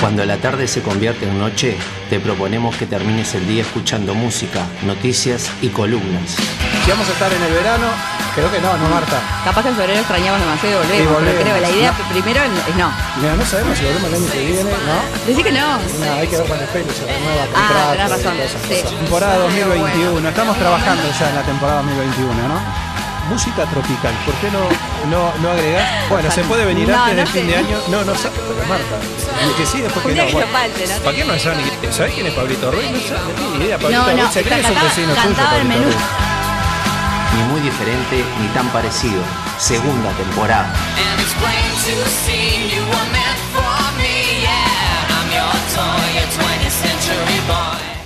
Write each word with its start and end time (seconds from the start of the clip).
Cuando 0.00 0.24
la 0.24 0.38
tarde 0.38 0.66
se 0.66 0.80
convierte 0.80 1.26
en 1.28 1.38
noche, 1.38 1.76
te 2.08 2.18
proponemos 2.20 2.74
que 2.76 2.86
termines 2.86 3.34
el 3.34 3.46
día 3.46 3.60
escuchando 3.62 4.14
música, 4.14 4.60
noticias 4.82 5.50
y 5.60 5.68
columnas. 5.68 6.36
Si 6.84 6.90
vamos 6.90 7.06
a 7.06 7.12
estar 7.12 7.30
en 7.30 7.42
el 7.42 7.52
verano, 7.52 7.84
creo 8.34 8.50
que 8.50 8.60
no, 8.60 8.74
no 8.78 8.88
Marta. 8.88 9.20
Capaz 9.44 9.62
que 9.62 9.68
en 9.68 9.76
febrero 9.76 10.00
extrañamos 10.00 10.40
demasiado 10.40 10.80
y 10.82 11.04
volvemos, 11.04 11.20
pero 11.20 11.40
creo 11.42 11.54
que 11.54 11.60
la 11.60 11.70
idea 11.70 11.92
No. 11.92 12.08
primero 12.08 12.40
es 12.42 12.76
no. 12.76 12.90
Mira, 13.20 13.36
no 13.36 13.44
sabemos 13.44 13.76
si 13.76 13.84
volvemos 13.84 14.08
el 14.08 14.14
año 14.16 14.32
que 14.32 14.40
viene, 14.46 14.70
¿no? 14.72 15.26
Decí 15.26 15.42
que 15.44 15.52
no. 15.52 15.68
No, 15.76 16.12
hay 16.16 16.26
que 16.28 16.36
ver 16.38 16.46
cuando 16.46 16.64
Espejo 16.64 16.88
se 16.96 17.04
renueva 17.04 17.44
Ah, 17.54 17.88
tenés 17.92 18.08
razón, 18.10 18.34
sí. 18.68 18.96
Temporada 19.04 19.32
Pero 19.36 19.44
2021, 19.68 20.12
bueno. 20.12 20.28
estamos 20.30 20.56
trabajando 20.56 21.02
ya 21.20 21.28
en 21.28 21.34
la 21.36 21.42
temporada 21.42 21.82
2021, 21.82 22.48
¿no? 22.48 22.89
Música 23.30 23.64
tropical, 23.66 24.12
¿por 24.26 24.34
qué 24.34 24.50
no, 24.50 24.58
no, 25.08 25.32
no 25.40 25.50
agregás? 25.52 26.08
Bueno, 26.10 26.30
se 26.32 26.42
puede 26.44 26.64
venir 26.64 26.88
No, 26.88 26.96
antes 26.96 27.14
no 27.16 27.22
del 27.22 27.26
sé. 27.28 27.32
fin 27.38 27.46
de 27.46 27.56
año. 27.56 27.78
No, 27.88 28.04
no 28.04 28.14
sabe, 28.16 28.34
pero 28.36 28.66
Marta. 28.68 28.96
que 29.56 29.64
sí, 29.66 29.80
después 29.80 30.04
que 30.04 30.14
no. 30.14 30.22
bueno. 30.32 30.40
yo 30.40 30.52
falte, 30.52 30.86
¿no? 30.88 30.94
¿Para 31.04 31.16
qué 31.16 31.24
no 31.24 31.38
sabe 31.38 31.56
ni 31.62 31.92
¿Sabés 31.92 32.14
quién 32.14 32.26
es 32.26 32.34
Pablito 32.34 32.70
Ruiz? 32.72 32.90
No 32.90 32.90
tiene 32.90 33.58
ni 33.58 33.64
idea. 33.64 33.78
Pablito 33.78 34.04
Ruiz 34.10 34.30
se 34.32 34.42
cree 34.42 34.60
que 34.60 34.66
es 34.66 34.70
un 34.76 34.82
vecino 34.82 35.14
tuyo, 35.14 35.34
Pablito 35.36 35.64
menú. 35.68 35.84
Ruiz. 35.84 35.96
Ni 37.36 37.42
muy 37.44 37.60
diferente 37.60 38.24
ni 38.40 38.48
tan 38.48 38.68
parecido. 38.70 39.22
Segunda 39.58 40.10
temporada. 40.10 40.72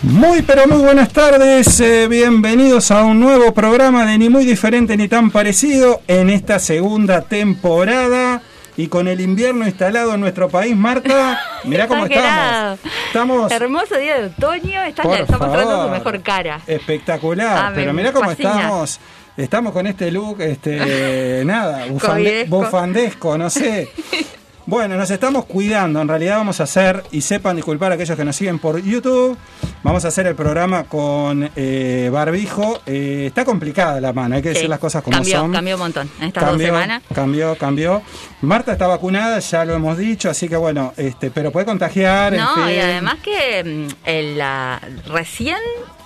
And 0.06 0.24
it's 0.24 0.46
plain 0.46 0.46
to 0.46 0.52
see 0.52 0.64
you 0.64 0.76
were 0.76 0.94
meant 0.94 1.12
for 1.12 1.16
me, 1.16 1.28
yeah. 1.28 1.28
I'm 1.28 1.28
your 1.28 1.32
toy, 1.32 1.32
a 1.34 1.64
20th 1.64 1.72
century 1.72 1.72
boy. 1.72 1.72
Muy 1.72 1.72
pero 1.72 1.72
muy 1.72 1.72
buenas 1.72 1.72
tardes, 1.72 1.80
eh, 1.80 2.08
bienvenidos 2.08 2.90
a 2.90 3.04
un 3.04 3.20
nuevo 3.20 3.54
programa 3.54 4.04
de 4.06 4.18
Ni 4.18 4.28
muy 4.28 4.44
diferente 4.44 4.96
ni 4.96 5.08
tan 5.08 5.30
parecido 5.30 6.00
en 6.08 6.30
esta 6.30 6.58
segunda 6.58 7.22
temporada 7.22 8.42
y 8.76 8.88
con 8.88 9.06
el 9.08 9.20
invierno 9.20 9.66
instalado 9.66 10.14
en 10.14 10.20
nuestro 10.20 10.48
país, 10.48 10.76
Marta, 10.76 11.40
mirá 11.64 11.86
cómo 11.88 12.06
estamos. 12.06 12.78
Estamos 13.06 13.52
Hermoso 13.52 13.96
día 13.96 14.20
de 14.20 14.26
otoño, 14.26 14.82
está, 14.82 15.02
está 15.16 15.38
mostrando 15.38 15.84
su 15.84 15.90
mejor 15.90 16.22
cara. 16.22 16.60
Espectacular, 16.66 17.56
Ah, 17.66 17.72
pero 17.74 17.92
mirá 17.94 18.12
cómo 18.12 18.28
fascina. 18.30 18.50
estamos. 18.54 19.00
Estamos 19.36 19.72
con 19.72 19.86
este 19.86 20.10
look, 20.12 20.40
este, 20.42 21.42
nada, 21.46 21.86
bufande- 21.86 22.46
bufandesco, 22.48 23.36
no 23.38 23.48
sé. 23.50 23.88
Bueno, 24.66 24.96
nos 24.96 25.10
estamos 25.10 25.44
cuidando. 25.44 26.00
En 26.00 26.08
realidad 26.08 26.38
vamos 26.38 26.58
a 26.60 26.64
hacer, 26.64 27.02
y 27.10 27.20
sepan 27.20 27.56
disculpar 27.56 27.92
a 27.92 27.96
aquellos 27.96 28.16
que 28.16 28.24
nos 28.24 28.34
siguen 28.34 28.58
por 28.58 28.80
YouTube, 28.82 29.36
vamos 29.82 30.06
a 30.06 30.08
hacer 30.08 30.26
el 30.26 30.34
programa 30.34 30.84
con 30.84 31.50
eh, 31.54 32.08
barbijo. 32.10 32.80
Eh, 32.86 33.24
está 33.26 33.44
complicada 33.44 34.00
la 34.00 34.14
mano, 34.14 34.36
hay 34.36 34.42
que 34.42 34.48
decir 34.50 34.68
las 34.70 34.78
cosas 34.78 35.02
como 35.02 35.18
cambió, 35.18 35.38
son. 35.38 35.52
Cambió 35.52 35.74
un 35.74 35.80
montón 35.82 36.10
en 36.18 36.28
estas 36.28 36.44
Cambió, 36.44 36.68
dos 36.68 36.76
semanas. 36.80 37.02
Cambió, 37.14 37.56
cambió. 37.56 38.02
Marta 38.40 38.72
está 38.72 38.86
vacunada, 38.86 39.38
ya 39.38 39.66
lo 39.66 39.74
hemos 39.74 39.98
dicho, 39.98 40.30
así 40.30 40.48
que 40.48 40.56
bueno, 40.56 40.94
este, 40.96 41.30
pero 41.30 41.52
puede 41.52 41.66
contagiar. 41.66 42.32
en 42.32 42.40
No, 42.40 42.54
fin. 42.54 42.74
y 42.74 42.78
además 42.78 43.16
que 43.22 43.62
mm, 43.64 44.08
el, 44.08 44.38
la, 44.38 44.80
recién 45.08 45.58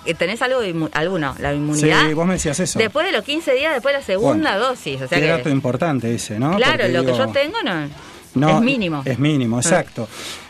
eh, 0.05 0.13
tenés 0.15 0.41
algo 0.41 0.59
de 0.59 0.75
inmu- 0.75 0.89
alguno, 0.91 1.33
la 1.39 1.53
inmunidad. 1.53 2.07
Sí, 2.09 2.13
vos 2.13 2.25
me 2.27 2.33
decías 2.33 2.59
eso. 2.59 2.77
Después 2.77 3.05
de 3.05 3.13
los 3.13 3.23
15 3.23 3.53
días, 3.53 3.71
después 3.73 3.93
de 3.93 3.99
la 3.99 4.05
segunda 4.05 4.51
Bueno, 4.57 4.67
dosis. 4.67 5.01
O 5.01 5.07
sea 5.07 5.17
que, 5.17 5.27
dato 5.27 5.49
importante 5.49 6.13
ese, 6.13 6.37
¿no? 6.37 6.57
claro, 6.57 6.71
Porque 6.73 6.89
lo 6.89 7.05
que 7.05 7.13
yo 7.17 7.27
tengo 7.29 7.57
no, 7.63 7.87
no, 8.35 8.57
es 8.57 8.61
mínimo. 8.61 9.01
Es 9.05 9.19
mínimo, 9.19 9.57
exacto. 9.59 10.07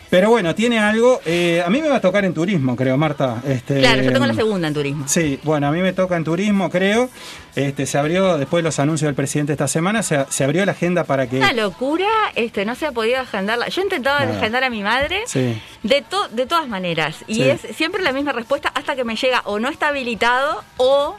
Pero 0.09 0.31
bueno, 0.31 0.55
tiene 0.55 0.79
algo. 0.79 1.21
eh, 1.23 1.61
a 1.63 1.69
mí 1.69 1.83
me 1.83 1.87
va 1.87 1.97
a 1.97 2.01
tocar 2.01 2.25
en 2.25 2.33
turismo, 2.33 2.75
creo, 2.75 2.97
Marta. 2.97 3.43
Este, 3.45 3.77
Claro, 3.79 4.01
yo 4.01 4.11
tengo 4.11 4.25
la 4.25 4.33
segunda 4.33 4.67
en 4.67 4.73
turismo. 4.73 5.07
Sí, 5.07 5.39
bueno, 5.43 5.67
a 5.67 5.71
mí 5.71 5.81
me 5.81 5.93
toca 5.93 6.15
en 6.17 6.23
turismo, 6.23 6.71
creo. 6.71 7.11
Este, 7.55 7.85
se 7.85 7.95
abrió, 7.99 8.39
después 8.39 8.63
de 8.63 8.67
los 8.69 8.79
anuncios 8.79 9.07
del 9.07 9.13
presidente 9.13 9.51
esta 9.51 9.67
semana, 9.67 10.01
se, 10.01 10.25
se 10.29 10.43
abrió 10.43 10.65
la 10.65 10.71
agenda 10.71 11.03
para 11.03 11.29
que. 11.29 11.37
Una 11.37 11.53
locura, 11.53 12.07
este, 12.33 12.65
no 12.65 12.73
se 12.73 12.87
ha 12.87 12.91
podido 12.91 13.19
agendarla. 13.19 13.67
Yo 13.67 13.81
he 13.81 13.83
intentado 13.83 14.17
Ah. 14.19 14.35
agendar 14.35 14.63
a 14.63 14.71
mi 14.71 14.81
madre 14.81 15.21
Sí. 15.27 15.61
de, 15.83 16.01
to- 16.01 16.27
de 16.29 16.47
todas 16.47 16.67
maneras. 16.67 17.17
Y 17.27 17.35
Sí. 17.35 17.43
es 17.43 17.61
siempre 17.75 18.01
la 18.01 18.11
misma 18.11 18.31
respuesta 18.31 18.71
hasta 18.73 18.95
que 18.95 19.03
me 19.03 19.15
llega 19.15 19.43
o 19.45 19.59
no 19.59 19.69
está 19.69 19.89
habilitado 19.89 20.63
o 20.77 21.17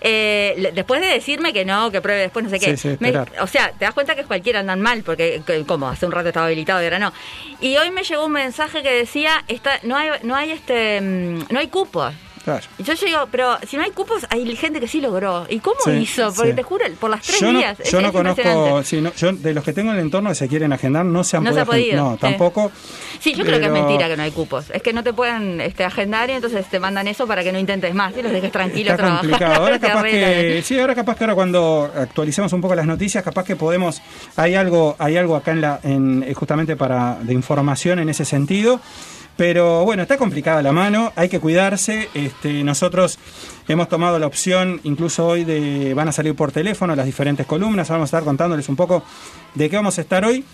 eh, 0.00 0.70
después 0.74 1.00
de 1.00 1.06
decirme 1.08 1.52
que 1.52 1.64
no, 1.64 1.90
que 1.90 2.00
pruebe 2.00 2.20
después, 2.22 2.44
no 2.44 2.50
sé 2.50 2.58
qué. 2.58 2.76
Sí, 2.76 2.90
sí, 2.90 2.96
Me- 3.00 3.10
o 3.40 3.46
sea, 3.46 3.72
te 3.72 3.84
das 3.84 3.94
cuenta 3.94 4.14
que 4.14 4.24
cualquiera 4.24 4.60
andan 4.60 4.80
mal, 4.80 5.02
porque 5.02 5.42
que- 5.46 5.64
como 5.64 5.88
hace 5.88 6.06
un 6.06 6.12
rato 6.12 6.28
estaba 6.28 6.46
habilitado 6.46 6.80
y 6.80 6.84
ahora 6.84 6.98
no. 6.98 7.12
Y 7.60 7.76
hoy 7.76 7.90
me 7.90 8.02
llegó 8.02 8.24
un 8.26 8.32
mensaje 8.32 8.82
que 8.82 8.92
decía, 8.92 9.44
está, 9.48 9.78
no 9.82 9.96
hay, 9.96 10.10
no 10.22 10.34
hay 10.36 10.50
este, 10.50 11.00
mm, 11.00 11.44
no 11.50 11.58
hay 11.60 11.68
cupos. 11.68 12.12
Claro. 12.46 12.62
Y 12.78 12.84
yo 12.84 12.94
digo, 12.94 13.26
pero 13.30 13.58
si 13.68 13.76
no 13.76 13.82
hay 13.82 13.90
cupos, 13.90 14.24
hay 14.30 14.54
gente 14.54 14.78
que 14.78 14.86
sí 14.86 15.00
logró. 15.00 15.46
¿Y 15.50 15.58
cómo 15.58 15.76
Sí, 15.84 15.90
hizo? 15.90 16.32
Porque 16.32 16.50
sí. 16.52 16.56
te 16.56 16.62
juro, 16.62 16.84
por 17.00 17.10
las 17.10 17.20
tres 17.22 17.40
yo 17.40 17.50
no, 17.52 17.58
días. 17.58 17.80
es- 17.80 17.90
yo 17.90 18.00
no 18.00 18.06
es 18.06 18.12
conozco, 18.12 18.82
sí, 18.84 19.00
no, 19.00 19.12
yo 19.14 19.32
de 19.32 19.52
los 19.52 19.64
que 19.64 19.72
tengo 19.72 19.90
en 19.90 19.96
el 19.96 20.02
entorno 20.04 20.28
que 20.28 20.36
se 20.36 20.46
quieren 20.46 20.72
agendar, 20.72 21.04
no 21.04 21.24
se 21.24 21.36
han 21.36 21.42
No 21.42 21.52
se 21.52 21.58
ha 21.60 21.64
podido. 21.64 21.96
No, 21.96 22.16
tampoco. 22.16 22.70
Sí, 23.18 23.34
yo 23.34 23.44
creo 23.44 23.58
que 23.58 23.66
es 23.66 23.72
mentira 23.72 24.06
que 24.08 24.16
no 24.16 24.22
hay 24.22 24.30
cupos. 24.30 24.70
Es 24.70 24.80
que 24.80 24.92
no 24.92 25.02
te 25.02 25.12
pueden 25.12 25.60
este, 25.60 25.84
agendar 25.84 26.30
y 26.30 26.34
entonces 26.34 26.64
te 26.70 26.78
mandan 26.78 27.08
eso 27.08 27.26
para 27.26 27.42
que 27.42 27.50
no 27.50 27.58
intentes 27.58 27.92
más 27.94 28.16
y 28.16 28.22
los 28.22 28.30
dejes 28.30 28.52
tranquilos 28.52 28.92
Está 28.92 28.96
trabajando. 29.02 29.30
complicado. 29.32 29.62
Ahora 29.64 29.78
capaz 29.80 30.04
que, 30.04 30.62
sí, 30.64 30.78
ahora 30.78 30.94
capaz 30.94 31.16
que 31.16 31.24
ahora 31.24 31.34
cuando 31.34 31.90
actualicemos 31.96 32.52
un 32.52 32.60
poco 32.60 32.76
las 32.76 32.86
noticias, 32.86 33.24
capaz 33.24 33.42
que 33.44 33.56
podemos, 33.56 34.00
hay 34.36 34.54
algo, 34.54 34.94
hay 35.00 35.16
algo 35.16 35.34
acá 35.34 35.50
en 35.50 35.60
la, 35.62 35.80
en, 35.82 36.22
eh, 36.22 36.32
justamente 36.32 36.76
para 36.76 37.16
de 37.22 37.32
información 37.34 37.98
en 37.98 38.08
ese 38.08 38.24
sentido. 38.24 38.80
Pero 39.36 39.84
bueno, 39.84 40.02
está 40.02 40.16
complicada 40.16 40.62
la 40.62 40.72
mano, 40.72 41.12
hay 41.14 41.28
que 41.28 41.40
cuidarse. 41.40 42.08
Este, 42.14 42.64
nosotros 42.64 43.18
hemos 43.68 43.88
tomado 43.88 44.18
la 44.18 44.26
opción, 44.26 44.80
incluso 44.84 45.26
hoy, 45.26 45.44
de 45.44 45.92
van 45.94 46.08
a 46.08 46.12
salir 46.12 46.34
por 46.34 46.52
teléfono 46.52 46.96
las 46.96 47.04
diferentes 47.04 47.44
columnas. 47.46 47.88
Vamos 47.90 48.04
a 48.04 48.16
estar 48.16 48.24
contándoles 48.24 48.68
un 48.70 48.76
poco 48.76 49.02
de 49.54 49.68
qué 49.68 49.76
vamos 49.76 49.98
a 49.98 50.00
estar 50.00 50.24
hoy. 50.24 50.44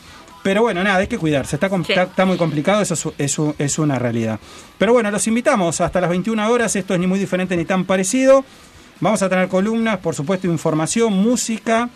Pero 0.42 0.62
bueno, 0.62 0.82
nada, 0.82 0.96
hay 0.96 1.06
que 1.06 1.18
cuidarse. 1.18 1.54
Está, 1.54 1.68
Sí. 1.68 1.74
está, 1.90 2.02
está 2.02 2.24
muy 2.24 2.36
complicado, 2.36 2.82
eso 2.82 2.94
es, 2.94 3.06
es 3.18 3.38
un- 3.38 3.54
es 3.58 3.78
una 3.78 4.00
realidad. 4.00 4.40
Pero 4.76 4.92
bueno, 4.92 5.08
los 5.12 5.24
invitamos 5.28 5.80
hasta 5.80 6.00
las 6.00 6.10
21 6.10 6.50
horas. 6.50 6.74
Esto 6.74 6.94
es 6.94 6.98
ni 7.00 7.06
muy 7.06 7.20
diferente 7.20 7.56
ni 7.56 7.64
tan 7.64 7.84
parecido. 7.84 8.44
Vamos 8.98 9.22
a 9.22 9.28
tener 9.28 9.46
columnas, 9.46 9.98
por 9.98 10.16
supuesto, 10.16 10.48
información, 10.48 11.12
música. 11.12 11.88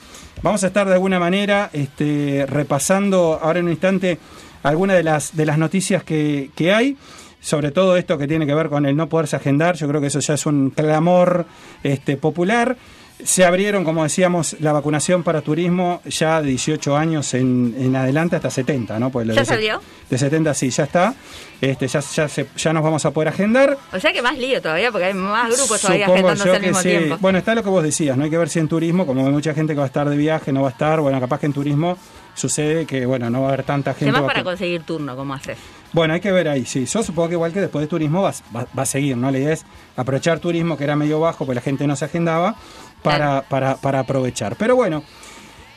Vamos 0.42 0.62
a 0.62 0.68
estar 0.68 0.86
de 0.86 0.92
alguna 0.94 1.18
manera 1.18 1.70
este, 1.72 2.46
repasando 2.48 3.40
ahora 3.42 3.58
en 3.58 3.64
un 3.64 3.70
instante 3.72 4.18
algunas 4.62 4.96
de 4.96 5.02
las, 5.02 5.36
de 5.36 5.46
las 5.46 5.58
noticias 5.58 6.02
que, 6.04 6.50
que 6.54 6.72
hay. 6.72 6.96
Sobre 7.40 7.70
todo 7.70 7.96
esto 7.96 8.18
que 8.18 8.26
tiene 8.26 8.44
que 8.46 8.54
ver 8.54 8.68
con 8.68 8.86
el 8.86 8.96
no 8.96 9.08
poderse 9.08 9.36
agendar. 9.36 9.76
Yo 9.76 9.86
creo 9.86 10.00
que 10.00 10.08
eso 10.08 10.18
ya 10.20 10.34
es 10.34 10.46
un 10.46 10.70
clamor 10.70 11.46
este, 11.84 12.16
popular. 12.16 12.76
Se 13.22 13.44
abrieron, 13.46 13.82
como 13.84 14.02
decíamos, 14.02 14.56
la 14.60 14.72
vacunación 14.72 15.22
para 15.22 15.40
turismo 15.40 16.02
ya 16.04 16.42
de 16.42 16.48
18 16.50 16.96
años 16.96 17.32
en, 17.34 17.74
en 17.78 17.94
adelante 17.96 18.36
hasta 18.36 18.50
70, 18.50 18.98
¿no? 18.98 19.10
Pues 19.10 19.26
¿Ya 19.28 19.34
de 19.34 19.38
se- 19.38 19.44
salió? 19.46 19.80
De 20.10 20.18
70 20.18 20.52
sí, 20.54 20.68
ya 20.70 20.84
está. 20.84 21.14
Este, 21.60 21.86
ya, 21.88 22.00
ya, 22.00 22.28
se- 22.28 22.46
ya 22.56 22.72
nos 22.74 22.82
vamos 22.82 23.06
a 23.06 23.12
poder 23.12 23.28
agendar. 23.28 23.78
O 23.92 24.00
sea 24.00 24.12
que 24.12 24.20
más 24.20 24.36
lío 24.36 24.60
todavía 24.60 24.90
porque 24.90 25.06
hay 25.06 25.14
más 25.14 25.56
grupos 25.56 25.80
todavía 25.80 26.06
agendándose 26.06 26.50
al 26.50 26.60
mismo 26.60 26.82
sí. 26.82 26.88
tiempo. 26.90 27.16
Bueno, 27.20 27.38
está 27.38 27.54
lo 27.54 27.62
que 27.62 27.70
vos 27.70 27.82
decías, 27.82 28.16
no 28.18 28.24
hay 28.24 28.30
que 28.30 28.36
ver 28.38 28.48
si 28.50 28.58
en 28.58 28.68
turismo, 28.68 29.06
como 29.06 29.24
hay 29.24 29.32
mucha 29.32 29.54
gente 29.54 29.72
que 29.72 29.78
va 29.78 29.84
a 29.84 29.86
estar 29.86 30.08
de 30.10 30.16
viaje, 30.16 30.52
no 30.52 30.60
va 30.62 30.68
a 30.68 30.72
estar, 30.72 31.00
bueno, 31.00 31.18
capaz 31.20 31.38
que 31.40 31.46
en 31.46 31.52
turismo 31.54 31.96
sucede 32.36 32.86
que, 32.86 33.04
bueno, 33.06 33.28
no 33.30 33.40
va 33.40 33.46
a 33.48 33.52
haber 33.54 33.64
tanta 33.64 33.92
gente. 33.94 34.10
Además 34.10 34.30
para 34.32 34.44
conseguir 34.44 34.82
turno, 34.84 35.16
¿cómo 35.16 35.34
haces? 35.34 35.58
Bueno, 35.92 36.14
hay 36.14 36.20
que 36.20 36.30
ver 36.30 36.48
ahí, 36.48 36.64
sí. 36.64 36.84
Yo 36.86 37.02
supongo 37.02 37.28
que 37.28 37.34
igual 37.34 37.52
que 37.52 37.60
después 37.60 37.82
de 37.82 37.88
turismo 37.88 38.22
va, 38.22 38.32
va- 38.54 38.66
va 38.78 38.82
a 38.82 38.86
seguir, 38.86 39.16
¿no? 39.16 39.30
La 39.30 39.38
idea 39.38 39.52
es 39.54 39.64
aprovechar 39.96 40.38
turismo, 40.38 40.76
que 40.76 40.84
era 40.84 40.94
medio 40.94 41.18
bajo, 41.18 41.46
pues 41.46 41.56
la 41.56 41.62
gente 41.62 41.86
no 41.86 41.96
se 41.96 42.04
agendaba, 42.04 42.54
para, 43.02 43.42
para, 43.42 43.76
para 43.76 44.00
aprovechar. 44.00 44.56
Pero 44.56 44.76
bueno, 44.76 45.02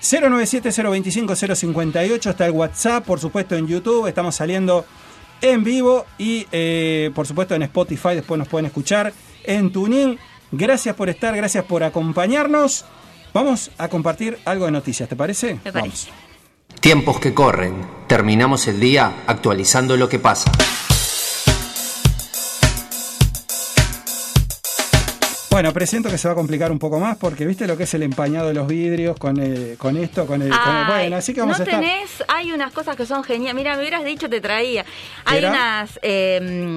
097-025-058 0.01 2.29
está 2.29 2.45
el 2.45 2.51
WhatsApp, 2.51 3.05
por 3.05 3.19
supuesto 3.19 3.55
en 3.55 3.67
YouTube, 3.67 4.07
estamos 4.07 4.35
saliendo 4.35 4.85
en 5.41 5.63
vivo 5.63 6.05
y 6.17 6.45
eh, 6.51 7.11
por 7.15 7.25
supuesto 7.27 7.55
en 7.55 7.63
Spotify, 7.63 8.15
después 8.15 8.37
nos 8.37 8.47
pueden 8.47 8.65
escuchar 8.65 9.13
en 9.43 9.71
Tuning. 9.71 10.17
Gracias 10.51 10.95
por 10.95 11.09
estar, 11.09 11.35
gracias 11.35 11.63
por 11.65 11.83
acompañarnos. 11.83 12.85
Vamos 13.33 13.71
a 13.77 13.87
compartir 13.87 14.39
algo 14.45 14.65
de 14.65 14.71
noticias, 14.71 15.07
¿te 15.07 15.15
parece? 15.15 15.59
Me 15.63 15.71
parece. 15.71 16.09
Vamos. 16.09 16.28
Tiempos 16.79 17.19
que 17.19 17.33
corren. 17.33 17.73
Terminamos 18.07 18.67
el 18.67 18.79
día 18.79 19.11
actualizando 19.27 19.97
lo 19.97 20.07
que 20.09 20.19
pasa. 20.19 20.51
Bueno, 25.51 25.73
presiento 25.73 26.09
que 26.09 26.17
se 26.17 26.27
va 26.27 26.33
a 26.33 26.35
complicar 26.35 26.71
un 26.71 26.79
poco 26.79 26.99
más 26.99 27.17
porque 27.17 27.45
viste 27.45 27.67
lo 27.67 27.75
que 27.75 27.83
es 27.83 27.93
el 27.93 28.03
empañado 28.03 28.47
de 28.47 28.53
los 28.53 28.67
vidrios 28.67 29.17
con, 29.17 29.37
eh, 29.41 29.75
con 29.77 29.97
esto, 29.97 30.25
con 30.25 30.41
el, 30.41 30.49
con 30.49 30.57
el- 30.59 30.83
Ay, 30.85 30.85
Bueno, 31.01 31.15
así 31.17 31.33
que 31.33 31.41
vamos 31.41 31.57
no 31.57 31.63
a 31.63 31.65
estar. 31.67 31.81
tenés, 31.81 32.09
hay 32.29 32.51
unas 32.53 32.71
cosas 32.71 32.95
que 32.95 33.05
son 33.05 33.23
geniales. 33.23 33.55
Mira, 33.55 33.75
me 33.75 33.81
hubieras 33.81 34.05
dicho, 34.05 34.29
te 34.29 34.39
traía. 34.39 34.83
¿Qué 34.83 34.89
Hay 35.25 35.37
era? 35.39 35.49
unas, 35.49 35.99
eh, 36.01 36.75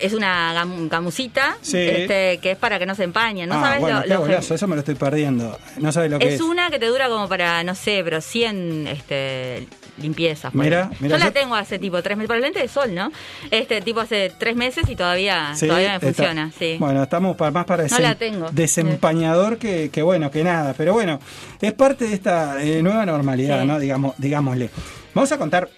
es 0.00 0.12
una 0.14 0.54
gam- 0.54 0.88
gamusita 0.88 1.56
Sí. 1.62 1.78
este, 1.78 2.38
que 2.42 2.52
es 2.52 2.56
para 2.58 2.78
que 2.78 2.86
no 2.86 2.94
se 2.94 3.04
empañen. 3.04 3.48
¿No 3.48 3.56
ah, 3.56 3.60
sabes 3.62 3.80
bueno, 3.80 3.96
lo, 4.06 4.24
qué 4.24 4.32
lo 4.32 4.38
eso 4.38 4.66
me 4.68 4.74
lo 4.74 4.80
estoy 4.80 4.94
perdiendo. 4.94 5.58
No 5.78 5.92
sabes 5.92 6.10
lo 6.10 6.18
que 6.18 6.28
es. 6.28 6.34
Es 6.34 6.40
una 6.40 6.70
que 6.70 6.78
te 6.78 6.86
dura 6.86 7.08
como 7.08 7.28
para, 7.28 7.62
no 7.64 7.74
sé, 7.74 8.00
pero 8.04 8.20
100 8.20 8.86
este, 8.86 9.66
limpiezas. 9.98 10.54
Mira, 10.54 10.90
mira, 11.00 11.16
yo, 11.16 11.18
yo- 11.18 11.24
la 11.26 11.30
tengo 11.32 11.54
hace 11.54 11.78
tipo 11.78 12.02
tres 12.02 12.16
meses, 12.16 12.28
por 12.28 12.36
el 12.36 12.42
lente 12.42 12.60
de 12.60 12.68
sol, 12.68 12.94
¿no? 12.94 13.10
Este 13.50 13.80
tipo 13.82 14.00
hace 14.00 14.32
tres 14.38 14.56
meses 14.56 14.88
y 14.88 14.96
todavía, 14.96 15.54
Sí, 15.54 15.66
todavía 15.66 15.90
me 15.90 15.94
está- 15.96 16.06
funciona, 16.08 16.50
sí. 16.58 16.76
Bueno, 16.78 17.02
estamos 17.02 17.36
para, 17.36 17.50
más 17.50 17.64
para 17.66 17.82
No 17.84 17.88
desem- 17.88 18.00
la 18.00 18.14
tengo. 18.14 18.48
desempañador 18.50 19.58
que, 19.58 19.90
que 19.90 20.02
bueno, 20.02 20.30
que 20.30 20.42
nada. 20.44 20.74
Pero 20.76 20.92
bueno, 20.94 21.20
es 21.60 21.72
parte 21.72 22.06
de 22.08 22.14
esta 22.14 22.62
eh, 22.62 22.82
nueva 22.82 23.04
normalidad, 23.06 23.60
Sí. 23.60 23.66
¿no? 23.66 23.78
Digamos, 23.78 24.14
digámosle. 24.18 24.70
Vamos 25.14 25.30
a 25.32 25.38
contar 25.38 25.68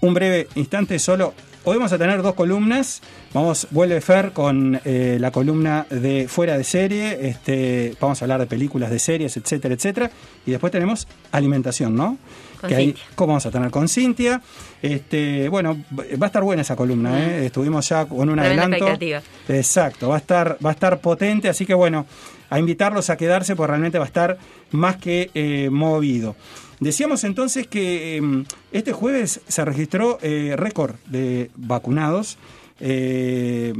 un 0.00 0.14
breve 0.14 0.48
instante 0.54 0.98
solo 0.98 1.34
hoy 1.64 1.76
vamos 1.76 1.92
a 1.92 1.98
tener 1.98 2.22
dos 2.22 2.34
columnas. 2.34 3.02
Vamos, 3.32 3.68
vuelve 3.70 4.00
Fer 4.00 4.32
con 4.32 4.80
eh, 4.84 5.16
la 5.20 5.30
columna 5.30 5.86
de 5.90 6.26
fuera 6.28 6.58
de 6.58 6.64
serie. 6.64 7.28
Este, 7.28 7.94
vamos 8.00 8.20
a 8.20 8.24
hablar 8.24 8.40
de 8.40 8.46
películas, 8.46 8.90
de 8.90 8.98
series, 8.98 9.36
etcétera, 9.36 9.74
etcétera. 9.74 10.10
Y 10.46 10.50
después 10.50 10.72
tenemos 10.72 11.06
alimentación, 11.30 11.96
¿no? 11.96 12.18
Con 12.60 12.68
que 12.68 12.76
ahí. 12.76 12.94
¿Cómo 13.14 13.28
vamos 13.28 13.46
a 13.46 13.50
tener 13.50 13.70
con 13.70 13.88
Cintia? 13.88 14.40
Este, 14.80 15.48
bueno, 15.48 15.82
va 15.92 16.26
a 16.26 16.28
estar 16.28 16.42
buena 16.42 16.62
esa 16.62 16.76
columna, 16.76 17.18
¿eh? 17.20 17.46
Estuvimos 17.46 17.88
ya 17.88 18.04
con 18.06 18.28
un 18.28 18.38
adelanto. 18.38 18.86
Exacto, 19.48 20.08
va 20.08 20.16
a 20.16 20.18
estar, 20.18 20.58
va 20.64 20.70
a 20.70 20.72
estar 20.72 21.00
potente, 21.00 21.48
así 21.48 21.66
que 21.66 21.74
bueno, 21.74 22.06
a 22.50 22.58
invitarlos 22.58 23.08
a 23.08 23.16
quedarse, 23.16 23.56
porque 23.56 23.68
realmente 23.68 23.98
va 23.98 24.04
a 24.04 24.06
estar 24.06 24.38
más 24.72 24.96
que 24.96 25.30
eh, 25.34 25.70
movido. 25.70 26.36
Decíamos 26.82 27.22
entonces 27.24 27.66
que 27.66 28.18
eh, 28.18 28.44
este 28.72 28.92
jueves 28.92 29.40
se 29.46 29.64
registró 29.64 30.18
eh, 30.22 30.54
récord 30.56 30.96
de 31.06 31.50
vacunados. 31.56 32.38
eh, 32.84 33.72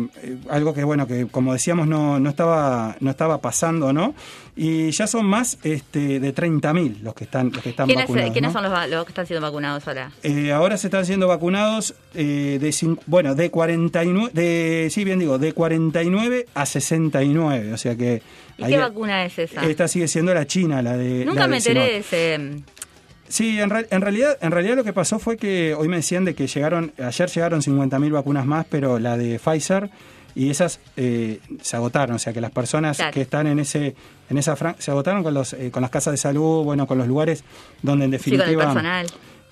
algo 0.49 0.73
que 0.75 0.85
bueno 0.85 1.09
que 1.09 1.27
como 1.27 1.53
decíamos 1.53 1.89
no, 1.89 2.21
no 2.21 2.31
estaba 2.31 2.95
no 3.01 3.11
estaba 3.11 3.41
pasando 3.41 3.93
no 3.93 4.15
y 4.55 4.93
ya 4.93 5.09
son 5.09 5.27
más 5.27 5.59
este 5.65 6.21
de 6.21 6.33
30.000 6.33 7.01
los 7.01 7.13
que 7.15 7.25
están 7.25 7.51
los 7.51 7.63
que 7.63 7.71
están 7.71 7.87
¿Quiénes, 7.87 8.05
vacunados 8.05 8.31
¿quiénes 8.33 8.53
¿no? 8.53 8.61
son 8.61 8.71
los, 8.71 8.91
los 8.91 9.05
que 9.05 9.11
están 9.11 9.27
siendo 9.27 9.45
vacunados 9.45 9.89
ahora? 9.89 10.13
Eh, 10.23 10.53
ahora 10.53 10.77
se 10.77 10.87
están 10.87 11.05
siendo 11.05 11.27
vacunados 11.27 11.95
eh, 12.15 12.59
de 12.61 12.97
bueno 13.07 13.35
de 13.35 13.51
49 13.51 14.31
de 14.33 14.89
sí 14.91 15.03
bien 15.05 15.19
digo 15.19 15.37
de 15.39 15.53
49 15.53 16.47
a 16.55 16.65
69 16.67 17.73
o 17.73 17.77
sea 17.79 17.97
que 17.97 18.23
¿Y 18.59 18.67
qué 18.67 18.77
vacuna 18.79 19.25
es 19.25 19.37
esa? 19.37 19.69
esta 19.69 19.89
sigue 19.89 20.07
siendo 20.07 20.33
la 20.33 20.47
china 20.47 20.81
la 20.81 20.97
de 20.97 21.25
Nunca 21.25 21.41
la 21.41 21.47
me 21.49 21.53
de 21.61 21.71
enteré 21.71 21.81
de 21.81 21.97
ese... 21.99 22.63
Sí, 23.33 23.59
en, 23.59 23.71
re- 23.71 23.87
en 23.91 24.03
realidad 24.03 24.37
en 24.43 24.51
realidad 24.51 24.77
lo 24.77 24.85
que 24.85 24.93
pasó 24.93 25.19
fue 25.19 25.39
que 25.39 25.75
hoy 25.75 25.89
me 25.89 25.97
decían 25.97 26.27
de 26.27 26.35
que 26.35 26.47
llegaron 26.47 26.93
ayer 27.03 27.31
llegaron 27.31 27.63
50.000 27.63 28.13
vacunas 28.13 28.45
más, 28.45 28.67
pero 28.69 28.99
la 28.99 29.17
de 29.17 29.39
Pfizer 29.39 29.89
y 30.35 30.51
esas 30.51 30.81
eh, 30.99 31.41
se 31.63 31.77
agotaron, 31.77 32.17
o 32.17 32.19
sea 32.19 32.35
que 32.35 32.43
las 32.43 32.51
personas 32.51 32.99
Claro. 32.99 33.13
que 33.13 33.23
están 33.23 33.47
en 33.47 33.59
ese 33.59 33.95
en 34.29 34.37
esa 34.37 34.55
fran- 34.55 34.77
se 34.79 34.91
agotaron 34.91 35.23
con 35.23 35.33
los 35.33 35.55
eh, 35.55 35.71
con 35.71 35.81
las 35.81 35.91
casas 35.91 36.13
de 36.13 36.19
salud, 36.19 36.63
bueno, 36.63 36.87
con 36.87 36.99
los 36.99 37.09
lugares 37.09 37.43
donde 37.81 38.05
en 38.05 38.11
Sí, 38.13 38.31
con 38.31 38.39
definitiva 38.39 38.63
el 38.65 38.69
personal. 38.69 39.07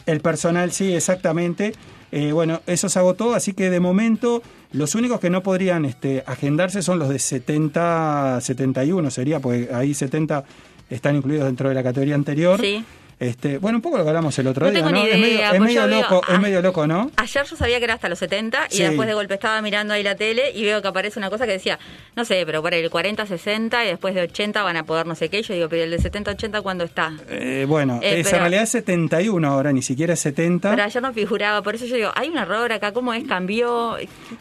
el 0.05 0.21
personal, 0.21 0.73
sí, 0.73 0.95
exactamente. 0.95 1.73
Eh, 2.13 2.33
bueno, 2.33 2.61
eso 2.67 2.89
se 2.91 2.99
agotó, 2.99 3.35
así 3.35 3.55
que 3.55 3.71
de 3.71 3.81
momento 3.81 4.43
los 4.73 4.95
únicos 4.95 5.21
que 5.21 5.31
no 5.31 5.43
podrían 5.43 5.85
este, 5.87 6.23
agendarse 6.27 6.83
son 6.83 6.99
los 6.99 7.09
de 7.09 7.19
70, 7.19 8.41
71 8.43 9.11
sería, 9.11 9.41
porque 9.41 9.69
ahí 9.73 9.95
70 9.95 10.45
están 10.91 11.17
incluidos 11.17 11.47
dentro 11.47 11.69
de 11.69 11.75
la 11.75 11.83
categoría 11.83 12.15
anterior. 12.15 12.61
Sí. 12.61 12.85
Este, 13.21 13.59
bueno, 13.59 13.77
un 13.79 13.83
poco 13.83 13.99
lo 13.99 14.03
que 14.05 14.09
hablamos 14.09 14.39
el 14.39 14.47
otro 14.47 14.65
No 14.65 14.73
día, 14.73 14.81
tengo 14.81 14.91
¿no? 14.93 15.03
ni 15.05 15.11
es 15.11 15.19
medio, 15.19 15.35
idea, 15.35 15.45
es 15.53 15.59
pues 15.59 15.61
medio 15.61 15.83
yo 15.83 15.89
digo, 15.89 16.01
loco, 16.01 16.23
ah, 16.27 16.35
es 16.35 16.41
medio 16.41 16.63
loco, 16.63 16.87
¿no? 16.87 17.11
Ayer 17.17 17.45
yo 17.45 17.55
sabía 17.55 17.77
que 17.79 17.85
era 17.85 17.93
hasta 17.95 18.09
los 18.09 18.19
70 18.19 18.69
y 18.71 18.77
Sí. 18.77 18.83
después 18.83 19.07
de 19.07 19.13
golpe 19.13 19.35
estaba 19.35 19.61
mirando 19.61 19.93
ahí 19.93 20.03
la 20.03 20.15
tele 20.15 20.53
y 20.55 20.65
veo 20.65 20.81
que 20.81 20.89
aparece 20.89 21.19
una 21.19 21.29
cosa 21.29 21.45
que 21.45 21.53
decía, 21.53 21.79
no 22.17 22.25
sé, 22.25 22.43
pero 22.47 22.63
para 22.63 22.77
el 22.77 22.89
40, 22.89 23.27
60 23.27 23.85
y 23.85 23.89
después 23.89 24.15
de 24.15 24.23
80 24.23 24.63
van 24.63 24.79
a 24.79 24.85
poder 24.85 25.07
no 25.07 25.15
sé 25.15 25.29
qué. 25.29 25.43
Yo 25.43 25.53
digo, 25.53 25.69
pero 25.69 25.85
el 25.85 25.91
de 25.91 25.99
70, 25.99 26.31
80, 26.31 26.63
¿cuándo 26.63 26.83
está? 26.85 27.13
Eh, 27.29 27.67
bueno, 27.69 28.01
Eh, 28.03 28.21
es, 28.21 28.25
pero- 28.25 28.37
en 28.39 28.43
realidad 28.45 28.63
es 28.63 28.71
71 28.71 29.49
ahora, 29.49 29.71
ni 29.73 29.83
siquiera 29.83 30.15
es 30.15 30.21
70. 30.21 30.71
Pero 30.71 30.83
ayer 30.83 31.03
no 31.03 31.13
figuraba, 31.13 31.61
por 31.63 31.75
eso 31.75 31.85
yo 31.85 31.97
digo, 31.97 32.11
hay 32.15 32.31
un 32.31 32.39
error 32.39 32.73
acá, 32.73 32.93
¿cómo 32.93 33.13
es? 33.13 33.25
Cambió. 33.29 33.97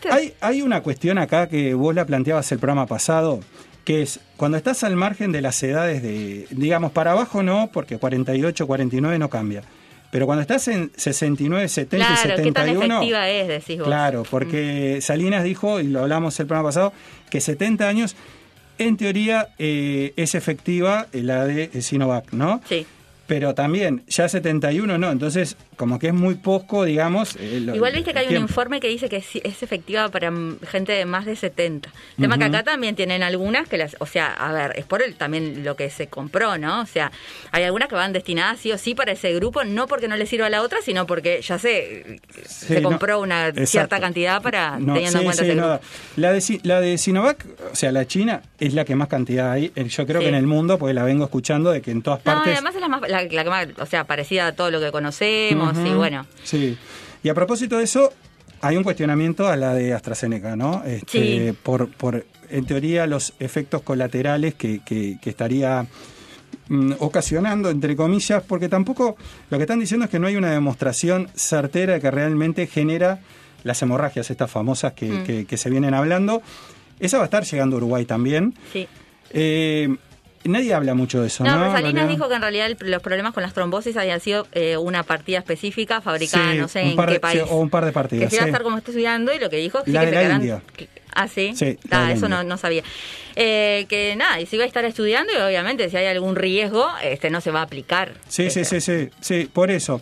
Hay, 0.10 0.34
hay 0.40 0.62
una 0.62 0.82
cuestión 0.82 1.18
acá 1.18 1.50
que 1.50 1.74
vos 1.74 1.94
la 1.94 2.06
planteabas 2.06 2.50
el 2.54 2.60
programa 2.60 2.86
pasado, 2.88 3.42
que 3.90 4.04
es 4.04 4.20
cuando 4.38 4.56
estás 4.56 4.84
al 4.84 4.96
margen 4.96 5.32
de 5.32 5.42
las 5.42 5.64
edades 5.64 6.04
de, 6.04 6.46
digamos, 6.52 6.92
para 6.92 7.14
abajo 7.14 7.42
no, 7.42 7.72
porque 7.74 7.98
48, 7.98 8.68
49 8.68 9.18
no 9.18 9.32
cambia. 9.32 9.64
Pero 10.12 10.28
cuando 10.28 10.44
estás 10.44 10.68
en 10.68 10.92
69, 10.96 11.68
70 11.68 11.96
y 11.96 12.00
claro, 12.00 12.44
¿qué 12.44 12.52
tan 12.52 12.66
71... 12.68 12.96
efectiva 12.98 13.30
es, 13.30 13.48
decís 13.48 13.80
vos? 13.80 13.88
Claro, 13.88 14.24
porque 14.30 15.00
Salinas 15.02 15.44
dijo, 15.44 15.80
y 15.80 15.88
lo 15.88 16.02
hablamos 16.02 16.40
el 16.40 16.46
programa 16.46 16.70
pasado, 16.70 16.94
que 17.32 17.42
70 17.42 17.88
años, 17.88 18.16
en 18.78 18.96
teoría, 18.96 19.48
eh, 19.58 20.14
es 20.18 20.36
efectiva 20.36 21.08
la 21.12 21.48
de 21.48 21.82
Sinovac, 21.82 22.32
¿no? 22.32 22.62
Sí. 22.70 22.86
Pero 23.30 23.54
también, 23.54 24.04
ya 24.08 24.28
71 24.28 24.98
no, 24.98 25.12
entonces 25.12 25.56
como 25.78 26.00
que 26.00 26.08
es 26.08 26.14
muy 26.14 26.34
poco, 26.36 26.84
digamos... 26.84 27.36
eh, 27.40 27.62
lo- 27.64 27.76
Igual 27.76 27.94
viste 27.94 28.12
que 28.12 28.20
hay 28.20 28.28
un 28.36 28.42
informe 28.42 28.80
que 28.82 28.88
dice 28.90 29.08
que 29.08 29.22
sí- 29.22 29.40
es 29.46 29.64
efectiva 29.64 30.10
para 30.10 30.34
gente 30.68 30.92
de 30.92 31.06
más 31.06 31.26
de 31.26 31.36
70. 31.38 31.90
El 32.18 32.24
tema 32.24 32.38
que 32.40 32.46
Ujú. 32.46 32.56
acá 32.56 32.64
también 32.64 32.96
tienen 32.96 33.22
algunas 33.24 33.70
que 33.70 33.78
las, 33.78 33.96
o 34.00 34.06
sea, 34.08 34.34
a 34.34 34.52
ver, 34.52 34.74
es 34.78 34.86
por 34.86 35.02
el, 35.04 35.16
también 35.16 35.64
lo 35.64 35.76
que 35.76 35.90
se 35.92 36.08
compró, 36.08 36.58
¿no? 36.58 36.82
O 36.82 36.86
sea, 36.88 37.12
hay 37.52 37.64
algunas 37.64 37.88
que 37.88 37.96
van 37.96 38.12
destinadas 38.14 38.60
sí 38.60 38.72
o 38.72 38.78
sí 38.80 38.96
para 38.96 39.12
ese 39.12 39.32
grupo, 39.36 39.64
no 39.64 39.86
porque 39.88 40.08
no 40.08 40.18
le 40.18 40.26
sirva 40.26 40.48
a 40.48 40.50
la 40.50 40.62
otra, 40.64 40.80
sino 40.82 41.06
porque 41.06 41.42
ya 41.44 41.60
sé, 41.60 42.20
Sí, 42.48 42.66
se 42.74 42.82
no, 42.82 42.90
compró 42.90 43.20
una 43.22 43.48
exacto. 43.50 43.68
cierta 43.68 44.00
cantidad 44.00 44.42
para 44.42 44.80
No, 44.80 44.96
teniendo 44.96 45.20
en 45.20 45.22
sí, 45.22 45.24
cuenta 45.26 45.44
sí, 45.44 45.50
ese 45.52 45.56
no, 45.56 45.68
grupo. 45.70 45.84
la, 46.16 46.34
de, 46.34 46.60
la 46.64 46.82
de 46.82 46.98
Sinovac, 46.98 47.46
o 47.72 47.76
sea, 47.76 47.92
la 47.92 48.08
China, 48.08 48.42
es 48.60 48.74
la 48.74 48.86
que 48.86 48.96
más 48.96 49.08
cantidad 49.08 49.52
hay, 49.52 49.72
eh, 49.76 49.84
yo 49.88 50.08
creo 50.08 50.20
que 50.20 50.30
en 50.30 50.36
el 50.36 50.48
mundo, 50.48 50.80
porque 50.80 50.94
la 50.96 51.04
vengo 51.04 51.26
escuchando 51.26 51.72
de 51.72 51.82
que 51.84 51.92
en 51.92 52.02
todas 52.02 52.20
No, 52.20 52.24
partes... 52.34 52.54
además 52.54 52.74
es 52.76 52.82
la, 52.82 52.88
más, 52.88 53.02
la, 53.08 53.19
la 53.24 53.44
que 53.44 53.50
más, 53.50 53.68
o 53.80 53.86
sea, 53.86 54.06
parecida 54.06 54.48
a 54.48 54.52
todo 54.54 54.72
lo 54.72 54.80
que 54.80 54.92
conocemos 54.92 55.76
y 55.86 55.94
bueno. 55.94 56.26
Sí. 56.44 56.78
Y 57.24 57.30
a 57.30 57.34
propósito 57.34 57.78
de 57.78 57.84
eso, 57.84 58.12
hay 58.62 58.78
un 58.78 58.84
cuestionamiento 58.84 59.48
a 59.48 59.56
la 59.56 59.74
de 59.74 59.94
AstraZeneca, 59.94 60.56
¿no? 60.56 60.84
Este, 60.86 61.50
Sí. 61.52 61.58
por, 61.64 61.90
por, 61.90 62.26
en 62.50 62.66
teoría, 62.66 63.06
los 63.08 63.34
efectos 63.40 63.82
colaterales 63.84 64.54
que, 64.56 64.82
que- 64.84 65.18
que 65.22 65.30
estaría 65.30 65.86
mm, 66.68 66.94
ocasionando, 67.00 67.70
entre 67.70 67.96
comillas, 67.96 68.44
porque 68.44 68.70
tampoco 68.70 69.16
lo 69.50 69.58
que 69.58 69.64
están 69.64 69.80
diciendo 69.80 70.06
es 70.06 70.12
que 70.12 70.20
no 70.20 70.28
hay 70.28 70.36
una 70.36 70.52
demostración 70.52 71.28
certera 71.36 71.94
de 71.94 72.00
que 72.02 72.12
realmente 72.12 72.68
genera 72.68 73.20
las 73.64 73.82
hemorragias, 73.82 74.30
estas 74.30 74.50
famosas 74.52 74.94
que, 74.94 75.08
Mm. 75.10 75.24
que- 75.24 75.46
que 75.46 75.58
se 75.58 75.70
vienen 75.70 75.94
hablando. 75.94 76.42
Esa 77.00 77.18
va 77.18 77.24
a 77.24 77.26
estar 77.26 77.44
llegando 77.44 77.76
a 77.76 77.78
Uruguay 77.78 78.06
también. 78.06 78.54
Sí. 78.72 78.88
Eh, 79.32 79.96
nadie 80.44 80.74
habla 80.74 80.94
mucho 80.94 81.22
de 81.22 81.28
eso, 81.28 81.44
¿no? 81.44 81.52
No, 81.52 81.58
pero 81.60 81.72
Salinas 81.74 82.08
dijo 82.08 82.28
que 82.30 82.36
en 82.36 82.42
realidad 82.42 82.68
el- 82.68 82.78
los 82.92 83.02
problemas 83.02 83.34
con 83.34 83.44
las 83.44 83.54
trombosis 83.54 83.96
habían 83.98 84.20
sido 84.20 84.48
eh, 84.54 84.78
una 84.78 85.04
partida 85.04 85.40
específica 85.40 86.02
fabricada 86.02 86.52
Sí, 86.54 86.58
no 86.58 86.68
sé 86.68 86.82
en 86.82 86.96
par 86.96 87.10
qué 87.10 87.20
país. 87.20 87.42
sí, 87.44 87.48
o 87.50 87.58
un 87.58 87.70
par 87.70 87.86
de 87.86 87.92
partidas, 87.92 88.26
Que 88.26 88.30
se 88.30 88.36
iba 88.38 88.44
a 88.46 88.48
estar 88.48 88.64
como 88.64 88.78
estudiando 88.78 89.34
y 89.34 89.40
lo 89.40 89.50
que 89.50 89.58
dijo 89.58 89.80
es 89.80 89.88
La 89.88 90.06
de. 90.06 90.60
Ah, 91.14 91.28
sí. 91.28 91.54
Sí, 91.56 91.78
Ah, 91.90 92.12
eso 92.12 92.30
no, 92.30 92.44
no 92.44 92.58
sabía. 92.58 92.84
Eh, 93.36 93.86
que 93.90 94.16
nada, 94.16 94.40
y 94.40 94.46
se 94.46 94.56
iba 94.58 94.64
a 94.66 94.68
estar 94.68 94.86
estudiando 94.86 95.34
y 95.34 95.38
obviamente 95.42 95.90
si 95.90 95.98
hay 95.98 96.06
algún 96.08 96.36
riesgo, 96.36 96.88
este 97.04 97.30
no 97.30 97.42
se 97.42 97.52
va 97.52 97.62
a 97.62 97.64
aplicar. 97.64 98.14
Sí, 98.28 98.50
sí, 98.50 98.62
Este, 98.62 98.80
sí, 98.82 99.10
sí, 99.10 99.10
sí, 99.20 99.50
por 99.52 99.72
eso. 99.72 100.02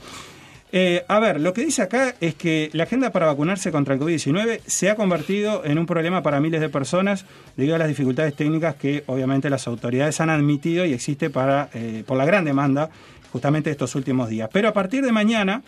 Eh, 0.72 1.06
a 1.08 1.20
ver, 1.20 1.40
lo 1.40 1.54
que 1.54 1.64
dice 1.64 1.82
acá 1.82 2.14
es 2.20 2.36
que 2.36 2.70
la 2.74 2.84
agenda 2.84 3.12
para 3.12 3.28
vacunarse 3.28 3.72
contra 3.72 3.94
el 3.94 4.02
COVID-19 4.02 4.60
se 4.66 4.90
ha 4.90 4.96
convertido 4.96 5.64
en 5.64 5.78
un 5.78 5.86
problema 5.86 6.22
para 6.22 6.42
miles 6.42 6.60
de 6.60 6.68
personas 6.68 7.26
debido 7.56 7.76
a 7.76 7.78
las 7.78 7.88
dificultades 7.88 8.36
técnicas 8.36 8.76
que 8.76 9.04
obviamente 9.08 9.50
las 9.50 9.66
autoridades 9.68 10.20
han 10.20 10.30
admitido 10.30 10.86
y 10.86 10.92
existe 10.92 11.30
para, 11.30 11.70
eh, 11.74 12.04
por 12.06 12.18
la 12.18 12.26
gran 12.26 12.44
demanda 12.44 12.90
justamente 13.32 13.72
estos 13.72 13.96
últimos 13.96 14.28
días. 14.28 14.50
Pero 14.52 14.68
a 14.68 14.74
partir 14.74 15.04
de 15.06 15.12
mañana, 15.14 15.64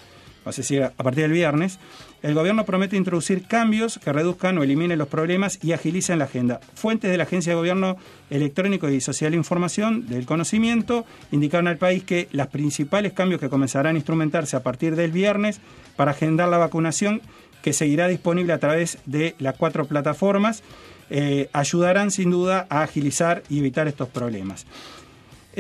es 0.45 0.55
decir, 0.57 0.83
a 0.83 0.89
partir 0.91 1.23
del 1.23 1.31
viernes, 1.31 1.79
el 2.21 2.33
gobierno 2.33 2.65
promete 2.65 2.97
introducir 2.97 3.43
cambios 3.43 3.99
que 4.03 4.11
reduzcan 4.11 4.57
o 4.57 4.63
eliminen 4.63 4.97
los 4.97 5.07
problemas 5.07 5.59
y 5.63 5.71
agilicen 5.71 6.19
la 6.19 6.25
agenda. 6.25 6.59
Fuentes 6.73 7.09
de 7.09 7.17
la 7.17 7.23
Agencia 7.23 7.53
de 7.53 7.57
Gobierno 7.57 7.97
Electrónico 8.29 8.89
y 8.89 8.99
Social 8.99 9.31
de 9.31 9.37
Información 9.37 10.07
del 10.07 10.25
Conocimiento 10.25 11.05
indicaron 11.31 11.67
al 11.67 11.77
país 11.77 12.03
que 12.03 12.27
los 12.31 12.47
principales 12.47 13.13
cambios 13.13 13.39
que 13.39 13.49
comenzarán 13.49 13.95
a 13.95 13.99
instrumentarse 13.99 14.55
a 14.57 14.63
partir 14.63 14.95
del 14.95 15.11
viernes 15.11 15.61
para 15.95 16.11
agendar 16.11 16.49
la 16.49 16.57
vacunación, 16.57 17.21
que 17.61 17.73
seguirá 17.73 18.07
disponible 18.07 18.53
a 18.53 18.59
través 18.59 18.97
de 19.05 19.35
las 19.39 19.55
cuatro 19.55 19.85
plataformas, 19.85 20.63
eh, 21.09 21.49
ayudarán 21.53 22.11
sin 22.11 22.31
duda 22.31 22.67
a 22.69 22.83
agilizar 22.83 23.43
y 23.49 23.59
evitar 23.59 23.87
estos 23.87 24.09
problemas. 24.09 24.65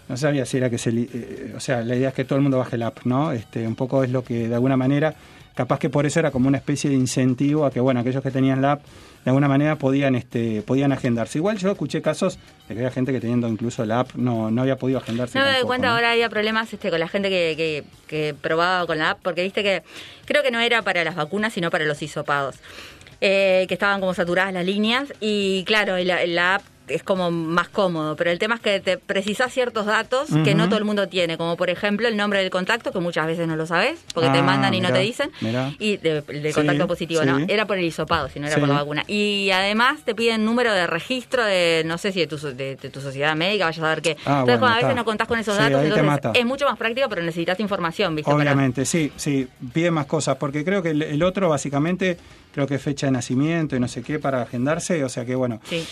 No 0.09 0.17
sabía 0.17 0.45
si 0.45 0.57
era 0.57 0.69
que 0.69 0.77
se... 0.77 0.89
eh, 0.91 1.53
o 1.55 1.59
sea, 1.59 1.81
la 1.81 1.95
idea 1.95 2.09
es 2.09 2.13
que 2.15 2.23
todo 2.25 2.37
el 2.37 2.43
mundo 2.43 2.57
baje 2.57 2.77
la 2.77 2.87
app, 2.87 2.99
¿no? 3.05 3.31
Este, 3.31 3.67
un 3.67 3.75
poco 3.75 4.03
es 4.03 4.11
lo 4.11 4.23
que 4.23 4.47
de 4.47 4.55
alguna 4.55 4.77
manera... 4.77 5.13
Capaz 5.57 5.79
que 5.79 5.89
por 5.89 6.05
eso 6.05 6.19
era 6.19 6.29
como 6.29 6.47
una 6.47 6.57
especie 6.59 6.87
de 6.87 6.95
incentivo 6.95 7.65
a 7.65 7.71
que, 7.71 7.79
bueno, 7.79 7.99
aquellos 8.01 8.21
que 8.21 8.29
tenían 8.29 8.61
la 8.61 8.73
app 8.73 8.81
de 9.25 9.31
alguna 9.31 9.47
manera 9.47 9.75
podían 9.75 10.13
este 10.13 10.61
podían 10.61 10.91
agendarse. 10.91 11.39
Igual 11.39 11.57
yo 11.57 11.71
escuché 11.71 11.99
casos 11.99 12.37
de 12.69 12.75
que 12.75 12.79
había 12.81 12.91
gente 12.91 13.11
que 13.11 13.19
teniendo 13.19 13.47
incluso 13.47 13.83
la 13.83 14.01
app 14.01 14.13
no, 14.13 14.51
no 14.51 14.61
había 14.61 14.75
podido 14.75 14.99
agendarse. 14.99 15.39
No 15.39 15.43
me 15.45 15.53
doy 15.53 15.63
cuenta 15.63 15.87
¿no? 15.87 15.95
ahora 15.95 16.11
había 16.11 16.29
problemas 16.29 16.71
este, 16.71 16.91
con 16.91 16.99
la 16.99 17.07
gente 17.07 17.29
que, 17.29 17.55
que, 17.57 17.83
que 18.05 18.35
probaba 18.39 18.85
con 18.85 18.99
la 18.99 19.09
app, 19.09 19.19
porque 19.23 19.41
viste 19.41 19.63
que 19.63 19.81
creo 20.25 20.43
que 20.43 20.51
no 20.51 20.59
era 20.59 20.83
para 20.83 21.03
las 21.03 21.15
vacunas, 21.15 21.53
sino 21.53 21.71
para 21.71 21.85
los 21.85 21.99
hisopados. 22.03 22.57
eh, 23.21 23.65
que 23.67 23.73
estaban 23.73 23.99
como 23.99 24.13
saturadas 24.13 24.53
las 24.53 24.65
líneas 24.65 25.11
y 25.19 25.63
claro, 25.65 25.97
la, 25.97 26.25
la 26.27 26.55
app 26.55 26.61
es 26.87 27.03
como 27.03 27.31
más 27.31 27.69
cómodo, 27.69 28.15
pero 28.15 28.31
el 28.31 28.39
tema 28.39 28.55
es 28.55 28.61
que 28.61 28.79
te 28.79 28.97
precisas 28.97 29.51
ciertos 29.53 29.85
datos 29.85 30.29
que 30.43 30.55
no 30.55 30.65
todo 30.67 30.77
el 30.77 30.85
mundo 30.85 31.07
tiene, 31.07 31.37
como 31.37 31.57
por 31.57 31.69
ejemplo 31.69 32.07
el 32.07 32.15
nombre 32.17 32.39
del 32.39 32.49
contacto, 32.49 32.91
que 32.91 32.99
muchas 32.99 33.27
veces 33.27 33.47
no 33.47 33.55
lo 33.55 33.65
sabes, 33.65 33.99
porque 34.13 34.29
te 34.29 34.39
Ah, 34.39 34.43
mandan 34.43 34.73
y 34.73 34.79
no 34.81 34.91
te 34.91 34.99
dicen, 34.99 35.31
mirá. 35.41 35.71
y 35.79 35.97
de, 35.97 36.21
del 36.21 36.47
Sí, 36.47 36.53
contacto 36.53 36.87
positivo, 36.87 37.21
sí. 37.21 37.27
no, 37.27 37.39
era 37.47 37.65
por 37.65 37.77
el 37.77 37.85
hisopado, 37.85 38.29
si 38.29 38.39
no 38.39 38.45
era 38.47 38.55
Sí. 38.55 38.59
por 38.59 38.69
la 38.69 38.75
vacuna. 38.75 39.03
Y 39.07 39.49
además 39.51 40.01
te 40.05 40.15
piden 40.15 40.45
número 40.45 40.71
de 40.73 40.87
registro 40.87 41.43
de, 41.43 41.83
no 41.85 41.97
sé 41.97 42.11
si 42.11 42.19
de 42.21 42.27
tu, 42.27 42.37
de, 42.37 42.75
de 42.75 42.89
tu 42.89 43.01
sociedad 43.01 43.35
médica, 43.35 43.65
vayas 43.65 43.83
a 43.83 43.89
ver 43.89 44.01
qué. 44.01 44.17
Ah, 44.25 44.39
entonces, 44.41 44.45
bueno, 44.45 44.59
cuando 44.59 44.67
a 44.67 44.79
veces 44.81 44.95
no 44.95 45.05
contás 45.05 45.27
con 45.27 45.39
esos 45.39 45.57
datos, 45.57 45.83
entonces 45.83 46.31
es 46.35 46.45
mucho 46.45 46.65
más 46.65 46.77
práctico, 46.77 47.09
pero 47.09 47.21
necesitas 47.21 47.59
información, 47.59 48.15
¿viste? 48.15 48.31
Para- 48.31 48.43
Obviamente, 48.43 48.85
sí, 48.85 49.11
sí, 49.15 49.47
pide 49.73 49.91
más 49.91 50.05
cosas, 50.05 50.37
porque 50.37 50.63
creo 50.63 50.81
que 50.81 50.91
el, 50.91 51.01
el 51.01 51.23
otro 51.23 51.49
básicamente, 51.49 52.17
creo 52.53 52.65
que 52.67 52.79
fecha 52.79 53.07
de 53.07 53.11
nacimiento 53.11 53.75
y 53.75 53.79
no 53.79 53.87
sé 53.87 54.01
qué 54.03 54.19
para 54.19 54.41
agendarse, 54.43 55.03
o 55.03 55.09
sea 55.09 55.25
que 55.25 55.35
bueno. 55.35 55.59
Sí. 55.69 55.85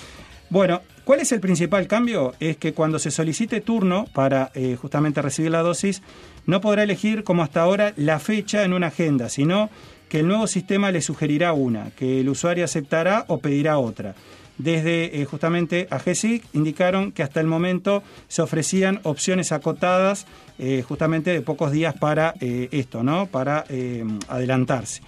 Bueno, 0.49 0.81
¿cuál 1.03 1.21
es 1.21 1.31
el 1.31 1.39
principal 1.39 1.87
cambio? 1.87 2.33
Es 2.39 2.57
que 2.57 2.73
cuando 2.73 2.99
se 2.99 3.11
solicite 3.11 3.61
turno 3.61 4.05
para 4.13 4.51
eh, 4.53 4.77
justamente 4.79 5.21
recibir 5.21 5.51
la 5.51 5.63
dosis, 5.63 6.01
no 6.45 6.61
podrá 6.61 6.83
elegir 6.83 7.23
como 7.23 7.41
hasta 7.41 7.61
ahora 7.61 7.93
la 7.97 8.19
fecha 8.19 8.63
en 8.63 8.73
una 8.73 8.87
agenda, 8.87 9.29
sino 9.29 9.69
que 10.07 10.19
el 10.19 10.27
nuevo 10.27 10.45
sistema 10.45 10.91
le 10.91 11.01
sugerirá 11.01 11.53
una, 11.53 11.89
que 11.91 12.21
el 12.21 12.29
usuario 12.29 12.63
aceptará 12.63 13.25
o 13.27 13.39
pedirá 13.39 13.79
otra. 13.79 14.13
Desde 14.57 15.19
eh, 15.19 15.25
justamente 15.25 15.87
AGESIC 15.89 16.43
indicaron 16.53 17.11
que 17.11 17.23
hasta 17.23 17.41
el 17.41 17.47
momento 17.47 18.03
se 18.27 18.41
ofrecían 18.41 19.01
opciones 19.03 19.51
acotadas 19.51 20.27
eh, 20.59 20.83
justamente 20.87 21.31
de 21.31 21.41
pocos 21.41 21.71
días 21.71 21.95
para 21.95 22.35
esto, 22.39 23.03
¿no? 23.03 23.25
Para 23.25 23.65
adelantarse. 24.29 25.01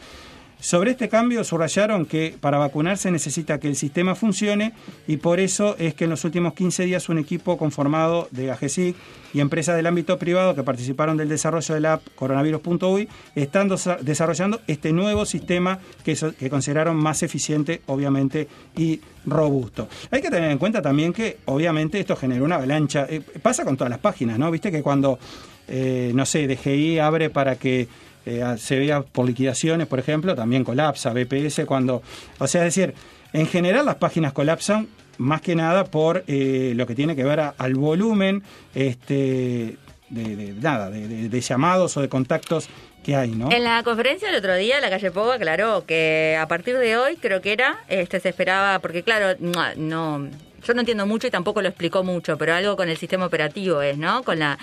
Sobre 0.60 0.92
este 0.92 1.08
cambio 1.08 1.44
subrayaron 1.44 2.06
que 2.06 2.36
para 2.40 2.58
vacunarse 2.58 3.12
necesita 3.12 3.60
que 3.60 3.68
el 3.68 3.76
sistema 3.76 4.16
funcione 4.16 4.74
y 5.08 5.18
por 5.18 5.40
eso 5.40 5.76
es 5.78 5.94
que 5.94 6.06
en 6.06 6.10
los 6.10 6.26
últimos 6.26 6.54
15 6.54 6.86
días 6.86 7.10
un 7.10 7.20
equipo 7.20 7.58
conformado 7.58 8.28
de 8.32 8.52
AGESIC 8.52 8.96
y 9.34 9.40
empresas 9.40 9.76
del 9.76 9.86
ámbito 9.86 10.18
privado 10.18 10.56
que 10.56 10.64
participaron 10.64 11.16
del 11.16 11.30
desarrollo 11.30 11.76
de 11.76 11.82
la 11.82 11.94
app 11.94 12.02
coronavirus.uy 12.16 13.08
están 13.36 13.70
desarrollando 14.02 14.62
este 14.66 14.92
nuevo 14.94 15.26
sistema 15.26 15.80
que 16.04 16.50
consideraron 16.50 16.96
más 16.96 17.22
eficiente, 17.22 17.82
obviamente, 17.86 18.48
y 18.76 19.00
robusto. 19.28 19.88
Hay 20.10 20.22
que 20.22 20.32
tener 20.32 20.50
en 20.50 20.58
cuenta 20.58 20.82
también 20.82 21.14
que, 21.14 21.38
obviamente, 21.46 22.00
esto 22.00 22.16
generó 22.16 22.46
una 22.46 22.56
avalancha. 22.56 23.06
Eh, 23.10 23.22
pasa 23.42 23.64
con 23.64 23.78
todas 23.78 23.92
las 23.92 24.00
páginas, 24.00 24.40
¿no? 24.40 24.50
Viste 24.50 24.72
que 24.72 24.82
cuando, 24.82 25.20
eh, 25.68 26.12
no 26.16 26.26
sé, 26.26 26.48
DGI 26.48 27.00
abre 27.00 27.30
para 27.30 27.58
que 27.58 27.88
eh, 28.28 28.44
se 28.58 28.78
vea 28.78 29.02
por 29.02 29.26
liquidaciones, 29.26 29.88
por 29.88 30.00
ejemplo, 30.00 30.36
también 30.36 30.64
colapsa, 30.64 31.14
BPS 31.14 31.62
cuando... 31.66 32.02
O 32.40 32.48
sea, 32.48 32.66
es 32.68 32.76
decir, 32.76 32.94
en 33.34 33.48
general 33.48 33.86
las 33.86 33.96
páginas 33.96 34.34
colapsan 34.34 34.88
más 35.18 35.42
que 35.42 35.56
nada 35.56 35.86
por 35.86 36.24
eh, 36.28 36.74
lo 36.76 36.86
que 36.86 36.94
tiene 36.96 37.16
que 37.16 37.24
ver 37.24 37.40
al 37.58 37.74
volumen 37.76 38.44
este, 38.76 39.78
de, 40.10 40.36
de- 40.36 40.54
nada, 40.62 40.90
de, 40.90 41.08
de- 41.08 41.30
de 41.30 41.42
llamados 41.42 41.98
o 41.98 42.02
de 42.02 42.10
contactos 42.10 42.70
que 43.04 43.16
hay, 43.16 43.32
¿no? 43.32 43.52
En 43.52 43.64
la 43.64 43.82
conferencia 43.84 44.30
el 44.30 44.36
otro 44.36 44.56
día, 44.56 44.80
la 44.82 44.90
calle 44.90 45.12
Pogo 45.12 45.32
aclaró 45.32 45.86
que 45.86 46.38
a 46.40 46.48
partir 46.48 46.78
de 46.78 46.98
hoy, 46.98 47.16
creo 47.18 47.42
que 47.42 47.54
era, 47.54 47.78
este 47.88 48.20
se 48.20 48.30
esperaba, 48.30 48.80
porque 48.80 49.02
claro, 49.04 49.38
no- 49.40 50.30
yo 50.68 50.74
no 50.74 50.82
entiendo 50.82 51.06
mucho 51.06 51.28
y 51.28 51.32
tampoco 51.32 51.62
lo 51.62 51.70
explicó 51.70 52.04
mucho, 52.04 52.38
pero 52.38 52.54
algo 52.54 52.76
con 52.76 52.90
el 52.90 52.98
sistema 52.98 53.26
operativo 53.26 53.82
es, 53.82 53.98
¿no? 53.98 54.24
Con 54.24 54.40
la 54.40 54.60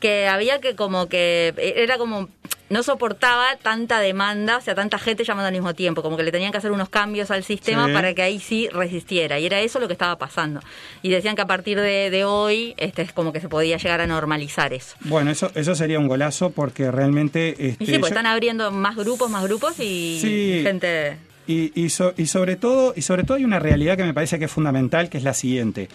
que 0.00 0.28
había 0.28 0.60
que 0.60 0.76
como 0.76 1.08
que 1.08 1.52
era 1.76 1.98
como 1.98 2.28
no 2.70 2.82
soportaba 2.82 3.56
tanta 3.62 3.98
demanda, 3.98 4.58
o 4.58 4.60
sea, 4.60 4.74
tanta 4.74 4.98
gente 4.98 5.24
llamando 5.24 5.46
al 5.46 5.54
mismo 5.54 5.72
tiempo, 5.74 6.02
como 6.02 6.18
que 6.18 6.22
le 6.22 6.30
tenían 6.30 6.52
que 6.52 6.58
hacer 6.58 6.70
unos 6.70 6.90
cambios 6.90 7.30
al 7.30 7.42
sistema 7.42 7.86
Sí. 7.86 7.92
para 7.94 8.12
que 8.12 8.20
ahí 8.20 8.38
sí 8.38 8.68
resistiera, 8.68 9.38
y 9.38 9.46
era 9.46 9.58
eso 9.60 9.80
lo 9.80 9.86
que 9.86 9.94
estaba 9.94 10.18
pasando. 10.18 10.60
Y 11.02 11.08
decían 11.08 11.34
que 11.34 11.40
a 11.40 11.46
partir 11.46 11.80
de, 11.80 12.10
de 12.10 12.24
hoy, 12.26 12.74
este 12.76 13.00
es 13.00 13.12
como 13.14 13.32
que 13.32 13.40
se 13.40 13.48
podía 13.48 13.78
llegar 13.78 14.02
a 14.02 14.06
normalizar 14.06 14.74
eso. 14.74 14.96
Bueno, 15.00 15.30
eso, 15.30 15.50
eso 15.54 15.74
sería 15.74 15.98
un 15.98 16.08
golazo 16.08 16.50
porque 16.50 16.90
realmente... 16.90 17.50
Este, 17.52 17.84
Y 17.84 17.86
sí, 17.86 17.92
porque 17.92 18.00
yo- 18.00 18.06
están 18.08 18.26
abriendo 18.26 18.70
más 18.70 18.96
grupos, 18.96 19.30
más 19.30 19.44
grupos 19.44 19.80
y 19.80 20.18
Sí. 20.20 20.60
gente... 20.62 21.16
Y, 21.48 21.72
y, 21.74 21.88
so- 21.88 22.12
sobre 22.26 22.54
todo, 22.56 22.92
y 22.94 23.02
sobre 23.02 23.24
todo 23.24 23.36
hay 23.38 23.44
una 23.44 23.58
realidad 23.58 23.96
que 23.96 24.04
me 24.04 24.14
parece 24.14 24.38
que 24.38 24.44
es 24.44 24.50
fundamental, 24.52 25.08
que 25.08 25.18
es 25.18 25.24
la 25.24 25.34
siguiente. 25.34 25.88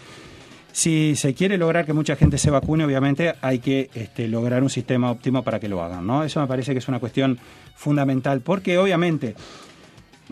Si 0.71 1.15
se 1.15 1.35
quiere 1.35 1.57
lograr 1.59 1.85
que 1.85 1.93
mucha 1.93 2.15
gente 2.15 2.39
se 2.39 2.49
vacune, 2.49 2.83
obviamente 2.83 3.35
hay 3.41 3.59
que 3.59 3.91
este, 3.93 4.27
lograr 4.27 4.63
un 4.63 4.71
sistema 4.71 5.11
óptimo 5.11 5.43
para 5.43 5.59
que 5.59 5.69
lo 5.69 5.83
hagan, 5.83 6.05
¿no? 6.07 6.23
Eso 6.23 6.41
me 6.41 6.47
parece 6.47 6.73
que 6.73 6.79
es 6.79 6.87
una 6.87 6.99
cuestión 6.99 7.37
fundamental, 7.75 8.41
porque 8.41 8.79
obviamente, 8.79 9.35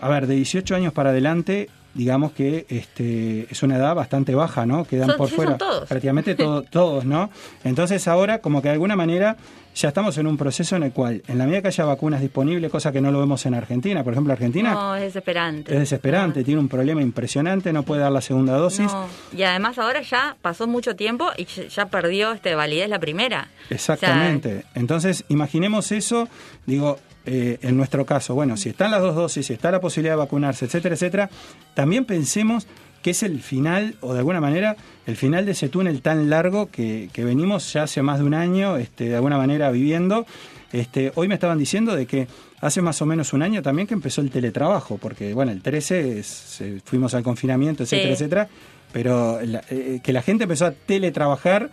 a 0.01 0.09
ver, 0.09 0.25
de 0.25 0.33
18 0.35 0.75
años 0.75 0.93
para 0.93 1.11
adelante, 1.11 1.69
digamos 1.93 2.31
que 2.31 2.65
este, 2.69 3.47
es 3.51 3.63
una 3.63 3.77
edad 3.77 3.93
bastante 3.95 4.33
baja, 4.35 4.65
¿no? 4.65 4.85
Quedan 4.85 5.07
Son- 5.09 5.17
por 5.17 5.29
sí, 5.29 5.35
fuera 5.35 5.57
todos. 5.57 5.87
prácticamente 5.89 6.35
todo- 6.35 6.61
todos, 6.69 7.05
¿no? 7.05 7.29
Entonces 7.63 8.07
ahora, 8.07 8.39
como 8.39 8.61
que 8.61 8.69
de 8.69 8.73
alguna 8.73 8.95
manera, 8.95 9.37
ya 9.73 9.87
estamos 9.87 10.17
en 10.17 10.27
un 10.27 10.35
proceso 10.37 10.75
en 10.75 10.83
el 10.83 10.91
cual, 10.91 11.23
en 11.27 11.37
la 11.37 11.45
medida 11.45 11.61
que 11.61 11.69
haya 11.69 11.85
vacunas 11.85 12.19
disponibles, 12.21 12.69
cosa 12.69 12.91
que 12.91 12.99
no 12.99 13.09
lo 13.11 13.19
vemos 13.19 13.45
en 13.45 13.53
Argentina, 13.53 14.03
por 14.03 14.11
ejemplo, 14.13 14.33
Argentina 14.33 14.73
No, 14.73 14.95
es 14.95 15.03
desesperante. 15.03 15.73
es 15.73 15.79
desesperante, 15.79 16.43
tiene 16.43 16.59
un 16.59 16.67
problema 16.67 17.01
impresionante, 17.01 17.71
no 17.71 17.83
puede 17.83 18.01
dar 18.01 18.11
la 18.11 18.19
segunda 18.21 18.57
dosis. 18.57 18.91
No. 18.91 19.07
Y 19.37 19.43
además 19.43 19.77
ahora 19.77 20.01
ya 20.01 20.35
pasó 20.41 20.67
mucho 20.67 20.95
tiempo 20.97 21.29
y 21.37 21.45
ya- 21.45 21.67
ya 21.67 21.85
perdió 21.85 22.33
este 22.33 22.53
validez 22.55 22.89
la 22.89 22.99
primera. 22.99 23.47
Exactamente. 23.69 24.65
Entonces, 24.75 25.23
imaginemos 25.29 25.91
eso, 25.91 26.27
digo, 26.65 26.99
eh, 27.25 27.57
en 27.61 27.77
nuestro 27.77 28.05
caso, 28.05 28.33
bueno, 28.35 28.57
si 28.57 28.69
están 28.69 28.91
las 28.91 29.01
dos 29.01 29.15
dosis, 29.15 29.45
si 29.47 29.53
está 29.53 29.71
la 29.71 29.79
posibilidad 29.81 30.13
de 30.13 30.19
vacunarse, 30.19 30.65
etcétera, 30.65 30.95
etcétera, 30.95 31.29
también 31.73 32.05
pensemos 32.05 32.67
que 33.03 33.11
es 33.11 33.23
el 33.23 33.41
final, 33.41 33.95
o 34.01 34.13
de 34.13 34.19
alguna 34.19 34.39
manera, 34.39 34.75
el 35.07 35.15
final 35.17 35.45
de 35.45 35.53
ese 35.53 35.69
túnel 35.69 36.01
tan 36.01 36.29
largo 36.29 36.69
que, 36.69 37.09
que 37.13 37.23
venimos 37.23 37.73
ya 37.73 37.83
hace 37.83 38.01
más 38.03 38.19
de 38.19 38.25
un 38.25 38.33
año, 38.35 38.77
este, 38.77 39.05
de 39.09 39.15
alguna 39.15 39.37
manera, 39.37 39.71
viviendo. 39.71 40.25
Este, 40.71 41.11
hoy 41.15 41.27
me 41.27 41.33
estaban 41.33 41.57
diciendo 41.57 41.95
de 41.95 42.05
que 42.05 42.27
hace 42.61 42.81
más 42.83 43.01
o 43.01 43.05
menos 43.07 43.33
un 43.33 43.41
año 43.41 43.61
también 43.63 43.87
que 43.87 43.95
empezó 43.95 44.21
el 44.21 44.29
teletrabajo, 44.29 44.97
porque, 44.99 45.33
bueno, 45.33 45.51
el 45.51 45.61
13 45.63 46.19
es- 46.19 46.63
fuimos 46.85 47.13
al 47.15 47.23
confinamiento, 47.23 47.83
etcétera, 47.83 48.09
Sí. 48.09 48.13
etcétera, 48.23 48.49
pero 48.93 49.41
la- 49.41 49.63
eh, 49.71 49.99
que 50.03 50.13
la 50.13 50.21
gente 50.21 50.43
empezó 50.43 50.67
a 50.67 50.71
teletrabajar 50.71 51.71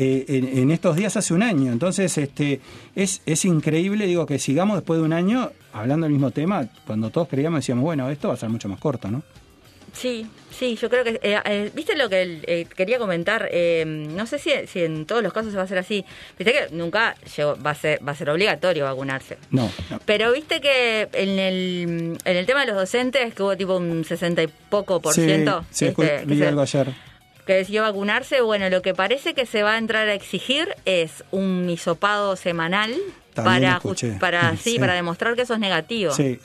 eh, 0.00 0.24
en, 0.28 0.58
en 0.58 0.70
estos 0.70 0.94
días 0.96 1.16
hace 1.16 1.34
un 1.34 1.42
año. 1.42 1.72
Entonces, 1.72 2.16
este 2.16 2.60
es, 2.94 3.20
es 3.26 3.44
increíble, 3.44 4.06
digo, 4.06 4.24
que 4.26 4.38
sigamos 4.38 4.76
después 4.76 5.00
de 5.00 5.04
un 5.04 5.12
año 5.12 5.50
hablando 5.72 6.04
del 6.04 6.12
mismo 6.12 6.30
tema, 6.30 6.68
cuando 6.86 7.10
todos 7.10 7.26
creíamos, 7.28 7.58
decíamos, 7.60 7.82
bueno, 7.84 8.08
esto 8.08 8.28
va 8.28 8.34
a 8.34 8.36
ser 8.36 8.48
mucho 8.48 8.68
más 8.68 8.78
corto, 8.78 9.10
¿no? 9.10 9.22
Sí, 9.92 10.26
sí, 10.50 10.76
yo 10.80 10.88
creo 10.90 11.02
que... 11.02 11.18
eh, 11.22 11.40
eh, 11.44 11.72
¿Viste 11.74 11.96
lo 11.96 12.08
que 12.08 12.40
eh, 12.46 12.66
quería 12.76 12.98
comentar? 12.98 13.48
Eh, 13.50 13.84
no 13.86 14.26
sé 14.26 14.38
si, 14.38 14.50
si 14.66 14.80
en 14.84 15.06
todos 15.06 15.22
los 15.22 15.32
casos 15.32 15.50
se 15.50 15.56
va 15.56 15.62
a 15.62 15.64
hacer 15.64 15.78
así. 15.78 16.04
Viste 16.38 16.52
que 16.52 16.74
nunca 16.76 17.16
llegó- 17.36 17.56
va, 17.60 17.70
a 17.70 17.74
ser, 17.74 18.06
va 18.06 18.12
a 18.12 18.14
ser 18.14 18.28
obligatorio 18.30 18.84
vacunarse. 18.84 19.38
No, 19.50 19.68
no. 19.90 19.98
Pero 20.04 20.30
viste 20.32 20.60
que 20.60 21.08
en 21.14 21.38
el, 21.38 22.18
en 22.24 22.36
el 22.36 22.46
tema 22.46 22.60
de 22.60 22.66
los 22.66 22.76
docentes, 22.76 23.34
que 23.34 23.42
hubo 23.42 23.56
tipo 23.56 23.76
un 23.78 24.04
60 24.04 24.42
y 24.42 24.48
poco 24.68 25.00
por 25.00 25.14
Sí, 25.14 25.24
ciento, 25.24 25.64
sí, 25.70 25.86
este, 25.86 26.22
vi 26.26 26.38
se- 26.38 26.46
algo 26.46 26.60
ayer. 26.60 27.07
Que 27.48 27.54
decidió 27.54 27.80
vacunarse, 27.80 28.42
bueno, 28.42 28.68
lo 28.68 28.82
que 28.82 28.92
parece 28.92 29.32
que 29.32 29.46
se 29.46 29.62
va 29.62 29.72
a 29.72 29.78
entrar 29.78 30.06
a 30.06 30.12
exigir 30.12 30.68
es 30.84 31.24
un 31.30 31.70
hisopado 31.70 32.36
semanal 32.36 32.94
para 33.32 33.80
para 34.20 34.56
sí, 34.58 34.72
Sí. 34.72 34.78
para 34.78 34.92
demostrar 34.92 35.34
que 35.34 35.42
eso 35.42 35.54
es 35.54 35.60
negativo. 35.60 36.12
Sí. 36.12 36.38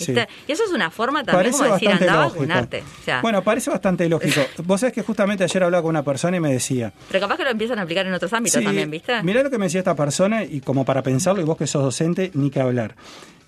Y 0.47 0.51
eso 0.53 0.63
es 0.63 0.71
una 0.71 0.91
forma 0.91 1.25
también 1.25 1.51
Parece 1.51 1.57
como 1.57 1.65
de 1.65 1.71
decir, 1.73 1.89
anda 1.89 2.13
a 2.13 2.27
vacunarte. 2.27 2.83
O 3.01 3.03
sea, 3.03 3.21
Bueno, 3.21 3.43
parece 3.43 3.69
bastante 3.69 4.07
lógico. 4.07 4.39
Vos 4.63 4.79
sabés 4.79 4.93
que 4.93 5.01
justamente 5.01 5.43
ayer 5.43 5.61
hablaba 5.61 5.81
con 5.81 5.89
una 5.89 6.03
persona 6.03 6.37
y 6.37 6.39
me 6.39 6.53
decía, 6.53 6.93
pero 7.09 7.19
capaz 7.19 7.35
que 7.35 7.43
lo 7.43 7.49
empiezan 7.49 7.79
a 7.79 7.81
aplicar 7.81 8.05
en 8.05 8.13
otros 8.13 8.31
ámbitos 8.31 8.63
también, 8.63 8.89
¿viste? 8.89 9.21
Mirá 9.23 9.43
lo 9.43 9.49
que 9.49 9.57
me 9.57 9.65
decía 9.65 9.79
esta 9.79 9.95
persona 9.95 10.45
y 10.45 10.61
como 10.61 10.85
para 10.85 11.03
pensarlo, 11.03 11.41
y 11.41 11.43
vos 11.45 11.57
que 11.57 11.67
sos 11.67 11.83
docente, 11.83 12.31
ni 12.33 12.49
que 12.49 12.61
hablar. 12.61 12.95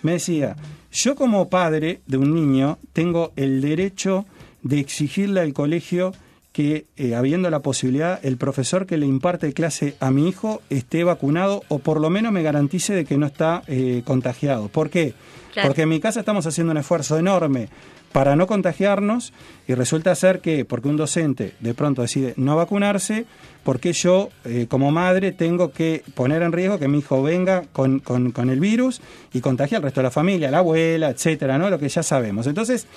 Me 0.02 0.12
decía, 0.12 0.58
yo 0.92 1.16
como 1.16 1.48
padre 1.48 2.02
de 2.06 2.18
un 2.18 2.36
niño 2.36 2.80
tengo 2.92 3.32
el 3.38 3.62
derecho 3.62 4.26
de 4.62 4.82
exigirle 4.82 5.40
al 5.40 5.54
colegio 5.54 6.12
que, 6.56 6.86
eh, 6.96 7.16
habiendo 7.16 7.50
la 7.50 7.60
posibilidad, 7.60 8.18
el 8.24 8.38
profesor 8.38 8.86
que 8.86 8.96
le 8.98 9.06
imparte 9.06 9.52
clase 9.52 9.98
a 10.00 10.10
mi 10.10 10.30
hijo 10.30 10.62
esté 10.70 11.04
vacunado 11.04 11.64
o 11.68 11.80
por 11.80 12.00
lo 12.00 12.10
menos 12.10 12.32
me 12.32 12.44
garantice 12.44 12.94
de 12.96 13.04
que 13.04 13.18
no 13.18 13.26
está 13.26 13.62
eh, 13.68 14.04
contagiado. 14.06 14.70
¿Por 14.70 14.90
qué? 14.90 15.14
Claro. 15.52 15.68
Porque 15.68 15.82
en 15.82 15.90
mi 15.90 16.00
casa 16.00 16.22
estamos 16.22 16.48
haciendo 16.48 16.72
un 16.72 16.78
esfuerzo 16.78 17.18
enorme 17.20 17.68
para 18.14 18.38
no 18.38 18.48
contagiarnos 18.48 19.34
y 19.68 19.74
resulta 19.74 20.16
ser 20.16 20.40
que 20.40 20.64
porque 20.64 20.88
un 20.88 20.96
docente 20.96 21.56
de 21.60 21.74
pronto 21.74 22.02
decide 22.04 22.34
no 22.38 22.56
vacunarse, 22.56 23.26
porque 23.66 23.92
yo 23.92 24.30
eh, 24.46 24.68
como 24.70 24.92
madre 24.92 25.34
tengo 25.34 25.74
que 25.74 26.04
poner 26.14 26.42
en 26.42 26.54
riesgo 26.54 26.80
que 26.80 26.88
mi 26.88 27.00
hijo 27.00 27.22
venga 27.22 27.64
con, 27.74 28.00
con- 28.00 28.32
con 28.32 28.50
el 28.50 28.62
virus 28.62 29.02
y 29.34 29.42
contagie 29.42 29.76
al 29.76 29.84
resto 29.84 30.00
de 30.00 30.04
la 30.06 30.12
familia, 30.12 30.50
la 30.52 30.60
abuela, 30.60 31.10
etcétera, 31.10 31.58
¿no? 31.58 31.70
Lo 31.70 31.78
que 31.80 31.90
ya 31.90 32.02
sabemos. 32.02 32.48
Entonces, 32.48 32.88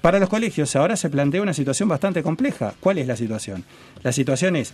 para 0.00 0.18
los 0.18 0.28
colegios 0.28 0.74
ahora 0.76 0.96
se 0.96 1.10
plantea 1.10 1.42
una 1.42 1.52
situación 1.54 1.88
bastante 1.88 2.22
compleja. 2.22 2.74
¿Cuál 2.80 2.98
es 2.98 3.06
la 3.06 3.16
situación? 3.16 3.64
La 4.02 4.12
situación 4.12 4.56
es, 4.56 4.72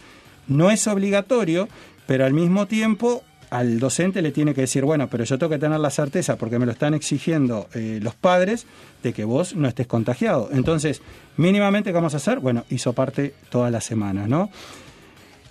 no 0.48 0.70
es 0.70 0.86
obligatorio, 0.86 1.68
pero 2.06 2.24
al 2.24 2.32
mismo 2.32 2.66
tiempo 2.66 3.22
al 3.50 3.78
docente 3.78 4.22
le 4.22 4.32
tiene 4.32 4.54
que 4.54 4.62
decir, 4.62 4.84
bueno, 4.84 5.06
pero 5.08 5.22
yo 5.24 5.38
tengo 5.38 5.50
que 5.50 5.58
tener 5.58 5.78
la 5.78 5.90
certeza, 5.90 6.36
porque 6.36 6.58
me 6.58 6.66
lo 6.66 6.72
están 6.72 6.94
exigiendo 6.94 7.68
eh, 7.74 8.00
los 8.02 8.14
padres, 8.16 8.66
de 9.04 9.12
que 9.12 9.24
vos 9.24 9.54
no 9.54 9.68
estés 9.68 9.86
contagiado. 9.86 10.48
Entonces, 10.52 11.00
mínimamente, 11.36 11.90
¿qué 11.90 11.94
vamos 11.94 12.14
a 12.14 12.16
hacer? 12.16 12.40
Bueno, 12.40 12.64
hizo 12.70 12.92
parte 12.92 13.34
todas 13.48 13.70
las 13.70 13.84
semanas, 13.84 14.28
¿no? 14.28 14.50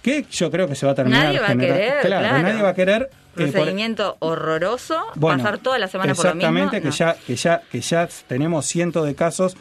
Que 0.01 0.25
yo 0.29 0.51
creo 0.51 0.67
que 0.67 0.75
se 0.75 0.85
va 0.85 0.91
a 0.91 0.95
terminar 0.95 1.23
Nadie 1.25 1.39
va 1.39 1.45
a 1.45 1.49
generando- 1.49 1.75
querer, 1.81 2.01
claro, 2.01 2.27
claro. 2.27 2.43
nadie 2.43 2.61
va 2.61 2.69
a 2.69 2.73
querer 2.75 3.09
por- 3.35 3.51
Procedimiento 3.51 4.17
horroroso, 4.19 4.97
bueno, 5.15 5.43
pasar 5.43 5.59
toda 5.59 5.77
la 5.79 5.87
semana 5.87 6.13
por 6.15 6.25
lo 6.25 6.35
mismo. 6.35 6.47
Exactamente, 6.49 6.81
que 6.81 6.87
no. 6.87 6.93
ya, 6.95 7.15
que 7.27 7.35
ya, 7.35 7.61
que 7.71 7.81
ya 7.81 8.09
tenemos 8.27 8.65
cientos 8.65 9.05
de 9.05 9.15
casos 9.15 9.55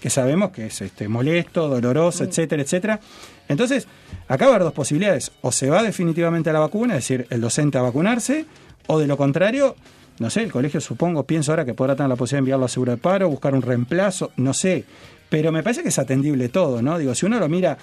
que 0.00 0.08
sabemos 0.10 0.50
que 0.50 0.66
es 0.66 0.80
este, 0.80 1.08
molesto, 1.08 1.68
Mm. 1.68 1.70
doloroso, 1.70 2.24
etcétera, 2.24 2.62
etcétera. 2.62 3.00
Entonces, 3.48 3.86
acá 4.28 4.46
va 4.46 4.52
a 4.52 4.54
haber 4.54 4.64
dos 4.64 4.72
posibilidades. 4.72 5.30
O 5.42 5.52
se 5.52 5.68
va 5.68 5.82
definitivamente 5.82 6.48
a 6.50 6.52
la 6.54 6.60
vacuna, 6.60 6.94
es 6.96 7.00
decir, 7.04 7.26
el 7.30 7.40
docente 7.40 7.76
a 7.78 7.82
vacunarse, 7.82 8.46
o 8.86 8.98
de 8.98 9.06
lo 9.06 9.16
contrario, 9.16 9.76
no 10.18 10.30
sé, 10.30 10.42
el 10.42 10.52
colegio 10.52 10.80
supongo, 10.80 11.24
pienso 11.24 11.52
ahora 11.52 11.64
que 11.64 11.74
podrá 11.74 11.96
tener 11.96 12.08
la 12.08 12.16
posibilidad 12.16 12.38
de 12.38 12.44
enviarlo 12.44 12.64
a 12.66 12.68
seguro 12.68 12.92
de 12.92 12.98
paro, 12.98 13.28
buscar 13.28 13.54
un 13.54 13.62
reemplazo, 13.62 14.32
no 14.36 14.54
sé. 14.54 14.84
Pero 15.28 15.52
me 15.52 15.62
parece 15.62 15.82
que 15.82 15.90
es 15.90 15.98
atendible 15.98 16.48
todo, 16.48 16.80
¿no? 16.82 16.98
Digo, 16.98 17.14
si 17.14 17.26
uno 17.26 17.38
lo 17.38 17.48
mira 17.48 17.76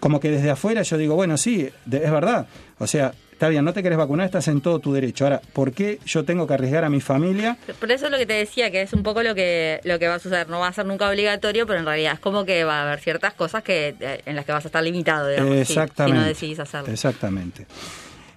como 0.00 0.20
que 0.20 0.30
desde 0.30 0.50
afuera, 0.50 0.82
yo 0.82 0.98
digo, 0.98 1.14
bueno, 1.14 1.36
sí, 1.36 1.62
es 1.90 2.10
verdad. 2.10 2.46
O 2.78 2.86
sea, 2.86 3.12
está 3.36 3.48
bien, 3.48 3.62
no 3.66 3.74
te 3.74 3.82
querés 3.82 3.98
vacunar, 3.98 4.24
estás 4.24 4.48
en 4.48 4.62
todo 4.62 4.78
tu 4.78 4.94
derecho. 4.94 5.24
Ahora, 5.24 5.42
¿por 5.52 5.72
qué 5.72 5.98
yo 6.06 6.24
tengo 6.24 6.46
que 6.46 6.54
arriesgar 6.54 6.84
a 6.84 6.88
mi 6.88 7.02
familia? 7.02 7.58
Por 7.78 7.92
eso 7.92 8.06
es 8.06 8.10
lo 8.10 8.16
que 8.16 8.24
te 8.24 8.32
decía, 8.32 8.70
que 8.70 8.80
es 8.80 8.94
un 8.94 9.02
poco 9.02 9.22
lo 9.22 9.34
que 9.34 9.78
lo 9.84 9.98
que 9.98 10.08
va 10.08 10.14
a 10.14 10.18
suceder. 10.18 10.48
No 10.48 10.60
va 10.60 10.68
a 10.68 10.72
ser 10.72 10.86
nunca 10.86 11.08
obligatorio, 11.08 11.66
pero 11.66 11.78
en 11.78 11.84
realidad 11.84 12.14
es 12.14 12.20
como 12.20 12.46
que 12.46 12.64
va 12.64 12.80
a 12.80 12.86
haber 12.86 12.98
ciertas 13.00 13.34
cosas 13.34 13.62
que 13.62 13.94
eh, 14.00 14.22
en 14.24 14.36
las 14.36 14.46
que 14.46 14.52
vas 14.52 14.64
a 14.64 14.68
estar 14.68 14.82
limitado, 14.82 15.28
digamos, 15.28 15.52
si- 15.54 15.60
Exactamente. 15.60 16.16
si 16.18 16.22
no 16.22 16.26
decidís 16.26 16.58
hacerlo. 16.60 16.90
Exactamente. 16.92 17.66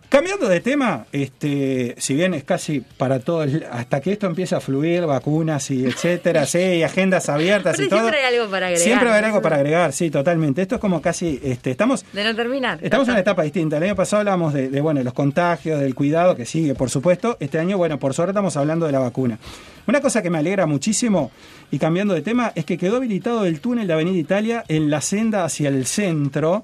Cambiando 0.09 0.49
de 0.49 0.59
tema, 0.59 1.05
este, 1.11 1.93
si 1.99 2.15
bien 2.15 2.33
es 2.33 2.43
casi 2.43 2.81
para 2.81 3.19
todo, 3.19 3.43
el- 3.43 3.63
hasta 3.71 4.01
que 4.01 4.11
esto 4.11 4.25
empiece 4.25 4.55
a 4.55 4.59
fluir, 4.59 5.05
vacunas 5.05 5.69
y 5.69 5.85
etcétera, 5.85 6.47
sí, 6.47 6.57
y 6.57 6.83
agendas 6.83 7.29
abiertas 7.29 7.75
Pero 7.75 7.85
y 7.85 7.89
todo. 7.89 7.99
siempre 7.99 8.19
hay 8.25 8.33
algo 8.35 8.49
para 8.49 8.65
agregar. 8.67 8.83
Siempre 8.83 9.05
va 9.05 9.11
a 9.11 9.17
haber 9.17 9.25
algo 9.25 9.41
para 9.43 9.55
agregar, 9.57 9.93
sí, 9.93 10.09
totalmente. 10.09 10.63
Esto 10.63 10.75
es 10.75 10.81
como 10.81 10.99
casi, 10.99 11.39
este, 11.43 11.69
estamos, 11.69 12.03
De 12.11 12.23
no 12.23 12.35
terminar. 12.35 12.79
Estamos 12.81 13.07
en 13.07 13.11
una 13.11 13.19
etapa 13.21 13.43
distinta. 13.43 13.77
El 13.77 13.83
año 13.83 13.95
pasado 13.95 14.21
hablábamos 14.21 14.51
de, 14.55 14.69
de, 14.69 14.81
bueno, 14.81 15.03
los 15.03 15.13
contagios, 15.13 15.79
del 15.79 15.93
cuidado 15.93 16.35
que 16.35 16.47
sigue, 16.47 16.73
por 16.73 16.89
supuesto. 16.89 17.37
Este 17.39 17.59
año, 17.59 17.77
bueno, 17.77 17.99
por 17.99 18.15
suerte 18.15 18.31
estamos 18.31 18.57
hablando 18.57 18.87
de 18.87 18.91
la 18.93 18.99
vacuna. 18.99 19.37
Una 19.85 20.01
cosa 20.01 20.23
que 20.23 20.31
me 20.31 20.39
alegra 20.39 20.65
muchísimo, 20.65 21.29
y 21.69 21.77
cambiando 21.77 22.15
de 22.15 22.23
tema, 22.23 22.51
es 22.55 22.65
que 22.65 22.79
quedó 22.79 22.97
habilitado 22.97 23.45
el 23.45 23.59
túnel 23.61 23.85
de 23.85 23.93
Avenida 23.93 24.17
Italia 24.17 24.63
en 24.69 24.89
la 24.89 25.01
senda 25.01 25.45
hacia 25.45 25.69
el 25.69 25.85
centro, 25.85 26.63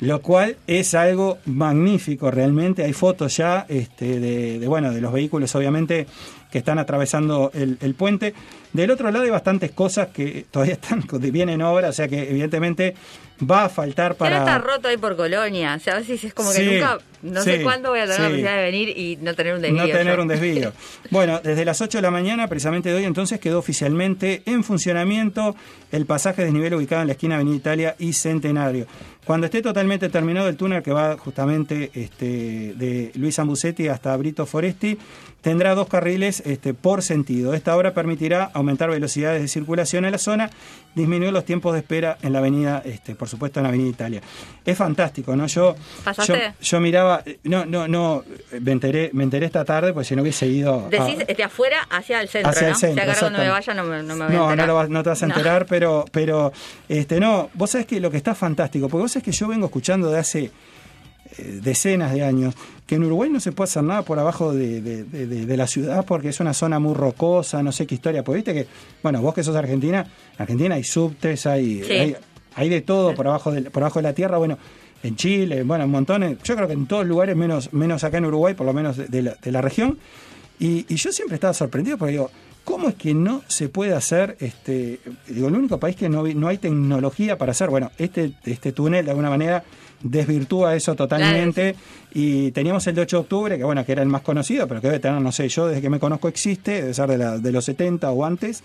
lo 0.00 0.20
cual 0.20 0.56
es 0.66 0.94
algo 0.94 1.38
magnífico 1.46 2.30
realmente. 2.30 2.84
Hay 2.84 2.92
fotos 2.92 3.36
ya 3.36 3.66
este, 3.68 4.20
de, 4.20 4.58
de, 4.58 4.68
bueno, 4.68 4.92
de 4.92 5.00
los 5.00 5.12
vehículos, 5.12 5.54
obviamente, 5.54 6.06
que 6.50 6.58
están 6.58 6.78
atravesando 6.78 7.50
el, 7.54 7.78
el 7.80 7.94
puente. 7.94 8.34
Del 8.72 8.90
otro 8.90 9.10
lado 9.10 9.24
hay 9.24 9.30
bastantes 9.30 9.72
cosas 9.72 10.08
que 10.08 10.46
todavía 10.50 10.74
están 10.74 11.04
bien 11.32 11.48
en 11.48 11.62
obra, 11.62 11.88
o 11.88 11.92
sea 11.92 12.08
que 12.08 12.28
evidentemente 12.28 12.94
va 13.38 13.64
a 13.64 13.68
faltar 13.68 14.14
para... 14.16 14.38
Pero 14.38 14.44
está 14.44 14.58
roto 14.58 14.88
ahí 14.88 14.96
por 14.96 15.16
Colonia. 15.16 15.74
O 15.74 15.80
sea, 15.80 15.94
a 15.94 15.98
veces 15.98 16.22
es 16.24 16.34
como 16.34 16.50
que 16.50 16.56
Sí, 16.56 16.70
nunca, 16.70 16.98
no 17.22 17.42
sí, 17.42 17.50
sé 17.50 17.62
cuándo 17.62 17.90
voy 17.90 18.00
a 18.00 18.04
tener 18.04 18.20
la 18.20 18.26
posibilidad 18.26 18.56
de 18.56 18.62
venir 18.62 18.88
y 18.96 19.16
no 19.20 19.34
tener 19.34 19.54
un 19.54 19.62
desvío. 19.62 19.82
No 19.82 19.88
tener 19.88 20.16
yo. 20.16 20.22
un 20.22 20.28
desvío. 20.28 20.72
Bueno, 21.10 21.40
desde 21.42 21.64
las 21.64 21.80
8 21.80 21.98
de 21.98 22.02
la 22.02 22.10
mañana, 22.10 22.48
precisamente 22.48 22.88
de 22.88 22.96
hoy, 22.96 23.04
entonces 23.04 23.38
quedó 23.38 23.58
oficialmente 23.58 24.42
en 24.46 24.64
funcionamiento 24.64 25.54
el 25.92 26.04
pasaje 26.06 26.42
de 26.42 26.46
desnivel 26.46 26.74
ubicado 26.74 27.02
en 27.02 27.08
la 27.08 27.12
esquina 27.12 27.36
Avenida 27.36 27.56
Italia 27.56 27.96
y 27.98 28.12
Centenario. 28.12 28.86
Cuando 29.26 29.46
esté 29.46 29.60
totalmente 29.60 30.08
terminado 30.08 30.48
el 30.48 30.56
túnel 30.56 30.82
que 30.84 30.92
va 30.92 31.16
justamente 31.18 31.90
este, 31.94 32.74
de 32.74 33.10
Luis 33.16 33.38
Ambucetti 33.40 33.88
hasta 33.88 34.16
Brito 34.16 34.46
Foresti, 34.46 34.96
tendrá 35.40 35.74
dos 35.74 35.88
carriles 35.88 36.42
este, 36.46 36.74
por 36.74 37.02
sentido. 37.02 37.52
Esta 37.54 37.76
obra 37.76 37.92
permitirá 37.92 38.50
aumentar 38.54 38.88
velocidades 38.90 39.42
de 39.42 39.48
circulación 39.48 40.04
en 40.04 40.12
la 40.12 40.18
zona, 40.18 40.50
disminuir 40.94 41.32
los 41.32 41.44
tiempos 41.44 41.72
de 41.72 41.80
espera 41.80 42.18
en 42.22 42.32
la 42.32 42.38
avenida, 42.38 42.82
este, 42.84 43.14
por 43.16 43.28
supuesto 43.28 43.58
en 43.60 43.64
la 43.64 43.68
avenida 43.70 43.88
Italia. 43.90 44.20
Es 44.64 44.78
fantástico, 44.78 45.34
¿no? 45.36 45.46
Yo, 45.46 45.74
yo, 46.26 46.34
yo 46.60 46.80
miraba, 46.80 47.22
no, 47.44 47.64
no, 47.66 47.86
no, 47.88 48.24
me 48.60 48.72
enteré, 48.72 49.10
me 49.12 49.24
enteré 49.24 49.46
esta 49.46 49.64
tarde, 49.64 49.92
pues 49.92 50.06
si 50.06 50.14
no 50.16 50.22
hubiese 50.22 50.46
ido... 50.46 50.86
a- 50.86 50.88
Decís 50.88 51.24
de 51.36 51.42
afuera 51.44 51.78
hacia 51.90 52.20
el 52.20 52.28
centro, 52.28 52.50
Hacia 52.50 52.68
el 52.68 52.72
¿no? 52.72 52.78
centro, 52.78 53.04
si 53.04 53.10
acá 53.10 53.18
cuando 53.20 53.38
me 53.40 53.48
vaya 53.48 53.74
no 53.74 53.84
me, 53.84 54.02
no 54.02 54.16
me 54.16 54.26
voy 54.26 54.34
a 54.34 54.38
no, 54.38 54.44
enterar. 54.50 54.56
no, 54.58 54.66
lo 54.66 54.74
vas- 54.76 54.88
no 54.88 55.02
te 55.02 55.08
vas 55.10 55.22
a 55.22 55.26
No. 55.26 55.34
enterar, 55.34 55.66
pero, 55.66 56.04
pero 56.12 56.52
este, 56.88 57.20
no, 57.20 57.50
vos 57.54 57.70
sabés 57.70 57.86
que 57.86 58.00
lo 58.00 58.10
que 58.10 58.16
está 58.16 58.34
fantástico, 58.34 58.88
porque 58.88 59.02
vos 59.02 59.15
sabés 59.20 59.24
que 59.24 59.32
yo 59.32 59.48
vengo 59.48 59.66
escuchando 59.66 60.10
de 60.10 60.18
hace 60.18 60.50
eh, 61.38 61.60
decenas 61.62 62.12
de 62.12 62.22
años 62.24 62.54
que 62.86 62.94
en 62.96 63.04
Uruguay 63.04 63.28
no 63.30 63.40
se 63.40 63.50
puede 63.52 63.68
hacer 63.68 63.82
nada 63.82 64.02
por 64.02 64.18
abajo 64.18 64.52
de, 64.52 64.80
de- 64.80 65.04
de- 65.04 65.26
de- 65.26 65.46
de 65.46 65.56
la 65.56 65.66
ciudad 65.66 66.04
porque 66.06 66.28
es 66.28 66.38
una 66.40 66.54
zona 66.54 66.78
muy 66.78 66.94
rocosa, 66.94 67.62
no 67.62 67.72
sé 67.72 67.86
qué 67.86 67.94
historia, 67.96 68.22
porque 68.22 68.36
viste 68.36 68.54
que, 68.54 68.66
bueno, 69.02 69.20
vos 69.22 69.34
que 69.34 69.42
sos 69.42 69.56
argentina, 69.56 70.02
en 70.36 70.42
Argentina 70.42 70.74
hay 70.76 70.84
subtes, 70.84 71.46
hay, 71.46 71.82
Sí. 71.82 71.92
hay, 71.92 72.16
hay 72.54 72.68
de 72.68 72.80
todo 72.82 73.14
por 73.14 73.26
abajo 73.26 73.50
de, 73.50 73.62
por 73.62 73.82
abajo 73.82 73.98
de 73.98 74.04
la 74.04 74.12
tierra, 74.12 74.38
bueno, 74.38 74.56
en 75.02 75.16
Chile, 75.16 75.62
bueno, 75.64 75.82
en- 75.84 76.38
yo 76.44 76.54
creo 76.56 76.66
que 76.68 76.74
en 76.74 76.86
todos 76.86 77.06
lugares, 77.06 77.34
menos, 77.36 77.72
menos 77.72 78.04
acá 78.04 78.18
en 78.18 78.26
Uruguay, 78.26 78.54
por 78.54 78.66
lo 78.66 78.72
menos 78.72 78.96
de, 78.96 79.06
de 79.08 79.22
la, 79.22 79.34
de 79.42 79.50
la 79.52 79.60
región, 79.60 79.98
y, 80.60 80.86
y 80.88 80.96
yo 80.96 81.10
siempre 81.12 81.34
estaba 81.34 81.52
sorprendido 81.54 81.98
porque 81.98 82.12
digo, 82.12 82.30
¿cómo 82.66 82.88
es 82.90 82.96
que 82.96 83.14
no 83.14 83.40
se 83.48 83.70
puede 83.70 83.94
hacer, 83.94 84.36
este, 84.40 85.00
digo, 85.28 85.48
el 85.48 85.54
único 85.54 85.78
país 85.80 85.96
que 85.96 86.10
no, 86.10 86.22
no 86.26 86.48
hay 86.48 86.58
tecnología 86.58 87.38
para 87.38 87.52
hacer, 87.52 87.70
bueno, 87.70 87.90
este, 87.96 88.32
este 88.44 88.72
túnel 88.72 89.04
de 89.06 89.12
alguna 89.12 89.30
manera 89.30 89.64
desvirtúa 90.02 90.76
eso 90.76 90.94
totalmente. 90.94 91.74
Y 92.12 92.50
teníamos 92.50 92.86
el 92.86 92.94
de 92.94 93.02
8 93.02 93.16
de 93.16 93.20
octubre, 93.22 93.56
que 93.58 93.64
bueno, 93.64 93.84
que 93.86 93.92
era 93.92 94.02
el 94.02 94.08
más 94.08 94.20
conocido, 94.22 94.66
pero 94.68 94.80
que 94.80 94.88
debe 94.88 95.00
tener, 95.00 95.20
no 95.20 95.32
sé, 95.32 95.48
yo 95.48 95.66
desde 95.68 95.80
que 95.80 95.88
me 95.90 95.98
conozco 95.98 96.28
existe, 96.28 96.82
debe 96.82 96.92
ser 96.94 97.08
de, 97.08 97.18
la- 97.18 97.38
de 97.38 97.52
los 97.52 97.64
70 97.64 98.10
o 98.10 98.24
antes, 98.24 98.62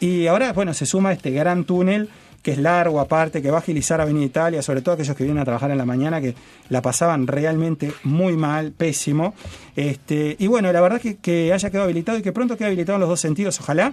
y 0.00 0.26
ahora, 0.26 0.52
bueno, 0.52 0.72
se 0.74 0.86
suma 0.86 1.12
este 1.12 1.30
gran 1.30 1.64
túnel 1.64 2.08
que 2.46 2.52
es 2.52 2.58
largo 2.58 3.00
aparte, 3.00 3.42
que 3.42 3.50
va 3.50 3.56
a 3.56 3.60
agilizar 3.60 4.00
Avenida 4.00 4.24
Italia, 4.24 4.62
sobre 4.62 4.80
todo 4.80 4.94
aquellos 4.94 5.16
que 5.16 5.24
vienen 5.24 5.42
a 5.42 5.44
trabajar 5.44 5.68
en 5.72 5.78
la 5.78 5.84
mañana, 5.84 6.20
que 6.20 6.36
la 6.68 6.80
pasaban 6.80 7.26
realmente 7.26 7.92
muy 8.04 8.36
mal, 8.36 8.70
pésimo. 8.70 9.34
Este, 9.74 10.36
y 10.38 10.46
bueno, 10.46 10.72
la 10.72 10.80
verdad 10.80 11.00
que, 11.00 11.16
que 11.16 11.52
haya 11.52 11.70
quedado 11.70 11.86
habilitado 11.86 12.18
y 12.18 12.22
que 12.22 12.30
pronto 12.30 12.56
quede 12.56 12.68
habilitado 12.68 12.98
en 12.98 13.00
los 13.00 13.08
dos 13.08 13.18
sentidos, 13.18 13.58
ojalá. 13.58 13.92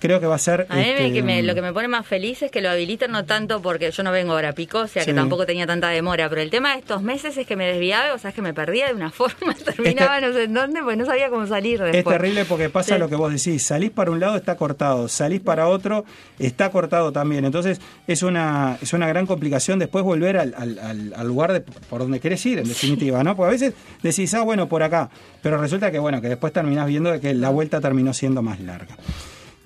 Creo 0.00 0.20
que 0.20 0.26
va 0.26 0.36
a 0.36 0.38
ser... 0.38 0.66
A 0.68 0.74
mí 0.76 0.80
me- 0.82 0.90
este, 0.92 1.12
que 1.12 1.22
me- 1.22 1.42
lo 1.42 1.54
que 1.54 1.62
me 1.62 1.72
pone 1.72 1.88
más 1.88 2.06
feliz 2.06 2.42
es 2.42 2.50
que 2.50 2.60
lo 2.60 2.70
habiliten 2.70 3.10
no 3.10 3.24
tanto 3.24 3.60
porque 3.62 3.90
yo 3.90 4.02
no 4.02 4.12
vengo 4.12 4.32
ahora 4.32 4.50
a 4.50 4.52
pico, 4.52 4.80
o 4.80 4.86
sea 4.86 5.04
que 5.04 5.12
tampoco 5.14 5.46
tenía 5.46 5.66
tanta 5.66 5.88
demora, 5.88 6.28
pero 6.28 6.40
el 6.40 6.50
tema 6.50 6.72
de 6.72 6.78
estos 6.80 7.02
meses 7.02 7.36
es 7.36 7.46
que 7.46 7.56
me 7.56 7.66
desviaba, 7.66 8.14
o 8.14 8.18
sea, 8.18 8.30
es 8.30 8.34
que 8.36 8.42
me 8.42 8.54
perdía 8.54 8.86
de 8.88 8.94
una 8.94 9.10
forma, 9.12 9.54
terminaba 9.54 10.20
no 10.20 10.32
sé 10.32 10.44
en 10.44 10.54
dónde, 10.54 10.80
porque 10.80 10.96
no 10.96 11.06
sabía 11.06 11.30
cómo 11.30 11.46
salir 11.46 11.80
después. 11.80 11.98
Es 11.98 12.04
terrible 12.22 12.44
porque 12.44 12.70
pasa 12.70 12.94
Sí. 12.94 13.00
lo 13.00 13.08
que 13.08 13.16
vos 13.16 13.32
decís, 13.32 13.64
salís 13.66 13.90
para 13.90 14.10
un 14.10 14.20
lado 14.20 14.36
está 14.36 14.56
cortado, 14.56 15.08
salís 15.08 15.40
para 15.40 15.68
otro 15.68 16.04
está 16.38 16.70
cortado 16.70 17.12
también. 17.12 17.44
Entonces 17.44 17.80
es 18.06 18.22
una, 18.22 18.78
es 18.80 18.92
una 18.92 19.08
gran 19.08 19.26
complicación 19.26 19.78
después 19.78 20.04
volver 20.04 20.36
al, 20.38 20.54
al- 20.56 20.78
al- 20.78 21.14
al 21.16 21.26
lugar 21.26 21.52
de, 21.52 21.60
por 21.60 22.00
donde 22.00 22.20
querés 22.20 22.44
ir, 22.46 22.58
en 22.58 22.68
definitiva, 22.68 23.22
¿no? 23.24 23.36
Porque 23.36 23.48
a 23.48 23.52
veces 23.52 23.74
decís, 24.02 24.32
ah, 24.34 24.42
bueno, 24.42 24.68
por 24.68 24.82
acá, 24.82 25.10
pero 25.42 25.58
resulta 25.58 25.90
que 25.90 25.98
bueno, 25.98 26.20
que 26.20 26.28
después 26.28 26.52
terminás 26.52 26.86
viendo 26.86 27.10
de 27.10 27.20
que 27.20 27.34
la 27.34 27.50
vuelta 27.50 27.80
terminó 27.80 28.12
siendo 28.14 28.42
más 28.42 28.60
larga. 28.60 28.96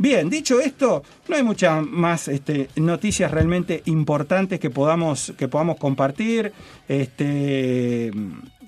Bien, 0.02 0.28
dicho 0.28 0.58
esto, 0.58 1.04
no 1.28 1.36
hay 1.36 1.44
muchas 1.44 1.80
más 1.86 2.26
este, 2.26 2.68
noticias 2.74 3.30
realmente 3.30 3.82
importantes 3.84 4.58
que 4.58 4.68
podamos, 4.68 5.32
que 5.38 5.46
podamos 5.46 5.76
compartir. 5.76 6.52
Este, 6.88 8.10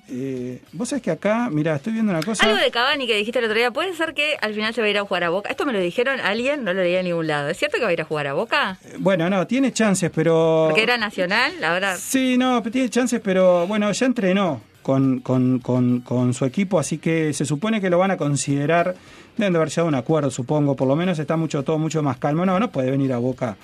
eh, 0.07 0.61
vos 0.71 0.87
sabés 0.87 1.03
que 1.03 1.11
acá, 1.11 1.49
mira, 1.51 1.75
estoy 1.75 1.91
viendo 1.91 2.13
una 2.13 2.23
cosa. 2.23 2.45
Algo 2.45 2.57
de 2.57 2.71
Cavani 2.71 3.05
que 3.05 3.17
dijiste 3.17 3.39
el 3.39 3.45
otro 3.45 3.57
día, 3.57 3.71
¿puede 3.71 3.93
ser 3.95 4.13
que 4.13 4.37
al 4.39 4.53
final 4.53 4.73
se 4.73 4.79
va 4.79 4.87
a 4.87 4.89
ir 4.89 4.97
a 4.97 5.03
jugar 5.03 5.25
a 5.25 5.29
Boca? 5.29 5.49
Esto 5.49 5.65
me 5.65 5.73
lo 5.73 5.79
dijeron 5.81 6.21
alguien, 6.21 6.63
no 6.63 6.73
lo 6.73 6.81
leí 6.81 6.95
en 6.95 7.03
ningún 7.03 7.27
lado. 7.27 7.49
¿Es 7.49 7.57
cierto 7.57 7.79
que 7.79 7.83
va 7.83 7.89
a 7.89 7.93
ir 7.93 7.99
a 7.99 8.05
jugar 8.05 8.27
a 8.27 8.33
Boca? 8.33 8.79
Bueno, 8.99 9.29
no, 9.29 9.45
tiene 9.45 9.73
chances, 9.73 10.09
pero. 10.15 10.67
Porque 10.69 10.83
era 10.83 10.97
nacional, 10.97 11.61
ahora... 11.61 11.97
Sí, 11.97 12.37
no, 12.37 12.63
tiene 12.63 12.87
chances, 12.89 13.19
pero 13.21 13.67
bueno, 13.67 13.91
ya 13.91 14.05
entrenó 14.05 14.61
con, 14.81 15.19
con, 15.19 15.59
con, 15.59 15.99
con 15.99 16.33
su 16.33 16.45
equipo, 16.45 16.79
así 16.79 16.97
que 16.97 17.33
se 17.33 17.43
supone 17.43 17.81
que 17.81 17.89
lo 17.89 17.97
van 17.97 18.11
a 18.11 18.15
considerar. 18.17 18.95
Deben 19.37 19.53
de 19.53 19.57
haber 19.57 19.69
llegado 19.69 19.87
a 19.87 19.89
un 19.89 19.95
acuerdo, 19.95 20.31
supongo. 20.31 20.75
Por 20.75 20.87
lo 20.87 20.95
menos 20.95 21.19
está 21.19 21.37
mucho 21.37 21.63
todo 21.63 21.77
mucho 21.77 22.01
más 22.01 22.17
calmo. 22.17 22.45
No, 22.45 22.59
no 22.59 22.71
puede 22.71 22.91
venir 22.91 23.13
a 23.13 23.17
Boca. 23.17 23.57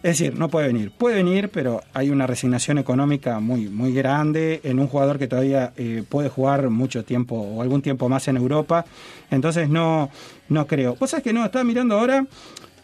Es 0.00 0.18
decir, 0.18 0.38
no 0.38 0.48
puede 0.48 0.68
venir. 0.68 0.92
Puede 0.92 1.16
venir, 1.16 1.48
pero 1.48 1.82
hay 1.92 2.10
una 2.10 2.26
resignación 2.26 2.78
económica 2.78 3.40
muy, 3.40 3.68
muy 3.68 3.92
grande 3.92 4.60
en 4.62 4.78
un 4.78 4.86
jugador 4.86 5.18
que 5.18 5.26
todavía 5.26 5.72
eh, 5.76 6.04
puede 6.08 6.28
jugar 6.28 6.70
mucho 6.70 7.04
tiempo 7.04 7.34
o 7.34 7.62
algún 7.62 7.82
tiempo 7.82 8.08
más 8.08 8.28
en 8.28 8.36
Europa. 8.36 8.84
Entonces 9.30 9.68
no, 9.68 10.08
no 10.48 10.66
creo. 10.68 10.94
Vos 10.94 11.10
sabés 11.10 11.24
que 11.24 11.32
no, 11.32 11.44
estaba 11.44 11.64
mirando 11.64 11.98
ahora. 11.98 12.26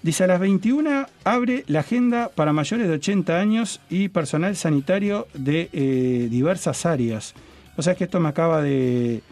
Dice 0.02 0.24
a 0.24 0.26
las 0.26 0.40
21 0.40 1.06
abre 1.22 1.64
la 1.66 1.80
agenda 1.80 2.30
para 2.34 2.52
mayores 2.52 2.88
de 2.88 2.94
80 2.94 3.38
años 3.38 3.80
y 3.88 4.08
personal 4.08 4.54
sanitario 4.56 5.28
de 5.34 5.70
eh, 5.72 6.28
diversas 6.30 6.84
áreas. 6.84 7.34
O 7.76 7.82
sea 7.82 7.94
que 7.94 8.04
esto 8.04 8.18
me 8.20 8.28
acaba 8.28 8.60
de 8.60 9.22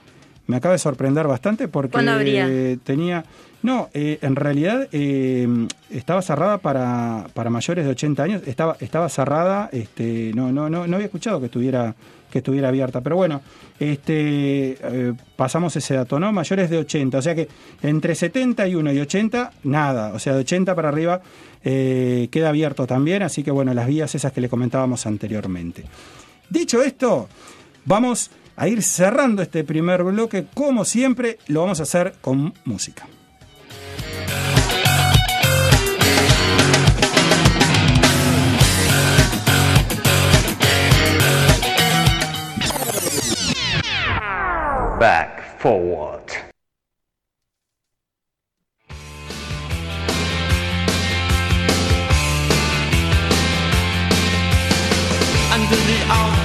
me 0.47 0.57
acaba 0.57 0.73
de 0.73 0.79
sorprender 0.79 1.27
bastante 1.27 1.69
porque 1.69 2.79
tenía 2.85 3.25
no 3.63 3.89
eh, 3.95 4.19
en 4.23 4.35
realidad 4.35 4.89
eh, 4.93 5.47
estaba 5.91 6.21
cerrada 6.21 6.59
para, 6.59 7.27
para 7.33 7.49
mayores 7.49 7.85
de 7.85 7.93
80 7.93 8.23
años 8.23 8.43
estaba 8.47 8.77
estaba 8.81 9.09
cerrada 9.09 9.69
este 9.73 10.33
no 10.35 10.51
no 10.53 10.69
no 10.69 10.87
no 10.87 10.97
había 10.97 11.07
escuchado 11.07 11.39
que 11.39 11.47
estuviera 11.47 11.95
que 12.31 12.39
estuviera 12.39 12.69
abierta. 12.69 13.03
Pero 13.03 13.17
bueno, 13.17 13.43
este, 13.79 14.79
eh, 14.81 15.13
pasamos 15.37 15.77
ese 15.77 15.93
dato, 15.93 16.19
¿no? 16.19 16.33
Mayores 16.33 16.71
de 16.71 16.79
80, 16.79 17.19
o 17.19 17.21
sea 17.21 17.35
que 17.35 17.47
entre 17.83 18.15
71 18.15 18.91
y 18.91 19.01
80, 19.01 19.53
nada, 19.65 20.15
o 20.15 20.19
sea, 20.19 20.33
de 20.33 20.41
80 20.41 20.75
para 20.75 20.89
arriba 20.89 21.21
queda 21.63 22.49
abierto 22.49 22.87
también, 22.87 23.23
así 23.23 23.45
que 23.45 23.51
bueno, 23.51 23.75
las 23.75 23.87
vías 23.87 24.15
esas 24.15 24.33
que 24.33 24.41
le 24.41 24.49
comentábamos 24.49 25.05
anteriormente. 25.05 25.85
Dicho 26.49 26.83
esto, 26.83 27.29
vamos 27.85 28.31
a 28.57 28.69
ir 28.69 28.83
cerrando 28.83 29.43
este 29.43 29.65
primer 29.65 30.03
bloque, 30.03 30.47
como 30.55 30.85
siempre, 30.85 31.39
lo 31.49 31.63
vamos 31.63 31.81
a 31.81 31.85
hacer 31.85 32.15
con 32.21 32.55
música. 32.65 33.07
Back 44.99 45.59
forward. 45.59 46.31
Under 55.53 55.77
the 55.77 56.42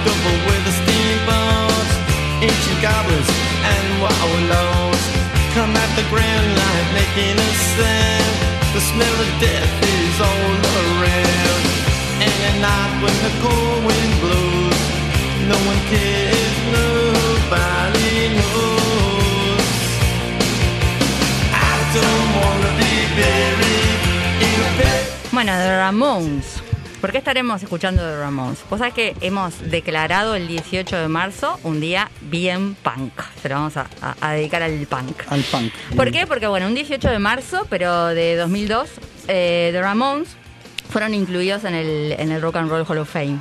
ancient 2.47 2.79
goblins 2.81 3.29
and 3.71 3.85
wallows 4.01 5.03
come 5.55 5.73
at 5.75 5.91
the 5.99 6.05
grand 6.09 6.47
making 6.93 7.35
a 7.35 7.51
sound. 7.75 8.35
The 8.75 8.81
smell 8.81 9.17
of 9.25 9.31
death 9.41 9.73
is 9.83 10.15
all 10.21 10.53
around. 10.79 11.63
And 12.25 12.37
at 12.49 12.57
night 12.67 12.93
when 13.03 13.17
the 13.25 13.33
cold 13.43 13.79
wind 13.87 14.13
blows, 14.23 14.81
no 15.51 15.57
one 15.71 15.81
cares, 15.91 16.57
nobody 16.77 18.13
knows. 18.37 19.67
I 21.51 21.73
don't 21.97 22.29
wanna 22.41 22.71
be 22.81 22.93
buried 23.19 23.99
in 24.45 24.57
a 24.67 24.71
pet. 24.79 25.03
Bueno, 25.31 25.53
Ramones. 25.81 26.56
¿Por 27.01 27.11
qué 27.11 27.19
estaremos 27.19 27.61
escuchando 27.61 28.01
The 28.01 28.17
Ramones? 28.19 28.59
Vos 28.69 28.79
sabés 28.79 28.93
que 28.95 29.15
hemos 29.21 29.69
declarado 29.69 30.33
el 30.35 30.47
18 30.47 30.97
de 30.97 31.07
marzo 31.07 31.59
un 31.63 31.79
día 31.79 32.09
bien 32.21 32.73
punk. 32.75 33.13
Se 33.41 33.49
lo 33.49 33.55
vamos 33.55 33.77
a, 33.77 33.87
a- 34.01 34.15
a 34.19 34.31
dedicar 34.33 34.63
al 34.63 34.73
punk. 34.87 35.21
Al 35.29 35.41
punk. 35.43 35.71
¿Por 35.95 36.11
qué? 36.11 36.25
Porque, 36.25 36.47
bueno, 36.47 36.65
un 36.65 36.73
18 36.73 37.07
de 37.09 37.19
marzo, 37.19 37.67
pero 37.69 38.07
de 38.07 38.35
2002, 38.35 38.89
eh, 39.27 39.69
The 39.73 39.81
Ramones 39.81 40.29
fueron 40.89 41.13
incluidos 41.13 41.65
en 41.65 41.75
el, 41.75 42.15
en 42.17 42.31
el 42.31 42.41
Rock 42.41 42.55
and 42.57 42.69
Roll 42.69 42.85
Hall 42.87 42.97
of 42.97 43.09
Fame. 43.11 43.37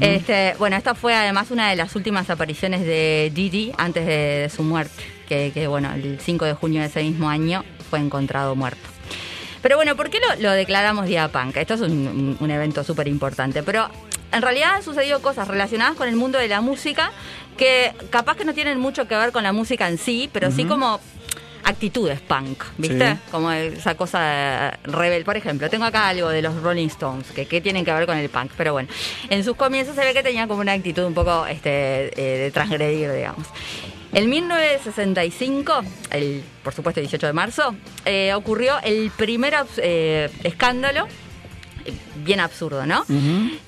este, 0.00 0.54
bueno, 0.58 0.76
esta 0.76 0.94
fue 0.94 1.14
además 1.14 1.50
una 1.50 1.68
de 1.70 1.76
las 1.76 1.94
últimas 1.96 2.30
apariciones 2.30 2.80
de 2.80 3.30
Didi 3.34 3.72
antes 3.76 4.06
de, 4.06 4.12
de 4.42 4.48
su 4.50 4.62
muerte, 4.62 5.02
que, 5.28 5.50
que, 5.52 5.66
bueno, 5.66 5.92
el 5.92 6.18
5 6.20 6.44
de 6.46 6.54
junio 6.54 6.80
de 6.80 6.86
ese 6.88 7.02
mismo 7.02 7.28
año 7.28 7.62
fue 7.90 7.98
encontrado 7.98 8.54
muerto. 8.56 8.88
Pero 9.62 9.76
bueno, 9.76 9.96
¿por 9.96 10.10
qué 10.10 10.18
lo, 10.20 10.42
lo 10.42 10.52
declaramos 10.52 11.06
Día 11.06 11.28
Punk? 11.28 11.56
Esto 11.56 11.74
es 11.74 11.80
un, 11.80 12.50
evento 12.50 12.84
súper 12.84 13.08
importante, 13.08 13.62
pero 13.62 13.88
en 14.32 14.42
realidad 14.42 14.76
han 14.76 14.82
sucedido 14.82 15.20
cosas 15.20 15.48
relacionadas 15.48 15.96
con 15.96 16.08
el 16.08 16.16
mundo 16.16 16.38
de 16.38 16.48
la 16.48 16.60
música 16.60 17.10
que 17.56 17.92
capaz 18.10 18.36
que 18.36 18.44
no 18.44 18.54
tienen 18.54 18.80
mucho 18.80 19.06
que 19.06 19.16
ver 19.16 19.32
con 19.32 19.42
la 19.42 19.52
música 19.52 19.88
en 19.88 19.98
sí, 19.98 20.30
pero 20.32 20.50
sí 20.50 20.64
como 20.64 21.00
actitudes 21.64 22.20
punk, 22.20 22.64
¿viste? 22.78 23.12
Sí. 23.12 23.18
Como 23.30 23.50
esa 23.52 23.94
cosa 23.94 24.78
rebel. 24.84 25.24
Por 25.24 25.36
ejemplo, 25.36 25.68
tengo 25.68 25.84
acá 25.84 26.08
algo 26.08 26.28
de 26.28 26.42
los 26.42 26.60
Rolling 26.62 26.88
Stones, 26.88 27.30
que, 27.32 27.46
que 27.46 27.60
tienen 27.60 27.84
que 27.84 27.92
ver 27.92 28.06
con 28.06 28.16
el 28.16 28.28
punk, 28.28 28.52
pero 28.56 28.72
bueno, 28.72 28.88
en 29.28 29.44
sus 29.44 29.56
comienzos 29.56 29.94
se 29.94 30.04
ve 30.04 30.12
que 30.12 30.22
tenían 30.22 30.48
como 30.48 30.60
una 30.60 30.72
actitud 30.72 31.04
un 31.04 31.14
poco 31.14 31.46
este, 31.46 32.10
eh, 32.20 32.38
de 32.38 32.50
transgredir, 32.50 33.12
digamos. 33.12 33.46
En 34.12 34.28
1965, 34.28 35.82
el, 36.10 36.42
por 36.64 36.74
supuesto 36.74 37.00
18 37.00 37.28
de 37.28 37.32
marzo, 37.32 37.76
eh, 38.04 38.34
ocurrió 38.34 38.74
el 38.82 39.10
primer 39.16 39.54
eh, 39.76 40.28
escándalo, 40.42 41.06
eh, 41.84 41.92
bien 42.24 42.40
absurdo, 42.40 42.86
¿no? 42.86 43.04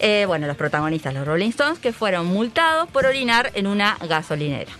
Eh, 0.00 0.24
bueno, 0.26 0.48
los 0.48 0.56
protagonistas, 0.56 1.14
los 1.14 1.26
Rolling 1.26 1.50
Stones, 1.50 1.78
que 1.78 1.92
fueron 1.92 2.26
multados 2.26 2.88
por 2.90 3.06
orinar 3.06 3.52
en 3.54 3.68
una 3.68 3.96
gasolinera. 4.08 4.72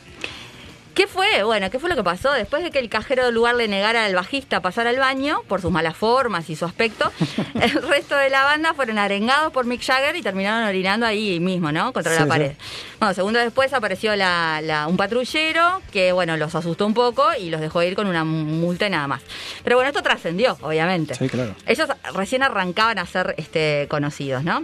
¿Qué 0.95 1.07
fue? 1.07 1.43
Bueno, 1.43 1.71
¿qué 1.71 1.79
fue 1.79 1.89
lo 1.89 1.97
que 1.97 2.05
pasó? 2.05 2.33
Después 2.33 2.63
de 2.63 2.71
que 2.71 2.79
el 2.79 2.91
cajero 2.91 3.25
del 3.25 3.35
lugar 3.35 3.55
le 3.55 3.67
negara 3.67 4.05
al 4.05 4.15
bajista 4.15 4.61
pasar 4.61 4.87
al 4.87 4.99
baño 4.99 5.41
por 5.49 5.63
sus 5.63 5.71
malas 5.71 5.97
formas 5.97 6.51
y 6.51 6.57
su 6.57 6.67
aspecto, 6.67 7.11
el 7.55 7.71
resto 7.89 8.15
de 8.17 8.29
la 8.29 8.43
banda 8.45 8.75
fueron 8.75 8.99
arengados 8.99 9.53
por 9.53 9.65
Mick 9.65 9.83
Jagger 9.83 10.15
y 10.17 10.23
terminaron 10.23 10.69
orinando 10.69 11.07
ahí 11.07 11.41
mismo, 11.41 11.73
¿no? 11.73 11.95
Contra 11.95 12.13
Sí, 12.13 12.19
la 12.19 12.25
sí. 12.25 12.29
pared. 12.29 12.53
Bueno, 12.99 13.15
segundos 13.15 13.43
después 13.43 13.73
apareció 13.73 14.15
la- 14.17 14.61
la- 14.63 14.87
un 14.87 14.99
patrullero 14.99 15.81
que, 15.91 16.13
bueno, 16.13 16.37
los 16.37 16.55
asustó 16.55 16.85
un 16.87 16.95
poco 16.95 17.27
y 17.39 17.49
los 17.49 17.63
dejó 17.63 17.83
ir 17.83 17.95
con 17.97 18.07
una 18.07 18.25
multa 18.25 18.87
y 18.87 18.91
nada 18.91 19.07
más. 19.07 19.23
Pero 19.65 19.77
bueno, 19.77 19.89
esto 19.89 20.03
trascendió, 20.03 20.59
obviamente. 20.61 21.15
Sí, 21.15 21.27
claro. 21.29 21.55
Ellos 21.67 21.89
recién 22.15 22.43
arrancaban 22.43 22.99
a 22.99 23.07
ser 23.07 23.35
este, 23.39 23.87
conocidos, 23.89 24.45
¿no? 24.45 24.63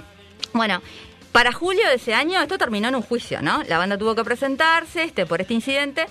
Bueno, 0.53 0.83
para 1.33 1.53
julio 1.53 1.87
de 1.89 1.95
ese 1.97 2.15
año 2.15 2.41
esto 2.41 2.59
terminó 2.59 2.89
en 2.89 2.95
un 2.97 3.03
juicio, 3.03 3.41
¿no? 3.43 3.63
La 3.69 3.79
banda 3.79 3.99
tuvo 3.99 4.15
que 4.15 4.25
presentarse 4.25 5.05
este, 5.05 5.27
por 5.27 5.41
este 5.41 5.55
incidente 5.55 6.07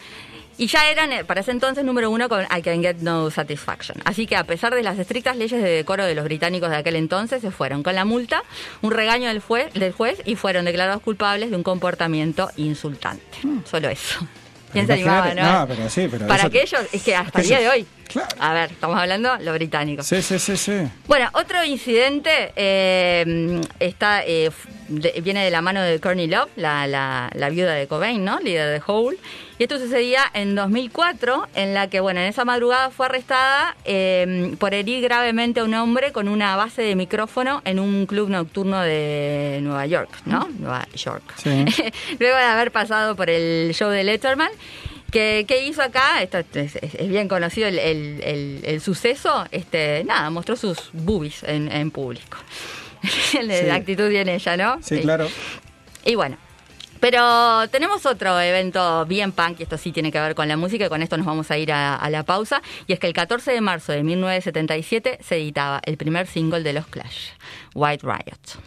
y 0.59 0.67
ya 0.67 0.89
eran 0.89 1.11
eh, 1.11 1.23
para 1.23 1.41
ese 1.41 1.51
entonces 1.51 1.83
número 1.85 2.09
uno 2.09 2.27
con 2.29 2.43
I 2.45 2.61
Can 2.61 2.81
Get 2.81 2.97
No 3.01 3.29
Satisfaction. 3.29 3.99
Así 4.05 4.25
que 4.25 4.35
a 4.35 4.43
pesar 4.43 4.73
de 4.73 4.81
las 4.83 4.97
estrictas 4.97 5.37
leyes 5.37 5.61
de 5.61 5.69
decoro 5.69 6.03
de 6.05 6.15
los 6.15 6.23
británicos 6.23 6.69
de 6.69 6.77
aquel 6.77 6.95
entonces, 6.95 7.41
se 7.41 7.51
fueron 7.51 7.83
con 7.83 7.93
la 7.93 8.05
multa, 8.05 8.41
un 8.81 8.91
regaño 8.91 9.27
del 9.27 9.39
juez, 9.39 9.71
del 9.73 9.91
juez 9.91 10.21
y 10.25 10.35
fueron 10.35 10.65
declarados 10.65 11.01
culpables 11.03 11.51
de 11.51 11.55
un 11.55 11.63
comportamiento 11.63 12.49
insultante. 12.57 13.23
Solo 13.69 13.89
eso. 13.89 14.27
¿Quién 14.73 14.85
se 14.87 14.93
animaba, 14.93 15.33
no? 15.33 15.59
no, 15.59 15.67
pero 15.67 15.89
sí, 15.89 16.07
pero 16.09 16.27
Para 16.27 16.39
eso- 16.39 16.47
aquellos, 16.47 16.81
es 16.91 17.01
que 17.03 17.15
hasta 17.15 17.39
el 17.41 17.47
día 17.47 17.59
de 17.59 17.69
hoy. 17.69 17.87
Claro. 18.07 18.27
A 18.39 18.53
ver, 18.53 18.71
estamos 18.71 18.97
hablando 18.97 19.37
los 19.37 19.53
británicos. 19.53 20.05
Sí, 20.07 20.21
sí, 20.21 20.39
sí, 20.39 20.57
sí. 20.57 20.73
Bueno, 21.07 21.29
otro 21.33 21.63
incidente 21.63 22.51
eh, 22.55 23.61
está 23.79 24.23
eh, 24.25 24.49
de- 24.87 25.19
viene 25.21 25.43
de 25.43 25.51
la 25.51 25.61
mano 25.61 25.81
de 25.81 25.99
Courtney 25.99 26.27
Love, 26.27 26.49
la, 26.55 26.87
la- 26.87 27.29
la 27.33 27.49
viuda 27.49 27.73
de 27.73 27.87
Cobain, 27.87 28.23
¿no? 28.23 28.39
Líder 28.39 28.69
de 28.69 28.81
Hole. 28.85 29.17
Y 29.59 29.63
esto 29.63 29.79
sucedía 29.79 30.21
en 30.33 30.53
2004, 30.55 31.47
en 31.55 31.73
la 31.73 31.89
que, 31.89 31.99
bueno, 31.99 32.19
en 32.19 32.27
esa 32.27 32.45
madrugada 32.45 32.91
fue 32.91 33.07
arrestada 33.07 33.75
eh, 33.85 34.55
por 34.59 34.73
herir 34.75 35.01
gravemente 35.01 35.59
a 35.61 35.63
un 35.63 35.73
hombre 35.73 36.11
con 36.11 36.27
una 36.27 36.55
base 36.55 36.83
de 36.83 36.95
micrófono 36.95 37.61
en 37.65 37.79
un 37.79 38.05
club 38.05 38.29
nocturno 38.29 38.79
de 38.81 39.59
Nueva 39.63 39.85
York, 39.87 40.09
¿no? 40.25 40.47
Nueva 40.59 40.87
York. 40.95 41.23
Sí. 41.37 41.65
Luego 42.19 42.37
de 42.37 42.43
haber 42.43 42.71
pasado 42.71 43.15
por 43.15 43.29
el 43.29 43.73
show 43.73 43.89
de 43.89 44.03
Letterman. 44.03 44.51
¿Qué, 45.11 45.45
qué 45.47 45.65
hizo 45.65 45.81
acá? 45.81 46.21
Esto 46.21 46.37
es, 46.39 46.75
es- 46.75 46.93
es 46.95 47.07
bien 47.09 47.27
conocido 47.29 47.67
el, 47.67 47.79
el- 47.79 48.21
el- 48.23 48.61
el 48.63 48.81
suceso. 48.81 49.45
Este, 49.51 50.03
nada, 50.03 50.29
mostró 50.29 50.55
sus 50.55 50.89
boobies 50.93 51.43
en, 51.43 51.71
en 51.71 51.89
público. 51.91 52.37
La 53.43 53.53
Sí. 53.55 53.69
actitud 53.69 54.09
tiene 54.09 54.35
ella, 54.35 54.57
¿no? 54.57 54.77
Sí, 54.81 54.99
claro. 55.01 55.27
Y 56.05 56.15
bueno. 56.15 56.37
Pero 56.99 57.67
tenemos 57.69 58.07
otro 58.07 58.39
evento 58.41 59.05
bien 59.05 59.31
punk, 59.31 59.59
y 59.59 59.63
esto 59.63 59.77
sí 59.77 59.91
tiene 59.91 60.11
que 60.11 60.19
ver 60.19 60.33
con 60.33 60.47
la 60.47 60.57
música, 60.57 60.87
y 60.87 60.89
con 60.89 61.03
esto 61.03 61.15
nos 61.15 61.27
vamos 61.27 61.51
a 61.51 61.57
ir 61.59 61.71
a, 61.71 61.95
a 61.95 62.09
la 62.09 62.23
pausa. 62.23 62.63
Y 62.87 62.93
es 62.93 62.99
que 62.99 63.05
el 63.05 63.13
14 63.13 63.51
de 63.51 63.61
marzo 63.61 63.91
de 63.91 64.01
1977 64.01 65.19
se 65.21 65.35
editaba 65.35 65.79
el 65.85 65.95
primer 65.97 66.25
single 66.25 66.63
de 66.63 66.73
los 66.73 66.87
Clash, 66.87 67.29
White 67.75 68.03
Riot. 68.03 68.59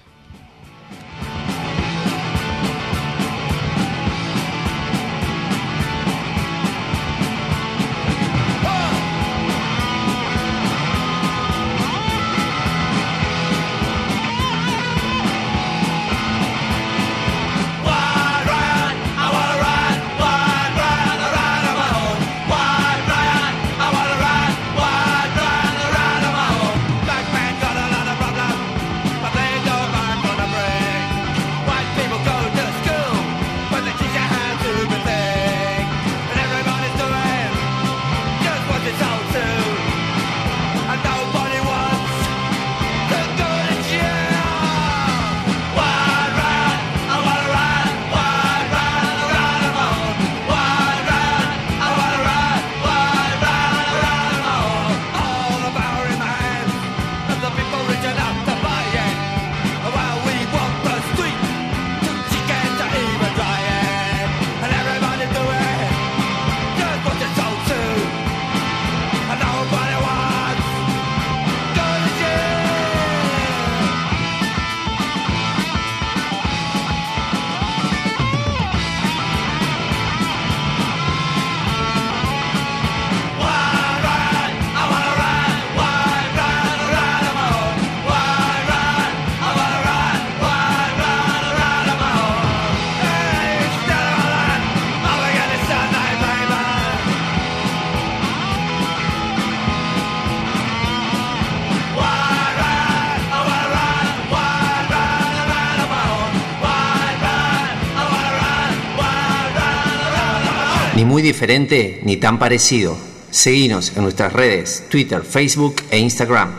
Diferente 111.22 112.00
ni 112.04 112.16
tan 112.16 112.38
parecido. 112.38 112.96
Seguinos 113.30 113.92
en 113.96 114.02
nuestras 114.02 114.33
redes, 114.33 114.85
Twitter, 114.88 115.22
Facebook 115.22 115.76
e 115.90 115.98
Instagram. 115.98 116.59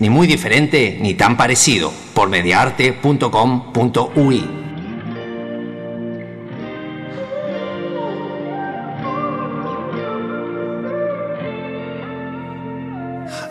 Ni 0.00 0.08
muy 0.08 0.26
diferente 0.26 0.96
ni 0.98 1.14
tan 1.14 1.36
parecido 1.36 1.92
por 2.14 2.30
mediarte.com.ui. 2.30 4.60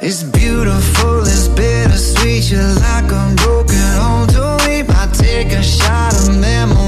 It's 0.02 0.24
beautiful, 0.24 1.20
it's 1.22 1.48
bittersweet. 1.50 2.50
You're 2.50 2.64
like 2.64 3.12
a 3.12 3.36
broken 3.36 3.76
home 4.02 4.26
to 4.30 4.58
me. 4.66 4.84
I 4.90 5.08
take 5.14 5.52
a 5.52 5.62
shot 5.62 6.14
of 6.14 6.36
memories 6.40 6.79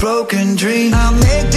broken 0.00 0.56
dreams. 0.56 0.94
I 0.94 1.10
make 1.10 1.55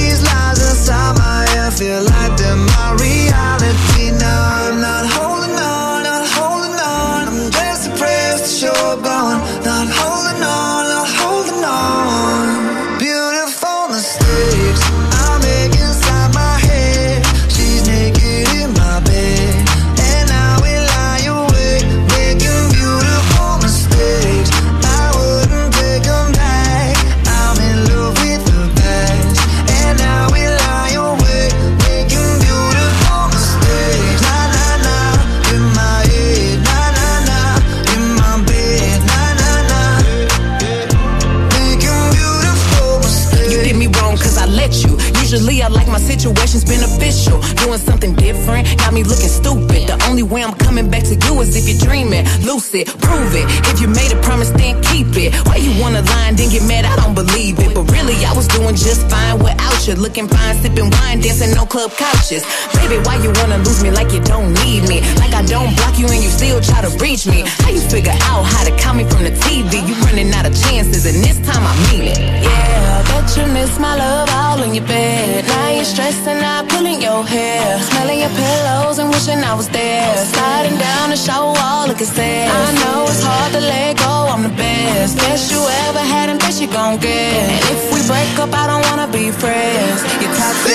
beneficial. 47.30 47.66
Doing 47.66 47.80
something 47.80 48.16
different 48.16 48.68
got 48.78 48.94
me 48.94 49.00
me 49.00 49.08
looking 49.08 49.32
stupid. 49.32 49.88
The 49.88 49.98
only 50.10 50.24
way 50.24 50.44
I'm 50.44 50.54
coming 50.54 50.90
back 50.90 51.04
to 51.08 51.16
you 51.16 51.34
is 51.42 51.56
if 51.56 51.64
you're 51.70 51.80
dreaming. 51.80 52.26
Lucid, 52.44 52.88
prove 53.00 53.32
it. 53.36 53.48
If 53.72 53.80
you 53.80 53.88
made 53.88 54.12
a 54.12 54.20
promise, 54.22 54.52
then 54.52 54.82
keep 54.92 55.16
it. 55.16 55.32
Why 55.48 55.56
you 55.56 55.72
wanna 55.82 56.02
lie 56.02 56.28
and 56.30 56.38
then 56.38 56.50
get 56.50 56.64
mad? 56.68 56.84
I 56.86 56.96
don't 57.02 57.16
believe 57.16 57.60
it. 57.60 57.72
But 57.74 57.88
really, 57.92 58.16
I 58.26 58.34
was 58.34 58.48
doing 58.48 58.76
just 58.76 59.08
fine 59.10 59.40
without 59.40 59.88
you. 59.88 59.96
Looking 59.96 60.28
fine, 60.28 60.56
sipping 60.62 60.90
wine, 61.00 61.22
dancing 61.22 61.58
on 61.58 61.68
club 61.68 61.92
couches. 61.96 62.44
Baby, 62.76 62.98
why 63.06 63.16
you 63.24 63.32
wanna 63.40 63.60
lose 63.64 63.82
me 63.84 63.92
like 63.92 64.12
you 64.12 64.20
don't 64.20 64.52
need 64.66 64.84
me? 64.92 65.00
Like 65.22 65.34
I 65.34 65.44
don't 65.46 65.72
block 65.78 65.98
you 65.98 66.08
and 66.08 66.22
you 66.22 66.30
still 66.30 66.60
try 66.60 66.82
to 66.82 66.92
reach 67.00 67.26
me. 67.26 67.44
How 67.64 67.70
you 67.70 67.82
figure 67.82 68.18
out 68.30 68.44
how 68.44 68.64
to 68.68 68.74
call 68.82 68.96
me 68.96 69.06
from 69.08 69.24
the 69.24 69.34
TV? 69.44 69.80
You 69.88 69.96
running 70.06 70.32
out 70.34 70.46
of 70.46 70.54
chances, 70.64 71.06
and 71.06 71.24
this 71.24 71.40
time 71.48 71.64
I 71.64 71.74
mean 71.88 72.06
it. 72.12 72.20
Yeah, 72.20 73.00
I 73.00 73.02
bet 73.08 73.28
you 73.38 73.46
miss 73.54 73.80
my 73.80 73.96
love 73.96 74.30
all 74.32 74.62
in 74.64 74.74
your 74.76 74.88
bed. 74.88 75.48
Now 75.48 75.70
you're 75.72 75.86
stressing 75.86 76.42
out, 76.44 76.68
pulling 76.70 77.02
your 77.02 77.19
hair, 77.24 77.80
smelling 77.84 78.20
your 78.20 78.30
pillows 78.30 79.00
and 79.00 79.10
wishing 79.10 79.44
I 79.44 79.54
was 79.54 79.70
there. 79.70 80.18
Sliding 80.26 80.78
down 80.78 81.10
the 81.10 81.16
shower 81.16 81.54
wall, 81.54 81.88
looking 81.88 82.06
sad. 82.06 82.50
I 82.50 82.72
know 82.82 83.04
it's 83.08 83.24
hard 83.24 83.54
to 83.54 83.60
let 83.60 83.98
go. 83.98 84.28
I'm 84.34 84.44
the 84.44 84.56
best, 84.56 85.18
best 85.18 85.52
you 85.52 85.60
ever 85.88 86.00
had, 86.00 86.30
and 86.30 86.40
best 86.40 86.62
you 86.62 86.68
gon' 86.68 87.00
get. 87.00 87.50
And 87.54 87.64
if 87.76 87.82
we 87.94 88.00
break 88.08 88.40
up, 88.40 88.54
I 88.54 88.68
don't 88.68 88.86
wanna 88.90 89.08
be 89.12 89.32
friends. 89.32 90.04
You're 90.22 90.34
toxic. 90.34 90.70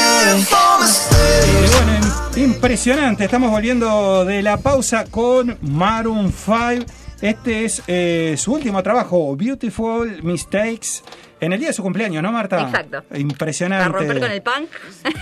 Impresionante. 2.37 3.25
Estamos 3.25 3.51
volviendo 3.51 4.25
de 4.25 4.43
la 4.43 4.57
pausa 4.57 5.05
con 5.11 5.57
Maroon 5.63 6.33
5. 6.33 6.85
Este 7.21 7.65
es 7.65 7.83
eh, 7.87 8.35
su 8.37 8.53
último 8.53 8.83
trabajo, 8.83 9.37
Beautiful 9.37 10.23
Mistakes, 10.23 11.03
en 11.45 11.53
el 11.53 11.59
día 11.59 11.69
de 11.69 11.75
su 11.75 11.83
cumpleaños, 11.83 12.23
¿no, 12.23 12.33
Marta? 12.33 12.61
Exacto. 12.63 13.03
Impresionante. 13.15 13.85
A 13.85 13.89
romper 13.89 14.21
con 14.21 14.31
el 14.31 14.43
punk. 14.43 14.69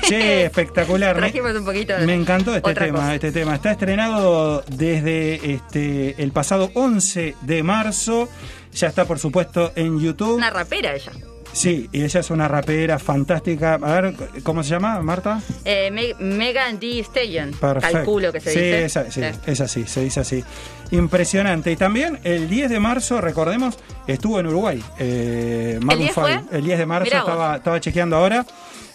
Sí, 0.05 0.15
espectacular. 0.17 1.15
Me- 1.21 1.23
Trajimos 1.23 1.55
un 1.57 1.65
poquito 1.65 1.95
de 1.97 2.07
Me 2.07 2.15
encantó 2.15 2.55
este 2.55 2.71
otra 2.71 2.87
tema, 2.87 2.99
cosa. 3.01 3.15
este 3.15 3.33
tema. 3.33 3.55
Está 3.55 3.73
estrenado 3.73 4.63
desde 4.69 5.53
este 5.55 6.23
el 6.23 6.33
pasado 6.33 6.71
11 6.75 7.35
de 7.43 7.63
marzo. 7.63 8.29
Ya 8.73 8.89
está, 8.89 9.05
por 9.05 9.19
supuesto, 9.19 9.73
en 9.77 10.01
YouTube. 10.01 10.37
Una 10.37 10.51
rapera 10.51 10.95
ella. 10.95 11.13
Sí, 11.53 11.89
y 11.93 12.03
ella 12.03 12.21
es 12.21 12.31
una 12.31 12.49
rapera 12.49 12.99
fantástica. 12.99 13.75
A 13.75 14.01
ver, 14.01 14.15
¿cómo 14.43 14.63
se 14.63 14.71
llama, 14.71 15.01
Marta? 15.03 15.41
Eh, 15.65 15.91
Me- 15.91 16.15
Megan 16.19 16.81
D. 16.81 17.01
Stallion. 17.01 17.51
Perfecto. 17.53 17.97
Calculo 17.99 18.33
que 18.33 18.41
se 18.41 18.51
sí, 18.53 18.59
dice. 18.59 18.85
Esa, 18.87 19.11
sí, 19.11 19.21
es 19.47 19.61
así, 19.61 19.87
se 19.87 20.01
dice 20.03 20.21
así. 20.21 20.43
Impresionante. 20.91 21.71
Y 21.71 21.77
también 21.77 22.19
el 22.25 22.49
10 22.49 22.71
de 22.71 22.81
marzo, 22.81 23.21
recordemos, 23.21 23.79
estuvo 24.07 24.41
en 24.41 24.47
Uruguay. 24.47 24.83
Eh, 24.99 25.79
Maroon 25.83 26.03
10 26.05 26.15
fue? 26.15 26.33
5. 26.39 26.49
El 26.53 26.65
10 26.65 26.79
de 26.79 26.87
marzo 26.87 27.17
estaba, 27.17 27.57
estaba 27.57 27.81
chequeando 27.81 28.17
ahora. 28.17 28.47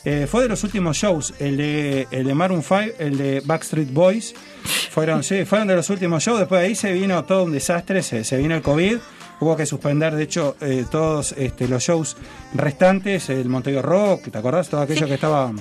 Eh, 0.06 0.26
fue 0.30 0.44
de 0.44 0.50
los 0.50 0.64
últimos 0.64 0.96
shows, 0.96 1.34
el 1.40 1.58
de, 1.58 2.08
el 2.12 2.26
de 2.26 2.34
Maroon 2.34 2.64
5, 2.64 2.82
el 3.00 3.18
de 3.18 3.42
Backstreet 3.44 3.92
Boys. 3.92 4.34
Fueron, 4.92 5.24
sí, 5.24 5.44
fueron 5.46 5.68
de 5.68 5.76
los 5.76 5.90
últimos 5.90 6.24
shows. 6.24 6.40
Después 6.40 6.62
de 6.62 6.68
ahí 6.68 6.76
se 6.76 6.92
vino 6.94 7.24
todo 7.26 7.44
un 7.44 7.52
desastre, 7.52 8.02
se, 8.02 8.24
se 8.24 8.38
vino 8.38 8.56
el 8.56 8.62
COVID. 8.62 8.98
Hubo 9.40 9.56
que 9.56 9.66
suspender, 9.68 10.16
de 10.16 10.24
hecho, 10.24 10.56
eh, 10.62 10.86
todos 10.90 11.34
este, 11.38 11.68
los 11.68 11.84
shows 11.84 12.18
restantes, 12.56 13.30
el 13.30 13.50
Montevideo 13.50 13.84
Rock, 13.84 14.32
¿te 14.32 14.38
acordás? 14.38 14.68
Todo 14.70 14.82
aquello 14.82 15.06
que 15.08 15.14
estaba 15.14 15.52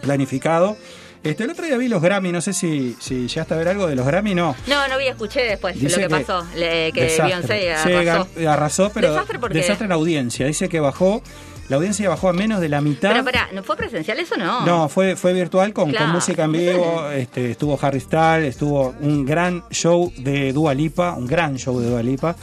planificado. 0.00 0.76
Este, 1.22 1.44
el 1.44 1.50
otro 1.50 1.64
día 1.64 1.76
vi 1.76 1.86
los 1.86 2.02
Grammy, 2.02 2.32
no 2.32 2.40
sé 2.40 2.52
si, 2.52 2.96
si 2.98 3.28
llegaste 3.28 3.54
a 3.54 3.56
ver 3.56 3.68
algo 3.68 3.86
de 3.86 3.94
los 3.94 4.04
Grammy, 4.04 4.34
no. 4.34 4.56
No, 4.66 4.88
no 4.88 4.98
vi, 4.98 5.06
escuché 5.06 5.42
después 5.42 5.78
Dice 5.80 6.00
lo 6.00 6.08
que, 6.18 6.24
pasó. 6.24 6.44
le- 6.56 6.90
que. 6.92 7.16
Beyoncé 7.22 7.74
Sí, 7.82 7.92
arrasó. 7.92 8.28
gan- 8.34 8.46
arrasó, 8.48 8.90
pero 8.92 9.12
Desastre 9.12 9.38
desastre 9.50 9.84
en 9.84 9.88
la 9.90 9.94
audiencia. 9.94 10.46
Dice 10.46 10.68
que 10.68 10.80
bajó, 10.80 11.22
la 11.68 11.76
audiencia 11.76 12.08
bajó 12.08 12.28
a 12.28 12.32
menos 12.32 12.60
de 12.60 12.68
la 12.68 12.80
mitad. 12.80 13.12
Pero 13.12 13.24
pará, 13.24 13.48
¿no 13.52 13.62
fue 13.62 13.76
presencial 13.76 14.18
eso 14.18 14.36
no? 14.36 14.66
No, 14.66 14.88
fue, 14.88 15.14
fue 15.14 15.32
virtual 15.32 15.72
con, 15.72 15.84
con 15.84 15.92
Claro. 15.92 16.12
música 16.12 16.42
en 16.44 16.52
vivo. 16.52 17.08
Este, 17.12 17.52
estuvo 17.52 17.78
Harry 17.80 18.00
Styles, 18.00 18.48
estuvo 18.48 18.92
un 19.00 19.24
gran 19.24 19.62
show 19.70 20.12
de 20.18 20.52
Dua 20.52 20.74
Lipa, 20.74 21.12
un 21.12 21.28
gran 21.28 21.56
show 21.56 21.78
de 21.80 21.88
Dua 21.88 22.02
Lipa. 22.02 22.34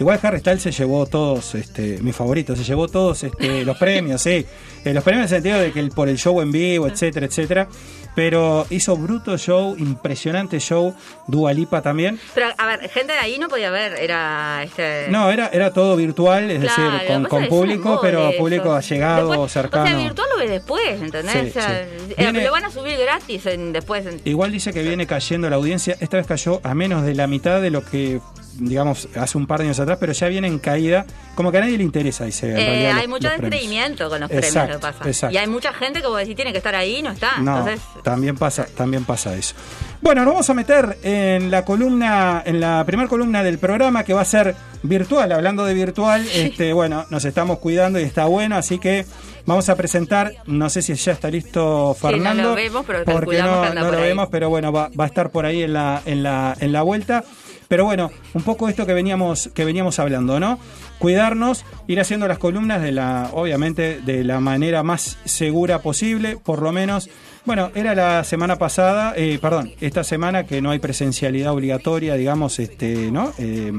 Igual 0.00 0.18
Harry 0.22 0.38
Styles 0.40 0.62
se 0.62 0.70
llevó 0.72 1.06
todos, 1.06 1.54
este, 1.56 1.98
mi 2.02 2.12
favorito, 2.12 2.54
se 2.54 2.62
llevó 2.64 2.86
todos 2.88 3.24
este, 3.24 3.64
los 3.64 3.76
premios, 3.78 4.22
sí. 4.22 4.46
Eh, 4.84 4.94
los 4.94 5.02
premios 5.02 5.20
en 5.30 5.36
el 5.36 5.42
sentido 5.42 5.58
de 5.58 5.72
que 5.72 5.80
el- 5.80 5.90
por 5.90 6.08
el 6.08 6.16
show 6.18 6.40
en 6.40 6.52
vivo, 6.52 6.86
etcétera, 6.86 7.26
etcétera. 7.26 7.68
Pero 8.14 8.66
hizo 8.70 8.96
bruto 8.96 9.38
show, 9.38 9.76
impresionante 9.78 10.58
show, 10.58 10.92
Dua 11.28 11.52
Lipa 11.52 11.82
también. 11.82 12.18
Pero, 12.34 12.48
a 12.58 12.66
ver, 12.66 12.88
gente 12.90 13.12
de 13.12 13.18
ahí 13.20 13.38
no 13.38 13.48
podía 13.48 13.70
ver, 13.70 13.92
era 13.92 14.60
este... 14.64 15.06
No, 15.08 15.30
era, 15.30 15.48
era 15.52 15.72
todo 15.72 15.94
virtual, 15.94 16.50
es 16.50 16.60
Claro, 16.60 16.92
decir, 16.98 17.28
con, 17.28 17.46
público, 17.46 18.00
pero 18.02 18.32
público 18.36 18.72
allegado, 18.72 19.28
Después- 19.30 19.52
cercano. 19.52 19.84
O 19.84 19.88
sea, 19.88 19.96
virtual 19.98 20.28
lo 20.32 20.38
ves 20.40 20.50
después, 20.50 21.00
¿entendés? 21.00 21.32
Sí, 21.32 21.48
o 21.50 21.52
sea, 21.52 21.68
sí. 21.84 22.04
eh, 22.10 22.14
Viene- 22.18 22.44
lo 22.44 22.50
van 22.50 22.64
a 22.64 22.70
subir 22.72 22.96
gratis 22.98 23.46
en- 23.46 23.72
después. 23.72 24.04
en- 24.04 24.20
Igual 24.24 24.50
dice 24.50 24.72
que 24.72 24.82
viene 24.82 25.06
cayendo 25.06 25.48
la 25.48 25.54
audiencia. 25.56 25.96
Esta 26.00 26.16
vez 26.16 26.26
cayó 26.26 26.60
a 26.64 26.74
menos 26.74 27.04
de 27.04 27.14
la 27.14 27.28
mitad 27.28 27.60
de 27.62 27.70
lo 27.70 27.84
que, 27.84 28.20
digamos, 28.58 29.08
hace 29.16 29.38
un 29.38 29.46
par 29.46 29.60
de 29.60 29.66
años 29.66 29.80
atrás, 29.80 29.98
pero 30.00 30.12
ya 30.12 30.28
viene 30.28 30.46
en 30.48 30.58
caída. 30.58 31.06
Como 31.34 31.50
que 31.52 31.58
a 31.58 31.60
nadie 31.62 31.78
le 31.78 31.84
interesa, 31.84 32.24
dice. 32.24 32.52
Eh, 32.58 32.88
hay 32.90 33.02
los- 33.02 33.08
mucho 33.08 33.30
entretenimiento 33.32 34.08
con 34.08 34.20
los 34.20 34.28
premios, 34.28 34.54
lo 34.54 34.66
que 34.66 34.78
pasa. 34.78 35.04
exacto. 35.08 35.34
Y 35.34 35.38
hay 35.38 35.46
mucha 35.46 35.72
gente 35.72 36.00
que 36.00 36.06
vos 36.08 36.18
decís 36.18 36.34
tiene 36.36 36.52
que 36.52 36.58
estar 36.58 36.74
ahí 36.74 36.96
y 36.96 37.02
no 37.02 37.10
está. 37.12 37.38
No, 37.38 37.58
Entonces, 37.58 37.80
también 38.02 38.36
pasa, 38.36 38.66
también 38.76 39.04
pasa 39.04 39.34
eso. 39.36 39.54
Bueno, 40.00 40.24
nos 40.24 40.34
vamos 40.34 40.50
a 40.50 40.54
meter 40.54 40.98
en 41.02 41.50
la 41.50 41.64
columna, 41.64 42.42
en 42.44 42.60
la 42.60 42.84
primera 42.84 43.08
columna 43.08 43.42
del 43.42 43.58
programa 43.58 44.04
que 44.04 44.14
va 44.14 44.20
a 44.22 44.24
ser 44.24 44.54
virtual. 44.82 45.30
Hablando 45.32 45.64
de 45.64 45.74
virtual, 45.74 46.26
este, 46.32 46.72
bueno, 46.72 47.04
nos 47.10 47.24
estamos 47.24 47.58
cuidando 47.58 47.98
y 47.98 48.02
está 48.04 48.26
bueno, 48.26 48.56
así 48.56 48.78
que 48.78 49.06
vamos 49.46 49.68
a 49.68 49.76
presentar. 49.76 50.32
No 50.46 50.68
sé 50.70 50.82
si 50.82 50.94
ya 50.94 51.12
está 51.12 51.30
listo 51.30 51.96
Sí, 51.98 52.02
no 52.04 52.10
lo 52.10 52.16
Fernando, 52.16 52.54
vemos, 52.54 52.84
pero 52.86 53.04
porque 53.04 53.38
no, 53.38 53.60
que 53.62 53.68
anda 53.68 53.74
no 53.80 53.86
por 53.86 53.94
lo 53.96 54.02
ahí. 54.02 54.08
vemos, 54.08 54.28
pero 54.30 54.48
bueno, 54.50 54.72
va, 54.72 54.88
va 54.98 55.04
a 55.04 55.06
estar 55.08 55.30
por 55.30 55.46
ahí 55.46 55.62
en 55.62 55.72
la, 55.72 56.00
en 56.06 56.22
la, 56.22 56.56
en 56.60 56.72
la 56.72 56.82
vuelta. 56.82 57.24
Pero 57.68 57.84
bueno, 57.84 58.10
un 58.32 58.42
poco 58.42 58.68
esto 58.68 58.86
que 58.86 58.94
veníamos, 58.94 59.50
que 59.54 59.66
veníamos 59.66 59.98
hablando, 59.98 60.40
¿no? 60.40 60.58
Cuidarnos, 60.98 61.64
ir 61.86 62.00
haciendo 62.00 62.26
las 62.26 62.38
columnas 62.38 62.80
de 62.80 62.92
la, 62.92 63.30
obviamente, 63.34 64.00
de 64.00 64.24
la 64.24 64.40
manera 64.40 64.82
más 64.82 65.18
segura 65.26 65.80
posible, 65.80 66.38
por 66.42 66.62
lo 66.62 66.72
menos. 66.72 67.10
Bueno, 67.44 67.70
era 67.74 67.94
la 67.94 68.24
semana 68.24 68.56
pasada, 68.56 69.12
eh, 69.16 69.38
perdón, 69.40 69.72
esta 69.80 70.02
semana 70.02 70.44
que 70.44 70.62
no 70.62 70.70
hay 70.70 70.78
presencialidad 70.78 71.52
obligatoria, 71.52 72.14
digamos, 72.14 72.58
este, 72.58 73.10
¿no? 73.10 73.32
Eh, 73.38 73.72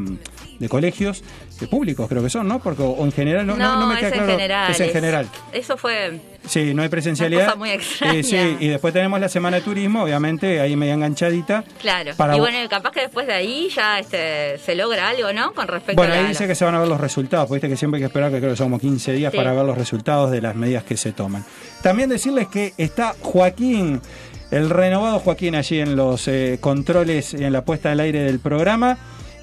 de 0.59 0.69
colegios, 0.69 1.23
de 1.59 1.67
públicos 1.67 2.07
creo 2.09 2.21
que 2.21 2.29
son, 2.29 2.47
¿no? 2.47 2.59
Porque 2.59 2.83
o 2.83 3.03
en 3.05 3.11
general 3.11 3.47
no, 3.47 3.55
no, 3.55 3.79
no 3.79 3.87
me 3.87 3.93
es 3.95 3.99
queda 4.01 4.07
en 4.09 4.13
claro. 4.15 4.31
general. 4.31 4.71
Es 4.71 4.79
en 4.79 4.89
general. 4.91 5.27
Eso 5.53 5.77
fue. 5.77 6.19
Sí, 6.45 6.73
no 6.73 6.81
hay 6.83 6.89
presencialidad. 6.89 7.41
Una 7.43 7.47
cosa 7.51 7.57
muy 7.59 7.69
extraña. 7.71 8.13
Eh, 8.19 8.23
sí, 8.23 8.57
y 8.59 8.67
después 8.67 8.93
tenemos 8.93 9.19
la 9.19 9.29
semana 9.29 9.57
de 9.57 9.63
turismo, 9.63 10.03
obviamente, 10.03 10.59
ahí 10.61 10.75
media 10.75 10.93
enganchadita. 10.93 11.63
Claro. 11.81 12.11
Para- 12.17 12.35
y 12.35 12.39
bueno, 12.39 12.57
capaz 12.69 12.91
que 12.91 13.01
después 13.01 13.27
de 13.27 13.33
ahí 13.33 13.69
ya 13.75 13.99
este, 13.99 14.57
se 14.57 14.75
logra 14.75 15.09
algo, 15.09 15.31
¿no? 15.33 15.53
Con 15.53 15.67
respecto 15.67 15.95
Bueno, 15.99 16.13
a 16.13 16.17
la, 16.17 16.21
ahí 16.23 16.27
dice 16.29 16.47
que 16.47 16.55
se 16.55 16.65
van 16.65 16.75
a 16.75 16.79
ver 16.79 16.87
los 16.87 16.99
resultados, 16.99 17.49
viste 17.49 17.67
que 17.69 17.77
siempre 17.77 17.97
hay 17.97 18.01
que 18.03 18.07
esperar, 18.07 18.31
que 18.31 18.39
creo 18.39 18.51
que 18.51 18.57
son 18.57 18.65
como 18.67 18.79
15 18.79 19.11
días 19.13 19.31
Sí. 19.31 19.37
para 19.37 19.53
ver 19.53 19.65
los 19.65 19.77
resultados 19.77 20.31
de 20.31 20.41
las 20.41 20.55
medidas 20.55 20.83
que 20.83 20.97
se 20.97 21.11
toman. 21.11 21.45
También 21.81 22.09
decirles 22.09 22.47
que 22.47 22.73
está 22.77 23.15
Joaquín, 23.21 24.01
el 24.51 24.69
renovado 24.69 25.19
Joaquín 25.19 25.55
allí 25.55 25.79
en 25.79 25.95
los 25.95 26.27
eh, 26.27 26.57
controles 26.59 27.33
y 27.33 27.43
en 27.43 27.53
la 27.53 27.63
puesta 27.63 27.91
al 27.91 27.99
aire 27.99 28.23
del 28.23 28.39
programa. 28.39 28.97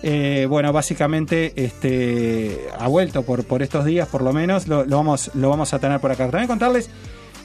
Eh, 0.09 0.47
bueno, 0.49 0.73
básicamente 0.73 1.53
este, 1.57 2.69
ha 2.79 2.87
vuelto 2.87 3.25
por, 3.25 3.45
por 3.45 3.61
estos 3.65 3.85
días, 3.85 4.07
por 4.07 4.23
lo 4.23 4.33
menos, 4.33 4.69
lo, 4.69 4.85
lo 4.85 4.99
vamos, 4.99 5.33
lo 5.35 5.51
vamos 5.51 5.75
a 5.75 5.81
tener 5.81 5.99
por 5.99 6.13
acá. 6.13 6.31
También 6.31 6.47
contarles 6.47 6.89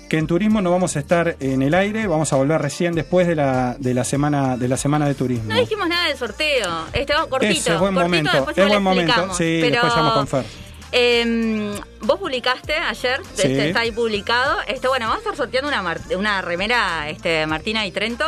que 0.07 0.19
en 0.19 0.27
turismo 0.27 0.61
no 0.61 0.69
vamos 0.69 0.95
a 0.95 0.99
estar 0.99 1.37
en 1.39 1.63
el 1.63 1.73
aire, 1.73 2.05
vamos 2.05 2.31
a 2.33 2.35
volver 2.35 2.61
recién 2.61 2.93
después 2.93 3.25
de 3.25 3.35
la, 3.35 3.75
de 3.79 3.95
la 3.95 4.03
semana 4.03 4.57
de 4.57 4.67
la 4.67 4.77
semana 4.77 5.07
de 5.07 5.15
turismo. 5.15 5.51
No 5.51 5.59
dijimos 5.59 5.87
nada 5.89 6.07
del 6.07 6.17
sorteo. 6.17 6.85
Este 6.93 7.13
va 7.15 7.25
cortito. 7.27 7.73
Es 7.73 7.79
buen 7.79 7.95
cortito, 7.95 8.01
momento, 8.03 8.31
después 8.31 8.57
es 8.59 8.67
buen 8.67 8.83
momento. 8.83 9.33
Sí, 9.33 9.57
Pero, 9.61 9.71
después 9.71 9.95
llamo 9.95 10.13
con 10.13 10.27
Fer. 10.27 10.45
eh, 10.91 11.71
vos 12.01 12.19
publicaste 12.19 12.75
ayer, 12.75 13.21
Sí. 13.33 13.41
este, 13.47 13.67
está 13.69 13.79
ahí 13.79 13.91
publicado. 13.91 14.57
Este, 14.67 14.87
bueno, 14.87 15.05
vamos 15.07 15.25
a 15.25 15.29
estar 15.31 15.35
sorteando 15.35 15.67
una, 15.69 15.95
una 16.15 16.41
remera 16.43 17.09
este, 17.09 17.47
Martina 17.47 17.87
y 17.87 17.91
Trento. 17.91 18.25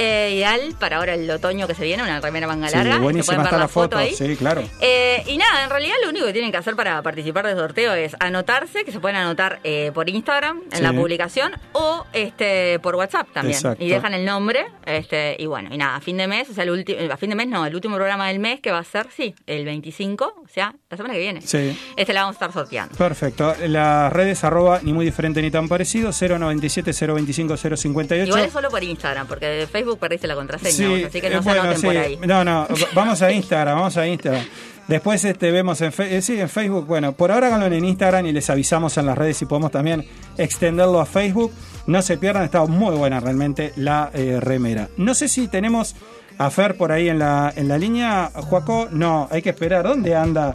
Eh, 0.00 0.30
ideal 0.34 0.74
para 0.78 0.96
ahora 0.96 1.14
el 1.14 1.30
otoño 1.30 1.66
que 1.66 1.74
se 1.74 1.84
viene, 1.84 2.02
una 2.02 2.20
remera 2.20 2.46
manga 2.46 2.68
Sí, 2.68 2.76
larga. 2.76 2.98
Buenísima 2.98 3.42
está 3.44 3.58
la 3.58 3.68
foto 3.68 3.80
foto, 3.80 3.98
ahí. 3.98 4.14
sí, 4.14 4.36
claro. 4.36 4.62
Eh, 4.80 5.22
y 5.26 5.36
nada, 5.38 5.64
en 5.64 5.70
realidad 5.70 5.94
lo 6.02 6.10
único 6.10 6.26
que 6.26 6.32
tienen 6.32 6.50
que 6.50 6.56
hacer 6.58 6.74
para 6.76 7.02
participar 7.02 7.46
del 7.46 7.56
sorteo 7.56 7.94
es 7.94 8.16
anotarse, 8.20 8.84
que 8.84 8.92
se 8.92 9.00
pueden 9.00 9.16
anotar 9.16 9.60
eh, 9.64 9.90
por 9.94 10.08
Instagram 10.08 10.62
en 10.70 10.78
Sí. 10.78 10.82
la 10.82 10.92
publicación 10.92 11.52
o 11.72 12.04
este 12.12 12.78
por 12.80 12.94
WhatsApp 12.96 13.28
también. 13.32 13.56
Exacto. 13.56 13.84
Y 13.84 13.88
dejan 13.88 14.14
el 14.14 14.24
nombre, 14.24 14.66
este, 14.86 15.36
y 15.38 15.46
bueno, 15.46 15.68
y 15.72 15.76
nada, 15.78 15.96
a 15.96 16.00
fin 16.00 16.16
de 16.16 16.26
mes, 16.26 16.48
o 16.50 16.54
sea, 16.54 16.64
el 16.64 16.70
último, 16.70 16.98
a 17.12 17.16
fin 17.16 17.30
de 17.30 17.36
mes 17.36 17.48
no, 17.48 17.64
el 17.66 17.74
último 17.74 17.96
programa 17.96 18.28
del 18.28 18.38
mes 18.38 18.60
que 18.60 18.70
va 18.70 18.78
a 18.78 18.84
ser, 18.84 19.06
sí, 19.14 19.34
el 19.46 19.64
25, 19.64 20.42
o 20.44 20.48
sea, 20.48 20.74
la 20.88 20.96
semana 20.96 21.14
que 21.14 21.20
viene. 21.20 21.40
Sí. 21.42 21.78
Este 21.96 22.12
la 22.12 22.22
vamos 22.22 22.34
a 22.34 22.46
estar 22.46 22.52
sorteando. 22.52 22.96
Perfecto. 22.96 23.54
Las 23.66 24.12
redes 24.12 24.42
arroba 24.44 24.80
ni 24.82 24.92
muy 24.92 25.04
diferente 25.04 25.42
ni 25.42 25.50
tan 25.50 25.68
parecido, 25.68 26.10
097 26.12 26.92
025 26.92 27.56
058. 27.56 28.24
Igual 28.26 28.44
es 28.44 28.52
solo 28.52 28.70
por 28.70 28.82
Instagram, 28.82 29.26
porque 29.26 29.46
de 29.46 29.58
Facebook 29.90 29.98
perdiste 29.98 30.26
la 30.26 30.34
contraseña, 30.34 30.72
Sí, 30.72 30.86
vos, 30.86 31.00
así 31.08 31.20
que 31.20 31.30
no 31.30 31.38
eh, 31.38 31.42
se 31.42 31.50
anoten 31.50 31.76
sí. 31.76 31.86
por 31.86 31.96
ahí. 31.96 32.18
No, 32.26 32.44
no, 32.44 32.66
vamos 32.94 33.22
a 33.22 33.32
Instagram, 33.32 33.76
vamos 33.76 33.96
a 33.96 34.06
Instagram. 34.06 34.44
Después 34.88 35.24
este, 35.24 35.50
vemos 35.50 35.80
en, 35.82 35.92
eh, 35.98 36.22
sí, 36.22 36.40
en 36.40 36.48
Facebook. 36.48 36.86
Bueno, 36.86 37.12
por 37.12 37.30
ahora 37.30 37.48
háganlo 37.48 37.66
en 37.66 37.84
Instagram 37.84 38.26
y 38.26 38.32
les 38.32 38.50
avisamos 38.50 38.96
en 38.98 39.06
las 39.06 39.16
redes 39.16 39.36
si 39.36 39.46
podemos 39.46 39.70
también 39.70 40.04
extenderlo 40.36 41.00
a 41.00 41.06
Facebook. 41.06 41.52
No 41.86 42.02
se 42.02 42.18
pierdan, 42.18 42.44
está 42.44 42.64
muy 42.66 42.96
buena 42.96 43.20
realmente 43.20 43.72
la 43.76 44.10
eh, 44.14 44.38
remera. 44.40 44.88
No 44.96 45.14
sé 45.14 45.28
si 45.28 45.48
tenemos 45.48 45.94
a 46.38 46.50
Fer 46.50 46.76
por 46.76 46.90
ahí 46.90 47.08
en 47.08 47.18
la, 47.18 47.52
en 47.54 47.68
la 47.68 47.78
línea. 47.78 48.30
Juaco, 48.34 48.88
no, 48.90 49.28
hay 49.30 49.42
que 49.42 49.50
esperar. 49.50 49.84
¿Dónde 49.84 50.14
anda? 50.16 50.52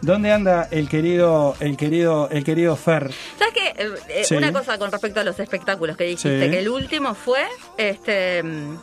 ¿Dónde 0.00 0.30
anda 0.32 0.68
el 0.70 0.88
querido, 0.88 1.56
el 1.60 1.76
querido, 1.76 2.28
el 2.30 2.44
querido 2.44 2.76
Fer? 2.76 3.10
¿Sabes 3.38 3.54
qué? 3.54 3.82
Eh, 3.82 3.90
eh, 4.08 4.24
Sí. 4.24 4.36
Una 4.36 4.52
cosa 4.52 4.78
con 4.78 4.92
respecto 4.92 5.20
a 5.20 5.24
los 5.24 5.38
espectáculos 5.40 5.96
que 5.96 6.04
dijiste, 6.04 6.44
Sí. 6.44 6.50
que 6.50 6.58
el 6.60 6.68
último 6.68 7.14
fue, 7.14 7.42
este, 7.76 8.42
mm, 8.42 8.76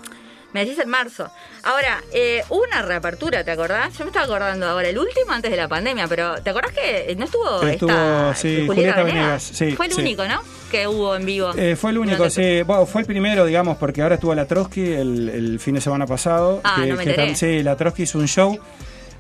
me 0.54 0.66
decís 0.66 0.80
en 0.80 0.90
marzo. 0.90 1.30
Ahora, 1.64 2.02
eh, 2.14 2.44
una 2.50 2.82
reapertura, 2.82 3.44
¿te 3.44 3.52
acordás? 3.52 3.98
Yo 3.98 4.04
me 4.06 4.10
estaba 4.10 4.26
acordando 4.26 4.68
ahora, 4.68 4.88
el 4.90 4.98
último 4.98 5.32
antes 5.32 5.52
de 5.52 5.58
la 5.58 5.68
pandemia, 5.68 6.08
pero 6.08 6.36
¿te 6.42 6.50
acordás 6.50 6.72
que 6.74 7.14
no 7.18 7.26
estuvo, 7.26 7.62
Estuvo, 7.64 7.90
esta 7.92 8.36
sí, 8.36 8.66
Julieta 8.68 9.04
Venegas, 9.04 9.44
sí, 9.44 9.72
Fue 9.72 9.88
el 9.88 9.94
único, 9.94 10.26
¿no? 10.28 10.42
Que 10.70 10.88
hubo 10.88 11.16
en 11.16 11.26
vivo. 11.26 11.52
Eh, 11.58 11.76
fue 11.78 11.92
el 11.92 11.98
único, 11.98 12.30
sí. 12.30 12.62
Bueno, 12.64 12.86
fue 12.86 13.02
el 13.02 13.08
primero, 13.08 13.46
digamos, 13.46 13.78
porque 13.78 14.02
ahora 14.02 14.16
estuvo 14.16 14.36
la 14.36 14.46
Trotsky 14.46 14.92
el, 14.94 15.30
el 15.30 15.60
fin 15.60 15.76
de 15.76 15.82
semana 15.82 16.06
pasado. 16.06 16.62
Ah, 16.64 16.82
que, 16.82 16.88
no 16.90 16.96
me 16.98 17.06
que 17.06 17.36
sí, 17.36 17.64
la 17.64 17.76
Trotsky 17.78 18.04
hizo 18.04 18.18
un 18.20 18.28
show. 18.28 18.58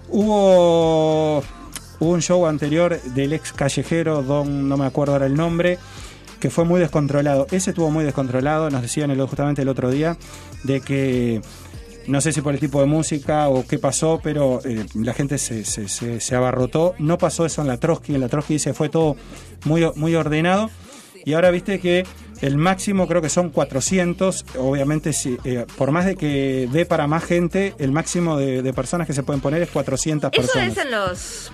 Hubo, 0.09 1.43
hubo 1.99 2.11
un 2.11 2.21
show 2.21 2.45
anterior 2.47 3.01
del 3.01 3.33
ex 3.33 3.53
callejero, 3.53 4.21
don, 4.23 4.67
no 4.69 4.77
me 4.77 4.85
acuerdo 4.85 5.13
ahora 5.13 5.25
el 5.25 5.35
nombre, 5.35 5.77
que 6.39 6.49
fue 6.49 6.65
muy 6.65 6.79
descontrolado. 6.79 7.47
Ese 7.51 7.71
estuvo 7.71 7.89
muy 7.91 8.03
descontrolado, 8.03 8.69
nos 8.69 8.81
decían 8.81 9.11
el- 9.11 9.21
justamente 9.25 9.61
el 9.61 9.69
otro 9.69 9.89
día, 9.89 10.17
de 10.63 10.81
que 10.81 11.41
no 12.07 12.21
sé 12.21 12.31
si 12.33 12.41
por 12.41 12.53
el 12.53 12.59
tipo 12.59 12.79
de 12.81 12.85
música 12.85 13.47
o 13.49 13.65
qué 13.65 13.79
pasó, 13.79 14.19
pero 14.23 14.59
eh, 14.65 14.85
la 14.93 15.13
gente 15.13 15.37
se, 15.37 15.65
se- 15.65 15.87
se- 15.87 16.19
se 16.19 16.35
abarrotó. 16.35 16.93
No 16.99 17.17
pasó 17.17 17.45
eso 17.45 17.61
en 17.61 17.67
la 17.67 17.77
Trotsky, 17.77 18.13
en 18.15 18.21
la 18.21 18.29
Trotsky 18.29 18.59
se 18.59 18.73
fue 18.73 18.89
todo 18.89 19.15
muy, 19.65 19.89
muy 19.95 20.13
ordenado. 20.15 20.69
Y 21.27 21.33
ahora 21.33 21.49
viste 21.49 21.79
que 21.79 22.05
el 22.41 22.57
máximo 22.57 23.07
creo 23.07 23.19
que 23.23 23.29
son 23.29 23.49
400. 23.49 24.45
Obviamente, 24.59 25.11
si, 25.13 25.39
eh, 25.43 25.65
por 25.75 25.89
más 25.89 26.05
de 26.05 26.15
que 26.15 26.69
dé 26.71 26.85
para 26.85 27.07
más 27.07 27.23
gente, 27.23 27.73
el 27.79 27.91
máximo 27.91 28.37
de, 28.37 28.61
de 28.61 28.73
personas 28.73 29.07
que 29.07 29.13
se 29.13 29.23
pueden 29.23 29.41
poner 29.41 29.63
es 29.63 29.69
400 29.71 30.29
Eso 30.31 30.41
personas. 30.41 30.77
es 30.77 30.85
en 30.85 30.91
los... 30.91 31.51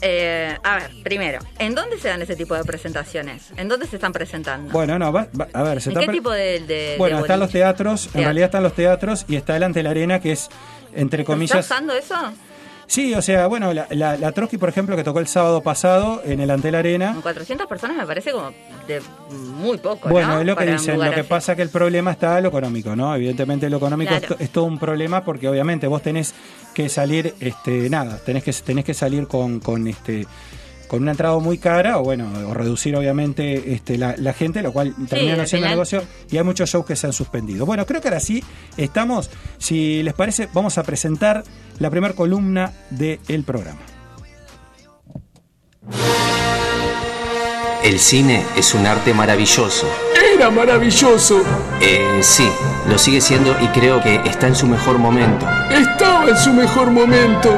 eh, 0.00 0.56
a 0.62 0.76
ver, 0.76 0.90
primero, 1.02 1.38
¿en 1.58 1.74
dónde 1.74 1.98
se 1.98 2.08
dan 2.08 2.22
ese 2.22 2.36
tipo 2.36 2.54
de 2.54 2.64
presentaciones? 2.64 3.50
¿En 3.56 3.68
dónde 3.68 3.86
se 3.86 3.96
están 3.96 4.12
presentando? 4.12 4.72
Bueno, 4.72 4.98
no, 4.98 5.12
va- 5.12 5.28
va- 5.38 5.48
a 5.52 5.62
ver, 5.62 5.80
se 5.80 5.90
¿En 5.90 5.96
está 5.96 6.06
qué 6.06 6.12
tipo 6.16 6.30
de, 6.30 6.60
de- 6.60 6.94
Bueno, 6.98 7.16
de 7.16 7.22
están 7.22 7.40
los 7.40 7.50
teatros, 7.50 8.08
en 8.14 8.24
realidad 8.24 8.46
están 8.46 8.62
los 8.62 8.74
teatros 8.74 9.24
y 9.28 9.36
está 9.36 9.54
delante 9.54 9.80
de 9.80 9.82
la 9.84 9.90
arena 9.90 10.20
que 10.20 10.32
es, 10.32 10.48
entre 10.94 11.22
¿Está 11.22 11.32
comillas... 11.32 11.64
usando 11.64 11.92
eso? 11.94 12.14
Sí, 12.88 13.12
o 13.14 13.20
sea, 13.20 13.46
bueno, 13.48 13.74
la, 13.74 13.86
la, 13.90 14.16
la 14.16 14.32
Trotsky, 14.32 14.56
por 14.56 14.70
ejemplo, 14.70 14.96
que 14.96 15.04
tocó 15.04 15.20
el 15.20 15.26
sábado 15.26 15.62
pasado 15.62 16.22
en 16.24 16.40
el 16.40 16.50
Antel 16.50 16.74
Arena. 16.74 17.12
Con 17.12 17.20
400 17.20 17.66
personas 17.66 17.98
me 17.98 18.06
parece 18.06 18.32
como 18.32 18.50
de 18.86 19.02
muy 19.30 19.76
poco, 19.76 20.08
Bueno, 20.08 20.28
¿no? 20.36 20.40
es 20.40 20.46
lo 20.46 20.56
que 20.56 20.64
Para 20.64 20.72
dicen. 20.72 20.98
Lo 20.98 21.12
que 21.12 21.22
pasa 21.22 21.54
que 21.54 21.60
el 21.60 21.68
problema 21.68 22.12
está 22.12 22.40
lo 22.40 22.48
económico, 22.48 22.96
¿no? 22.96 23.14
Evidentemente 23.14 23.68
lo 23.68 23.76
económico 23.76 24.08
Claro. 24.18 24.36
es, 24.36 24.40
es 24.40 24.50
todo 24.50 24.64
un 24.64 24.78
problema 24.78 25.22
porque 25.22 25.48
obviamente 25.50 25.86
vos 25.86 26.00
tenés 26.00 26.34
que 26.72 26.88
salir, 26.88 27.34
este, 27.40 27.90
nada, 27.90 28.18
tenés 28.24 28.42
que, 28.42 28.52
tenés 28.54 28.86
que 28.86 28.94
salir 28.94 29.26
con, 29.28 29.60
con 29.60 29.86
este 29.86 30.26
con 30.88 31.02
una 31.02 31.12
entrada 31.12 31.38
muy 31.38 31.58
cara 31.58 31.98
o 31.98 32.02
bueno, 32.02 32.28
o 32.48 32.54
reducir 32.54 32.96
obviamente 32.96 33.72
este, 33.74 33.96
la, 33.98 34.14
la 34.16 34.32
gente, 34.32 34.62
lo 34.62 34.72
cual 34.72 34.94
termina 35.08 35.34
al 35.34 35.40
haciendo 35.42 35.66
final- 35.66 35.70
negocio 35.70 36.02
y 36.30 36.36
hay 36.38 36.44
muchos 36.44 36.70
shows 36.70 36.84
que 36.86 36.96
se 36.96 37.06
han 37.06 37.12
suspendido. 37.12 37.66
Bueno, 37.66 37.86
creo 37.86 38.00
que 38.00 38.08
ahora 38.08 38.20
sí 38.20 38.42
estamos, 38.76 39.30
si 39.58 40.02
les 40.02 40.14
parece, 40.14 40.48
vamos 40.52 40.78
a 40.78 40.82
presentar 40.82 41.44
la 41.78 41.90
primera 41.90 42.14
columna 42.14 42.72
del 42.90 43.44
programa. 43.44 43.80
El 47.84 47.98
cine 48.00 48.44
es 48.56 48.74
un 48.74 48.86
arte 48.86 49.14
maravilloso. 49.14 49.86
Era 50.34 50.50
maravilloso. 50.50 51.42
Eh, 51.80 52.18
sí, 52.22 52.48
lo 52.88 52.98
sigue 52.98 53.20
siendo 53.20 53.56
y 53.62 53.66
creo 53.68 54.02
que 54.02 54.16
está 54.26 54.46
en 54.48 54.54
su 54.56 54.66
mejor 54.66 54.98
momento. 54.98 55.46
Estaba 55.70 56.28
en 56.28 56.36
su 56.36 56.52
mejor 56.52 56.90
momento. 56.90 57.54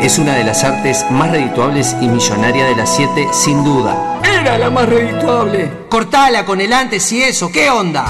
Es 0.00 0.18
una 0.18 0.34
de 0.34 0.44
las 0.44 0.62
artes 0.64 1.04
más 1.10 1.30
redituables 1.30 1.96
y 2.00 2.08
millonaria 2.08 2.66
de 2.66 2.76
las 2.76 2.94
siete, 2.94 3.26
sin 3.32 3.64
duda. 3.64 4.20
Era 4.22 4.58
la 4.58 4.70
más 4.70 4.88
redituable. 4.88 5.70
Cortala 5.88 6.44
con 6.44 6.60
el 6.60 6.72
antes 6.72 7.10
y 7.12 7.22
eso, 7.22 7.50
¿qué 7.50 7.70
onda? 7.70 8.06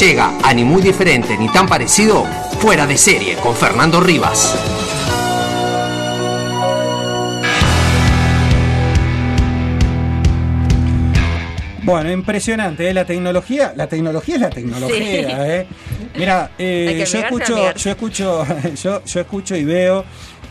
Llega 0.00 0.32
a 0.42 0.54
ni 0.54 0.64
muy 0.64 0.82
diferente 0.82 1.36
ni 1.36 1.48
tan 1.48 1.66
parecido, 1.66 2.24
fuera 2.60 2.86
de 2.86 2.96
serie 2.96 3.36
con 3.36 3.54
Fernando 3.54 4.00
Rivas. 4.00 4.54
Bueno, 11.88 12.12
impresionante, 12.12 12.90
¿eh? 12.90 12.92
La 12.92 13.06
tecnología, 13.06 13.72
la 13.74 13.86
tecnología 13.86 14.34
es 14.34 14.40
la 14.42 14.50
tecnología, 14.50 14.98
Sí. 14.98 15.50
¿eh? 15.50 15.66
Mira, 16.18 16.50
eh, 16.58 17.02
yo 17.10 17.18
escucho, 17.18 17.74
yo 17.74 17.90
escucho, 17.90 18.46
yo, 18.74 19.02
yo 19.06 19.20
escucho 19.20 19.56
y 19.56 19.64
veo 19.64 20.04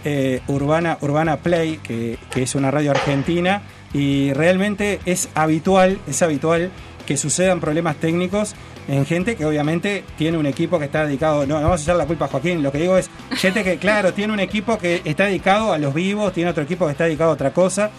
eh, 0.03 0.41
Urbana, 0.47 0.97
Urbana 0.99 1.38
Play, 1.38 1.77
que, 1.83 2.17
que 2.31 2.41
es 2.41 2.55
una 2.55 2.71
radio 2.71 2.89
argentina, 2.89 3.61
y 3.93 4.33
realmente 4.33 4.99
es 5.05 5.29
habitual, 5.35 5.99
es 6.07 6.23
habitual 6.23 6.71
que 7.05 7.17
sucedan 7.17 7.59
problemas 7.59 7.97
técnicos 7.97 8.55
en 8.88 9.05
gente 9.05 9.35
que 9.35 9.45
obviamente 9.45 10.05
tiene 10.17 10.39
un 10.39 10.47
equipo 10.47 10.79
que 10.79 10.85
está 10.85 11.05
dedicado, 11.05 11.45
no, 11.45 11.57
no 11.59 11.65
vamos 11.65 11.81
a 11.81 11.83
echar 11.83 11.97
la 11.97 12.07
culpa 12.07 12.25
a 12.25 12.29
Joaquín, 12.29 12.63
lo 12.63 12.71
que 12.71 12.79
digo 12.79 12.97
es 12.97 13.11
gente 13.35 13.63
que, 13.63 13.77
claro, 13.77 14.11
tiene 14.11 14.33
un 14.33 14.39
equipo 14.39 14.79
que 14.79 15.03
está 15.05 15.25
dedicado 15.25 15.71
a 15.71 15.77
los 15.77 15.93
vivos, 15.93 16.33
tiene 16.33 16.49
otro 16.49 16.63
equipo 16.63 16.88
que 16.88 16.93
está 16.93 17.03
dedicado 17.03 17.29
a 17.29 17.33
otra 17.33 17.51
cosa. 17.51 17.91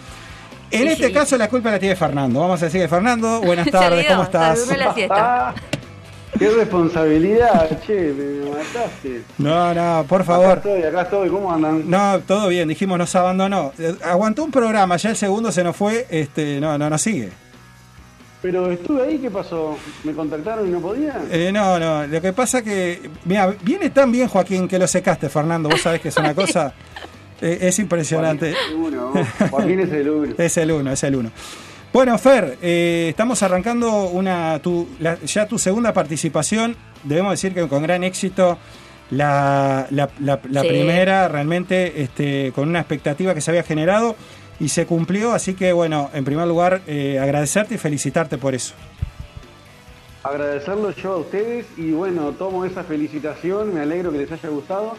En 0.71 0.81
Sí, 0.83 0.87
este 0.89 1.07
sí. 1.07 1.13
caso 1.13 1.37
la 1.37 1.49
culpa 1.49 1.71
la 1.71 1.79
tiene 1.79 1.95
Fernando. 1.95 2.39
Vamos 2.39 2.61
a 2.61 2.65
decir 2.65 2.81
que 2.81 2.87
Fernando, 2.87 3.41
buenas 3.45 3.69
tardes, 3.71 4.05
¿cómo 4.07 4.23
estás? 4.23 4.67
la 4.77 4.93
siesta. 4.93 5.53
Qué 6.37 6.47
responsabilidad, 6.51 7.81
che, 7.85 8.13
me 8.13 8.49
mataste. 8.51 9.23
No, 9.39 9.73
no, 9.73 10.05
por 10.07 10.21
Acá 10.21 10.31
favor. 10.33 10.57
estoy, 10.57 10.83
acá 10.83 11.01
estoy, 11.01 11.29
¿cómo 11.29 11.51
andan? 11.51 11.89
No, 11.89 12.19
todo 12.19 12.47
bien, 12.49 12.67
dijimos 12.69 12.97
nos 12.99 13.13
abandonó. 13.15 13.73
Eh, 13.79 13.95
Aguantó 14.05 14.43
un 14.43 14.51
programa, 14.51 14.95
ya 14.97 15.09
el 15.09 15.15
segundo 15.17 15.51
se 15.51 15.63
nos 15.63 15.75
fue, 15.75 16.05
este, 16.09 16.59
no, 16.61 16.77
no 16.77 16.89
nos 16.89 17.01
sigue. 17.01 17.31
Pero 18.41 18.71
estuve 18.71 19.01
ahí, 19.07 19.17
¿qué 19.17 19.29
pasó? 19.29 19.75
¿Me 20.05 20.13
contactaron 20.13 20.65
y 20.65 20.71
no 20.71 20.79
podía? 20.79 21.19
Eh, 21.29 21.51
no, 21.51 21.77
no, 21.77 22.07
lo 22.07 22.21
que 22.21 22.31
pasa 22.31 22.61
que, 22.61 23.09
mira, 23.25 23.53
viene 23.63 23.89
tan 23.89 24.09
bien 24.11 24.29
Joaquín 24.29 24.67
que 24.67 24.79
lo 24.79 24.87
secaste, 24.87 25.27
Fernando, 25.29 25.67
vos 25.67 25.81
sabés 25.81 25.99
que 25.99 26.07
es 26.09 26.15
una 26.15 26.33
cosa, 26.35 26.73
es 27.41 27.79
impresionante. 27.79 28.51
Es 28.51 28.57
el 28.69 28.75
uno, 28.75 29.13
Joaquín 29.49 29.79
es 29.79 29.91
el 29.91 30.09
uno. 30.09 30.33
Es 30.37 30.57
el 30.57 30.71
uno, 30.71 30.91
es 30.91 31.03
el 31.03 31.15
uno. 31.15 31.31
Bueno, 31.91 32.17
Fer, 32.19 32.57
eh, 32.61 33.07
estamos 33.09 33.41
arrancando 33.41 34.03
una 34.09 34.59
tu, 34.59 34.87
la- 34.99 35.19
ya 35.21 35.47
tu 35.47 35.57
segunda 35.57 35.91
participación. 35.93 36.75
Debemos 37.03 37.31
decir 37.31 37.53
que 37.53 37.67
con 37.67 37.81
gran 37.83 38.03
éxito. 38.03 38.57
La, 39.11 39.87
la- 39.89 40.07
la- 40.19 40.39
la 40.51 40.61
Sí. 40.61 40.67
primera 40.67 41.27
realmente 41.27 42.03
este, 42.03 42.51
con 42.53 42.69
una 42.69 42.79
expectativa 42.79 43.33
que 43.33 43.41
se 43.41 43.49
había 43.49 43.63
generado 43.63 44.15
y 44.59 44.69
se 44.69 44.85
cumplió. 44.85 45.33
Así 45.33 45.55
que, 45.55 45.73
bueno, 45.73 46.11
en 46.13 46.23
primer 46.25 46.47
lugar, 46.47 46.81
eh, 46.85 47.17
agradecerte 47.19 47.73
y 47.73 47.77
felicitarte 47.79 48.37
por 48.37 48.53
eso. 48.53 48.75
Agradecerlo 50.23 50.91
yo 50.91 51.13
a 51.13 51.17
ustedes 51.17 51.65
y 51.77 51.91
bueno, 51.91 52.33
tomo 52.33 52.65
esa 52.65 52.83
felicitación, 52.83 53.73
me 53.73 53.79
alegro 53.81 54.11
que 54.11 54.17
les 54.19 54.31
haya 54.31 54.49
gustado. 54.49 54.95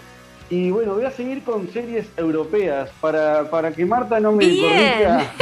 Y 0.53 0.69
bueno, 0.73 0.95
voy 0.95 1.05
a 1.05 1.13
seguir 1.13 1.45
con 1.45 1.69
series 1.71 2.09
europeas 2.17 2.91
para, 3.01 3.49
para 3.49 3.71
que 3.71 3.87
Marta 3.87 4.19
no 4.19 4.33
me 4.33 4.45
Bien. 4.47 5.05
corrija. 5.07 5.33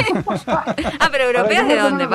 ah, 0.99 1.09
pero 1.11 1.23
europeas 1.23 1.63
Para 1.63 1.73
de 1.73 1.81
dónde, 1.81 2.03
no 2.03 2.09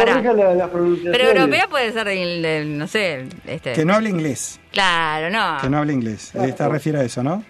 la- 0.55 0.69
pronunciaciones. 0.69 1.19
Pero 1.19 1.31
europea 1.41 1.67
puede 1.69 1.91
ser, 1.93 2.07
de, 2.07 2.15
de- 2.41 2.65
no 2.65 2.87
sé, 2.87 3.25
este. 3.49 3.73
Que 3.73 3.85
no 3.85 3.95
hable 3.95 4.11
inglés. 4.11 4.61
Claro, 4.71 5.29
no. 5.29 5.61
Que 5.61 5.69
no 5.69 5.79
hable 5.79 5.93
inglés. 5.93 6.33
Esta 6.37 6.69
refiere 6.69 7.01
a 7.01 7.03
eso, 7.03 7.25
¿no? 7.25 7.43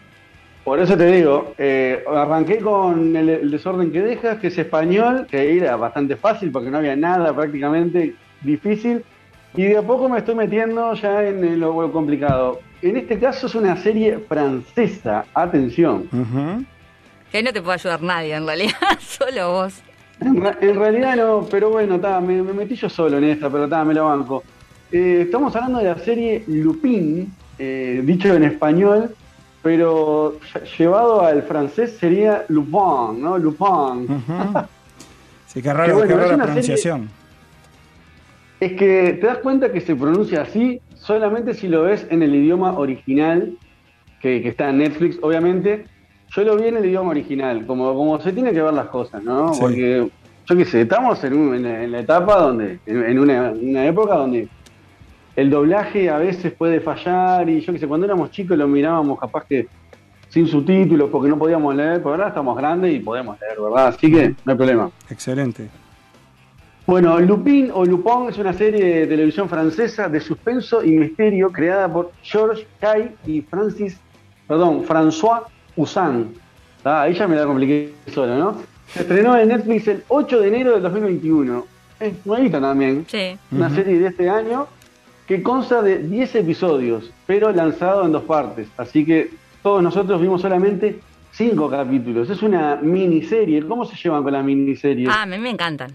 Por 0.65 0.81
eso 0.81 0.97
te 0.97 1.05
digo, 1.13 1.53
eh, 1.59 2.03
arranqué 2.11 2.57
con 2.61 3.15
el, 3.15 3.29
el 3.29 3.51
desorden 3.51 3.93
que 3.93 4.01
dejas, 4.01 4.39
que 4.39 4.47
es 4.47 4.57
español, 4.57 5.27
que 5.31 5.59
era 5.59 5.77
bastante 5.77 6.17
fácil 6.17 6.51
porque 6.51 6.71
no 6.71 6.79
había 6.79 6.97
nada 6.97 7.35
prácticamente 7.35 8.15
difícil. 8.41 9.05
Y 9.55 9.65
de 9.65 9.77
a 9.77 9.83
poco 9.83 10.09
me 10.09 10.19
estoy 10.21 10.35
metiendo 10.37 10.95
ya 10.95 11.23
en 11.23 11.61
lo, 11.61 11.83
lo 11.83 11.93
complicado. 11.93 12.61
En 12.85 12.99
este 12.99 13.19
caso 13.19 13.47
es 13.47 13.55
una 13.55 13.77
serie 13.79 14.19
francesa, 14.29 15.25
atención. 15.33 16.07
Ujú. 16.13 16.65
Que 17.31 17.39
ahí 17.39 17.43
no 17.43 17.51
te 17.51 17.63
puede 17.63 17.77
ayudar 17.77 18.03
nadie 18.03 18.35
en 18.35 18.47
realidad, 18.47 18.75
solo 19.01 19.53
vos. 19.53 19.81
En, 20.21 20.77
realidad 20.79 21.17
no, 21.17 21.47
pero 21.51 21.71
bueno, 21.71 21.99
ta, 21.99 22.21
me, 22.21 22.43
me 22.43 22.53
metí 22.53 22.75
yo 22.77 22.91
solo 22.91 23.17
en 23.19 23.25
esta, 23.25 23.49
pero 23.49 23.67
ta, 23.69 23.85
me 23.85 23.95
la 23.95 24.03
banco. 24.03 24.45
Eh, 24.93 25.23
estamos 25.23 25.57
hablando 25.57 25.79
de 25.79 25.85
la 25.87 25.99
serie 25.99 26.45
Lupin, 26.47 27.33
eh, 27.59 28.03
dicho 28.05 28.33
en 28.35 28.45
español, 28.45 29.15
pero 29.63 30.39
lle- 30.53 30.77
llevado 30.79 31.23
al 31.23 31.43
francés 31.45 31.97
sería 31.99 32.45
Lupin, 32.49 33.23
¿no? 33.23 33.39
Lupin. 33.39 34.05
Ujú. 34.11 34.59
Sí, 35.47 35.63
qué 35.63 35.73
raro, 35.73 35.87
Que 35.87 35.93
bueno, 35.93 36.09
qué 36.09 36.15
rara 36.17 36.27
es 36.31 36.35
una 36.35 36.45
pronunciación. 36.47 37.11
Es 38.59 38.73
que 38.73 39.19
te 39.21 39.27
das 39.27 39.39
cuenta 39.39 39.71
que 39.73 39.81
se 39.81 39.95
pronuncia 39.95 40.43
así 40.43 40.81
solamente 41.05 41.55
si 41.55 41.69
lo 41.69 41.83
ves 41.83 42.07
en 42.11 42.23
el 42.23 42.35
idioma 42.35 42.79
original, 42.79 43.57
que, 44.21 44.41
que 44.43 44.49
está 44.49 44.71
en 44.71 44.79
Netflix, 44.79 45.19
obviamente. 45.23 45.85
Yo 46.35 46.43
lo 46.43 46.57
vi 46.57 46.67
en 46.69 46.79
el 46.79 46.87
idioma 46.87 47.11
original, 47.11 47.65
como, 47.67 47.95
como 47.95 48.19
se 48.21 48.33
tiene 48.33 48.53
que 48.53 48.61
ver 48.63 48.73
las 48.73 48.87
cosas, 48.89 49.23
¿no? 49.23 49.53
Sí. 49.55 49.61
Porque 49.61 50.09
yo 50.47 50.57
qué 50.57 50.65
sé, 50.65 50.81
estamos 50.81 51.23
en, 51.23 51.35
un- 51.35 51.55
en 51.55 51.63
la, 51.63 51.83
en 51.85 51.93
la 51.93 52.01
etapa 52.01 52.37
donde, 52.41 52.81
en, 52.87 53.05
en 53.05 53.19
una, 53.19 53.53
una 53.53 53.87
época 53.87 54.15
donde 54.17 54.49
el 55.37 55.51
doblaje 55.51 56.09
a 56.11 56.19
veces 56.19 56.53
puede 56.53 56.81
fallar 56.81 57.49
y 57.49 57.61
yo 57.61 57.73
qué 57.73 57.79
sé, 57.79 57.87
cuando 57.87 58.07
éramos 58.07 58.31
chicos 58.31 58.57
lo 58.57 58.67
mirábamos 58.67 59.19
capaz 59.21 59.45
que 59.47 59.67
sin 60.29 60.47
subtítulos 60.49 61.11
porque 61.11 61.29
no 61.29 61.39
podíamos 61.39 61.75
leer, 61.77 61.99
pero 61.99 62.11
ahora 62.13 62.29
estamos 62.29 62.57
grandes 62.57 62.93
y 62.95 62.99
podemos 63.01 63.37
leer, 63.41 63.61
¿verdad? 63.61 63.89
Así 63.89 64.11
que 64.11 64.29
no 64.45 64.53
hay 64.53 64.57
problema. 64.57 64.91
Excelente. 65.11 65.69
Bueno, 66.87 67.19
Lupin 67.19 67.71
o 67.73 67.87
Lupin 67.87 68.29
es 68.29 68.37
una 68.37 68.53
serie 68.53 69.01
de 69.01 69.07
televisión 69.07 69.49
francesa 69.49 70.07
de 70.09 70.21
suspenso 70.21 70.85
y 70.85 70.91
misterio 70.91 71.51
creada 71.51 71.91
por 71.91 72.13
Georges 72.23 72.67
Cay 72.79 73.11
y 73.27 73.41
Francis, 73.41 73.99
perdón, 74.47 74.85
François 74.85 75.45
Usan. 75.77 76.35
Ah, 76.85 77.03
ahí 77.03 77.15
ya 77.15 77.27
me 77.27 77.37
la 77.37 77.47
compliqué 77.47 77.95
solo, 78.13 78.37
¿no? 78.37 78.57
Se 78.89 79.01
estrenó 79.01 79.35
en 79.39 79.49
Netflix 79.49 79.89
el 79.89 80.05
8 80.09 80.41
de 80.41 80.49
enero 80.49 80.73
del 80.73 80.83
2021. 80.83 81.67
Es 82.01 82.27
nuevita 82.27 82.61
también. 82.61 83.07
Sí. 83.09 83.39
Una 83.51 83.71
serie 83.71 83.99
de 83.99 84.09
este 84.09 84.29
año 84.29 84.67
que 85.27 85.43
consta 85.43 85.81
de 85.81 86.01
10 86.01 86.35
episodios, 86.35 87.11
pero 87.27 87.51
lanzado 87.51 88.05
en 88.05 88.13
dos 88.13 88.25
partes. 88.25 88.69
Así 88.77 89.07
que 89.07 89.31
todos 89.63 89.83
nosotros 89.83 90.21
vimos 90.21 90.43
solamente 90.43 91.01
5 91.33 91.71
capítulos. 91.71 92.29
Es 92.29 92.43
una 92.43 92.77
miniserie. 92.77 93.67
¿Cómo 93.67 93.87
se 93.87 93.97
llevan 93.97 94.23
con 94.23 94.35
las 94.35 94.45
miniseries? 94.45 95.09
Ah, 95.11 95.23
a 95.23 95.27
mí 95.27 95.39
me 95.39 95.49
encantan. 95.49 95.91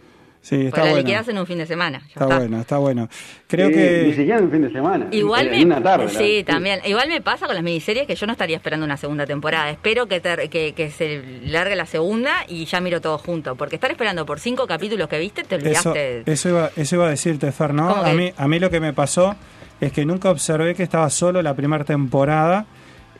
Sí, 0.50 0.56
está 0.56 0.70
Porque 0.72 0.78
la 0.82 0.92
bueno. 0.94 0.98
liquidas 1.08 1.28
en 1.28 1.38
un 1.38 1.46
fin 1.46 1.58
de 1.60 1.66
semana. 1.68 1.98
Está 2.08 2.24
está. 2.24 2.38
bueno, 2.40 2.60
está 2.60 2.78
bueno. 2.80 3.10
Creo 3.48 3.68
Eh, 3.70 4.02
Ni 4.04 4.10
que 4.10 4.16
siquiera 4.16 4.40
en 4.40 4.46
un 4.46 4.52
fin 4.52 4.62
de 4.64 4.72
semana. 4.72 5.08
Igual 5.12 5.48
en 5.48 5.60
me, 5.60 5.66
una 5.76 5.84
tarde. 5.84 6.06
la- 6.06 6.20
sí, 6.20 6.44
también. 6.44 6.80
Igual 6.86 7.08
me 7.08 7.22
pasa 7.22 7.46
con 7.46 7.54
las 7.54 7.64
miniseries 7.64 8.08
que 8.08 8.16
yo 8.16 8.26
no 8.26 8.32
estaría 8.32 8.56
esperando 8.56 8.84
una 8.84 8.98
segunda 8.98 9.28
temporada. 9.28 9.70
Espero 9.70 10.08
que, 10.08 10.20
ter- 10.20 10.50
que, 10.50 10.74
que 10.74 10.90
se 10.90 11.22
largue 11.46 11.76
la 11.76 11.86
segunda 11.86 12.46
y 12.48 12.66
ya 12.66 12.82
miro 12.82 13.00
todo 13.00 13.20
junto. 13.20 13.56
Porque 13.56 13.76
estar 13.76 13.92
esperando 13.92 14.26
por 14.26 14.40
cinco 14.40 14.66
capítulos 14.66 15.08
que 15.08 15.20
viste, 15.20 15.44
te 15.44 15.56
eso, 15.58 15.92
olvidaste. 15.92 16.24
eso, 16.32 16.50
iba, 16.50 16.72
eso 16.76 16.96
iba 16.96 17.06
a 17.06 17.10
decirte, 17.12 17.52
Fer, 17.52 17.74
¿no? 17.76 17.88
¿Cómo 17.90 18.02
A 18.02 18.06
que? 18.06 18.14
mí, 18.14 18.34
a 18.36 18.48
mí 18.48 18.58
lo 18.60 18.72
que 18.72 18.80
me 18.80 18.92
pasó 18.94 19.36
es 19.80 19.92
que 19.92 20.04
nunca 20.04 20.32
observé 20.32 20.74
que 20.74 20.82
estaba 20.82 21.10
solo 21.12 21.42
la 21.44 21.54
primera 21.54 21.84
temporada 21.84 22.66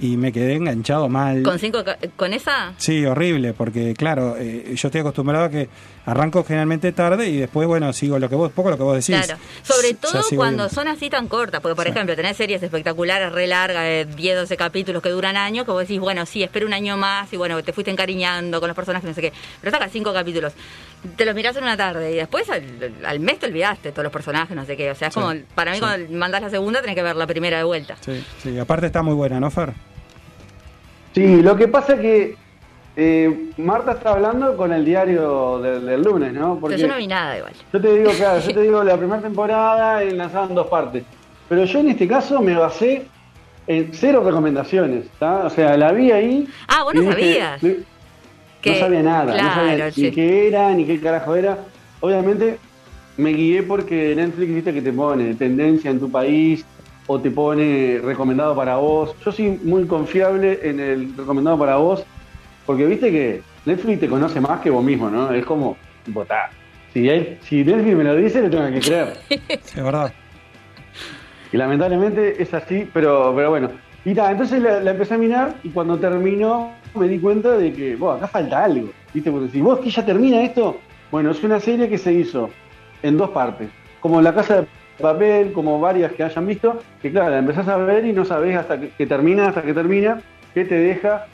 y 0.02 0.16
me 0.18 0.32
quedé 0.32 0.54
enganchado 0.56 1.10
mal. 1.10 1.44
Con 1.44 1.60
cinco 1.60 1.84
con 2.16 2.34
esa 2.34 2.74
Sí, 2.78 3.06
horrible, 3.06 3.54
porque 3.54 3.94
claro, 3.94 4.36
eh, 4.40 4.74
yo 4.76 4.88
estoy 4.88 5.02
acostumbrado 5.02 5.46
a 5.46 5.50
que 5.50 5.68
arranco 6.10 6.44
generalmente 6.44 6.92
tarde 6.92 7.28
y 7.30 7.38
después, 7.38 7.68
bueno, 7.68 7.94
sigo 7.94 8.18
lo 8.20 8.28
que 8.30 8.36
vos, 8.36 8.52
poco 8.52 8.70
lo 8.70 8.78
que 8.78 8.84
vos 8.84 8.96
decís. 8.96 9.24
Claro, 9.26 9.40
sobre 9.64 9.94
todo 9.94 10.22
cuando 10.36 10.64
viendo. 10.64 10.70
son 10.70 10.88
así 10.88 11.10
tan 11.10 11.28
cortas, 11.28 11.62
porque 11.62 11.76
por 11.76 11.86
Sí. 11.86 11.92
ejemplo 11.92 12.16
tenés 12.16 12.36
series 12.38 12.62
espectaculares, 12.64 13.32
re 13.32 13.48
largas, 13.48 13.84
de 13.84 14.06
10, 14.16 14.38
12 14.38 14.58
capítulos 14.58 15.02
que 15.04 15.10
duran 15.10 15.38
años, 15.38 15.66
que 15.66 15.72
vos 15.72 15.82
decís, 15.82 16.00
bueno, 16.00 16.26
sí, 16.26 16.44
espero 16.44 16.66
un 16.66 16.74
año 16.74 16.98
más 16.98 17.32
y 17.34 17.38
bueno, 17.38 17.62
te 17.64 17.74
fuiste 17.74 17.92
encariñando 17.92 18.60
con 18.60 18.68
los 18.68 18.76
personajes, 18.76 19.08
no 19.08 19.14
sé 19.14 19.22
qué, 19.22 19.34
pero 19.62 19.72
sacas 19.72 19.92
cinco 19.92 20.12
capítulos, 20.14 20.54
te 21.16 21.26
los 21.26 21.36
mirás 21.36 21.56
en 21.58 21.64
una 21.64 21.78
tarde 21.78 22.12
y 22.12 22.16
después 22.16 22.50
al, 22.50 22.64
al 23.06 23.20
mes 23.20 23.40
te 23.40 23.46
olvidaste 23.46 23.92
todos 23.92 24.04
los 24.04 24.12
personajes, 24.14 24.56
no 24.56 24.66
sé 24.66 24.76
qué, 24.76 24.92
o 24.92 24.96
sea, 24.96 25.10
es 25.10 25.14
Sí, 25.14 25.20
como, 25.20 25.34
para 25.56 25.72
mí 25.72 25.78
sí. 25.78 25.82
cuando 25.84 26.18
mandás 26.18 26.42
la 26.42 26.50
segunda 26.50 26.82
tenés 26.82 26.96
que 26.96 27.04
ver 27.04 27.16
la 27.16 27.28
primera 27.28 27.58
de 27.58 27.64
vuelta. 27.64 27.96
Sí, 28.02 28.24
sí, 28.42 28.58
aparte 28.60 28.88
está 28.88 29.02
muy 29.04 29.14
buena, 29.14 29.40
¿no, 29.40 29.50
Fer? 29.52 29.74
Sí, 31.14 31.42
lo 31.42 31.56
que 31.56 31.68
pasa 31.68 31.94
es 31.94 32.00
que 32.02 32.38
eh, 33.02 33.52
Marta 33.56 33.94
está 33.94 34.12
hablando 34.12 34.58
con 34.58 34.74
el 34.74 34.84
diario 34.84 35.58
del, 35.60 35.86
del 35.86 36.02
lunes, 36.04 36.34
¿no? 36.34 36.60
Porque 36.60 36.76
Pero 36.76 36.88
yo 36.90 36.94
no 36.94 37.00
vi 37.00 37.08
nada 37.08 37.38
igual. 37.38 37.54
yo 37.72 37.80
te 37.80 37.98
digo, 37.98 38.12
claro, 38.12 38.40
yo 38.42 38.54
te 38.54 38.62
digo 38.64 38.84
la 38.84 38.98
primera 38.98 39.22
temporada 39.22 40.04
enlazada 40.04 40.48
en 40.48 40.56
dos 40.56 40.68
partes. 40.68 41.04
Pero 41.48 41.64
yo 41.64 41.80
en 41.80 41.90
este 41.92 42.10
caso 42.10 42.42
me 42.42 42.58
basé 42.58 43.06
en 43.68 43.92
cero 43.94 44.22
recomendaciones, 44.26 45.06
¿está? 45.06 45.46
O 45.46 45.50
sea, 45.50 45.78
la 45.78 45.94
vi 45.94 46.12
ahí. 46.12 46.48
Ah, 46.68 46.84
vos 46.84 46.94
no 46.94 47.02
dije, 47.02 47.12
sabías. 47.14 47.64
No 48.66 48.76
sabía 48.76 49.02
nada, 49.02 49.42
no 49.42 49.54
sabía 49.54 49.92
sí. 49.92 50.02
ni 50.02 50.12
qué 50.12 50.48
era, 50.50 50.70
ni 50.74 50.84
qué 50.84 51.00
carajo 51.00 51.36
era. 51.36 51.58
Obviamente 52.02 52.60
me 53.16 53.30
guié 53.32 53.64
porque 53.64 54.14
Netflix 54.14 54.56
viste 54.56 54.74
que 54.74 54.82
te 54.82 54.92
pone 54.92 55.36
tendencia 55.36 55.90
en 55.90 56.02
tu 56.02 56.12
país 56.12 56.66
o 57.08 57.18
te 57.18 57.32
pone 57.32 58.02
recomendado 58.04 58.54
para 58.58 58.76
vos. 58.76 59.16
Yo 59.24 59.32
soy 59.32 59.58
muy 59.64 59.86
confiable 59.86 60.60
en 60.64 60.82
el 60.82 61.16
recomendado 61.16 61.58
para 61.58 61.78
vos 61.78 62.04
porque 62.70 62.86
viste 62.86 63.10
que 63.10 63.42
Netflix 63.66 64.02
te 64.02 64.08
conoce 64.08 64.40
más 64.40 64.60
que 64.60 64.70
vos 64.70 64.84
mismo, 64.84 65.10
¿no? 65.10 65.34
Es 65.34 65.44
como, 65.44 65.76
ta, 66.28 66.52
si, 66.94 67.02
Netflix 67.02 67.98
me 67.98 68.04
lo 68.04 68.16
dice, 68.16 68.44
le 68.44 68.50
tengo 68.52 68.70
que 68.70 68.80
creer. 68.80 69.14
Es 69.50 69.84
verdad. 69.84 70.14
Y 71.52 71.58
lamentablemente 71.58 72.40
es 72.40 72.54
así, 72.54 72.88
pero, 72.94 73.34
pero 73.36 73.50
bueno. 73.50 73.72
Y 74.06 74.14
ta, 74.14 74.30
entonces 74.30 74.62
la, 74.62 74.82
la 74.82 74.92
empecé 74.92 75.16
a 75.16 75.18
mirar 75.18 75.56
y 75.64 75.70
cuando 75.70 75.98
terminó 75.98 76.76
me 76.94 77.08
di 77.08 77.18
cuenta 77.18 77.58
de 77.58 77.74
que, 77.74 77.96
"Buah, 77.96 78.18
acá 78.18 78.28
falta 78.28 78.66
algo. 78.66 78.92
¿Viste? 79.16 79.32
Porque 79.32 79.50
si 79.50 79.62
vos 79.62 79.80
que 79.80 79.90
ya 79.90 80.06
termina 80.06 80.44
esto, 80.44 80.78
bueno, 81.10 81.32
es 81.32 81.44
una 81.44 81.60
serie 81.60 81.90
que 81.90 81.98
se 81.98 82.14
hizo 82.14 82.52
en 83.02 83.18
dos 83.18 83.32
partes. 83.32 83.68
Como 84.00 84.22
La 84.22 84.36
Casa 84.36 84.62
de 84.62 84.68
Papel, 85.02 85.54
como 85.54 85.80
varias 85.80 86.12
que 86.12 86.24
hayan 86.24 86.46
visto, 86.46 86.84
que 87.02 87.12
claro, 87.12 87.32
la 87.32 87.40
empezás 87.40 87.68
a 87.68 87.78
ver 87.78 88.06
y 88.06 88.14
no 88.14 88.26
sabés 88.26 88.56
hasta 88.56 88.80
que, 88.80 88.90
que 88.90 89.08
termina, 89.08 89.48
hasta 89.48 89.64
que 89.64 89.74
termina, 89.74 90.22
que 90.54 90.66
te 90.66 90.76
deja. 90.76 91.26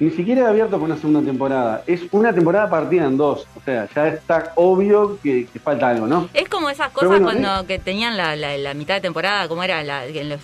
Ni 0.00 0.10
siquiera 0.10 0.48
abierto 0.48 0.78
con 0.78 0.84
una 0.90 0.96
segunda 0.96 1.22
temporada. 1.22 1.82
Es 1.86 2.02
una 2.12 2.32
temporada 2.32 2.70
partida 2.70 3.06
en 3.06 3.16
dos. 3.16 3.46
O 3.56 3.60
sea, 3.64 3.88
ya 3.92 4.08
está 4.08 4.52
obvio 4.54 5.18
que, 5.20 5.46
que 5.46 5.58
falta 5.58 5.88
algo, 5.88 6.06
¿no? 6.06 6.28
Es 6.34 6.48
como 6.48 6.70
esas 6.70 6.90
cosas 6.90 7.08
bueno, 7.08 7.24
cuando 7.24 7.66
que 7.66 7.80
tenían 7.80 8.16
la, 8.16 8.36
la, 8.36 8.56
la 8.56 8.74
mitad 8.74 8.94
de 8.94 9.00
temporada, 9.00 9.48
como 9.48 9.62
era 9.64 9.82
la, 9.82 10.06
en 10.06 10.28
los... 10.28 10.40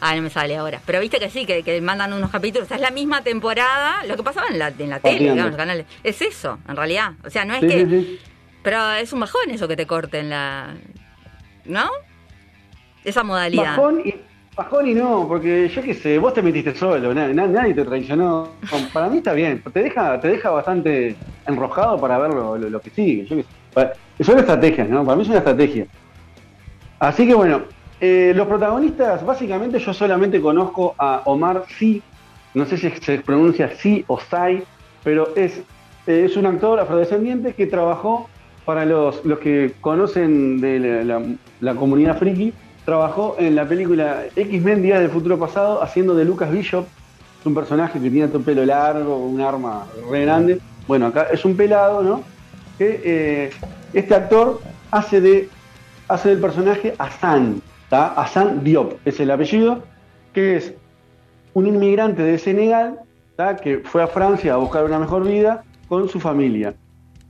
Ah, 0.00 0.14
no 0.14 0.22
me 0.22 0.30
sale 0.30 0.56
ahora. 0.56 0.80
Pero 0.86 1.00
viste 1.00 1.18
que 1.18 1.28
sí, 1.28 1.44
que, 1.44 1.64
que 1.64 1.80
mandan 1.80 2.12
unos 2.12 2.30
capítulos. 2.30 2.66
O 2.66 2.68
sea, 2.68 2.76
es 2.76 2.82
la 2.82 2.92
misma 2.92 3.22
temporada, 3.22 4.04
lo 4.06 4.16
que 4.16 4.22
pasaba 4.22 4.46
en 4.46 4.60
la, 4.60 4.68
en 4.68 4.90
la 4.90 5.00
tele, 5.00 5.18
digamos, 5.18 5.46
los 5.46 5.56
canales. 5.56 5.86
Es 6.04 6.22
eso, 6.22 6.60
en 6.68 6.76
realidad. 6.76 7.14
O 7.24 7.30
sea, 7.30 7.44
no 7.44 7.54
es 7.54 7.60
Sí, 7.62 7.66
que... 7.66 7.84
sí, 7.84 7.90
sí. 7.90 8.20
Pero 8.62 8.92
es 8.92 9.12
un 9.12 9.18
bajón 9.20 9.50
eso 9.50 9.66
que 9.66 9.76
te 9.76 9.86
corten 9.88 10.30
la... 10.30 10.74
¿No? 11.64 11.90
Esa 13.04 13.24
modalidad. 13.24 13.76
Bajón 13.76 14.02
y, 14.04 14.14
bajón 14.58 14.88
y 14.88 14.94
no, 14.94 15.26
porque 15.28 15.68
yo 15.68 15.82
qué 15.82 15.94
sé, 15.94 16.18
vos 16.18 16.34
te 16.34 16.42
metiste 16.42 16.74
solo, 16.74 17.14
na- 17.14 17.28
na- 17.32 17.46
nadie 17.46 17.74
te 17.74 17.84
traicionó. 17.84 18.48
Para 18.92 19.08
mí 19.08 19.18
está 19.18 19.32
bien, 19.32 19.62
te 19.72 19.82
deja, 19.84 20.20
te 20.20 20.28
deja 20.28 20.50
bastante 20.50 21.14
enrojado 21.46 21.96
para 22.00 22.18
ver 22.18 22.30
lo, 22.34 22.58
lo- 22.58 22.80
que 22.80 22.90
sigue. 22.90 23.24
Yo 23.26 23.36
qué 23.36 23.42
sé. 23.44 23.48
Pa- 23.72 23.92
Son 24.20 24.36
estrategias, 24.36 24.88
¿no? 24.88 25.04
Para 25.04 25.14
mí 25.16 25.22
es 25.22 25.28
una 25.28 25.38
estrategia. 25.38 25.86
Así 26.98 27.24
que 27.28 27.34
bueno, 27.34 27.62
eh, 28.00 28.32
los 28.34 28.48
protagonistas, 28.48 29.24
básicamente 29.24 29.78
yo 29.78 29.94
solamente 29.94 30.40
conozco 30.40 30.96
a 30.98 31.22
Omar 31.26 31.62
Sy, 31.78 32.02
no 32.54 32.66
sé 32.66 32.76
si 32.76 32.90
se 32.90 33.18
pronuncia 33.20 33.70
Sy 33.76 34.04
o 34.08 34.18
Sai, 34.18 34.64
pero 35.04 35.28
es, 35.36 35.58
eh, 36.08 36.24
es 36.26 36.36
un 36.36 36.46
actor 36.46 36.80
afrodescendiente 36.80 37.54
que 37.54 37.68
trabajó 37.68 38.28
para 38.64 38.84
los, 38.84 39.24
los 39.24 39.38
que 39.38 39.74
conocen 39.80 40.60
de 40.60 41.04
la 41.60 41.74
comunidad 41.76 42.18
friki, 42.18 42.52
trabajó 42.88 43.36
en 43.38 43.54
la 43.54 43.68
película 43.68 44.24
X-Men 44.34 44.80
Días 44.80 45.00
del 45.00 45.10
Futuro 45.10 45.38
Pasado 45.38 45.82
haciendo 45.82 46.14
de 46.14 46.24
Lucas 46.24 46.50
Bishop, 46.50 46.86
es 47.38 47.44
un 47.44 47.54
personaje 47.54 48.00
que 48.00 48.10
tiene 48.10 48.28
todo 48.28 48.40
pelo 48.40 48.64
largo, 48.64 49.18
un 49.26 49.42
arma 49.42 49.86
re 50.10 50.22
grande. 50.22 50.58
Bueno, 50.86 51.08
acá 51.08 51.26
es 51.30 51.44
un 51.44 51.54
pelado, 51.54 52.02
¿no? 52.02 52.22
Que 52.78 53.02
eh, 53.04 53.50
este 53.92 54.14
actor 54.14 54.62
hace 54.90 55.20
de 55.20 55.50
hace 56.08 56.30
del 56.30 56.38
personaje 56.38 56.94
Hassan, 56.96 57.60
¿tá? 57.90 58.14
Hassan 58.14 58.64
Diop 58.64 58.94
es 59.04 59.20
el 59.20 59.32
apellido, 59.32 59.82
que 60.32 60.56
es 60.56 60.72
un 61.52 61.66
inmigrante 61.66 62.22
de 62.22 62.38
Senegal 62.38 63.00
que 63.62 63.82
fue 63.84 64.02
a 64.02 64.06
Francia 64.06 64.54
a 64.54 64.56
buscar 64.56 64.84
una 64.84 64.98
mejor 64.98 65.28
vida 65.28 65.62
con 65.88 66.08
su 66.08 66.20
familia. 66.20 66.72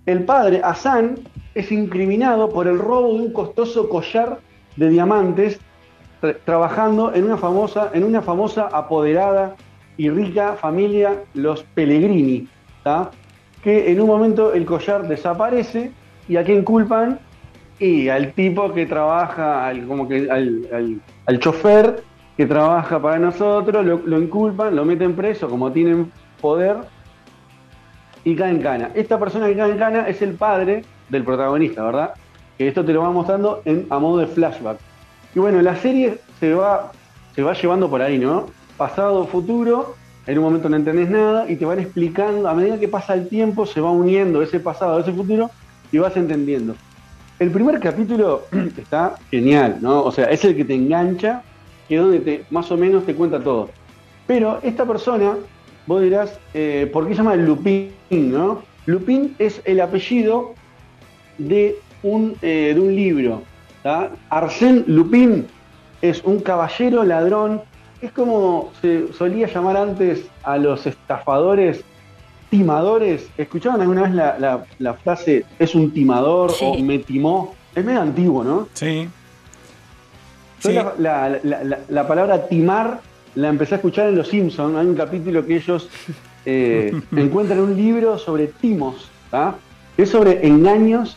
El 0.06 0.22
padre, 0.22 0.60
Hassan, 0.62 1.16
es 1.56 1.72
incriminado 1.72 2.48
por 2.48 2.68
el 2.68 2.78
robo 2.78 3.08
de 3.14 3.22
un 3.22 3.32
costoso 3.32 3.88
collar 3.88 4.38
de 4.78 4.88
diamantes 4.88 5.58
tra- 6.22 6.36
trabajando 6.44 7.12
en 7.14 7.24
una 7.24 7.36
famosa, 7.36 7.90
en 7.92 8.04
una 8.04 8.22
famosa 8.22 8.68
apoderada 8.72 9.54
y 9.96 10.08
rica 10.10 10.54
familia, 10.54 11.24
los 11.34 11.62
Pellegrini, 11.74 12.46
que 13.62 13.90
en 13.90 14.00
un 14.00 14.06
momento 14.06 14.52
el 14.54 14.64
collar 14.64 15.08
desaparece 15.08 15.90
y 16.28 16.36
a 16.36 16.44
quién 16.44 16.62
culpan 16.62 17.18
y 17.80 18.08
al 18.08 18.32
tipo 18.32 18.72
que 18.72 18.86
trabaja, 18.86 19.66
al, 19.66 19.86
como 19.86 20.08
que 20.08 20.30
al, 20.30 20.66
al- 20.72 21.00
al 21.26 21.38
chofer 21.40 22.02
que 22.36 22.46
trabaja 22.46 23.02
para 23.02 23.18
nosotros, 23.18 23.84
lo, 23.84 23.98
lo 24.06 24.20
inculpan, 24.22 24.74
lo 24.76 24.84
meten 24.84 25.14
preso, 25.16 25.48
como 25.48 25.72
tienen 25.72 26.10
poder, 26.40 26.76
y 28.24 28.36
cae 28.36 28.50
en 28.50 28.62
cana. 28.62 28.90
Esta 28.94 29.18
persona 29.18 29.48
que 29.48 29.56
cae 29.56 29.72
en 29.72 29.78
cana 29.78 30.08
es 30.08 30.22
el 30.22 30.34
padre 30.34 30.82
del 31.08 31.24
protagonista, 31.24 31.82
¿verdad? 31.82 32.14
Que 32.58 32.68
esto 32.68 32.84
te 32.84 32.92
lo 32.92 33.02
va 33.02 33.10
mostrando 33.10 33.62
en, 33.64 33.86
a 33.88 33.98
modo 33.98 34.18
de 34.18 34.26
flashback. 34.26 34.78
Y 35.34 35.38
bueno, 35.38 35.62
la 35.62 35.76
serie 35.76 36.18
se 36.40 36.52
va, 36.54 36.92
se 37.34 37.42
va 37.42 37.54
llevando 37.54 37.88
por 37.88 38.02
ahí, 38.02 38.18
¿no? 38.18 38.46
Pasado, 38.76 39.26
futuro, 39.26 39.94
en 40.26 40.38
un 40.38 40.44
momento 40.44 40.68
no 40.68 40.76
entendés 40.76 41.08
nada 41.08 41.50
y 41.50 41.56
te 41.56 41.64
van 41.64 41.78
explicando, 41.78 42.48
a 42.48 42.54
medida 42.54 42.78
que 42.78 42.88
pasa 42.88 43.14
el 43.14 43.28
tiempo, 43.28 43.64
se 43.64 43.80
va 43.80 43.90
uniendo 43.90 44.42
ese 44.42 44.60
pasado, 44.60 45.00
ese 45.00 45.12
futuro 45.12 45.50
y 45.90 45.98
vas 45.98 46.16
entendiendo. 46.16 46.74
El 47.38 47.50
primer 47.50 47.80
capítulo 47.80 48.42
está 48.76 49.14
genial, 49.30 49.78
¿no? 49.80 50.02
O 50.02 50.12
sea, 50.12 50.26
es 50.26 50.44
el 50.44 50.56
que 50.56 50.64
te 50.64 50.74
engancha, 50.74 51.42
que 51.88 51.94
es 51.94 52.00
donde 52.00 52.20
te, 52.20 52.44
más 52.50 52.70
o 52.70 52.76
menos 52.76 53.06
te 53.06 53.14
cuenta 53.14 53.40
todo. 53.40 53.70
Pero 54.26 54.58
esta 54.62 54.84
persona, 54.84 55.36
vos 55.86 56.02
dirás, 56.02 56.38
eh, 56.52 56.90
¿por 56.92 57.06
qué 57.06 57.14
se 57.14 57.18
llama 57.18 57.36
Lupin, 57.36 57.90
no? 58.10 58.62
Lupin 58.86 59.34
es 59.38 59.62
el 59.64 59.80
apellido 59.80 60.54
de 61.38 61.78
un, 62.02 62.34
eh, 62.42 62.72
de 62.74 62.80
un 62.80 62.94
libro. 62.94 63.42
¿tá? 63.82 64.10
Arsène 64.30 64.84
Lupin 64.86 65.46
es 66.02 66.22
un 66.24 66.40
caballero 66.40 67.04
ladrón. 67.04 67.62
Es 68.00 68.12
como 68.12 68.70
se 68.80 69.12
solía 69.12 69.46
llamar 69.48 69.76
antes 69.76 70.26
a 70.44 70.56
los 70.58 70.86
estafadores 70.86 71.82
timadores. 72.50 73.28
¿Escuchaban 73.36 73.80
alguna 73.80 74.02
vez 74.02 74.12
la, 74.14 74.38
la- 74.38 74.64
la 74.78 74.94
frase 74.94 75.44
es 75.58 75.74
un 75.74 75.90
timador 75.92 76.50
Sí. 76.52 76.64
o 76.64 76.78
me 76.82 76.98
timó? 76.98 77.54
Es 77.74 77.84
medio 77.84 78.00
antiguo, 78.00 78.42
¿no? 78.44 78.68
Sí. 78.74 79.08
Yo 80.62 80.70
Sí. 80.70 80.74
la, 80.74 80.92
la- 80.98 81.40
la- 81.42 81.64
la- 81.64 81.78
la 81.88 82.08
palabra 82.08 82.46
timar 82.48 83.00
la 83.34 83.48
empecé 83.48 83.74
a 83.74 83.76
escuchar 83.76 84.08
en 84.08 84.16
Los 84.16 84.28
Simpsons. 84.28 84.76
Hay 84.76 84.86
un 84.86 84.94
capítulo 84.96 85.44
que 85.46 85.56
ellos 85.56 85.88
eh, 86.46 86.92
encuentran 87.16 87.60
un 87.60 87.76
libro 87.76 88.18
sobre 88.18 88.46
timos, 88.48 89.08
¿tá? 89.30 89.54
Es 89.96 90.08
sobre 90.10 90.46
engaños, 90.46 91.16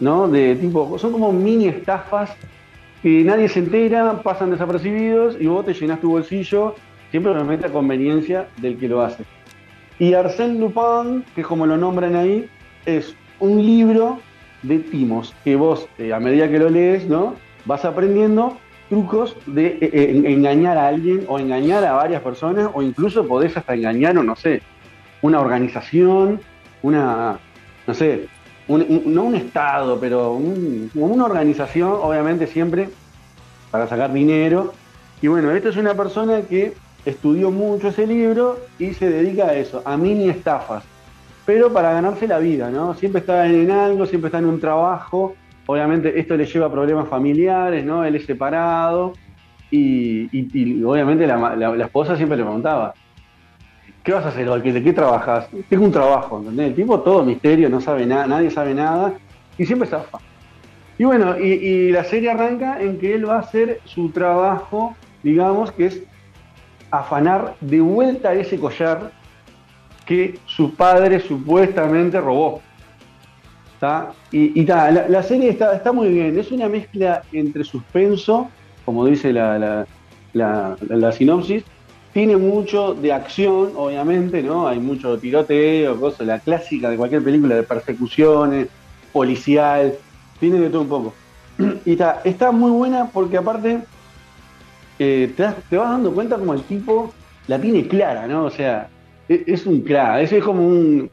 ¿no? 0.00 0.28
De 0.28 0.54
tipo, 0.56 0.98
son 0.98 1.12
como 1.12 1.32
mini 1.32 1.68
estafas 1.68 2.34
que 3.02 3.22
nadie 3.24 3.48
se 3.48 3.60
entera, 3.60 4.22
pasan 4.22 4.50
desapercibidos 4.50 5.36
y 5.40 5.46
vos 5.46 5.64
te 5.64 5.74
llenás 5.74 6.00
tu 6.00 6.10
bolsillo, 6.10 6.74
siempre 7.10 7.32
obviamente 7.32 7.66
a 7.66 7.70
conveniencia 7.72 8.48
del 8.58 8.76
que 8.78 8.88
lo 8.88 9.02
hace. 9.02 9.24
Y 9.98 10.12
Arsène 10.12 10.58
Lupin, 10.58 11.24
que 11.34 11.40
es 11.42 11.46
como 11.46 11.66
lo 11.66 11.76
nombran 11.76 12.16
ahí, 12.16 12.48
es 12.84 13.14
un 13.40 13.64
libro 13.64 14.18
de 14.62 14.78
timos, 14.78 15.34
que 15.44 15.56
vos 15.56 15.88
eh, 15.98 16.12
a 16.12 16.20
medida 16.20 16.48
que 16.50 16.58
lo 16.58 16.68
lees, 16.70 17.06
¿no? 17.06 17.34
Vas 17.64 17.84
aprendiendo 17.84 18.56
trucos 18.88 19.36
de 19.46 19.66
eh, 19.66 19.78
eh, 19.80 20.12
en- 20.14 20.26
engañar 20.26 20.76
a 20.78 20.88
alguien 20.88 21.24
o 21.28 21.38
engañar 21.38 21.84
a 21.84 21.92
varias 21.92 22.22
personas 22.22 22.70
o 22.72 22.82
incluso 22.82 23.26
podés 23.26 23.56
hasta 23.56 23.74
engañar, 23.74 24.16
o 24.18 24.22
no 24.22 24.36
sé, 24.36 24.62
una 25.22 25.40
organización, 25.40 26.40
una, 26.82 27.38
no 27.86 27.94
sé, 27.94 28.26
no 28.68 29.22
un 29.24 29.34
estado, 29.36 29.98
pero 30.00 30.32
un- 30.34 30.90
una 30.94 31.24
organización, 31.24 31.92
obviamente 32.02 32.46
siempre 32.46 32.88
para 33.70 33.86
sacar 33.86 34.12
dinero. 34.12 34.72
Y 35.22 35.28
bueno, 35.28 35.50
esta 35.52 35.68
es 35.68 35.76
una 35.76 35.94
persona 35.94 36.42
que 36.42 36.74
estudió 37.04 37.50
mucho 37.50 37.88
ese 37.88 38.06
libro 38.06 38.58
y 38.78 38.92
se 38.94 39.08
dedica 39.08 39.46
a 39.46 39.54
eso, 39.54 39.82
a 39.84 39.96
mini 39.96 40.28
estafas, 40.28 40.84
pero 41.44 41.72
para 41.72 41.92
ganarse 41.92 42.26
la 42.26 42.38
vida, 42.38 42.70
¿no? 42.70 42.94
Siempre 42.94 43.20
está 43.20 43.46
en 43.46 43.70
algo, 43.70 44.06
siempre 44.06 44.28
está 44.28 44.38
en 44.38 44.46
un 44.46 44.60
trabajo. 44.60 45.34
Obviamente 45.66 46.18
esto 46.18 46.36
le 46.36 46.44
lleva 46.46 46.66
a 46.66 46.72
problemas 46.72 47.08
familiares, 47.08 47.84
¿no? 47.84 48.04
Él 48.04 48.16
es 48.16 48.26
separado 48.26 49.12
y, 49.70 50.26
obviamente 50.84 51.26
la- 51.26 51.56
la 51.56 51.84
esposa 51.84 52.16
siempre 52.16 52.36
le 52.38 52.44
preguntaba, 52.44 52.94
¿qué 54.06 54.12
vas 54.12 54.24
a 54.24 54.28
hacer? 54.28 54.48
¿De 54.48 54.82
qué 54.84 54.92
trabajas? 54.92 55.48
Tengo 55.68 55.84
un 55.84 55.90
trabajo, 55.90 56.38
¿entendés? 56.38 56.68
El 56.68 56.74
tipo 56.76 57.00
todo 57.00 57.24
misterio, 57.24 57.68
no 57.68 57.80
sabe 57.80 58.06
nada, 58.06 58.28
nadie 58.28 58.50
sabe 58.52 58.72
nada 58.72 59.14
y 59.58 59.66
siempre 59.66 59.88
zafa. 59.88 60.18
Y 60.96 61.04
bueno, 61.04 61.36
y, 61.36 61.90
la 61.90 62.04
serie 62.04 62.30
arranca 62.30 62.80
en 62.80 62.98
que 62.98 63.16
él 63.16 63.28
va 63.28 63.36
a 63.36 63.40
hacer 63.40 63.80
su 63.84 64.10
trabajo, 64.10 64.94
digamos, 65.24 65.72
que 65.72 65.86
es 65.86 66.02
afanar 66.92 67.56
de 67.60 67.80
vuelta 67.80 68.32
ese 68.32 68.60
collar 68.60 69.10
que 70.06 70.38
su 70.46 70.74
padre 70.76 71.18
supuestamente 71.18 72.20
robó. 72.20 72.62
¿Tá? 73.80 74.12
Y, 74.30 74.58
y 74.58 74.64
la, 74.64 75.22
serie 75.24 75.50
está, 75.50 75.74
está 75.74 75.90
muy 75.90 76.08
bien, 76.10 76.38
es 76.38 76.52
una 76.52 76.68
mezcla 76.68 77.22
entre 77.32 77.64
suspenso, 77.64 78.48
como 78.84 79.04
dice 79.04 79.32
la 79.32 79.84
sinopsis, 81.12 81.64
tiene 82.16 82.38
mucho 82.38 82.94
de 82.94 83.12
acción, 83.12 83.72
obviamente, 83.76 84.42
¿no? 84.42 84.66
Hay 84.66 84.78
mucho 84.78 85.18
tiroteo, 85.18 86.00
cosas, 86.00 86.26
la 86.26 86.38
clásica 86.38 86.88
de 86.88 86.96
cualquier 86.96 87.22
película 87.22 87.56
de 87.56 87.62
persecuciones, 87.62 88.68
policial, 89.12 89.92
tiene 90.40 90.58
de 90.58 90.70
todo 90.70 90.80
un 90.80 90.88
poco. 90.88 91.12
Y 91.84 91.92
está, 91.92 92.22
está 92.24 92.52
muy 92.52 92.70
buena 92.70 93.10
porque 93.12 93.36
aparte 93.36 93.82
eh, 94.98 95.30
te, 95.36 95.76
vas 95.76 95.90
dando 95.90 96.10
cuenta 96.14 96.38
como 96.38 96.54
el 96.54 96.62
tipo 96.62 97.12
la 97.48 97.60
tiene 97.60 97.86
clara, 97.86 98.26
¿no? 98.26 98.46
O 98.46 98.50
sea, 98.50 98.88
e- 99.28 99.44
es, 99.46 99.66
un 99.66 99.82
crack, 99.82 100.22
es, 100.22 100.32
es 100.32 100.42
como 100.42 100.66
un 100.66 101.10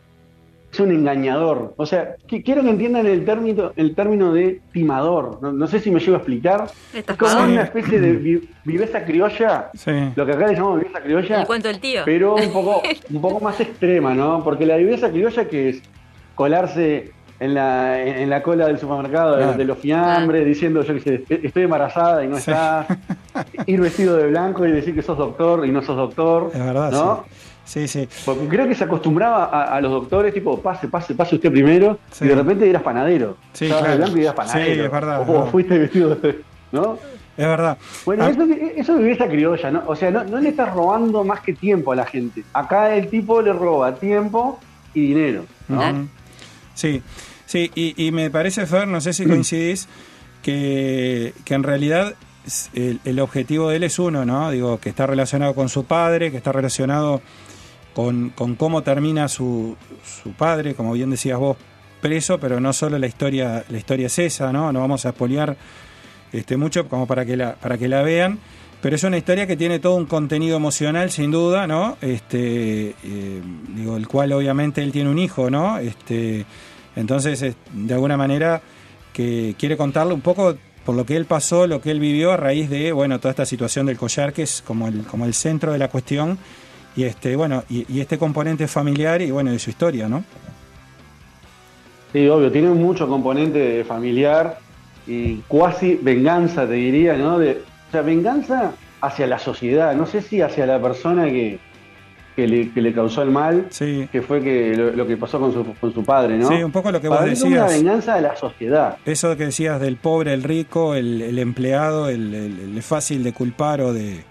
es 0.74 0.80
un 0.80 0.92
engañador. 0.92 1.74
O 1.78 1.86
sea, 1.86 2.16
qui- 2.28 2.44
quiero 2.44 2.64
que 2.64 2.70
entiendan 2.72 3.06
el 3.06 3.24
término, 3.26 3.72
el 3.76 3.94
término 3.94 4.34
de 4.34 4.60
timador. 4.72 5.38
No, 5.42 5.52
no 5.52 5.68
sé 5.68 5.80
si 5.80 5.92
me 5.92 6.00
llevo 6.00 6.16
a 6.16 6.18
explicar. 6.18 6.66
Es 6.94 7.06
como 7.16 7.44
una 7.44 7.62
especie 7.62 8.00
de 8.00 8.14
vi- 8.14 8.50
viveza 8.66 9.06
criolla, 9.06 9.70
Sí. 9.76 9.92
lo 10.16 10.26
que 10.26 10.32
acá 10.32 10.48
le 10.48 10.56
llamamos 10.56 10.80
viveza 10.80 11.00
criolla 11.02 11.42
El 11.42 11.48
cuento 11.48 11.68
del 11.68 11.80
tío. 11.80 12.02
pero 12.06 12.36
un 12.36 12.52
poco, 12.54 12.82
un 13.12 13.22
poco 13.22 13.40
más 13.40 13.60
extrema, 13.60 14.14
¿no? 14.16 14.44
Porque 14.44 14.66
la 14.66 14.78
viveza 14.78 15.10
criolla 15.12 15.48
que 15.48 15.70
es 15.70 15.84
colarse 16.34 17.12
en 17.40 17.54
la, 17.54 18.02
en, 18.02 18.18
en 18.24 18.30
la 18.30 18.42
cola 18.42 18.66
del 18.68 18.80
supermercado 18.80 19.36
de- 19.36 19.44
Claro. 19.44 19.58
de 19.58 19.66
los 19.66 19.78
fiambres, 19.78 20.46
diciendo, 20.46 20.82
yo 20.82 20.98
sé, 21.00 21.24
estoy 21.30 21.64
embarazada 21.64 22.24
y 22.24 22.28
no 22.28 22.36
Sí. 22.38 22.50
estás, 22.52 22.88
ir 23.68 23.80
vestido 23.82 24.18
de 24.18 24.28
blanco 24.28 24.66
y 24.66 24.72
decir 24.72 24.96
que 24.96 25.02
sos 25.04 25.18
doctor 25.18 25.66
y 25.68 25.72
no 25.72 25.82
sos 25.84 25.98
doctor, 25.98 26.50
Es 26.54 26.60
verdad, 26.66 26.92
¿no? 26.92 27.26
Sí, 27.66 27.88
sí. 27.88 28.08
Porque 28.26 28.48
creo 28.48 28.68
que 28.68 28.76
se 28.76 28.84
acostumbraba 28.84 29.46
a, 29.46 29.76
a 29.76 29.82
los 29.82 29.92
doctores, 29.92 30.34
tipo, 30.34 30.60
pase, 30.62 30.88
pase, 30.90 31.16
pase 31.16 31.36
usted 31.36 31.52
primero, 31.52 31.98
Sí. 32.12 32.26
y 32.26 32.28
de 32.28 32.36
repente 32.36 32.70
eras 32.70 32.84
panadero. 32.84 33.38
Sí, 33.54 33.66
Estabas 33.66 33.86
claro. 33.86 33.98
blanco 34.00 34.18
y 34.18 34.22
eras 34.22 34.34
Sí, 34.34 34.38
panadero. 34.38 34.86
es 34.86 34.92
verdad, 34.92 35.30
O, 35.30 35.46
fuiste 35.48 35.78
vestido 35.78 36.16
de... 36.16 36.42
¿no? 36.72 36.98
Es 37.38 37.48
verdad. 37.48 37.78
Bueno, 38.06 38.26
Ah, 38.26 38.30
eso, 38.30 38.44
eso 38.76 38.94
es 38.96 39.00
viveza 39.00 39.28
criolla, 39.28 39.72
¿no? 39.72 39.84
O 39.88 39.96
sea, 39.96 40.12
no, 40.12 40.24
no 40.24 40.40
le 40.40 40.50
estás 40.50 40.72
robando 40.74 41.24
más 41.24 41.40
que 41.40 41.54
tiempo 41.54 41.92
a 41.92 41.96
la 41.96 42.06
gente. 42.06 42.44
Acá 42.54 42.96
el 42.96 43.08
tipo 43.10 43.42
le 43.42 43.54
roba 43.54 43.96
tiempo 43.96 44.60
y 44.94 45.08
dinero, 45.08 45.46
¿no? 45.68 46.08
Sí, 46.76 47.02
sí, 47.46 47.72
y, 47.74 48.06
y 48.08 48.12
me 48.12 48.30
parece, 48.30 48.66
Fer, 48.68 48.88
no 48.88 49.02
sé 49.02 49.14
si 49.14 49.26
coincidís, 49.26 49.88
que, 50.44 51.34
que 51.46 51.54
en 51.54 51.64
realidad 51.64 52.14
el 52.76 53.20
objetivo 53.20 53.70
de 53.70 53.78
él 53.78 53.84
es 53.84 53.98
uno, 54.00 54.26
¿no? 54.26 54.52
Digo, 54.52 54.80
que 54.80 54.90
está 54.90 55.08
relacionado 55.08 55.56
con 55.56 55.70
su 55.70 55.86
padre, 55.86 56.30
que 56.30 56.38
está 56.38 56.52
relacionado 56.52 57.22
con, 57.94 58.30
con 58.30 58.56
cómo 58.56 58.82
termina 58.84 59.28
su, 59.28 59.76
su 60.04 60.32
padre, 60.32 60.76
como 60.76 60.94
bien 60.94 61.10
decías 61.10 61.38
vos, 61.38 61.58
preso, 62.02 62.40
pero 62.40 62.60
no 62.60 62.74
solo 62.74 63.00
la 63.00 63.08
historia, 63.08 63.64
la 63.70 63.78
historia 63.78 64.08
es 64.08 64.20
esa, 64.20 64.52
¿no? 64.52 64.72
No 64.72 64.82
vamos 64.82 65.06
a 65.06 65.10
espolear 65.10 65.56
este, 66.34 66.58
mucho 66.58 66.90
como 66.90 67.08
para 67.08 67.26
que 67.26 67.38
la, 67.38 67.56
para 67.56 67.78
que 67.78 67.88
la 67.88 68.02
vean. 68.02 68.40
Pero 68.82 68.98
es 68.98 69.04
una 69.06 69.18
historia 69.18 69.48
que 69.48 69.56
tiene 69.56 69.80
todo 69.80 69.96
un 69.96 70.06
contenido 70.06 70.58
emocional, 70.58 71.10
sin 71.10 71.32
duda, 71.32 71.68
¿no? 71.68 71.98
Este, 72.02 72.90
eh, 73.02 73.42
digo, 73.70 73.96
el 73.96 74.10
cual 74.10 74.34
obviamente 74.34 74.84
él 74.84 74.92
tiene 74.92 75.10
un 75.10 75.20
hijo, 75.20 75.50
¿no? 75.50 75.78
Este, 75.78 76.46
entonces, 76.98 77.42
es, 77.42 77.56
de 77.72 77.94
alguna 77.94 78.18
manera, 78.18 78.62
que 79.14 79.56
quiere 79.58 79.78
contarle 79.78 80.14
un 80.14 80.20
poco 80.20 80.58
por 80.86 80.96
lo 80.96 81.06
que 81.06 81.16
él 81.16 81.24
pasó, 81.24 81.66
lo 81.66 81.80
que 81.80 81.92
él 81.92 82.02
vivió 82.02 82.34
a 82.34 82.38
raíz 82.38 82.70
de, 82.70 82.92
bueno, 82.92 83.20
toda 83.20 83.30
esta 83.30 83.46
situación 83.46 83.86
del 83.86 83.98
collar, 83.98 84.34
que 84.34 84.44
es 84.44 84.62
como 84.62 84.90
el, 84.90 85.04
como 85.04 85.24
el 85.24 85.34
centro 85.34 85.72
de 85.72 85.78
la 85.78 85.88
cuestión, 85.88 86.38
y 86.96 87.04
este, 87.04 87.36
bueno, 87.36 87.64
y, 87.70 87.86
y 87.92 88.02
este 88.02 88.18
componente 88.18 88.68
familiar 88.68 89.22
y 89.22 89.32
bueno, 89.32 89.52
de 89.52 89.60
su 89.60 89.70
historia, 89.70 90.08
¿no? 90.08 90.24
Sí, 92.12 92.28
obvio, 92.30 92.52
tiene 92.52 92.70
mucho 92.70 93.08
componente 93.08 93.84
familiar 93.84 94.60
y 95.08 95.38
cuasi 95.48 95.96
venganza, 95.96 96.68
te 96.68 96.74
diría, 96.74 97.18
¿no? 97.18 97.40
De, 97.40 97.62
o 97.90 97.92
sea, 97.92 98.02
venganza 98.02 98.74
hacia 99.02 99.28
la 99.28 99.40
sociedad, 99.40 99.96
no 99.96 100.06
sé 100.06 100.22
si 100.22 100.42
hacia 100.42 100.66
la 100.68 100.80
persona 100.80 101.26
que, 101.26 101.60
que, 102.36 102.48
le, 102.48 102.70
que 102.72 102.82
le 102.82 102.94
causó 102.94 103.24
el 103.24 103.32
mal, 103.32 103.66
Sí. 103.72 104.08
que 104.12 104.22
fue 104.22 104.42
que 104.44 104.76
lo, 104.78 104.92
lo 104.92 105.08
que 105.08 105.18
pasó 105.18 105.40
con 105.40 105.52
su, 105.52 105.66
con 105.82 105.92
su 105.94 106.04
padre, 106.06 106.38
¿no? 106.38 106.48
Sí, 106.48 106.62
un 106.64 106.72
poco 106.72 106.92
lo 106.92 107.02
que 107.02 107.08
vos 107.10 107.22
mí 107.26 107.32
es 107.32 107.42
una 107.42 107.64
decías. 107.66 107.82
venganza 107.84 108.16
de 108.16 108.22
la 108.22 108.36
sociedad. 108.36 108.98
Eso 109.06 109.36
que 109.36 109.46
decías 109.46 109.82
del 109.82 109.98
pobre, 109.98 110.34
el 110.34 110.44
rico, 110.44 110.94
el, 110.94 111.22
el 111.22 111.40
empleado, 111.40 112.10
el, 112.10 112.34
el- 112.34 112.60
el 112.76 112.84
fácil 112.84 113.24
de 113.24 113.34
culpar 113.34 113.82
o 113.82 113.92
de 113.92 114.24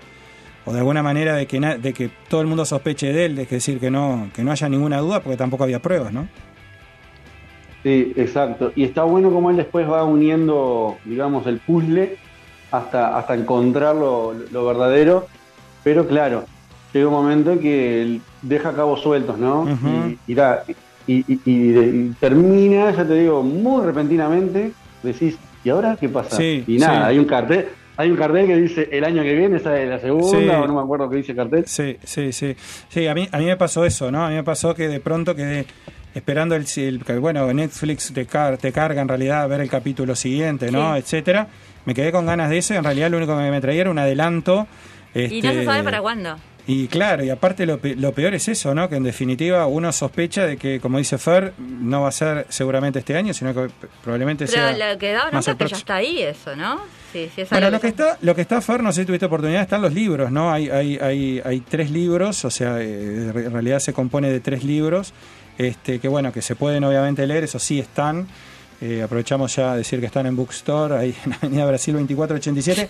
o 0.64 0.72
de 0.72 0.78
alguna 0.78 1.02
manera 1.02 1.34
de 1.34 1.46
que 1.46 1.58
de 1.60 1.92
que 1.92 2.10
todo 2.28 2.40
el 2.40 2.46
mundo 2.46 2.64
sospeche 2.64 3.12
de 3.12 3.24
él, 3.26 3.38
es 3.38 3.50
decir, 3.50 3.78
que 3.80 3.90
no 3.90 4.28
que 4.34 4.42
no 4.44 4.52
haya 4.52 4.68
ninguna 4.68 4.98
duda 4.98 5.20
porque 5.20 5.36
tampoco 5.36 5.64
había 5.64 5.80
pruebas, 5.80 6.12
¿no? 6.12 6.28
Sí, 7.82 8.12
exacto. 8.16 8.72
Y 8.76 8.84
está 8.84 9.02
bueno 9.02 9.30
como 9.32 9.50
él 9.50 9.56
después 9.56 9.88
va 9.90 10.04
uniendo, 10.04 10.98
digamos, 11.04 11.46
el 11.48 11.58
puzzle 11.58 12.16
hasta, 12.70 13.18
hasta 13.18 13.34
encontrar 13.34 13.96
lo, 13.96 14.34
lo 14.52 14.64
verdadero. 14.66 15.26
Pero 15.82 16.06
claro, 16.06 16.44
llega 16.92 17.08
un 17.08 17.12
momento 17.14 17.50
en 17.52 17.58
que 17.58 18.02
él 18.02 18.20
deja 18.42 18.72
cabos 18.72 19.00
sueltos, 19.02 19.36
¿no? 19.36 19.66
Y, 20.26 20.30
y 20.30 20.34
da- 20.34 20.62
y- 21.08 21.24
y- 21.26 21.40
y 21.44 21.68
de- 21.72 21.86
y 21.88 22.14
termina, 22.20 22.92
ya 22.92 23.04
te 23.04 23.14
digo, 23.14 23.42
muy 23.42 23.84
repentinamente. 23.84 24.70
Decís, 25.02 25.36
¿y 25.64 25.70
ahora 25.70 25.96
qué 25.98 26.08
pasa? 26.08 26.36
Sí, 26.36 26.62
y 26.68 26.78
nada, 26.78 26.98
sí. 27.00 27.10
hay 27.10 27.18
un 27.18 27.24
cartel. 27.24 27.66
Hay 27.96 28.10
un 28.10 28.16
cartel 28.16 28.46
que 28.46 28.56
dice 28.56 28.88
el 28.90 29.04
año 29.04 29.22
que 29.22 29.34
viene, 29.34 29.56
esa 29.58 29.78
es 29.80 29.88
la 29.88 29.98
segunda, 29.98 30.38
Sí. 30.38 30.48
o 30.48 30.66
no 30.66 30.74
me 30.74 30.80
acuerdo 30.80 31.10
qué 31.10 31.16
dice 31.16 31.32
el 31.32 31.36
cartel. 31.38 31.64
Sí, 31.66 31.96
sí, 32.02 32.32
sí. 32.32 32.56
Sí, 32.88 33.06
a 33.06 33.14
mí, 33.14 33.28
a 33.30 33.38
mí 33.38 33.44
me 33.44 33.56
pasó 33.56 33.84
eso, 33.84 34.10
¿no? 34.10 34.24
A 34.24 34.28
mí 34.30 34.34
me 34.34 34.42
pasó 34.44 34.74
que 34.74 34.88
de 34.88 34.98
pronto 35.00 35.34
quedé 35.36 35.66
esperando 36.14 36.54
el, 36.54 36.64
el- 36.76 37.04
que, 37.04 37.18
bueno, 37.18 37.52
Netflix 37.52 38.12
te, 38.12 38.24
car- 38.26 38.56
te 38.58 38.72
carga 38.72 39.02
en 39.02 39.08
realidad 39.08 39.42
a 39.42 39.46
ver 39.46 39.60
el 39.60 39.68
capítulo 39.68 40.14
siguiente, 40.16 40.70
¿no? 40.72 40.94
Sí. 40.94 41.00
Etcétera. 41.00 41.48
Me 41.84 41.94
quedé 41.94 42.12
con 42.12 42.24
ganas 42.26 42.48
de 42.48 42.58
eso 42.58 42.74
y 42.74 42.76
en 42.78 42.84
realidad 42.84 43.10
lo 43.10 43.16
único 43.18 43.36
que 43.36 43.50
me 43.50 43.60
traía 43.60 43.82
era 43.82 43.90
un 43.90 43.98
adelanto. 43.98 44.66
Y 45.14 45.18
no 45.20 45.28
se 45.28 45.36
este, 45.60 45.64
sabe 45.66 45.82
para 45.82 46.00
cuándo. 46.00 46.36
Y 46.66 46.86
claro, 46.86 47.24
y 47.24 47.30
aparte 47.30 47.66
lo, 47.66 47.78
pe- 47.78 47.96
lo 47.96 48.12
peor 48.12 48.34
es 48.34 48.46
eso, 48.46 48.72
¿no? 48.72 48.88
Que 48.88 48.94
en 48.94 49.02
definitiva 49.02 49.66
uno 49.66 49.90
sospecha 49.92 50.46
de 50.46 50.56
que, 50.56 50.78
como 50.78 50.98
dice 50.98 51.18
Fer, 51.18 51.52
no 51.58 52.02
va 52.02 52.08
a 52.08 52.12
ser 52.12 52.46
seguramente 52.50 53.00
este 53.00 53.16
año, 53.16 53.34
sino 53.34 53.52
que 53.52 53.68
probablemente 54.02 54.46
Pero 54.46 54.68
sea 54.68 54.92
lo 54.92 54.98
que 54.98 55.10
da 55.12 55.28
bronca 55.28 55.50
es 55.50 55.56
que 55.56 55.66
ya 55.68 55.76
está 55.76 55.96
ahí 55.96 56.22
eso, 56.22 56.54
¿no? 56.54 56.80
Sí, 57.12 57.28
sí, 57.34 57.40
es 57.42 57.50
Bueno, 57.50 57.68
lo 57.68 57.80
que 57.80 57.88
está, 57.88 58.16
lo 58.22 58.34
que 58.36 58.42
está 58.42 58.60
Fer, 58.60 58.80
no 58.82 58.92
sé 58.92 59.00
si 59.02 59.06
tuviste 59.06 59.26
oportunidad, 59.26 59.62
están 59.62 59.82
los 59.82 59.92
libros, 59.92 60.30
¿no? 60.30 60.52
Hay, 60.52 60.70
hay, 60.70 60.98
hay, 60.98 61.42
hay 61.44 61.60
tres 61.60 61.90
libros, 61.90 62.44
o 62.44 62.50
sea, 62.50 62.80
eh, 62.80 63.32
en 63.34 63.52
realidad 63.52 63.80
se 63.80 63.92
compone 63.92 64.30
de 64.30 64.38
tres 64.38 64.62
libros, 64.62 65.12
este, 65.58 65.98
que 65.98 66.06
bueno, 66.08 66.32
que 66.32 66.42
se 66.42 66.54
pueden 66.54 66.84
obviamente 66.84 67.26
leer, 67.26 67.42
eso 67.44 67.58
sí 67.58 67.80
están. 67.80 68.28
Eh, 68.84 69.00
aprovechamos 69.00 69.54
ya 69.54 69.72
a 69.72 69.76
decir 69.76 70.00
que 70.00 70.06
están 70.06 70.26
en 70.26 70.34
Bookstore, 70.34 70.96
ahí 70.96 71.14
en 71.24 71.32
Avenida 71.34 71.66
Brasil 71.66 71.94
2487. 71.94 72.88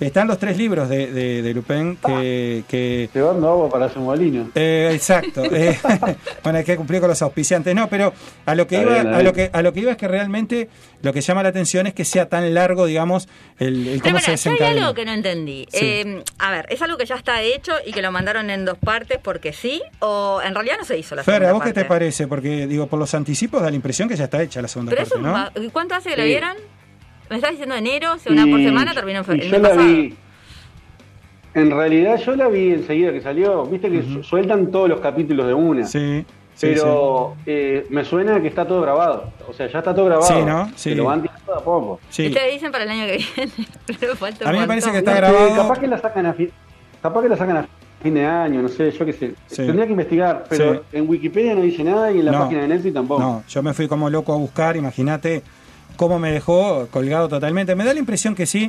Están 0.00 0.26
los 0.26 0.38
tres 0.38 0.56
libros 0.56 0.88
de, 0.88 1.12
de, 1.12 1.42
de 1.42 1.52
Lupin 1.54 1.96
que, 1.96 2.64
que 2.66 3.10
Llevando 3.12 3.50
agua 3.50 3.68
para 3.68 3.90
su 3.92 4.00
molino. 4.00 4.48
eh, 4.54 4.90
exacto. 4.94 5.44
eh, 5.52 5.78
bueno, 6.42 6.58
hay 6.60 6.64
que 6.64 6.76
cumplir 6.76 7.00
con 7.00 7.10
los 7.10 7.20
auspiciantes. 7.20 7.74
No, 7.74 7.88
pero 7.90 8.14
a 8.46 8.54
lo 8.54 8.66
que 8.66 8.80
iba, 8.80 9.00
a 9.00 9.22
lo 9.22 9.32
que 9.34 9.50
a 9.52 9.60
lo 9.60 9.72
que 9.74 9.80
iba 9.80 9.90
es 9.90 9.98
que 9.98 10.08
realmente 10.08 10.70
lo 11.02 11.12
que 11.12 11.20
llama 11.20 11.42
la 11.42 11.50
atención 11.50 11.86
es 11.86 11.92
que 11.92 12.06
sea 12.06 12.30
tan 12.30 12.54
largo, 12.54 12.86
digamos, 12.86 13.28
el, 13.58 13.86
el 13.86 14.00
Pero 14.00 14.14
cómo 14.14 14.18
se 14.20 14.24
si 14.24 14.48
hay 14.48 14.54
desencadena. 14.54 14.80
algo 14.86 14.94
que 14.94 15.04
no 15.04 15.12
entendí. 15.12 15.66
Sí. 15.70 15.78
Eh, 15.82 16.24
a 16.38 16.50
ver, 16.52 16.64
¿es 16.70 16.80
algo 16.80 16.96
que 16.96 17.04
ya 17.04 17.16
está 17.16 17.42
hecho 17.42 17.72
y 17.84 17.92
que 17.92 18.00
lo 18.00 18.10
mandaron 18.10 18.48
en 18.48 18.64
dos 18.64 18.78
partes 18.78 19.18
porque 19.22 19.52
sí? 19.52 19.82
¿O 19.98 20.40
en 20.42 20.54
realidad 20.54 20.76
no 20.78 20.86
se 20.86 20.96
hizo 20.96 21.14
la 21.14 21.22
Fer, 21.22 21.34
segunda 21.34 21.50
¿a 21.50 21.52
vos 21.52 21.62
qué 21.64 21.74
te 21.74 21.84
parece? 21.84 22.26
Porque, 22.26 22.66
digo, 22.66 22.86
por 22.86 22.98
los 22.98 23.12
anticipos 23.14 23.60
da 23.60 23.68
la 23.68 23.76
impresión 23.76 24.08
que 24.08 24.16
ya 24.16 24.24
está 24.24 24.42
hecha 24.42 24.62
la 24.62 24.68
segunda 24.68 24.90
Pero 24.90 25.02
es 25.02 25.08
parte, 25.10 25.18
un 25.22 25.33
¿Cuánto 25.72 25.94
hace 25.94 26.10
que 26.10 26.16
la 26.16 26.24
vieron? 26.24 26.56
Me 27.30 27.36
estás 27.36 27.52
diciendo 27.52 27.74
enero, 27.74 28.18
se 28.18 28.30
una 28.30 28.46
por 28.46 28.58
semana, 28.60 28.92
terminó 28.94 29.20
en 29.20 29.24
fe- 29.24 29.36
y 29.36 29.40
el 29.40 29.50
yo 29.50 29.58
la 29.58 29.68
pasado. 29.70 29.86
vi. 29.86 30.14
En 31.54 31.70
realidad 31.70 32.16
yo 32.20 32.34
la 32.34 32.48
vi 32.48 32.70
enseguida 32.72 33.12
que 33.12 33.20
salió. 33.20 33.64
Viste 33.66 33.90
que 33.90 34.02
su- 34.02 34.22
sueltan 34.24 34.70
todos 34.70 34.88
los 34.88 35.00
capítulos 35.00 35.46
de 35.46 35.54
una. 35.54 35.86
Sí, 35.86 36.24
sí, 36.54 36.66
Pero 36.74 37.36
eh, 37.46 37.86
me 37.90 38.04
suena 38.04 38.40
que 38.42 38.48
está 38.48 38.66
todo 38.66 38.80
grabado. 38.82 39.32
O 39.48 39.52
sea, 39.52 39.68
ya 39.68 39.78
está 39.78 39.94
todo 39.94 40.06
grabado. 40.06 40.26
Sí, 40.26 40.42
¿no? 40.44 40.66
Sí. 40.74 40.90
Se 40.90 40.94
lo 40.96 41.04
van 41.04 41.22
tirando 41.22 41.54
a 41.54 41.62
poco. 41.62 42.00
sí. 42.10 42.26
Ustedes 42.26 42.52
dicen 42.54 42.72
para 42.72 42.84
el 42.84 42.90
año 42.90 43.06
que 43.06 43.18
viene, 43.36 43.52
pero 44.00 44.16
falta 44.16 44.44
un 44.44 44.50
A 44.50 44.52
mí 44.52 44.58
me 44.58 44.66
parece 44.66 44.90
que 44.90 44.98
está 44.98 45.14
grabado. 45.14 45.56
capaz 45.56 45.78
que 45.78 45.86
la 45.86 45.98
sacan 45.98 46.26
a 46.26 46.34
fin, 46.34 46.50
capaz 47.00 47.22
que 47.22 47.28
la 47.28 47.36
sacan 47.36 47.56
a 47.58 47.68
fin 48.04 48.14
de 48.14 48.24
año, 48.26 48.62
no 48.62 48.68
sé, 48.68 48.90
yo 48.92 49.04
qué 49.04 49.12
sé. 49.12 49.34
Sí. 49.48 49.56
Tendría 49.66 49.86
que 49.86 49.90
investigar, 49.92 50.44
pero 50.48 50.74
Sí. 50.74 50.80
en 50.92 51.08
Wikipedia 51.08 51.54
no 51.54 51.62
dice 51.62 51.82
nada 51.82 52.12
y 52.12 52.20
en 52.20 52.26
la 52.26 52.32
No. 52.32 52.38
página 52.40 52.62
de 52.62 52.68
Netflix 52.68 52.94
tampoco. 52.94 53.20
No, 53.20 53.42
yo 53.48 53.62
me 53.62 53.74
fui 53.74 53.88
como 53.88 54.08
loco 54.10 54.32
a 54.32 54.36
buscar, 54.36 54.76
imagínate 54.76 55.42
cómo 55.96 56.18
me 56.18 56.30
dejó 56.32 56.86
colgado 56.90 57.28
totalmente. 57.28 57.74
Me 57.74 57.84
da 57.84 57.92
la 57.94 58.00
impresión 58.00 58.34
que 58.34 58.46
sí, 58.46 58.68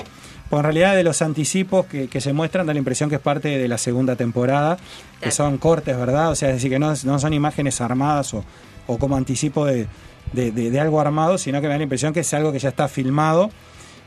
pues 0.50 0.60
en 0.60 0.64
realidad 0.64 0.96
de 0.96 1.04
los 1.04 1.22
anticipos 1.22 1.86
que, 1.88 2.08
que 2.08 2.22
se 2.22 2.34
muestran 2.34 2.66
da 2.66 2.74
la 2.74 2.80
impresión 2.80 3.10
que 3.10 3.16
es 3.16 3.22
parte 3.22 3.50
de 3.58 3.68
la 3.68 3.78
segunda 3.78 4.16
temporada, 4.16 4.78
que 5.22 5.32
son 5.32 5.58
cortes, 5.58 5.98
¿verdad? 5.98 6.32
O 6.32 6.36
sea, 6.36 6.50
es 6.50 6.56
decir, 6.56 6.70
que 6.72 6.80
no, 6.80 6.94
no 7.04 7.20
son 7.20 7.34
imágenes 7.34 7.82
armadas 7.82 8.34
o, 8.34 8.44
o 8.88 8.98
como 8.98 9.16
anticipo 9.18 9.66
de, 9.66 9.88
de- 10.34 10.52
de- 10.52 10.70
de 10.72 10.80
algo 10.80 11.02
armado, 11.02 11.38
sino 11.38 11.60
que 11.62 11.68
me 11.68 11.74
da 11.74 11.78
la 11.78 11.84
impresión 11.84 12.14
que 12.14 12.22
es 12.22 12.34
algo 12.34 12.52
que 12.52 12.60
ya 12.60 12.70
está 12.70 12.88
filmado. 12.88 13.50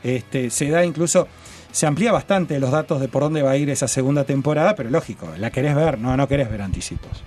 Este, 0.03 0.49
se 0.49 0.69
da 0.69 0.85
incluso, 0.85 1.27
se 1.71 1.85
amplía 1.87 2.11
bastante 2.11 2.59
los 2.59 2.71
datos 2.71 2.99
de 2.99 3.07
por 3.07 3.23
dónde 3.23 3.41
va 3.43 3.51
a 3.51 3.57
ir 3.57 3.69
esa 3.69 3.87
segunda 3.87 4.23
temporada, 4.23 4.75
pero 4.75 4.89
lógico, 4.89 5.27
la 5.37 5.51
querés 5.51 5.75
ver, 5.75 5.99
no, 5.99 6.15
no 6.17 6.27
querés 6.27 6.49
ver 6.49 6.61
anticipos. 6.61 7.23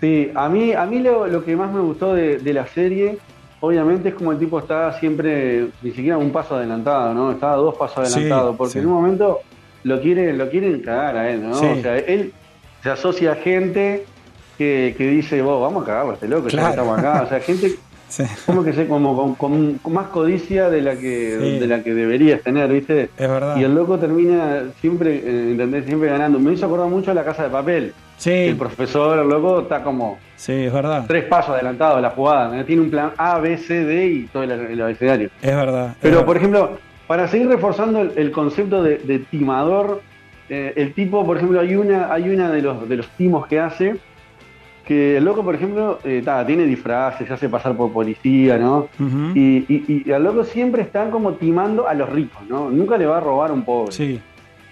Sí, 0.00 0.30
a 0.34 0.48
mí, 0.48 0.72
a 0.72 0.84
mí 0.84 0.98
lo, 1.00 1.26
lo 1.26 1.44
que 1.44 1.56
más 1.56 1.72
me 1.72 1.80
gustó 1.80 2.14
de, 2.14 2.38
de 2.38 2.52
la 2.52 2.66
serie, 2.66 3.18
obviamente 3.60 4.10
es 4.10 4.14
como 4.14 4.32
el 4.32 4.38
tipo 4.38 4.58
está 4.58 4.92
siempre, 4.98 5.68
ni 5.82 5.90
siquiera 5.92 6.18
un 6.18 6.30
paso 6.30 6.56
adelantado, 6.56 7.14
¿no? 7.14 7.32
Estaba 7.32 7.56
dos 7.56 7.74
pasos 7.76 8.08
Sí, 8.08 8.14
adelantado, 8.18 8.56
porque 8.56 8.72
sí. 8.74 8.78
en 8.80 8.86
un 8.86 8.92
momento 8.92 9.40
lo 9.84 10.00
quiere, 10.00 10.32
lo 10.34 10.50
quieren 10.50 10.80
cagar 10.82 11.16
a 11.16 11.30
él, 11.30 11.48
¿no? 11.48 11.54
Sí. 11.54 11.66
O 11.66 11.80
sea, 11.82 11.96
él 11.98 12.32
se 12.82 12.90
asocia 12.90 13.32
a 13.32 13.34
gente 13.36 14.04
que, 14.58 14.94
que 14.98 15.08
dice, 15.08 15.40
vos, 15.40 15.62
vamos 15.62 15.84
a 15.84 15.86
cagarlo 15.86 16.12
este 16.12 16.28
loco, 16.28 16.48
ya 16.48 16.58
Claro. 16.58 16.66
que 16.66 16.70
estamos 16.80 16.98
acá. 16.98 17.22
O 17.22 17.28
sea, 17.28 17.40
gente 17.40 17.76
Sí, 18.08 18.22
como 18.46 18.62
que 18.62 18.72
se, 18.72 18.86
como 18.86 19.16
con, 19.16 19.34
con- 19.34 19.74
con 19.78 19.92
más 19.92 20.06
codicia 20.08 20.70
de 20.70 20.80
la 20.80 20.94
que, 20.96 21.38
Sí. 21.40 21.58
de 21.58 21.66
la 21.66 21.82
que 21.82 21.92
deberías 21.92 22.40
tener, 22.42 22.68
¿viste? 22.72 23.10
es 23.16 23.28
verdad. 23.28 23.56
Y 23.56 23.64
el 23.64 23.74
loco 23.74 23.98
termina 23.98 24.62
siempre, 24.80 25.16
eh, 25.16 25.50
¿entendés? 25.52 25.86
Siempre 25.86 26.08
ganando. 26.10 26.38
Me 26.38 26.52
hizo 26.52 26.66
acordar 26.66 26.88
mucho 26.88 27.10
a 27.10 27.14
la 27.14 27.24
casa 27.24 27.42
de 27.42 27.48
papel. 27.50 27.92
Sí, 28.16 28.30
El 28.30 28.56
profesor, 28.56 29.18
el 29.18 29.28
loco, 29.28 29.60
está 29.60 29.82
como 29.82 30.18
sí, 30.36 30.52
es 30.52 30.72
verdad. 30.72 31.04
tres 31.06 31.24
pasos 31.24 31.54
adelantado 31.54 31.96
a 31.96 32.00
la 32.00 32.10
jugada. 32.10 32.64
Tiene 32.64 32.82
un 32.82 32.90
plan 32.90 33.10
A, 33.18 33.38
B, 33.40 33.58
C, 33.58 33.84
D 33.84 34.06
y 34.06 34.22
todo 34.28 34.44
el, 34.44 34.52
el 34.52 34.80
abecedario. 34.80 35.28
Es 35.42 35.54
verdad. 35.54 35.88
es 35.90 35.96
Pero, 36.00 36.14
verdad. 36.14 36.26
por 36.26 36.36
ejemplo, 36.36 36.70
para 37.06 37.28
seguir 37.28 37.48
reforzando 37.48 38.00
el, 38.00 38.12
el 38.16 38.30
concepto 38.30 38.82
de, 38.82 38.98
de 38.98 39.18
timador, 39.18 40.00
eh, 40.48 40.72
el 40.76 40.94
tipo, 40.94 41.26
por 41.26 41.36
ejemplo, 41.36 41.60
hay 41.60 41.74
una, 41.74 42.12
hay 42.12 42.30
una 42.30 42.50
de 42.50 42.62
los 42.62 42.88
de 42.88 42.96
los 42.96 43.08
timos 43.18 43.46
que 43.48 43.58
hace 43.60 43.96
que 44.86 45.16
el 45.16 45.24
loco, 45.24 45.42
por 45.42 45.54
ejemplo, 45.56 45.98
eh, 46.04 46.22
ta, 46.24 46.46
tiene 46.46 46.64
disfraces, 46.64 47.26
se 47.26 47.34
hace 47.34 47.48
pasar 47.48 47.76
por 47.76 47.92
policía, 47.92 48.56
¿no? 48.56 48.88
Y, 49.34 49.64
y, 49.68 50.02
y 50.06 50.12
al 50.12 50.22
loco 50.22 50.44
siempre 50.44 50.82
están 50.82 51.10
como 51.10 51.32
timando 51.34 51.88
a 51.88 51.94
los 51.94 52.08
ricos, 52.08 52.40
¿no? 52.48 52.70
Nunca 52.70 52.96
le 52.96 53.04
va 53.06 53.16
a 53.18 53.20
robar 53.20 53.50
a 53.50 53.52
un 53.54 53.64
pobre. 53.64 53.90
Sí, 53.92 54.20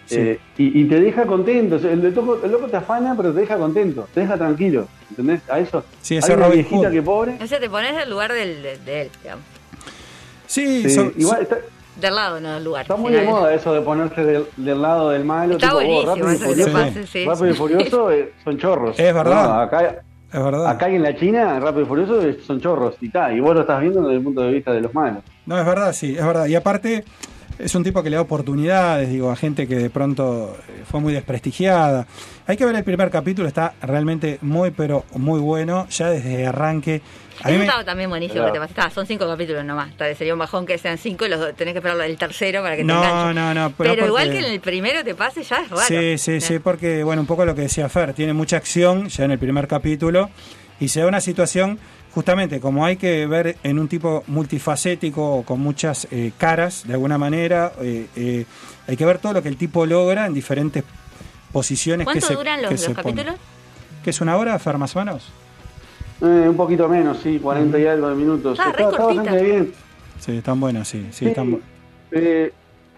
sí. 0.06 0.16
Eh, 0.16 0.38
y, 0.56 0.82
y 0.82 0.84
te 0.84 1.00
deja 1.00 1.26
contento. 1.26 1.76
El, 1.76 2.14
loco, 2.14 2.38
el 2.44 2.52
loco 2.52 2.66
te 2.68 2.76
afana, 2.76 3.14
pero 3.16 3.32
te 3.32 3.40
deja 3.40 3.56
contento, 3.58 4.08
te 4.14 4.20
deja 4.20 4.36
tranquilo. 4.38 4.86
¿Entendés? 5.10 5.40
A 5.50 5.58
eso. 5.58 5.84
Sí, 6.00 6.14
Hay 6.14 6.18
ese 6.20 6.34
una 6.34 6.46
Robin 6.46 6.58
viejita 6.60 6.88
Hood. 6.88 6.92
que 6.92 7.02
pobre. 7.02 7.38
O 7.42 7.46
sea, 7.46 7.58
te 7.58 7.68
pones 7.68 7.96
del 7.96 8.08
lugar 8.10 8.32
del, 8.32 8.62
de, 8.62 9.02
él, 9.02 9.10
digamos. 9.22 9.44
sí, 10.46 10.88
sí, 10.88 11.10
igual 11.16 11.42
está, 11.42 11.58
Del 12.00 12.14
lado, 12.14 12.40
no 12.40 12.52
del 12.54 12.64
lugar. 12.64 12.82
está 12.82 12.96
muy 12.96 13.12
de 13.12 13.22
moda 13.22 13.54
eso 13.54 13.72
de 13.72 13.80
ponerse 13.80 14.24
del, 14.24 14.46
del 14.56 14.82
lado 14.82 15.10
del 15.10 15.24
malo. 15.24 15.54
Está 15.54 15.68
tipo, 15.68 15.82
vos, 15.82 16.04
buenísimo 16.04 16.14
Rápido 16.14 16.30
y 16.32 16.34
eso 16.34 16.70
Furioso- 16.70 16.72
pase, 16.72 17.06
sí. 17.06 17.24
Rápido 17.24 17.48
y 17.48 17.54
Furioso 17.54 18.10
eh, 18.12 18.32
son 18.42 18.58
chorros. 18.58 18.98
Es 18.98 19.14
verdad. 19.14 19.48
No, 19.48 19.60
acá, 19.60 20.02
es 20.32 20.42
verdad. 20.44 20.66
acá 20.68 20.88
en 20.88 21.02
la 21.02 21.14
China, 21.16 21.60
Rápido 21.60 21.82
y 21.82 21.86
Furioso 21.86 22.22
eh, 22.22 22.38
son 22.44 22.60
chorros. 22.60 22.96
Y, 23.00 23.10
ta, 23.10 23.32
y 23.32 23.38
vos 23.40 23.54
lo 23.54 23.60
estás 23.60 23.80
viendo 23.80 24.02
desde 24.02 24.16
el 24.16 24.22
punto 24.24 24.40
de 24.40 24.50
vista 24.52 24.72
de 24.72 24.80
los 24.80 24.92
malos. 24.92 25.22
No, 25.46 25.58
es 25.58 25.64
verdad, 25.64 25.92
sí, 25.92 26.16
es 26.18 26.26
verdad. 26.26 26.46
Y 26.46 26.54
aparte, 26.56 27.04
es 27.58 27.74
un 27.74 27.84
tipo 27.84 28.02
que 28.02 28.10
le 28.10 28.16
da 28.16 28.22
oportunidades, 28.22 29.08
digo, 29.08 29.30
a 29.30 29.36
gente 29.36 29.66
que 29.68 29.76
de 29.76 29.90
pronto 29.90 30.56
eh, 30.68 30.82
fue 30.90 31.00
muy 31.00 31.12
desprestigiada. 31.12 32.06
Hay 32.46 32.56
que 32.56 32.64
ver 32.64 32.74
el 32.74 32.84
primer 32.84 33.10
capítulo, 33.10 33.48
está 33.48 33.74
realmente 33.82 34.38
muy, 34.42 34.70
pero 34.70 35.04
muy 35.14 35.40
bueno, 35.40 35.86
ya 35.88 36.10
desde 36.10 36.46
arranque. 36.46 37.00
A 37.42 37.48
mí 37.50 37.56
Eso 37.56 37.78
me- 37.78 37.84
también 37.84 38.08
buenísimo 38.10 38.40
Claro. 38.42 38.52
que 38.52 38.58
te 38.58 38.60
pasaste. 38.60 38.80
Ah, 38.82 38.90
son 38.94 39.06
cinco 39.06 39.26
capítulos 39.26 39.64
nomás. 39.64 39.96
Tal 39.96 40.08
vez 40.08 40.18
sería 40.18 40.32
un 40.34 40.38
bajón 40.38 40.66
que 40.66 40.78
sean 40.78 40.98
cinco 40.98 41.26
y 41.26 41.28
los 41.28 41.40
dos- 41.40 41.54
tenés 41.56 41.72
que 41.74 41.78
esperar 41.78 42.00
el 42.00 42.16
tercero 42.16 42.62
para 42.62 42.76
que 42.76 42.82
te 42.82 42.86
No, 42.86 43.02
enganche. 43.02 43.34
no, 43.40 43.54
no, 43.54 43.72
Pero, 43.76 43.94
pero 43.94 44.06
igual 44.06 44.26
porque- 44.26 44.40
que 44.40 44.46
en 44.46 44.52
el 44.52 44.60
primero 44.60 45.02
te 45.02 45.14
pase 45.14 45.42
ya 45.42 45.56
es 45.56 45.68
raro. 45.70 45.82
Sí, 45.82 46.16
sí, 46.18 46.32
Eh. 46.32 46.40
sí, 46.40 46.58
porque, 46.60 47.02
bueno, 47.02 47.22
un 47.22 47.26
poco 47.26 47.44
lo 47.44 47.54
que 47.54 47.62
decía 47.62 47.88
Fer, 47.88 48.14
tiene 48.14 48.32
mucha 48.34 48.56
acción 48.56 49.08
ya 49.08 49.24
en 49.24 49.32
el 49.32 49.38
primer 49.38 49.66
capítulo 49.66 50.30
y 50.78 50.88
se 50.88 51.00
da 51.00 51.06
una 51.08 51.20
situación, 51.20 51.78
justamente, 52.14 52.60
como 52.60 52.84
hay 52.84 52.96
que 52.96 53.26
ver 53.26 53.56
en 53.62 53.78
un 53.78 53.88
tipo 53.88 54.22
multifacético, 54.28 55.42
con 55.44 55.60
muchas 55.60 56.06
eh, 56.10 56.32
caras, 56.38 56.84
de 56.86 56.94
alguna 56.94 57.18
manera, 57.18 57.72
eh, 57.80 58.06
eh, 58.16 58.44
hay 58.86 58.96
que 58.96 59.04
ver 59.04 59.18
todo 59.18 59.32
lo 59.32 59.42
que 59.42 59.48
el 59.48 59.56
tipo 59.56 59.84
logra 59.86 60.26
en 60.26 60.34
diferentes 60.34 60.84
posiciones 61.52 62.06
que 62.06 62.12
¿Cuánto 62.12 62.26
se 62.26 62.34
duran 62.34 62.62
los, 62.62 62.68
que 62.68 62.74
los 62.76 62.84
se 62.84 62.94
capítulos? 62.94 63.34
¿Qué 64.02 64.10
es 64.10 64.20
una 64.20 64.36
hora, 64.36 64.58
Fer, 64.58 64.78
más 64.78 64.94
o 64.94 64.98
menos? 65.00 65.26
Eh, 66.20 66.46
un 66.48 66.56
poquito 66.56 66.88
menos, 66.88 67.18
sí, 67.22 67.38
40 67.42 67.78
y 67.78 67.86
algo 67.86 68.08
de 68.08 68.14
minutos. 68.14 68.58
Ah, 68.60 68.70
está, 68.70 68.90
está 68.90 69.04
bastante 69.06 69.42
bien. 69.42 69.72
Sí, 70.20 70.32
están 70.36 70.60
buenas, 70.60 70.86
sí, 70.88 71.02
sí, 71.10 71.18
Sí, 71.24 71.26
están 71.26 71.52
bu- 71.52 71.60
eh, 72.12 72.52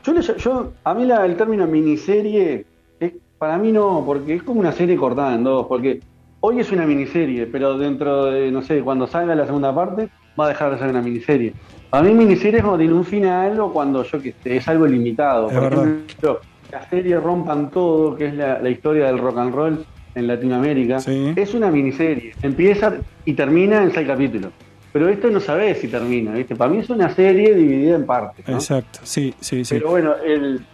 yo, 0.05 0.13
le- 0.13 0.23
yo- 0.39 0.73
a 0.85 0.95
mí 0.95 1.07
la- 1.07 1.25
el 1.25 1.37
término 1.37 1.67
miniserie, 1.67 2.67
es, 3.01 3.13
para 3.39 3.57
mí 3.57 3.73
no, 3.73 4.03
porque 4.05 4.35
es 4.35 4.43
como 4.43 4.61
una 4.61 4.73
serie 4.73 4.97
cortada 4.97 5.35
en 5.35 5.45
dos, 5.45 5.67
porque 5.67 6.01
hoy 6.41 6.61
es 6.61 6.71
una 6.73 6.87
miniserie, 6.87 7.47
pero 7.47 7.77
dentro 7.79 8.27
de, 8.27 8.51
no 8.51 8.63
sé, 8.63 8.81
cuando 8.83 9.07
salga 9.07 9.35
la 9.35 9.47
segunda 9.47 9.75
parte, 9.75 10.09
va 10.39 10.47
a 10.47 10.49
dejar 10.49 10.73
de 10.73 10.79
ser 10.79 10.89
una 10.89 11.03
miniserie. 11.03 11.53
A 11.91 12.03
mí 12.03 12.13
miniserie 12.13 12.59
es 12.59 12.63
cuando 12.65 12.79
tiene 12.79 12.95
un 12.95 13.05
final 13.05 13.59
o 13.61 13.73
cuando 13.73 14.03
yo 14.03 14.21
que 14.21 14.35
sé, 14.43 14.57
es 14.57 14.69
algo 14.69 14.87
limitado. 14.87 15.49
Es 15.49 15.55
Por 15.55 15.63
verdad. 15.63 15.83
ejemplo, 15.89 16.41
la 16.71 16.89
serie 16.89 17.19
Rompan 17.21 17.71
Todo, 17.71 18.17
que 18.17 18.27
es 18.27 18.35
la, 18.35 18.59
la 18.61 18.69
historia 18.71 19.07
del 19.07 19.19
rock 19.19 19.39
and 19.39 19.55
roll 19.55 19.85
en 20.15 20.27
Latinoamérica, 20.27 21.01
Sí. 21.01 21.33
es 21.37 21.55
una 21.55 21.71
miniserie. 21.71 22.33
Empieza 22.43 22.95
y 23.25 23.33
termina 23.35 23.83
en 23.83 23.93
seis 23.93 24.07
capítulos. 24.07 24.51
Pero 24.93 25.09
esto 25.11 25.29
no 25.31 25.41
sabés 25.41 25.79
si 25.79 25.89
termina, 25.89 26.33
¿viste? 26.33 26.57
Para 26.57 26.71
mí 26.71 26.79
es 26.79 26.89
una 26.89 27.11
serie 27.11 27.55
dividida 27.55 27.97
en 27.97 28.07
partes. 28.07 28.47
¿no? 28.49 28.55
Exacto, 28.55 29.01
sí, 29.03 29.35
sí, 29.41 29.63
sí. 29.65 29.75
Pero 29.75 29.91
bueno, 29.91 30.15
el, 30.25 30.65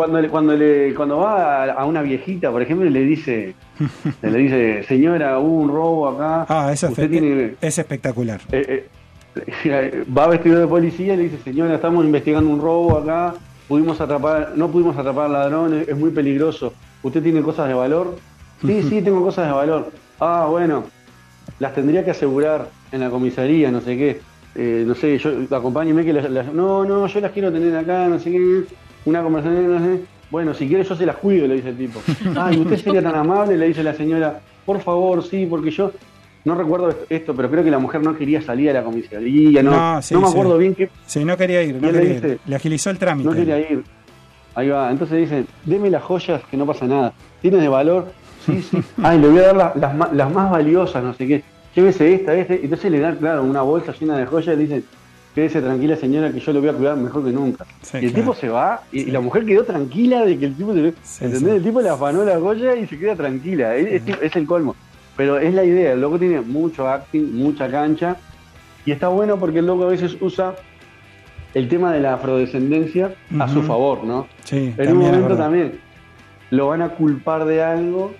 cuando, 0.00 0.18
le, 0.22 0.28
cuando, 0.30 0.56
le, 0.56 0.94
cuando 0.94 1.18
va 1.18 1.64
a, 1.64 1.84
una 1.84 2.00
viejita, 2.00 2.50
por 2.50 2.62
ejemplo, 2.62 2.86
y 2.86 2.90
le 2.90 3.00
dice, 3.02 3.54
le 4.22 4.38
dice, 4.38 4.82
señora, 4.84 5.38
hubo 5.38 5.60
un 5.60 5.68
robo 5.68 6.08
acá. 6.08 6.46
Ah, 6.48 6.72
eso 6.72 6.86
es, 6.86 6.92
usted 6.92 7.10
tiene, 7.10 7.54
es 7.60 7.78
espectacular. 7.78 8.40
eh, 8.50 8.88
eh, 9.66 10.04
va 10.18 10.26
vestido 10.28 10.58
de 10.58 10.66
policía 10.66 11.12
y 11.12 11.16
le 11.18 11.22
dice, 11.24 11.36
señora, 11.44 11.74
estamos 11.74 12.02
investigando 12.02 12.48
un 12.48 12.62
robo 12.62 12.96
acá, 12.96 13.34
pudimos 13.68 14.00
atrapar, 14.00 14.52
no 14.56 14.68
pudimos 14.70 14.96
atrapar 14.96 15.28
ladrones, 15.28 15.86
es 15.86 15.94
muy 15.98 16.08
peligroso. 16.12 16.72
¿Usted 17.02 17.22
tiene 17.22 17.42
cosas 17.42 17.68
de 17.68 17.74
valor? 17.74 18.16
Sí, 18.64 18.82
sí, 18.84 19.02
tengo 19.02 19.22
cosas 19.22 19.48
de 19.48 19.52
valor. 19.52 19.92
Ah, 20.18 20.46
bueno, 20.48 20.84
las 21.58 21.74
tendría 21.74 22.02
que 22.06 22.12
asegurar 22.12 22.68
en 22.90 23.00
la 23.00 23.10
comisaría, 23.10 23.70
no 23.70 23.82
sé 23.82 23.98
qué. 23.98 24.20
Eh, 24.54 24.82
no 24.86 24.94
sé, 24.94 25.18
yo 25.18 25.30
acompáñeme 25.50 26.06
que 26.06 26.14
las, 26.14 26.30
las- 26.30 26.52
no, 26.54 26.86
no, 26.86 27.06
yo 27.06 27.20
las 27.20 27.32
quiero 27.32 27.52
tener 27.52 27.76
acá, 27.76 28.08
no 28.08 28.18
sé 28.18 28.30
qué. 28.30 28.64
Una 29.04 29.22
conversación, 29.22 29.72
no 29.72 29.78
sé. 29.84 30.00
Bueno, 30.30 30.54
si 30.54 30.68
quiere 30.68 30.84
yo 30.84 30.94
se 30.94 31.06
las 31.06 31.16
cuido, 31.16 31.46
le 31.46 31.54
dice 31.56 31.70
el 31.70 31.76
tipo. 31.76 32.00
Ay, 32.40 32.58
usted 32.60 32.76
sería 32.78 33.02
tan 33.02 33.14
amable, 33.16 33.56
le 33.56 33.66
dice 33.68 33.82
la 33.82 33.94
señora. 33.94 34.40
Por 34.64 34.80
favor, 34.80 35.24
sí, 35.24 35.46
porque 35.48 35.70
yo 35.70 35.90
no 36.44 36.54
recuerdo 36.54 36.94
esto, 37.08 37.34
pero 37.34 37.50
creo 37.50 37.64
que 37.64 37.70
la 37.70 37.78
mujer 37.78 38.02
no 38.02 38.16
quería 38.16 38.40
salir 38.40 38.70
a 38.70 38.74
la 38.74 38.82
comisaría, 38.84 39.62
no, 39.62 39.70
No, 39.72 39.94
no, 39.96 40.02
sí, 40.02 40.14
me 40.14 40.24
sí. 40.26 40.30
acuerdo 40.32 40.56
bien 40.58 40.74
qué, 40.74 40.88
Sí, 41.06 41.24
no 41.24 41.36
quería 41.36 41.62
ir, 41.62 41.80
no 41.82 41.90
le 41.90 42.00
dice- 42.00 42.38
agilizó 42.54 42.90
el 42.90 42.98
trámite. 42.98 43.28
no 43.28 43.34
quería 43.34 43.58
ir. 43.58 43.82
Ahí 44.54 44.68
va, 44.68 44.90
entonces 44.90 45.18
dice, 45.18 45.44
deme 45.64 45.90
las 45.90 46.02
joyas 46.02 46.42
que 46.50 46.56
no 46.56 46.66
pasa 46.66 46.86
nada. 46.86 47.12
¿Tienes 47.42 47.60
de 47.60 47.68
valor? 47.68 48.12
Sí, 48.46 48.62
sí. 48.62 48.78
Ay, 49.02 49.18
le 49.18 49.28
voy 49.28 49.38
a 49.40 49.52
dar 49.52 49.56
las, 49.76 50.12
las, 50.14 50.32
más 50.32 50.50
valiosas, 50.50 51.02
no 51.04 51.12
sé 51.14 51.26
qué. 51.26 51.42
Llévese 51.74 52.14
esta, 52.14 52.34
este. 52.34 52.60
Entonces 52.62 52.90
le 52.90 53.00
dan, 53.00 53.16
claro, 53.16 53.42
una 53.44 53.62
bolsa 53.62 53.92
llena 53.98 54.16
de 54.16 54.26
joyas 54.26 54.54
y 54.54 54.56
le 54.56 54.62
dicen, 54.64 54.84
quédese 55.34 55.60
tranquila 55.62 55.96
señora 55.96 56.32
que 56.32 56.40
yo 56.40 56.52
le 56.52 56.60
voy 56.60 56.68
a 56.68 56.72
cuidar 56.72 56.96
mejor 56.96 57.24
que 57.24 57.30
nunca. 57.30 57.64
Sí, 57.82 57.98
y 58.00 58.06
el 58.06 58.12
claro. 58.12 58.24
tipo 58.32 58.34
se 58.34 58.48
va 58.48 58.82
y, 58.92 59.04
la 59.06 59.20
mujer 59.20 59.44
quedó 59.44 59.64
tranquila 59.64 60.24
de 60.24 60.38
que 60.38 60.46
el 60.46 60.56
tipo 60.56 60.74
se 60.74 60.92
Sí, 61.02 61.24
¿Entendés? 61.24 61.54
El 61.56 61.62
tipo 61.62 61.80
le 61.80 61.88
afanó 61.88 62.24
la 62.24 62.38
joya 62.40 62.74
y 62.76 62.86
se 62.86 62.98
queda 62.98 63.14
tranquila. 63.16 63.76
Es, 63.76 64.02
es- 64.08 64.18
es 64.22 64.36
el 64.36 64.46
colmo. 64.46 64.74
Pero 65.16 65.38
es 65.38 65.52
la 65.54 65.64
idea, 65.64 65.92
el 65.92 66.00
loco 66.00 66.18
tiene 66.18 66.40
mucho 66.40 66.88
acting, 66.88 67.34
mucha 67.34 67.70
cancha. 67.70 68.16
Y 68.86 68.92
está 68.92 69.08
bueno 69.08 69.38
porque 69.38 69.58
el 69.58 69.66
loco 69.66 69.84
a 69.84 69.88
veces 69.88 70.16
usa 70.20 70.54
el 71.54 71.68
tema 71.68 71.92
de 71.92 72.00
la 72.00 72.14
afrodescendencia 72.14 73.14
a 73.38 73.48
su 73.48 73.62
favor, 73.62 74.04
¿no? 74.04 74.26
Sí, 74.44 74.72
En 74.78 74.92
un 74.92 74.98
momento 74.98 75.36
también 75.36 75.78
lo 76.50 76.68
van 76.68 76.82
a 76.82 76.90
culpar 76.90 77.44
de 77.44 77.62
algo 77.62 78.14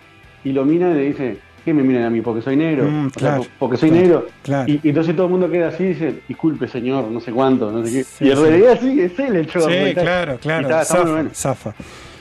y 0.45 0.53
lo 0.53 0.65
miran 0.65 0.93
y 0.93 0.95
le 0.95 1.01
dicen, 1.07 1.39
¿qué 1.71 1.75
me 1.75 1.83
miran 1.83 2.05
a 2.05 2.11
mí? 2.11 2.21
¿Porque 2.21 2.43
soy 2.43 2.57
negro? 2.57 2.85
Mm, 2.85 3.07
O 3.07 3.11
sea, 3.11 3.19
claro, 3.37 3.47
porque 3.59 3.77
soy 3.77 3.91
claro, 3.91 4.03
negro. 4.05 4.27
claro. 4.43 4.71
Y, 4.73 4.81
y 4.83 4.89
entonces 4.89 5.15
todo 5.15 5.27
el 5.27 5.33
mundo 5.33 5.51
queda 5.51 5.69
así 5.69 5.85
y 5.85 5.87
dice, 5.89 6.15
disculpe 6.29 6.67
señor, 6.69 7.05
no 7.11 7.21
sé 7.21 7.33
cuánto, 7.33 7.71
no 7.71 7.85
sé 7.87 7.93
qué. 7.93 8.05
Sí, 8.05 8.25
y 8.25 8.31
en 8.31 8.37
sí. 8.37 8.43
realidad 8.43 8.79
sí, 8.81 9.01
es 9.01 9.19
él 9.19 9.37
el 9.37 9.47
chorro. 9.47 9.69
Sí, 9.71 9.95
claro, 9.95 10.39
claro. 10.41 10.63
está- 10.69 10.83
está 10.83 10.95
muy 10.95 11.03
zafa, 11.05 11.13
bueno. 11.15 11.31
zafa. 11.33 11.75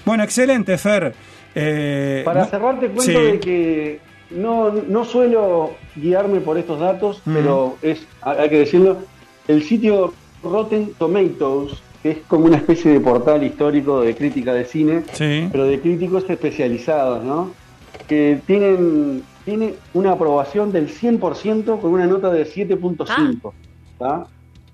Bueno, 0.06 0.24
excelente, 0.24 0.78
Fer. 0.78 1.14
Eh, 1.56 2.22
Para 2.26 2.42
no- 2.42 2.48
cerrar 2.50 2.80
te 2.80 2.88
cuento 2.88 3.02
sí. 3.04 3.14
de 3.14 3.40
que 3.40 4.00
no, 4.32 4.72
no 4.72 5.04
suelo 5.06 5.72
guiarme 5.96 6.40
por 6.42 6.58
estos 6.58 6.80
datos, 6.80 7.22
Mm. 7.26 7.34
pero 7.34 7.78
es, 7.82 8.06
hay 8.22 8.50
que 8.50 8.60
decirlo, 8.60 8.98
el 9.48 9.64
sitio 9.64 10.14
Rotten 10.44 10.92
Tomatoes, 10.98 11.74
que 12.04 12.12
es 12.12 12.18
como 12.28 12.46
una 12.46 12.58
especie 12.58 12.92
de 12.94 13.00
portal 13.00 13.44
histórico 13.44 14.02
de 14.02 14.16
crítica 14.16 14.54
de 14.54 14.64
cine, 14.66 15.04
Sí. 15.14 15.50
pero 15.52 15.66
de 15.66 15.80
críticos 15.82 16.24
especializados, 16.30 17.24
¿no? 17.24 17.52
Que 18.08 18.40
tienen, 18.48 19.24
tiene 19.50 19.74
una 19.96 20.12
aprobación 20.12 20.72
del 20.72 20.88
100% 20.90 21.80
con 21.82 21.92
una 21.92 22.06
nota 22.06 22.30
de 22.30 22.46
7.5. 22.46 23.52
¿tá? 23.98 24.28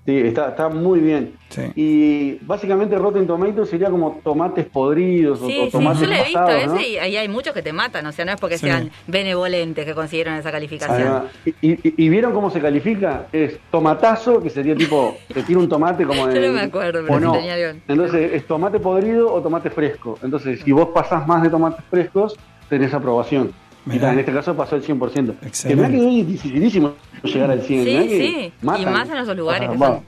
Sí, 0.04 0.16
está, 0.18 0.50
está 0.50 0.68
muy 0.68 1.00
bien. 1.00 1.32
Sí. 1.48 1.62
Y 1.74 2.34
básicamente 2.46 2.96
Rotten 2.96 3.26
Tomatoes 3.26 3.68
sería 3.70 3.90
como 3.90 4.20
tomates 4.22 4.66
podridos 4.66 5.40
o- 5.42 5.46
Sí, 5.48 5.58
o, 5.60 5.64
sí, 5.64 5.70
tomates 5.72 6.00
yo 6.02 6.06
lo 6.06 6.12
he 6.12 6.22
visto 6.22 6.32
pasados, 6.38 6.66
¿no? 6.68 6.74
ese 6.76 6.88
y 6.90 6.96
ahí 6.98 7.16
hay 7.16 7.28
muchos 7.28 7.52
que 7.54 7.62
te 7.62 7.72
matan, 7.72 8.06
o 8.06 8.12
sea, 8.12 8.24
no 8.24 8.30
es 8.32 8.40
porque 8.40 8.56
Sí. 8.56 8.66
sean 8.66 8.90
benevolentes 9.08 9.84
que 9.84 9.94
consiguieron 9.94 10.34
esa 10.34 10.52
calificación. 10.52 11.08
va. 11.12 11.24
¿Y, 11.44 11.50
y- 11.72 11.94
y 12.04 12.08
vieron 12.08 12.32
cómo 12.32 12.50
se 12.50 12.60
califica? 12.60 13.26
Es 13.32 13.58
tomatazo, 13.72 14.40
que 14.40 14.50
sería 14.50 14.76
tipo, 14.76 15.16
te 15.34 15.42
tira 15.42 15.58
un 15.58 15.68
tomate 15.68 16.04
como 16.06 16.20
Yo 16.28 16.40
de... 16.40 16.46
no 16.48 16.52
me 16.52 16.60
acuerdo, 16.60 17.00
pero 17.04 17.18
no. 17.18 17.32
tenía 17.32 17.56
bien. 17.56 17.82
Entonces, 17.88 18.32
¿es 18.32 18.46
tomate 18.46 18.78
podrido 18.78 19.32
o 19.32 19.40
tomate 19.42 19.70
fresco? 19.70 20.18
Entonces, 20.22 20.60
si 20.64 20.70
vos 20.70 20.90
pasás 20.94 21.26
más 21.26 21.42
de 21.42 21.50
tomates 21.50 21.84
frescos, 21.90 22.36
tenés 22.68 22.94
aprobación. 22.94 23.50
Mirá. 23.86 24.12
En 24.12 24.18
este 24.18 24.32
caso 24.32 24.54
pasó 24.56 24.76
el 24.76 24.82
100%. 24.84 25.36
Excelente. 25.42 25.68
Que 25.68 25.76
mirá 25.76 25.88
que 25.88 26.20
es 26.20 26.26
dificilísimo 26.26 26.94
llegar 27.22 27.50
al 27.52 27.62
100. 27.62 27.84
Sí, 27.84 27.90
mirá 27.90 28.02
que 28.02 28.08
sí. 28.08 28.52
Y 28.62 28.86
más 28.86 29.08
en 29.08 29.16
esos 29.16 29.36
lugares 29.36 29.70
que 29.70 29.78
son- 29.78 30.00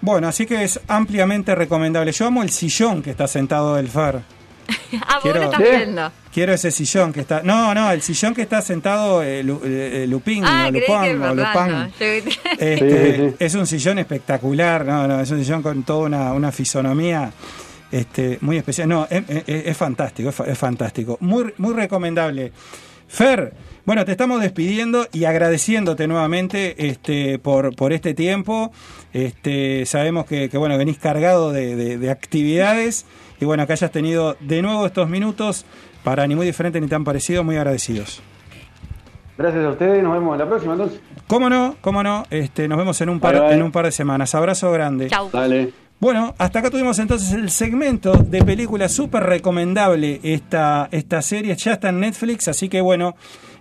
Bueno, 0.00 0.28
así 0.28 0.46
que 0.46 0.62
es 0.64 0.80
ampliamente 0.88 1.54
recomendable. 1.54 2.12
Yo 2.12 2.26
amo 2.26 2.42
el 2.42 2.50
sillón 2.50 3.02
que 3.02 3.10
está 3.10 3.26
sentado 3.26 3.74
del 3.76 3.88
Fer. 3.88 4.20
Ah, 5.06 5.18
vos 5.24 5.34
lo 5.34 5.42
estás 5.42 5.60
¿Sí? 5.60 5.66
viendo. 5.76 6.12
Quiero 6.34 6.52
ese 6.52 6.70
sillón 6.70 7.12
que 7.12 7.20
está. 7.20 7.42
No, 7.42 7.74
no, 7.74 7.90
el 7.90 8.02
sillón 8.02 8.34
que 8.34 8.42
está 8.42 8.60
sentado 8.60 9.22
eh, 9.22 9.42
Lu- 9.42 9.60
eh, 9.64 10.04
Lupín 10.08 10.44
Ah, 10.46 10.66
o 10.68 10.70
Lupán 10.70 11.22
o. 11.22 11.34
Lupán. 11.34 11.92
Este, 11.98 12.22
sí, 13.16 13.28
sí. 13.30 13.36
Es 13.38 13.54
un 13.54 13.66
sillón 13.66 13.98
espectacular, 13.98 14.84
no, 14.84 15.08
no, 15.08 15.20
es 15.20 15.30
un 15.30 15.38
sillón 15.42 15.62
con 15.62 15.82
toda 15.82 16.00
una, 16.06 16.32
una 16.34 16.52
fisonomía 16.52 17.32
este, 17.92 18.38
muy 18.40 18.56
especial. 18.56 18.88
No, 18.88 19.06
es, 19.08 19.22
es- 19.28 19.66
es 19.66 19.76
fantástico, 19.76 20.30
es, 20.30 20.34
fa- 20.34 20.44
es 20.46 20.58
fantástico. 20.58 21.16
Muy, 21.20 21.52
muy 21.58 21.74
recomendable. 21.74 22.50
Fer, 23.06 23.52
bueno, 23.84 24.04
te 24.06 24.12
estamos 24.12 24.40
despidiendo 24.40 25.06
y 25.12 25.24
agradeciéndote 25.24 26.06
nuevamente 26.08 26.88
este, 26.88 27.38
por, 27.38 27.76
por 27.76 27.92
este 27.92 28.14
tiempo. 28.14 28.72
Este, 29.12 29.84
sabemos 29.86 30.24
que, 30.24 30.48
que, 30.48 30.56
bueno, 30.56 30.78
venís 30.78 30.98
cargado 30.98 31.52
de, 31.52 31.76
de- 31.76 31.98
de 31.98 32.10
actividades 32.10 33.04
y 33.40 33.44
bueno, 33.44 33.66
que 33.66 33.74
hayas 33.74 33.90
tenido 33.92 34.36
de 34.40 34.62
nuevo 34.62 34.86
estos 34.86 35.08
minutos 35.10 35.66
para 36.04 36.26
ni 36.26 36.34
muy 36.34 36.46
diferente 36.46 36.80
ni 36.80 36.88
tan 36.88 37.04
parecido, 37.04 37.44
muy 37.44 37.56
agradecidos. 37.56 38.22
Gracias 39.36 39.64
a 39.64 39.68
ustedes, 39.70 40.02
nos 40.02 40.12
vemos 40.12 40.38
la 40.38 40.46
próxima 40.48 40.72
entonces. 40.74 41.00
¿Cómo 41.26 41.48
no? 41.50 41.76
¿Cómo 41.80 42.02
no? 42.02 42.24
Este, 42.30 42.68
nos 42.68 42.78
vemos 42.78 43.00
en 43.00 43.08
un 43.08 43.18
par, 43.20 43.34
Bye, 43.34 43.42
bye. 43.42 43.54
en 43.56 43.62
un 43.62 43.72
par 43.72 43.84
de 43.86 43.92
semanas. 43.92 44.34
Abrazo 44.34 44.70
grande. 44.72 45.08
Chau. 45.08 45.28
Dale. 45.32 45.81
Bueno, 46.02 46.34
hasta 46.36 46.58
acá 46.58 46.68
tuvimos 46.68 46.98
entonces 46.98 47.30
el 47.32 47.48
segmento 47.48 48.14
de 48.14 48.42
película 48.44 48.88
súper 48.88 49.22
recomendable. 49.22 50.18
Esta, 50.24 50.88
esta 50.90 51.22
serie 51.22 51.54
ya 51.54 51.74
está 51.74 51.90
en 51.90 52.00
Netflix, 52.00 52.48
así 52.48 52.68
que 52.68 52.80
bueno, 52.80 53.14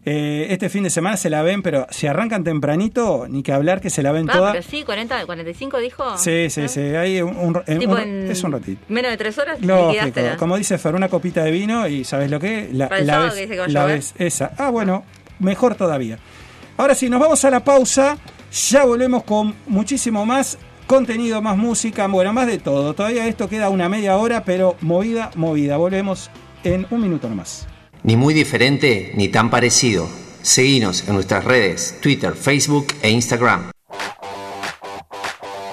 eh, 0.05 0.47
este 0.49 0.67
fin 0.69 0.81
de 0.81 0.89
semana 0.89 1.17
se 1.17 1.29
la 1.29 1.43
ven, 1.43 1.61
pero 1.61 1.85
si 1.91 2.07
arrancan 2.07 2.43
tempranito, 2.43 3.27
ni 3.29 3.43
que 3.43 3.51
hablar 3.53 3.79
que 3.79 3.91
se 3.91 4.01
la 4.01 4.11
ven 4.11 4.27
Ah, 4.27 4.33
toda. 4.33 4.51
pero 4.53 4.63
sí, 4.63 4.81
40, 4.83 5.23
45 5.27 5.77
dijo. 5.77 6.17
Sí, 6.17 6.49
sí, 6.49 6.61
¿Eh? 6.61 6.67
sí, 6.67 6.79
hay 6.79 7.21
un, 7.21 7.37
un- 7.37 7.61
en 7.67 7.77
Tipo 7.77 7.91
un- 7.91 7.99
en 7.99 8.31
es 8.31 8.43
un 8.43 8.53
ratito. 8.53 8.81
menos 8.89 9.11
de 9.11 9.17
tres 9.17 9.37
horas 9.37 9.61
Lógico, 9.61 10.19
como 10.39 10.57
dice 10.57 10.79
Fer, 10.79 10.95
una 10.95 11.09
copita 11.09 11.43
de 11.43 11.51
vino 11.51 11.87
y 11.87 12.03
¿sabes 12.03 12.31
lo 12.31 12.39
que? 12.39 12.69
La, 12.73 12.89
la 13.03 13.19
ves, 13.19 13.35
que 13.35 13.67
la 13.67 13.85
ves 13.85 14.15
esa. 14.17 14.51
Ah, 14.57 14.71
bueno, 14.71 15.03
mejor 15.37 15.75
todavía. 15.75 16.17
Ahora 16.77 16.95
sí, 16.95 17.07
nos 17.07 17.19
vamos 17.19 17.45
a 17.45 17.51
la 17.51 17.63
pausa. 17.63 18.17
Ya 18.71 18.83
volvemos 18.83 19.23
con 19.25 19.53
muchísimo 19.67 20.25
más 20.25 20.57
contenido, 20.91 21.41
más 21.41 21.57
música, 21.57 22.05
bueno, 22.07 22.33
más 22.33 22.47
de 22.47 22.57
todo. 22.57 22.93
Todavía 22.93 23.25
esto 23.25 23.47
queda 23.47 23.69
una 23.69 23.87
media 23.87 24.17
hora, 24.17 24.43
pero 24.43 24.75
movida, 24.81 25.31
movida. 25.35 25.77
Volvemos 25.77 26.29
en 26.65 26.85
un 26.89 26.99
minuto 26.99 27.29
nomás. 27.29 27.65
Ni 28.03 28.17
muy 28.17 28.33
diferente 28.33 29.13
ni 29.15 29.29
tan 29.29 29.49
parecido. 29.49 30.09
Seguinos 30.41 31.07
en 31.07 31.13
nuestras 31.13 31.45
redes, 31.45 31.97
Twitter, 32.01 32.33
Facebook 32.33 32.87
e 33.01 33.09
Instagram. 33.09 33.70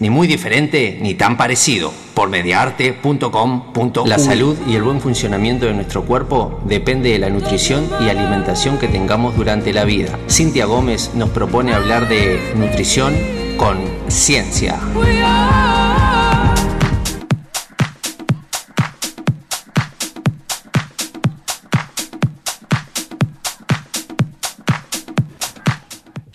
ni 0.00 0.10
muy 0.10 0.26
diferente 0.26 0.98
ni 1.00 1.14
tan 1.14 1.36
parecido 1.36 1.92
por 2.14 2.28
mediaarte.com.uy. 2.28 4.08
La 4.08 4.18
salud 4.18 4.56
y 4.68 4.76
el 4.76 4.82
buen 4.82 5.00
funcionamiento 5.00 5.66
de 5.66 5.74
nuestro 5.74 6.04
cuerpo 6.04 6.60
depende 6.64 7.10
de 7.10 7.18
la 7.18 7.30
nutrición 7.30 7.88
y 8.00 8.08
alimentación 8.08 8.78
que 8.78 8.88
tengamos 8.88 9.36
durante 9.36 9.72
la 9.72 9.84
vida. 9.84 10.18
Cintia 10.28 10.66
Gómez 10.66 11.10
nos 11.14 11.30
propone 11.30 11.74
hablar 11.74 12.08
de 12.08 12.52
nutrición 12.56 13.14
con 13.56 13.78
ciencia. 14.08 14.78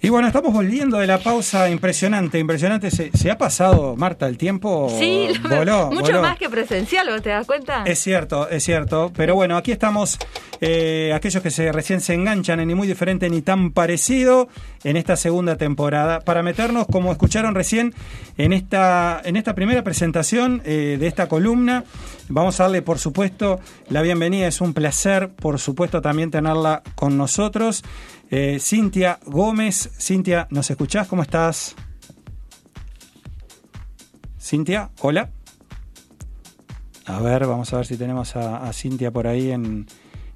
Y 0.10 0.12
bueno, 0.12 0.28
estamos 0.28 0.52
volviendo 0.52 0.98
de 0.98 1.06
la 1.06 1.20
pausa 1.20 1.70
impresionante, 1.70 2.40
impresionante. 2.40 2.90
Se, 2.90 3.16
se 3.16 3.30
ha 3.30 3.38
pasado, 3.38 3.96
Marta, 3.96 4.26
el 4.26 4.40
tiempo 4.40 4.92
Sí, 4.98 5.28
voló, 5.44 5.92
mucho 5.92 6.08
voló. 6.08 6.24
más 6.24 6.36
que 6.36 6.50
presencial, 6.50 7.08
¿vos 7.12 7.22
te 7.22 7.30
das 7.30 7.46
cuenta? 7.46 7.84
Es 7.86 8.00
cierto, 8.00 8.50
es 8.50 8.64
cierto. 8.64 9.12
Pero 9.16 9.36
bueno, 9.36 9.56
aquí 9.56 9.72
estamos, 9.72 10.18
eh, 10.62 11.12
aquellos 11.14 11.44
que 11.44 11.52
se 11.52 11.72
recién 11.72 12.02
se 12.02 12.16
enganchan 12.16 12.60
en 12.60 12.70
ni 12.70 12.74
muy 12.74 12.88
diferente 12.88 13.30
ni 13.30 13.44
tan 13.44 13.70
parecido 13.70 14.50
en 14.84 14.98
esta 14.98 15.16
segunda 15.16 15.58
temporada, 15.58 16.22
para 16.22 16.42
meternos, 16.42 16.88
como 16.88 17.12
escucharon 17.12 17.54
recién, 17.54 17.94
en 18.40 18.52
esta, 18.52 19.22
en 19.24 19.36
esta 19.36 19.54
primera 19.54 19.84
presentación 19.84 20.64
eh, 20.66 20.98
de 21.00 21.06
esta 21.06 21.28
columna. 21.28 21.84
Vamos 22.30 22.60
a 22.60 22.64
darle, 22.64 22.82
por 22.82 22.98
supuesto, 22.98 23.60
la 23.90 24.02
bienvenida. 24.02 24.48
Es 24.48 24.60
un 24.60 24.74
placer, 24.74 25.30
por 25.30 25.60
supuesto, 25.60 26.02
también 26.02 26.32
tenerla 26.32 26.82
con 26.96 27.16
nosotros. 27.16 27.84
Eh, 28.32 28.60
Cintia 28.60 29.20
Gómez. 29.26 29.90
Cintia, 30.00 30.48
¿nos 30.52 30.70
escuchás? 30.70 31.08
¿Cómo 31.08 31.22
estás? 31.24 31.76
Cintia, 34.40 34.90
hola. 35.02 35.30
A 37.06 37.20
ver, 37.22 37.48
vamos 37.48 37.74
a 37.74 37.78
ver 37.78 37.86
si 37.88 37.98
tenemos 37.98 38.36
a, 38.36 38.68
a 38.68 38.74
Cintia 38.74 39.10
por 39.10 39.26
ahí 39.26 39.52
en, 39.52 39.88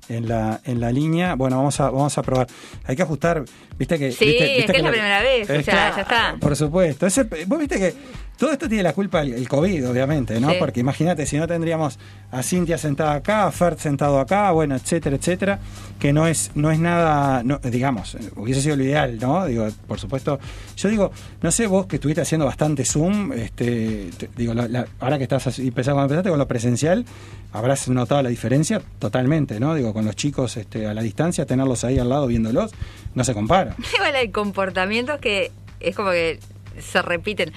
en, 0.09 0.27
la, 0.27 0.59
en 0.65 0.79
la 0.79 0.91
línea. 0.91 1.35
Bueno, 1.35 1.57
vamos 1.57 1.79
a, 1.79 1.91
vamos 1.91 2.17
a 2.17 2.23
probar. 2.23 2.47
Hay 2.85 2.95
que 2.95 3.03
ajustar, 3.03 3.45
viste 3.77 3.99
que... 3.99 4.11
Sí, 4.11 4.25
viste- 4.25 4.51
es 4.51 4.57
viste 4.57 4.71
que 4.73 4.77
es 4.79 4.83
la 4.83 4.89
primera 4.91 5.21
vez, 5.21 5.43
o 5.49 5.53
sea, 5.53 5.63
claro, 5.63 5.95
ya 5.95 6.01
está. 6.01 6.35
Por 6.39 6.55
supuesto. 6.55 7.05
Ese- 7.05 7.23
vos 7.45 7.59
viste 7.59 7.77
que 7.77 7.93
todo 8.37 8.51
esto 8.51 8.67
tiene 8.67 8.83
la 8.83 8.93
culpa 8.93 9.21
el, 9.21 9.47
COVID, 9.47 9.89
obviamente, 9.89 10.39
¿no? 10.39 10.49
Sí. 10.49 10.55
Porque 10.59 10.79
imagínate, 10.79 11.25
si 11.25 11.37
no 11.37 11.47
tendríamos 11.47 11.97
a 12.31 12.41
Cintia 12.43 12.77
sentada 12.77 13.13
acá, 13.13 13.45
a 13.47 13.51
Fert 13.51 13.79
sentado 13.79 14.19
acá, 14.19 14.51
bueno, 14.51 14.75
etcétera, 14.75 15.15
etcétera, 15.15 15.59
que 15.99 16.11
no 16.11 16.27
es, 16.27 16.51
no 16.55 16.71
es 16.71 16.79
nada, 16.79 17.43
no, 17.43 17.59
digamos, 17.59 18.17
hubiese 18.35 18.61
sido 18.61 18.75
lo 18.75 18.83
ideal, 18.83 19.17
¿no? 19.21 19.45
Digo, 19.45 19.67
por 19.87 19.99
supuesto, 19.99 20.39
yo 20.75 20.89
digo, 20.89 21.11
no 21.41 21.51
sé 21.51 21.67
vos 21.67 21.85
que 21.85 21.97
estuviste 21.97 22.21
haciendo 22.21 22.45
bastante 22.45 22.83
Zoom, 22.85 23.31
este, 23.33 24.09
te- 24.17 24.29
digo, 24.35 24.53
la- 24.53 24.67
la- 24.67 24.87
ahora 24.99 25.17
que 25.17 25.23
estás 25.23 25.47
así, 25.47 25.67
empezando, 25.67 25.95
cuando 25.97 26.13
empezaste 26.13 26.29
con 26.31 26.39
lo 26.39 26.47
presencial, 26.47 27.05
habrás 27.53 27.87
notado 27.87 28.21
la 28.23 28.29
diferencia 28.29 28.81
totalmente, 28.99 29.59
¿no? 29.59 29.75
Digo, 29.75 29.93
con 29.93 30.05
los 30.05 30.15
chicos 30.15 30.57
este, 30.57 30.87
a 30.87 30.93
la 30.93 31.01
distancia, 31.03 31.45
tenerlos 31.45 31.83
ahí 31.83 31.99
al 31.99 32.09
lado 32.09 32.27
viéndolos, 32.27 32.71
no 33.13 33.23
se 33.23 33.33
compara. 33.33 33.75
Igual 33.95 34.15
hay 34.15 34.29
comportamientos 34.29 35.19
que 35.19 35.51
es 35.79 35.95
como 35.95 36.09
que 36.11 36.39
se 36.79 37.01
repiten. 37.03 37.53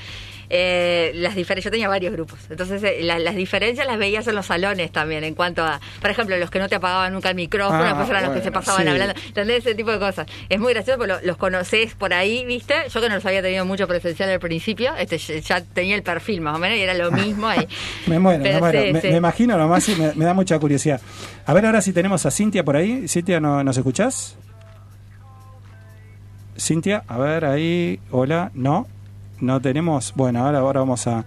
Eh, 0.51 1.13
las 1.15 1.35
diferencias, 1.35 1.65
yo 1.65 1.71
tenía 1.71 1.89
varios 1.89 2.13
grupos, 2.13 2.39
entonces 2.51 2.83
eh, 2.83 2.99
la- 3.03 3.19
las 3.19 3.35
diferencias 3.35 3.87
las 3.87 3.99
veías 3.99 4.27
en 4.29 4.35
los 4.35 4.47
salones 4.47 4.93
también, 4.93 5.25
en 5.25 5.35
cuanto 5.35 5.65
a, 5.65 5.81
por 6.01 6.11
ejemplo, 6.11 6.37
los 6.37 6.51
que 6.51 6.59
no 6.59 6.69
te 6.69 6.77
apagaban 6.77 7.13
nunca 7.13 7.31
el 7.31 7.35
micrófono, 7.37 7.83
Ah, 7.83 7.89
después 7.89 8.09
eran 8.11 8.25
los 8.25 8.33
que 8.35 8.43
se 8.43 8.53
pasaban 8.53 8.83
sí. 8.85 8.89
hablando, 8.89 9.15
¿entendés? 9.27 9.59
Ese 9.67 9.75
tipo 9.75 9.91
de 9.91 9.99
cosas. 9.99 10.27
Es 10.49 10.59
muy 10.61 10.73
gracioso 10.73 10.99
porque 10.99 11.13
lo- 11.15 11.21
los 11.23 11.37
conoces 11.37 11.95
por 11.95 12.13
ahí, 12.15 12.45
¿viste? 12.45 12.75
Yo 12.93 13.01
que 13.01 13.09
no 13.09 13.15
los 13.17 13.27
había 13.27 13.43
tenido 13.43 13.65
mucho 13.65 13.87
presencial 13.89 14.31
al 14.31 14.41
principio, 14.41 14.95
este 14.97 15.19
ya 15.19 15.61
tenía 15.63 15.95
el 15.97 16.03
perfil 16.03 16.41
más 16.41 16.57
o 16.57 16.59
menos 16.59 16.79
y 16.79 16.83
era 16.83 16.95
lo 16.95 17.11
mismo 17.11 17.47
ahí. 17.49 17.67
Me 18.07 18.19
muero, 18.19 18.43
Pero 18.43 18.55
me 18.57 18.61
muero. 18.61 18.83
sí, 18.83 18.93
me, 18.93 19.01
sí. 19.01 19.09
me 19.09 19.17
imagino 19.17 19.57
nomás 19.59 19.89
y 19.89 19.97
me, 19.97 20.13
me 20.15 20.25
da 20.25 20.33
mucha 20.35 20.59
curiosidad. 20.59 21.01
A 21.45 21.53
ver 21.55 21.67
ahora 21.67 21.81
si 21.83 21.93
tenemos 21.93 22.25
a 22.27 22.31
Cintia 22.31 22.63
por 22.65 22.77
ahí. 22.77 23.09
Cintia, 23.09 23.41
¿no, 23.41 23.65
¿nos 23.65 23.77
escuchás? 23.77 24.37
Cintia, 26.59 27.03
a 27.07 27.19
ver 27.19 27.45
ahí. 27.45 28.01
Hola, 28.11 28.51
no, 28.55 28.87
no 29.41 29.61
tenemos. 29.61 30.13
Bueno, 30.17 30.45
ahora, 30.45 30.59
ahora 30.59 30.81
vamos 30.81 31.07
a. 31.07 31.25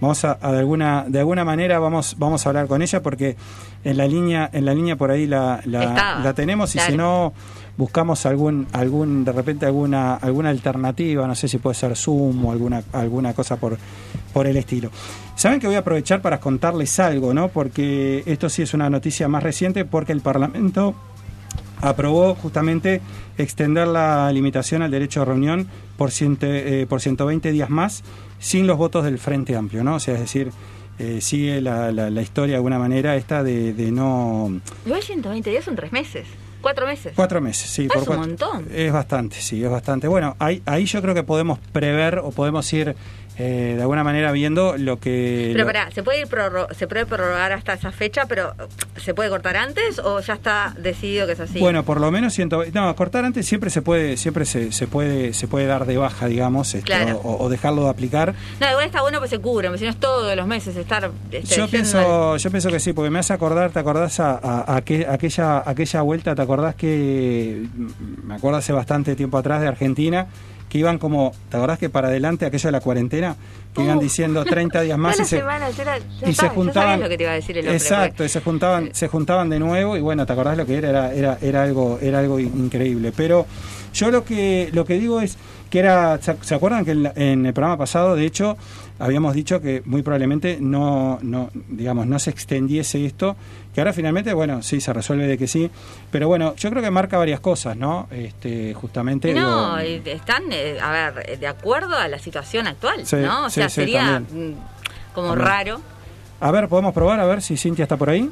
Vamos 0.00 0.24
a, 0.24 0.38
a 0.40 0.52
de 0.52 0.60
alguna 0.60 1.06
de 1.08 1.18
alguna 1.18 1.44
manera 1.44 1.80
vamos 1.80 2.14
vamos 2.18 2.46
a 2.46 2.50
hablar 2.50 2.68
con 2.68 2.82
ella 2.82 3.02
porque 3.02 3.36
en 3.82 3.96
la 3.96 4.06
línea 4.06 4.48
en 4.52 4.64
la 4.64 4.72
línea 4.72 4.94
por 4.94 5.10
ahí 5.10 5.26
la, 5.26 5.60
la, 5.64 6.20
la 6.22 6.34
tenemos 6.34 6.72
y 6.76 6.78
si 6.78 6.96
no 6.96 7.32
buscamos 7.76 8.24
algún 8.24 8.68
algún 8.72 9.24
de 9.24 9.32
repente 9.32 9.66
alguna 9.66 10.14
alguna 10.14 10.50
alternativa 10.50 11.26
no 11.26 11.34
sé 11.34 11.48
si 11.48 11.58
puede 11.58 11.74
ser 11.74 11.96
Zoom 11.96 12.44
o 12.44 12.52
alguna 12.52 12.84
alguna 12.92 13.34
cosa 13.34 13.56
por 13.56 13.76
por 14.32 14.46
el 14.46 14.56
estilo 14.56 14.90
saben 15.34 15.58
que 15.58 15.66
voy 15.66 15.74
a 15.74 15.80
aprovechar 15.80 16.22
para 16.22 16.38
contarles 16.38 17.00
algo 17.00 17.34
no 17.34 17.48
porque 17.48 18.22
esto 18.26 18.48
sí 18.48 18.62
es 18.62 18.74
una 18.74 18.88
noticia 18.88 19.26
más 19.26 19.42
reciente 19.42 19.84
porque 19.84 20.12
el 20.12 20.20
Parlamento 20.20 20.94
aprobó 21.80 22.34
justamente 22.34 23.00
extender 23.36 23.88
la 23.88 24.30
limitación 24.32 24.82
al 24.82 24.90
derecho 24.90 25.20
de 25.20 25.26
reunión 25.26 25.68
por, 25.98 26.10
ciento, 26.10 26.46
eh, 26.48 26.86
por 26.88 27.02
120 27.02 27.52
días 27.52 27.68
más 27.68 28.02
sin 28.38 28.66
los 28.66 28.78
votos 28.78 29.04
del 29.04 29.18
Frente 29.18 29.54
Amplio, 29.56 29.84
¿no? 29.84 29.96
O 29.96 30.00
sea, 30.00 30.14
es 30.14 30.20
decir, 30.20 30.50
eh, 30.98 31.20
sigue 31.20 31.60
la, 31.60 31.92
la- 31.92 32.08
la 32.08 32.22
historia 32.22 32.52
de 32.52 32.56
alguna 32.56 32.78
manera 32.78 33.14
esta 33.16 33.42
de, 33.42 33.74
de 33.74 33.92
no... 33.92 34.60
Igual 34.86 35.02
120 35.02 35.50
días 35.50 35.64
son 35.64 35.76
tres 35.76 35.92
meses, 35.92 36.26
cuatro 36.60 36.86
meses. 36.86 37.12
Cuatro 37.14 37.40
meses, 37.40 37.68
sí. 37.70 37.86
Ah, 37.90 37.94
por 37.94 38.02
es 38.04 38.08
un 38.08 38.16
montón. 38.16 38.66
Es 38.72 38.92
bastante, 38.92 39.36
sí, 39.40 39.62
es 39.62 39.70
bastante. 39.70 40.08
Bueno, 40.08 40.34
ahí, 40.38 40.62
ahí 40.66 40.86
yo 40.86 41.02
creo 41.02 41.14
que 41.14 41.22
podemos 41.24 41.58
prever 41.72 42.18
o 42.18 42.30
podemos 42.30 42.72
ir 42.72 42.96
eh, 43.38 43.74
de 43.76 43.80
alguna 43.82 44.02
manera 44.02 44.32
viendo 44.32 44.76
lo 44.76 44.98
que... 44.98 45.50
Pero 45.52 45.60
lo- 45.64 45.66
pará, 45.66 45.90
¿se 45.92 46.02
puede, 46.02 46.20
ir 46.22 46.26
prorro- 46.26 46.66
¿se 46.74 46.88
puede 46.88 47.06
prorrogar 47.06 47.52
hasta 47.52 47.74
esa 47.74 47.92
fecha, 47.92 48.26
pero 48.26 48.52
¿se 48.96 49.14
puede 49.14 49.30
cortar 49.30 49.56
antes 49.56 49.98
o 50.00 50.20
ya 50.20 50.34
está 50.34 50.74
decidido 50.78 51.26
que 51.26 51.34
es 51.34 51.40
así? 51.40 51.58
Bueno, 51.60 51.84
por 51.84 52.00
lo 52.00 52.10
menos 52.10 52.34
120. 52.34 52.78
No, 52.78 52.94
cortar 52.96 53.24
antes 53.24 53.46
siempre 53.46 53.70
se 53.70 53.80
puede, 53.82 54.16
siempre 54.16 54.44
se, 54.44 54.72
se 54.72 54.86
puede, 54.88 55.32
se 55.34 55.46
puede 55.46 55.66
dar 55.66 55.86
de 55.86 55.96
baja, 55.96 56.26
digamos, 56.26 56.76
Claro. 56.84 57.20
o, 57.22 57.44
o 57.44 57.48
dejarlo 57.48 57.84
de 57.84 57.90
aplicar. 57.90 58.34
No, 58.60 58.68
igual 58.70 58.86
está 58.86 59.02
bueno 59.02 59.20
que 59.20 59.28
se 59.28 59.38
porque 59.68 59.78
si 59.78 59.84
no 59.84 59.90
es 59.90 59.96
todos 59.98 60.34
los 60.36 60.46
meses 60.46 60.76
estar... 60.76 61.10
este, 61.30 61.54
Yo 61.56 61.68
pienso, 61.68 62.36
yo 62.36 62.50
pienso 62.50 62.70
que 62.70 62.80
sí, 62.80 62.92
porque 62.92 63.10
me 63.10 63.20
hace 63.20 63.32
acordar, 63.32 63.70
¿te 63.70 63.78
acordás 63.78 64.18
a, 64.20 64.32
a- 64.32 64.60
a 64.74 64.80
aquel- 64.80 65.06
aquella, 65.08 65.62
aquella 65.64 66.02
vuelta? 66.02 66.34
¿Te 66.34 66.42
acordás 66.42 66.74
que 66.74 67.62
me 68.24 68.34
acuerdo 68.34 68.58
hace 68.58 68.72
bastante 68.72 69.14
tiempo 69.14 69.38
atrás 69.38 69.60
de 69.60 69.68
Argentina? 69.68 70.26
Que 70.68 70.78
iban 70.78 70.98
como, 70.98 71.32
¿te 71.50 71.56
acordás 71.56 71.78
que 71.78 71.88
para 71.88 72.08
adelante 72.08 72.44
aquello 72.46 72.68
de 72.68 72.72
la 72.72 72.80
cuarentena? 72.80 73.36
Que 73.74 73.82
iban 73.82 73.98
Uh. 73.98 74.00
diciendo 74.02 74.44
30 74.44 74.82
días 74.82 74.98
más 74.98 75.14
y 75.18 75.24
se, 75.24 75.38
semanas 75.38 75.78
era- 75.78 75.98
ya 75.98 76.28
y 76.28 76.34
se 76.34 76.48
juntaban. 76.50 77.00
lo 77.00 77.08
que 77.08 77.16
te 77.16 77.22
iba 77.22 77.32
a 77.32 77.36
decir 77.36 77.56
el 77.58 77.64
hombre, 77.64 77.76
Exacto, 77.76 78.24
y 78.24 78.28
se 78.28 78.40
juntaban, 78.40 78.90
se 78.92 79.08
juntaban 79.08 79.48
de 79.50 79.58
nuevo 79.58 79.96
y 79.96 80.00
bueno, 80.00 80.26
¿te 80.26 80.32
acordás 80.32 80.56
lo 80.56 80.66
que 80.66 80.76
era? 80.76 80.88
Era, 80.90 81.12
era, 81.14 81.38
era 81.40 81.62
algo, 81.62 81.98
era 82.02 82.18
algo 82.18 82.38
increíble. 82.38 83.12
Pero 83.16 83.46
yo 83.94 84.10
lo 84.10 84.24
que, 84.24 84.68
lo 84.72 84.84
que 84.84 84.98
digo 84.98 85.20
es 85.20 85.38
que 85.70 85.78
era, 85.80 86.18
¿se 86.20 86.34
se 86.42 86.54
acuerdan 86.54 86.84
que 86.84 86.90
en, 86.92 87.02
la- 87.04 87.12
en 87.16 87.46
el 87.46 87.52
programa 87.54 87.76
pasado, 87.78 88.14
de 88.16 88.24
hecho, 88.26 88.56
habíamos 88.98 89.34
dicho 89.34 89.60
que 89.60 89.82
muy 89.84 90.02
probablemente 90.02 90.58
no, 90.60 91.18
no, 91.22 91.50
digamos, 91.68 92.06
no 92.06 92.18
se 92.18 92.30
extendiese 92.30 93.04
esto, 93.06 93.36
que 93.74 93.80
ahora 93.80 93.92
finalmente, 93.92 94.32
bueno, 94.32 94.62
sí, 94.62 94.80
se 94.80 94.92
resuelve 94.92 95.26
de 95.26 95.38
que 95.38 95.46
sí, 95.46 95.70
pero 96.10 96.28
bueno, 96.28 96.54
yo 96.56 96.70
creo 96.70 96.82
que 96.82 96.90
marca 96.90 97.16
varias 97.18 97.40
cosas, 97.40 97.76
¿no? 97.76 98.08
Este, 98.10 98.74
justamente. 98.74 99.32
No, 99.34 99.78
están, 99.78 100.44
eh, 100.52 100.78
a 100.80 100.90
ver, 100.90 101.30
eh, 101.30 101.36
de 101.36 101.46
acuerdo 101.46 101.96
a 101.96 102.08
la 102.08 102.18
situación 102.18 102.66
actual, 102.66 103.06
Sí, 103.06 103.16
¿no? 103.16 103.44
O 103.46 103.50
sí, 103.50 103.56
sea, 103.60 103.68
sí, 103.68 103.74
sería 103.76 104.04
también. 104.26 104.50
mm, 104.52 105.14
como 105.14 105.28
También. 105.28 105.46
raro. 105.48 105.80
A 106.40 106.50
ver, 106.50 106.68
podemos 106.68 106.92
probar, 106.94 107.18
a 107.20 107.24
ver 107.26 107.42
si 107.42 107.56
Cintia 107.56 107.82
está 107.84 107.96
por 107.96 108.10
ahí. 108.10 108.30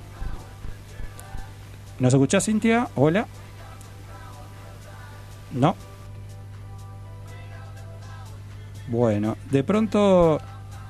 ¿Nos 1.99 2.13
escuchás, 2.13 2.45
Cintia? 2.45 2.89
Hola. 2.95 3.27
No. 5.53 5.75
Bueno, 8.89 9.37
de 9.51 9.65
pronto, 9.65 10.41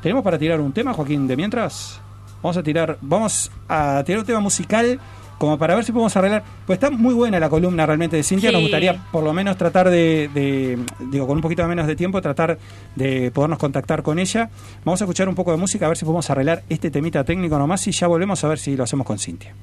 ¿tenemos 0.03 0.23
para 0.25 0.39
tirar 0.39 0.61
un 0.61 0.73
tema, 0.73 0.93
Joaquín, 0.95 1.27
de 1.27 1.37
mientras? 1.37 2.01
Vamos 2.43 2.57
a 2.57 2.63
tirar, 2.63 2.99
vamos 3.01 3.51
a 3.69 4.03
tirar 4.05 4.21
un 4.21 4.27
tema 4.27 4.41
musical 4.41 5.01
como 5.39 5.59
para 5.59 5.75
ver 5.75 5.85
si 5.85 5.93
podemos 5.93 6.17
arreglar. 6.17 6.45
Pues 6.67 6.77
está 6.77 6.91
muy 6.91 7.13
buena 7.13 7.39
la 7.41 7.49
columna 7.51 7.85
realmente 7.85 8.17
de 8.17 8.23
Cintia. 8.23 8.49
Sí. 8.51 8.55
Nos 8.55 8.63
gustaría 8.63 9.03
por 9.11 9.23
lo 9.25 9.33
menos 9.33 9.57
tratar 9.57 9.91
de, 9.91 10.31
de- 10.33 10.79
digo, 11.11 11.27
con 11.27 11.37
un 11.37 11.43
poquito 11.43 11.67
menos 11.67 11.87
de 11.87 11.97
tiempo, 11.97 12.23
tratar 12.23 12.59
de 12.95 13.31
podernos 13.33 13.59
contactar 13.59 14.03
con 14.03 14.19
ella. 14.19 14.49
Vamos 14.85 15.01
a 15.01 15.05
escuchar 15.05 15.29
un 15.29 15.35
poco 15.35 15.51
de 15.51 15.57
música, 15.59 15.87
a 15.87 15.89
ver 15.89 15.97
si 15.99 16.05
podemos 16.05 16.29
arreglar 16.31 16.63
este 16.69 16.91
temita 16.91 17.25
técnico 17.25 17.59
nomás 17.59 17.87
y 17.87 17.93
ya 17.93 18.07
volvemos 18.07 18.43
a 18.45 18.49
ver 18.49 18.59
si 18.59 18.77
lo 18.77 18.85
hacemos 18.85 19.07
con 19.07 19.19
Cintia. 19.19 19.55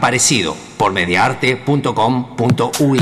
Parecido 0.00 0.56
por 0.76 0.92
mediarte.com.ui. 0.92 3.00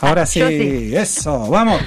Ahora 0.00 0.26
sí. 0.26 0.40
eso, 0.94 1.48
vamos. 1.48 1.80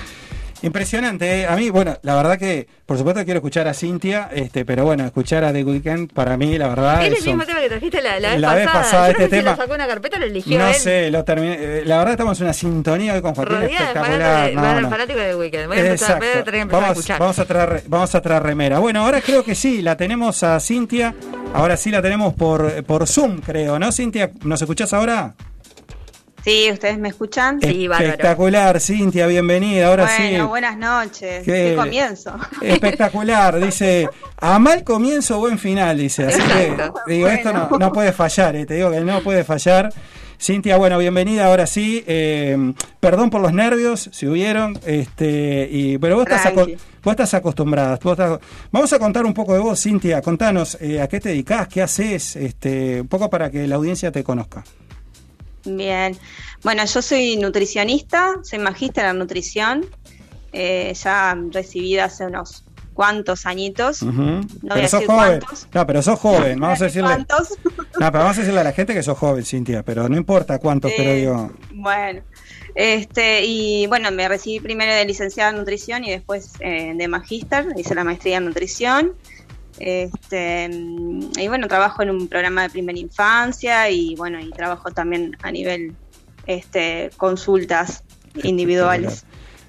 Impresionante, 0.64 1.42
¿eh? 1.42 1.48
a 1.48 1.56
mí, 1.56 1.72
bueno, 1.72 1.98
la 2.04 2.16
verdad 2.16 2.38
que, 2.38 2.68
por 2.92 2.98
supuesto 2.98 3.24
quiero 3.24 3.38
escuchar 3.38 3.70
a 3.70 3.74
Cintia, 3.74 4.30
este, 4.34 4.66
pero 4.66 4.84
bueno, 4.84 5.06
escuchar 5.06 5.46
a 5.46 5.54
The 5.54 5.64
Weeknd 5.64 6.12
para 6.12 6.36
mí, 6.36 6.58
la 6.58 6.68
verdad, 6.68 7.06
Es 7.06 7.20
el 7.22 7.26
mismo 7.26 7.46
tema 7.46 7.62
que 7.62 7.70
trajiste 7.70 8.02
la, 8.02 8.20
la 8.20 8.32
vez 8.32 8.40
La 8.42 8.54
vez 8.54 8.66
pasada. 8.66 8.84
pasada, 8.84 9.06
Yo 9.08 9.12
este 9.12 9.24
no 9.24 9.30
sé 9.30 9.36
si 9.38 9.42
tema- 9.44 9.52
lo 9.52 9.58
sacó 9.64 9.74
una 9.76 9.88
carpeta 9.88 10.20
lo 10.20 10.26
eligió 10.26 10.60
no 10.60 10.68
él. 10.68 10.74
sé, 10.76 11.10
lo 11.10 11.24
terminé, 11.24 11.54
eh, 11.58 11.84
la 11.86 11.98
verdad 12.00 12.12
estamos 12.16 12.38
en 12.42 12.44
una 12.48 12.54
sintonía 12.54 13.14
hoy 13.14 13.22
con 13.22 13.34
Joaquín 13.34 13.60
de 13.62 13.66
espectacular. 13.68 14.50
de, 14.50 14.56
no, 14.56 14.82
no. 14.82 14.90
fanáticos 14.90 15.22
de 15.24 15.36
Weekend. 15.38 15.68
Voy 15.70 15.78
a 15.78 15.80
empezar, 15.86 16.18
voy 16.20 16.28
a 16.28 16.32
tener 16.32 16.44
que 16.52 16.60
empezar 16.60 16.80
a 16.80 16.82
Vamos, 16.82 16.98
escuchar. 16.98 17.20
vamos 17.22 17.40
a 17.40 17.46
traer, 17.46 17.84
vamos 17.88 18.16
a 18.16 18.22
traer 18.22 18.44
remera. 18.44 18.80
Bueno, 18.80 19.06
ahora 19.06 19.22
creo 19.22 19.42
que 19.46 19.56
sí, 19.56 19.82
la 19.82 19.96
tenemos 19.96 20.44
a 20.44 20.60
Cintia. 20.60 21.16
Ahora 21.54 21.78
sí 21.78 21.92
la 21.92 22.02
tenemos 22.02 22.34
por, 22.34 22.84
por 22.84 23.08
Zoom, 23.08 23.40
creo, 23.40 23.80
¿no, 23.80 23.90
Cintia? 23.94 24.32
¿Nos 24.44 24.62
escuchás 24.62 24.92
ahora? 24.94 25.34
Sí, 26.44 26.70
¿ustedes 26.72 26.98
me 26.98 27.10
escuchan? 27.10 27.60
Espectacular, 27.62 28.80
Cintia, 28.80 29.28
bienvenida. 29.28 29.88
Ahora 29.88 30.06
bueno, 30.18 30.44
sí. 30.44 30.50
buenas 30.50 30.76
noches. 30.78 31.44
Qué- 31.46 31.52
Qué 31.52 31.76
comienzo. 31.76 32.34
Espectacular, 32.64 33.60
dice, 33.64 34.10
a 34.38 34.58
mal 34.58 34.84
comienzo, 34.84 35.38
buen 35.38 35.60
final, 35.60 36.00
dice. 36.00 36.26
Así 36.26 36.42
Exacto. 36.42 37.00
que, 37.06 37.14
digo, 37.14 37.28
esto 37.28 37.54
no, 37.54 37.70
no 37.78 37.92
puede 37.94 38.12
fallar, 38.12 38.56
eh, 38.56 38.66
te 38.66 38.74
digo 38.74 38.90
que 38.90 39.02
no 39.02 39.22
puede 39.22 39.44
fallar. 39.44 39.94
Cintia, 40.42 40.78
bueno, 40.78 40.98
bienvenida 40.98 41.46
ahora 41.46 41.68
sí. 41.68 42.04
eh, 42.08 42.74
perdón 43.00 43.30
por 43.30 43.42
los 43.42 43.54
nervios, 43.54 44.10
si 44.12 44.26
hubieron, 44.26 44.80
este, 44.88 45.70
y, 45.72 46.00
pero 46.00 46.16
vos 46.16 46.26
estás, 46.26 46.48
aco- 46.48 46.66
vos 47.04 47.12
estás 47.12 47.36
acostumbrada. 47.36 48.00
vos 48.02 48.14
estás- 48.14 48.40
vamos 48.72 48.92
a 48.92 48.98
contar 48.98 49.24
un 49.28 49.36
poco 49.36 49.54
de 49.54 49.60
vos, 49.60 49.80
Cintia. 49.80 50.24
Contanos 50.24 50.76
eh, 50.82 51.00
a 51.00 51.08
qué 51.08 51.20
te 51.20 51.30
dedicás, 51.30 51.68
qué 51.68 51.84
haces, 51.84 52.36
este, 52.36 53.02
un 53.02 53.08
poco 53.08 53.30
para 53.30 53.52
que 53.52 53.68
la 53.68 53.76
audiencia 53.76 54.12
te 54.12 54.24
conozca. 54.24 54.64
Bien. 55.66 56.18
Bueno, 56.64 56.84
yo 56.86 57.02
soy 57.02 57.38
nutricionista, 57.38 58.36
soy 58.44 58.60
magíster 58.60 59.06
en 59.06 59.20
nutrición 59.20 59.86
eh, 60.54 60.94
ya 61.02 61.38
recibida 61.52 62.06
hace 62.06 62.26
unos 62.26 62.64
cuantos 62.94 63.46
añitos. 63.46 64.04
No 64.04 64.12
voy 64.42 64.48
pero 64.62 64.74
a 64.76 64.88
sos 64.88 65.00
decir 65.00 65.08
joven. 65.16 65.40
cuántos. 65.40 65.68
No, 65.74 65.88
pero 65.88 66.02
sos 66.02 66.20
joven. 66.20 66.60
Vamos 66.60 66.82
a 66.82 66.86
decirle. 66.86 67.10
No, 67.18 67.26
¿Cuántos? 67.26 67.58
pero 68.12 68.12
vamos 68.24 68.38
a 68.38 68.42
decirle 68.42 68.60
a 68.60 68.64
la 68.64 68.72
gente 68.74 68.94
que 68.94 69.02
sos 69.04 69.18
joven, 69.18 69.46
Cintia. 69.46 69.84
Pero 69.84 70.10
no 70.10 70.18
importa 70.18 70.60
cuántos, 70.60 70.92
pero 70.98 71.12
Eh, 71.12 71.16
digo. 71.22 71.52
Bueno, 71.74 72.22
este, 72.76 73.46
y 73.46 73.86
bueno, 73.88 74.12
me 74.12 74.28
recibí 74.28 74.60
primero 74.60 74.94
de 74.94 75.06
licenciada 75.06 75.52
en 75.52 75.58
nutrición 75.58 76.04
y 76.04 76.10
después 76.12 76.54
eh, 76.60 76.94
de 76.96 77.08
magíster, 77.08 77.68
hice 77.78 77.96
la 77.96 78.04
maestría 78.04 78.38
en 78.38 78.46
nutrición. 78.46 79.14
Este, 79.84 80.70
y 80.70 81.48
bueno, 81.48 81.68
trabajo 81.68 82.03
en 82.03 82.12
un 82.12 82.28
programa 82.28 82.62
de 82.64 82.70
primera 82.70 82.99
infancia 82.99 83.90
y 83.90 84.16
bueno, 84.16 84.40
y 84.40 84.52
trabajo 84.52 84.91
también 84.91 85.36
a 85.41 85.52
nivel 85.52 85.94
este, 86.45 87.10
consultas 87.18 88.03
individuales. 88.44 89.26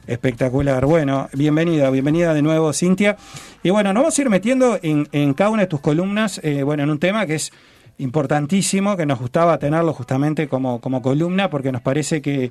Espectacular. 0.07 0.85
Bueno, 0.85 1.29
bienvenida, 1.33 1.89
bienvenida 1.89 2.35
de 2.35 2.43
nuevo, 2.43 2.73
Cintia. 2.75 3.17
Y 3.63 3.71
bueno, 3.71 3.95
nos 3.95 4.03
vamos 4.03 4.19
a 4.19 4.23
ir 4.23 4.29
metiendo 4.29 4.79
en, 4.83 5.09
en 5.13 5.33
cada 5.33 5.49
una 5.49 5.63
de 5.63 5.69
tus 5.69 5.81
columnas, 5.81 6.41
eh, 6.43 6.63
bueno, 6.63 6.83
en 6.83 6.91
un 6.91 6.99
tema 6.99 7.25
que 7.25 7.37
es 7.37 7.51
importantísimo, 7.99 8.97
que 8.97 9.07
nos 9.07 9.19
gustaba 9.19 9.59
tenerlo 9.59 9.95
justamente 9.95 10.49
como, 10.49 10.81
como 10.81 11.01
columna, 11.01 11.49
porque 11.49 11.73
nos 11.73 11.81
parece 11.81 12.21
que, 12.21 12.51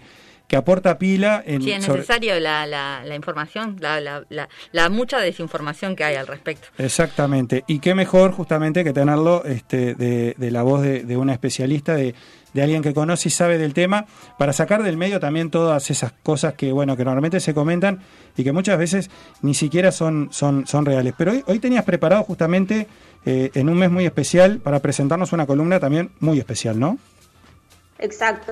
que 0.52 0.58
aporta 0.58 0.98
pila 0.98 1.42
en 1.46 1.62
Sí, 1.62 1.72
es 1.72 1.86
sobre- 1.86 2.00
necesario 2.02 2.38
la, 2.42 2.68
la, 2.68 3.04
la 3.06 3.16
información, 3.16 3.78
la, 3.80 4.02
la, 4.02 4.26
la, 4.28 4.50
la 4.74 4.90
mucha 4.90 5.18
desinformación 5.20 5.96
que 5.96 6.04
hay 6.04 6.16
al 6.16 6.28
respecto. 6.28 6.68
Exactamente. 6.78 7.64
Y 7.68 7.80
qué 7.80 7.96
mejor 7.96 8.34
justamente 8.34 8.84
que 8.84 8.92
tenerlo 8.92 9.46
este, 9.46 9.96
de, 9.96 10.36
de 10.38 10.52
la 10.52 10.64
voz 10.64 10.82
de, 10.82 11.06
de 11.06 11.16
una 11.16 11.32
especialista, 11.32 11.96
de, 11.96 12.16
de 12.54 12.62
alguien 12.62 12.82
que 12.84 12.94
conoce 12.94 13.30
y 13.30 13.32
sabe 13.32 13.58
del 13.58 13.74
tema, 13.74 14.08
para 14.38 14.52
sacar 14.52 14.84
del 14.84 14.98
medio 14.98 15.22
también 15.22 15.50
todas 15.52 15.90
esas 15.90 16.12
cosas 16.22 16.56
que, 16.56 16.74
bueno, 16.74 16.98
que 16.98 17.06
normalmente 17.06 17.40
se 17.40 17.54
comentan 17.54 18.02
y 18.36 18.44
que 18.44 18.52
muchas 18.52 18.78
veces 18.78 19.10
ni 19.42 19.54
siquiera 19.54 19.94
son, 19.94 20.28
son, 20.34 20.68
son 20.68 20.86
reales. 20.86 21.14
Pero 21.18 21.32
hoy, 21.32 21.46
hoy 21.48 21.60
tenías 21.60 21.86
preparado 21.86 22.24
justamente 22.24 22.88
eh, 23.26 23.52
en 23.54 23.70
un 23.70 23.78
mes 23.78 23.90
muy 23.90 24.06
especial 24.06 24.58
para 24.60 24.82
presentarnos 24.82 25.32
una 25.32 25.46
columna 25.46 25.80
también 25.80 26.12
muy 26.20 26.40
especial, 26.40 26.78
¿no? 26.78 26.98
Exacto. 28.00 28.52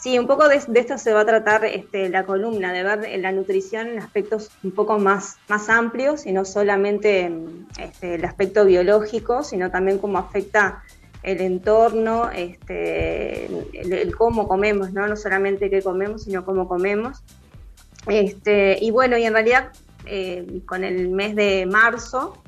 Sí, 0.00 0.18
un 0.18 0.26
poco 0.26 0.48
de, 0.48 0.56
esto 0.56 0.96
se 0.96 1.12
va 1.12 1.20
a 1.20 1.26
tratar 1.26 1.64
este, 1.66 2.08
la 2.08 2.24
columna, 2.24 2.72
de 2.72 2.82
ver 2.82 3.20
la 3.20 3.32
nutrición 3.32 3.88
en 3.88 3.98
aspectos 3.98 4.50
un 4.62 4.70
poco 4.70 4.98
más, 4.98 5.36
más 5.48 5.68
amplios 5.68 6.24
y 6.24 6.32
no 6.32 6.46
solamente 6.46 7.30
este, 7.78 8.14
el 8.14 8.24
aspecto 8.24 8.64
biológico, 8.64 9.42
sino 9.42 9.70
también 9.70 9.98
cómo 9.98 10.16
afecta 10.16 10.82
el 11.22 11.42
entorno, 11.42 12.30
este, 12.30 13.44
el, 13.74 14.16
cómo 14.16 14.48
comemos, 14.48 14.90
¿no? 14.94 15.06
No 15.06 15.16
solamente 15.16 15.68
qué 15.68 15.82
comemos, 15.82 16.24
sino 16.24 16.46
cómo 16.46 16.66
comemos. 16.66 17.22
Y 18.08 18.90
bueno, 18.90 19.18
y 19.18 19.24
en 19.24 19.34
realidad 19.34 19.70
eh, 20.06 20.62
con 20.64 20.82
el 20.82 21.10
mes 21.10 21.36
de 21.36 21.66
marzo, 21.66 22.42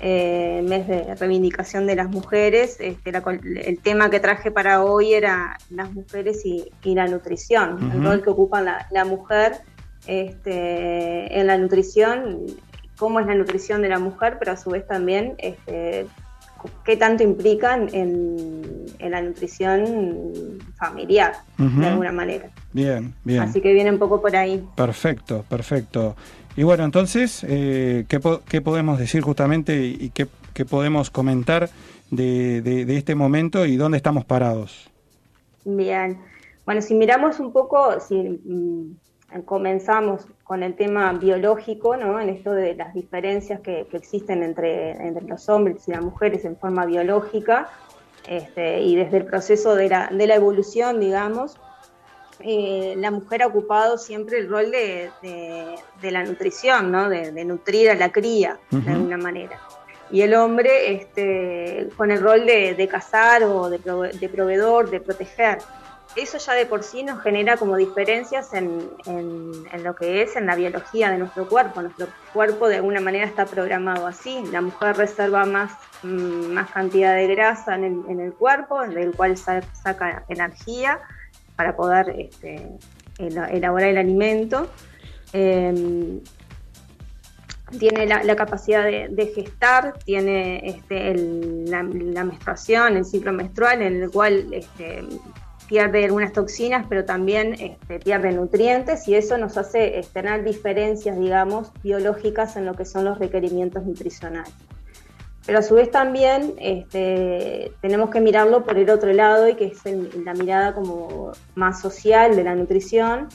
eh, 0.00 0.64
mes 0.66 0.88
de 0.88 1.14
reivindicación 1.14 1.86
de 1.86 1.94
las 1.94 2.08
mujeres, 2.08 2.78
este, 2.80 3.12
la 3.12 3.22
el 3.62 3.78
tema 3.80 4.08
que 4.08 4.18
traje 4.18 4.50
para 4.50 4.82
hoy 4.82 5.12
era 5.12 5.58
las 5.68 5.92
mujeres 5.92 6.44
y, 6.44 6.70
y 6.82 6.94
la 6.94 7.06
nutrición, 7.06 7.92
el 7.92 8.02
rol 8.02 8.22
que 8.22 8.30
ocupa 8.30 8.62
la, 8.62 8.86
la 8.90 9.04
mujer 9.04 9.58
este, 10.06 11.38
en 11.38 11.46
la 11.46 11.58
nutrición, 11.58 12.46
cómo 12.96 13.20
es 13.20 13.26
la 13.26 13.34
nutrición 13.34 13.82
de 13.82 13.90
la 13.90 13.98
mujer, 13.98 14.36
pero 14.38 14.52
a 14.52 14.56
su 14.56 14.70
vez 14.70 14.86
también 14.86 15.34
este, 15.38 16.06
qué 16.84 16.96
tanto 16.96 17.22
implican 17.22 17.88
en, 17.92 18.86
en 18.98 19.10
la 19.10 19.20
nutrición 19.20 20.58
familiar, 20.76 21.34
de 21.58 21.86
alguna 21.86 22.12
manera. 22.12 22.50
Bien, 22.72 23.14
bien. 23.24 23.42
Así 23.42 23.60
que 23.60 23.72
viene 23.72 23.90
un 23.90 23.98
poco 23.98 24.20
por 24.20 24.34
ahí. 24.34 24.66
Perfecto, 24.76 25.44
perfecto. 25.48 26.16
Y 26.60 26.62
bueno, 26.62 26.84
entonces, 26.84 27.42
eh, 27.48 28.04
¿qué, 28.06 28.20
po- 28.20 28.42
qué 28.46 28.60
podemos 28.60 28.98
decir 28.98 29.22
justamente 29.22 29.82
y 29.82 30.10
qué, 30.10 30.26
qué 30.52 30.66
podemos 30.66 31.08
comentar 31.08 31.70
de, 32.10 32.60
de- 32.60 32.84
de 32.84 32.96
este 32.98 33.14
momento 33.14 33.64
y 33.64 33.78
dónde 33.78 33.96
estamos 33.96 34.26
parados? 34.26 34.90
Bien. 35.64 36.18
Bueno, 36.66 36.82
si 36.82 36.94
miramos 36.94 37.40
un 37.40 37.50
poco, 37.54 37.98
si 37.98 38.14
mm, 38.14 39.40
comenzamos 39.46 40.26
con 40.44 40.62
el 40.62 40.74
tema 40.74 41.10
biológico, 41.14 41.96
¿no? 41.96 42.20
En 42.20 42.28
esto 42.28 42.52
de 42.52 42.74
las 42.74 42.92
diferencias 42.92 43.60
que, 43.60 43.86
que 43.90 43.96
existen 43.96 44.42
entre, 44.42 44.90
entre 44.90 45.24
los 45.26 45.48
hombres 45.48 45.88
y 45.88 45.92
las 45.92 46.02
mujeres 46.02 46.44
en 46.44 46.58
forma 46.58 46.84
biológica, 46.84 47.70
este, 48.28 48.82
y 48.82 48.96
desde 48.96 49.16
el 49.16 49.24
proceso 49.24 49.74
de 49.76 49.88
la, 49.88 50.08
de 50.08 50.26
la 50.26 50.34
evolución, 50.34 51.00
digamos, 51.00 51.56
eh, 52.42 52.94
la 52.96 53.10
mujer 53.10 53.42
ha 53.42 53.46
ocupado 53.46 53.98
siempre 53.98 54.38
el 54.38 54.48
rol 54.48 54.70
de, 54.70 55.10
de- 55.22 55.76
de 56.00 56.10
la 56.10 56.22
nutrición, 56.24 56.90
¿no? 56.90 57.08
De, 57.08 57.32
de 57.32 57.44
nutrir 57.44 57.90
a 57.90 57.94
la 57.94 58.10
cría, 58.10 58.58
de 58.70 58.90
alguna 58.92 59.16
manera. 59.18 59.58
Y 60.10 60.22
el 60.22 60.34
hombre 60.34 60.92
este, 60.92 61.88
con 61.96 62.10
el 62.10 62.20
rol 62.20 62.44
de, 62.46 62.74
de 62.74 62.88
cazar 62.88 63.44
o 63.44 63.70
de, 63.70 63.78
prove- 63.78 64.12
de 64.12 64.28
proveedor, 64.28 64.90
de 64.90 65.00
proteger. 65.00 65.58
Eso 66.16 66.38
ya 66.38 66.54
de 66.54 66.66
por 66.66 66.82
sí 66.82 67.04
nos 67.04 67.22
genera 67.22 67.56
como 67.56 67.76
diferencias 67.76 68.52
en, 68.52 68.90
en- 69.06 69.52
en 69.72 69.84
lo 69.84 69.94
que 69.94 70.22
es 70.22 70.34
en 70.34 70.46
la 70.46 70.56
biología 70.56 71.08
de 71.10 71.18
nuestro 71.18 71.48
cuerpo. 71.48 71.82
Nuestro 71.82 72.08
cuerpo 72.32 72.66
de 72.68 72.76
alguna 72.76 73.00
manera 73.00 73.24
está 73.26 73.46
programado 73.46 74.08
así. 74.08 74.42
La 74.50 74.60
mujer 74.60 74.96
reserva 74.96 75.44
más, 75.44 75.70
mm, 76.02 76.48
más 76.52 76.68
cantidad 76.72 77.14
de 77.14 77.28
grasa 77.28 77.76
en 77.76 77.84
el, 77.84 78.02
en 78.08 78.18
el 78.20 78.32
cuerpo, 78.32 78.80
del 78.82 79.12
cual 79.14 79.36
sa- 79.36 79.62
saca 79.84 80.24
energía 80.28 80.98
para 81.60 81.76
poder 81.76 82.14
este, 82.16 82.70
ela- 83.18 83.50
elaborar 83.50 83.90
el 83.90 83.98
alimento. 83.98 84.66
Em, 85.34 86.20
tiene 87.78 88.06
la, 88.06 88.34
capacidad 88.34 88.82
de, 88.82 89.08
de 89.10 89.26
gestar, 89.26 89.98
tiene 90.06 90.62
este, 90.64 91.14
la, 91.66 91.82
menstruación, 91.82 92.96
el 92.96 93.04
ciclo 93.04 93.34
menstrual, 93.34 93.82
en 93.82 94.02
el 94.02 94.10
cual 94.10 94.46
este, 94.54 95.04
pierde 95.68 96.06
algunas 96.06 96.32
toxinas, 96.32 96.86
pero 96.88 97.04
también 97.04 97.54
pierde 98.02 98.32
nutrientes 98.32 99.06
y 99.06 99.14
eso 99.14 99.36
nos 99.36 99.58
hace 99.58 100.00
tener 100.14 100.42
diferencias, 100.42 101.18
digamos, 101.18 101.72
biológicas 101.82 102.56
en 102.56 102.64
lo 102.64 102.72
que 102.72 102.86
son 102.86 103.04
los 103.04 103.18
requerimientos 103.18 103.84
nutricionales. 103.84 104.54
Pero 105.50 105.58
a 105.58 105.62
su 105.62 105.74
vez 105.74 105.90
también 105.90 106.54
este, 106.58 107.72
tenemos 107.80 108.10
que 108.10 108.20
mirarlo 108.20 108.62
por 108.64 108.78
el 108.78 108.88
otro 108.88 109.12
lado 109.12 109.48
y 109.48 109.56
que 109.56 109.64
es 109.64 109.80
la 110.24 110.32
mirada 110.32 110.74
como 110.74 111.32
más 111.56 111.80
social 111.80 112.36
de 112.36 112.44
la 112.44 112.54
nutrición, 112.54 113.28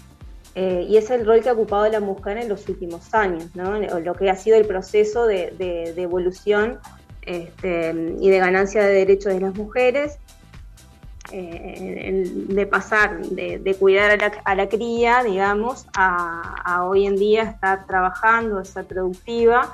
eh, 0.55 0.85
y 0.87 0.95
es 0.95 1.09
el 1.09 1.25
rol 1.25 1.41
que 1.41 1.49
ha 1.49 1.51
ocupado 1.51 1.89
la 1.89 1.99
mujer 1.99 2.37
en 2.37 2.47
los 2.47 2.69
últimos 2.69 3.13
años, 3.13 3.53
¿no? 3.53 3.77
Lo 3.99 4.13
que 4.13 4.29
ha 4.29 4.35
sido 4.37 4.55
el 4.55 4.65
proceso 4.65 5.27
de, 5.27 5.53
de- 5.57 6.01
evolución 6.01 6.79
este, 7.23 7.93
y 8.21 8.29
de 8.29 8.37
ganancia 8.37 8.81
de 8.85 8.93
derechos 8.93 9.33
de 9.33 9.41
las 9.41 9.53
mujeres, 9.53 10.17
eh, 11.33 12.23
de 12.47 12.65
pasar 12.65 13.25
de, 13.25 13.75
cuidar 13.77 14.11
a 14.11 14.15
la, 14.15 14.31
a 14.45 14.55
la 14.55 14.69
cría, 14.69 15.21
digamos, 15.21 15.85
a, 15.97 16.55
a 16.63 16.85
hoy 16.85 17.07
en 17.07 17.17
día 17.17 17.43
estar 17.43 17.85
trabajando, 17.85 18.59
de 18.59 18.63
ser 18.63 18.85
productiva, 18.85 19.73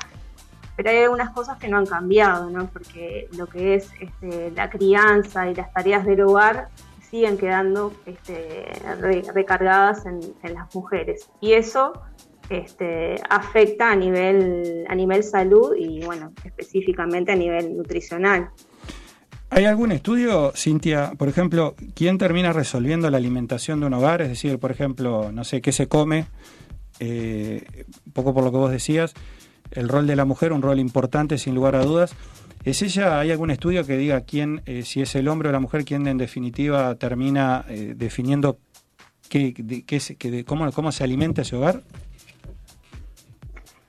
pero 0.76 0.90
hay 0.90 1.04
algunas 1.04 1.32
cosas 1.32 1.58
que 1.58 1.68
no 1.68 1.78
han 1.78 1.86
cambiado, 1.86 2.50
¿no? 2.50 2.68
Porque 2.68 3.28
lo 3.38 3.48
que 3.48 3.76
es 3.76 3.90
este, 4.00 4.52
la 4.52 4.70
crianza 4.70 5.50
y 5.50 5.56
las 5.56 5.72
tareas 5.74 6.06
del 6.06 6.22
hogar 6.22 6.70
siguen 7.10 7.38
quedando 7.38 7.94
este, 8.06 8.66
re- 9.00 9.24
recargadas 9.34 10.06
en, 10.06 10.22
las 10.54 10.74
mujeres. 10.74 11.30
Y 11.42 11.54
eso 11.54 11.94
este, 12.50 13.16
afecta 13.30 13.92
a 13.92 13.96
nivel, 13.96 14.86
a 14.88 14.96
nivel 14.96 15.24
salud 15.24 15.76
y, 15.78 16.04
bueno, 16.06 16.32
específicamente 16.46 17.34
a 17.34 17.36
nivel 17.36 17.76
nutricional. 17.76 18.50
¿Hay 19.50 19.66
algún 19.66 19.92
estudio, 19.92 20.54
Cintia, 20.56 21.12
por 21.18 21.28
ejemplo, 21.28 21.76
quién 21.94 22.18
termina 22.18 22.54
resolviendo 22.54 23.10
la 23.10 23.18
alimentación 23.18 23.82
de 23.82 23.88
un 23.88 23.94
hogar? 23.94 24.22
Es 24.22 24.30
decir, 24.30 24.58
por 24.60 24.72
ejemplo, 24.72 25.34
no 25.34 25.44
sé, 25.44 25.62
qué 25.62 25.74
se 25.74 25.90
come, 25.90 26.28
eh, 27.02 27.86
poco 28.14 28.34
por 28.34 28.46
lo 28.46 28.52
que 28.52 28.58
vos 28.58 28.72
decías, 28.72 29.14
el 29.72 29.90
rol 29.90 30.08
de 30.08 30.16
la 30.16 30.26
mujer, 30.26 30.54
un 30.54 30.62
rol 30.62 30.80
importante 30.80 31.38
sin 31.38 31.56
lugar 31.56 31.76
a 31.76 31.84
dudas. 31.84 32.14
¿Es 32.64 32.82
ella, 32.84 33.20
hay 33.20 33.32
algún 33.32 33.50
estudio 33.52 33.86
que 33.86 33.98
diga 33.98 34.22
quién, 34.22 34.62
eh, 34.66 34.84
si 34.84 35.02
es 35.02 35.16
el 35.16 35.28
hombre 35.28 35.50
o 35.50 35.52
la 35.52 35.60
mujer, 35.60 35.84
quién 35.84 36.06
en 36.08 36.18
definitiva 36.18 36.94
termina 36.96 37.66
eh, 37.70 37.94
definiendo 37.96 38.60
qué, 39.30 39.54
de- 39.58 39.84
qué 39.84 40.00
que 40.18 40.30
de- 40.32 40.46
cómo, 40.46 40.72
cómo 40.72 40.92
se 40.92 41.04
alimenta 41.04 41.42
ese 41.42 41.56
hogar? 41.56 41.82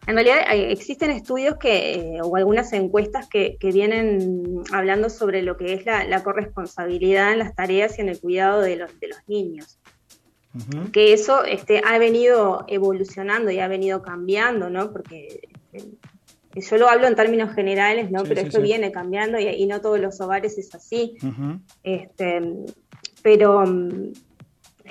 En 0.07 0.15
realidad 0.15 0.39
hay- 0.49 0.63
existen 0.73 1.11
estudios 1.11 1.57
que, 1.59 1.95
eh, 2.17 2.19
o 2.23 2.35
algunas 2.37 2.73
encuestas 2.73 3.29
que, 3.29 3.57
que 3.61 3.71
vienen 3.71 4.63
hablando 4.73 5.09
sobre 5.11 5.43
lo 5.43 5.57
que 5.57 5.75
es 5.75 5.87
la, 5.87 6.05
la 6.05 6.23
corresponsabilidad 6.25 7.33
en 7.33 7.39
las 7.39 7.55
tareas 7.55 7.99
y 7.99 8.01
en 8.01 8.09
el 8.09 8.19
cuidado 8.21 8.63
de 8.63 8.77
los, 8.77 8.99
de 8.99 9.09
los 9.09 9.19
niños. 9.29 9.79
Que 10.93 11.15
eso 11.15 11.45
este, 11.45 11.81
ha 11.87 11.97
venido 11.99 12.65
evolucionando 12.69 13.51
y 13.51 13.59
ha 13.61 13.69
venido 13.69 14.03
cambiando, 14.03 14.69
¿no? 14.69 14.93
Porque 14.93 15.41
yo 16.55 16.77
lo 16.77 16.89
hablo 16.89 17.07
en 17.07 17.15
términos 17.15 17.55
generales, 17.55 18.11
¿no? 18.11 18.21
Sí, 18.21 18.27
Pero 18.29 18.41
sí, 18.43 18.47
esto 18.49 18.59
sí. 18.59 18.65
viene 18.65 18.93
cambiando 18.93 19.39
y, 19.39 19.47
y 19.49 19.67
no 19.67 19.81
todos 19.81 19.99
los 20.01 20.21
hogares 20.21 20.59
es 20.59 20.75
así. 20.75 21.17
Este, 21.83 22.43
pero 23.23 23.65
mm, 23.67 24.13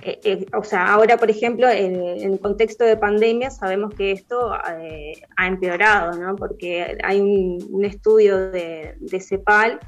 eh, 0.03 0.19
eh, 0.23 0.45
o 0.57 0.63
sea, 0.63 0.91
ahora, 0.93 1.17
por 1.17 1.29
ejemplo, 1.29 1.69
en, 1.69 1.95
en 1.95 2.33
el 2.33 2.39
contexto 2.39 2.83
de 2.85 2.97
pandemia, 2.97 3.51
sabemos 3.51 3.93
que 3.93 4.11
esto 4.11 4.53
eh, 4.79 5.13
ha 5.37 5.47
empeorado, 5.47 6.17
¿no? 6.17 6.35
Porque 6.35 6.97
hay 7.03 7.19
un, 7.19 7.59
un 7.69 7.85
estudio 7.85 8.51
de, 8.51 8.95
de 8.99 9.19
CEPAL 9.19 9.79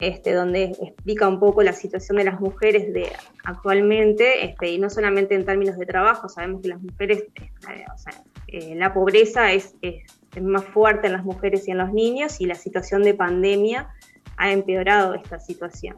este, 0.00 0.32
donde 0.32 0.64
explica 0.82 1.28
un 1.28 1.38
poco 1.38 1.62
la 1.62 1.74
situación 1.74 2.16
de 2.16 2.24
las 2.24 2.40
mujeres 2.40 2.92
de 2.92 3.06
actualmente, 3.44 4.44
este, 4.46 4.70
y 4.70 4.78
no 4.78 4.88
solamente 4.88 5.34
en 5.34 5.44
términos 5.44 5.76
de 5.76 5.84
trabajo, 5.86 6.28
sabemos 6.28 6.62
que 6.62 6.68
las 6.68 6.80
mujeres, 6.82 7.24
eh, 7.38 7.84
o 7.94 7.98
sea, 7.98 8.14
eh, 8.48 8.74
la 8.76 8.92
pobreza 8.94 9.52
es, 9.52 9.74
es- 9.82 10.02
es 10.34 10.42
más 10.42 10.64
fuerte 10.64 11.06
en 11.06 11.14
las 11.14 11.24
mujeres 11.24 11.66
y 11.68 11.72
en 11.72 11.78
los 11.78 11.92
niños, 11.92 12.40
y 12.40 12.46
la 12.46 12.54
situación 12.54 13.02
de 13.02 13.14
pandemia 13.14 13.88
ha 14.36 14.52
empeorado 14.52 15.12
esta 15.12 15.38
situación. 15.38 15.96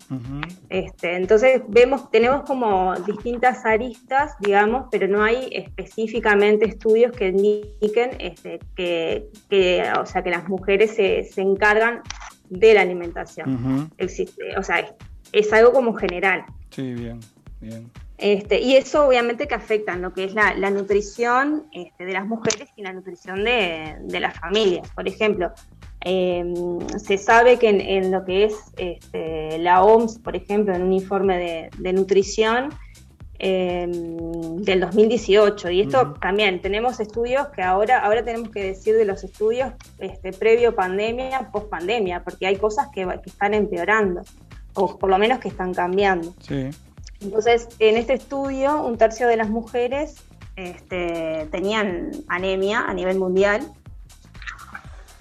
Este, 0.68 1.14
entonces 1.14 1.62
vemos, 1.68 2.10
tenemos 2.10 2.42
como 2.42 2.92
distintas 3.06 3.64
aristas, 3.64 4.32
digamos, 4.40 4.86
pero 4.90 5.06
no 5.06 5.22
hay 5.22 5.48
específicamente 5.52 6.64
estudios 6.64 7.12
que 7.12 7.28
indiquen 7.28 8.10
este, 8.18 8.59
que, 8.74 9.28
que, 9.48 9.84
o 9.96 10.04
sea, 10.06 10.24
que 10.24 10.30
las 10.30 10.48
mujeres 10.48 10.90
se, 10.96 11.22
se 11.22 11.40
encargan 11.40 12.02
de 12.50 12.74
la 12.74 12.80
alimentación. 12.80 13.88
Existe, 13.96 14.59
o 14.59 14.62
sea, 14.64 14.80
es, 14.80 14.92
es 15.30 15.52
algo 15.52 15.72
como 15.72 15.94
general. 15.94 16.44
Sí, 16.70 16.94
bien, 16.94 17.20
bien. 17.60 17.88
Este, 18.22 18.60
y 18.60 18.76
eso 18.76 19.08
obviamente 19.08 19.48
que 19.48 19.56
afecta 19.56 19.94
en 19.94 20.02
lo 20.02 20.12
que 20.12 20.22
es 20.22 20.32
la, 20.32 20.54
la 20.54 20.70
nutrición 20.70 21.66
este, 21.72 22.04
de 22.04 22.12
las 22.12 22.24
mujeres 22.24 22.68
y 22.76 22.82
la 22.82 22.92
nutrición 22.92 23.42
de, 23.42 23.96
de 24.00 24.20
las 24.20 24.38
familias. 24.38 24.88
Por 24.94 25.08
ejemplo, 25.08 25.50
eh, 26.04 26.44
se 26.98 27.18
sabe 27.18 27.58
que 27.58 27.68
en, 27.68 27.80
en 27.80 28.12
lo 28.12 28.24
que 28.24 28.44
es 28.44 28.54
este, 28.76 29.58
la 29.58 29.82
OMS, 29.82 30.20
por 30.20 30.36
ejemplo, 30.36 30.72
en 30.72 30.82
un 30.82 30.92
informe 30.92 31.36
de, 31.36 31.70
de 31.76 31.92
nutrición 31.92 32.68
eh, 33.40 33.88
del 33.90 34.80
2018, 34.80 35.70
y 35.70 35.80
esto 35.80 36.14
también 36.20 36.62
tenemos 36.62 37.00
estudios 37.00 37.48
que 37.48 37.62
ahora, 37.62 38.04
ahora 38.04 38.24
tenemos 38.24 38.50
que 38.50 38.62
decir 38.62 38.94
de 38.94 39.04
los 39.04 39.24
estudios 39.24 39.72
este, 39.98 40.32
previo 40.32 40.76
pandemia, 40.76 41.50
post 41.50 41.68
pandemia, 41.68 42.22
porque 42.22 42.46
hay 42.46 42.54
cosas 42.54 42.86
que, 42.94 43.04
que 43.04 43.30
están 43.30 43.52
empeorando, 43.52 44.22
o 44.74 44.96
por 44.96 45.10
lo 45.10 45.18
menos 45.18 45.40
que 45.40 45.48
están 45.48 45.74
cambiando. 45.74 46.32
Sí. 46.38 46.70
Entonces, 47.22 47.68
en 47.78 47.96
este 47.96 48.14
estudio, 48.14 48.82
un 48.82 48.98
tercio 48.98 49.28
de 49.28 49.36
las 49.36 49.48
mujeres 49.48 50.16
este, 50.56 51.48
tenían 51.50 52.10
anemia 52.28 52.80
a 52.80 52.94
nivel 52.94 53.18
mundial 53.18 53.66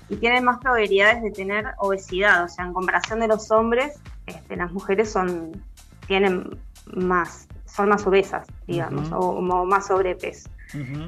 y 0.10 0.18
tienen 0.18 0.44
más 0.44 0.60
probabilidades 0.60 1.22
de 1.24 1.32
tener 1.32 1.66
obesidad. 1.78 2.44
O 2.44 2.50
sea, 2.50 2.66
en 2.66 2.74
comparación 2.74 3.20
de 3.20 3.28
los 3.28 3.52
hombres, 3.52 4.00
este, 4.26 4.56
las 4.56 4.72
mujeres 4.72 5.12
son 5.12 5.64
tienen 6.08 6.60
más, 6.94 7.48
son 7.66 7.90
más 7.90 8.06
obesas, 8.06 8.46
digamos, 8.68 9.12
o, 9.12 9.20
o 9.20 9.66
más 9.66 9.88
sobrepeso. 9.88 10.50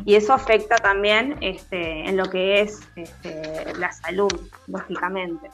Y 0.06 0.16
eso 0.16 0.34
afecta 0.34 0.76
también 0.76 1.38
este, 1.40 2.08
en 2.08 2.18
lo 2.18 2.30
que 2.30 2.62
es 2.62 2.82
este, 2.96 3.74
la 3.78 3.92
salud, 3.92 4.32
lógicamente. 4.68 5.50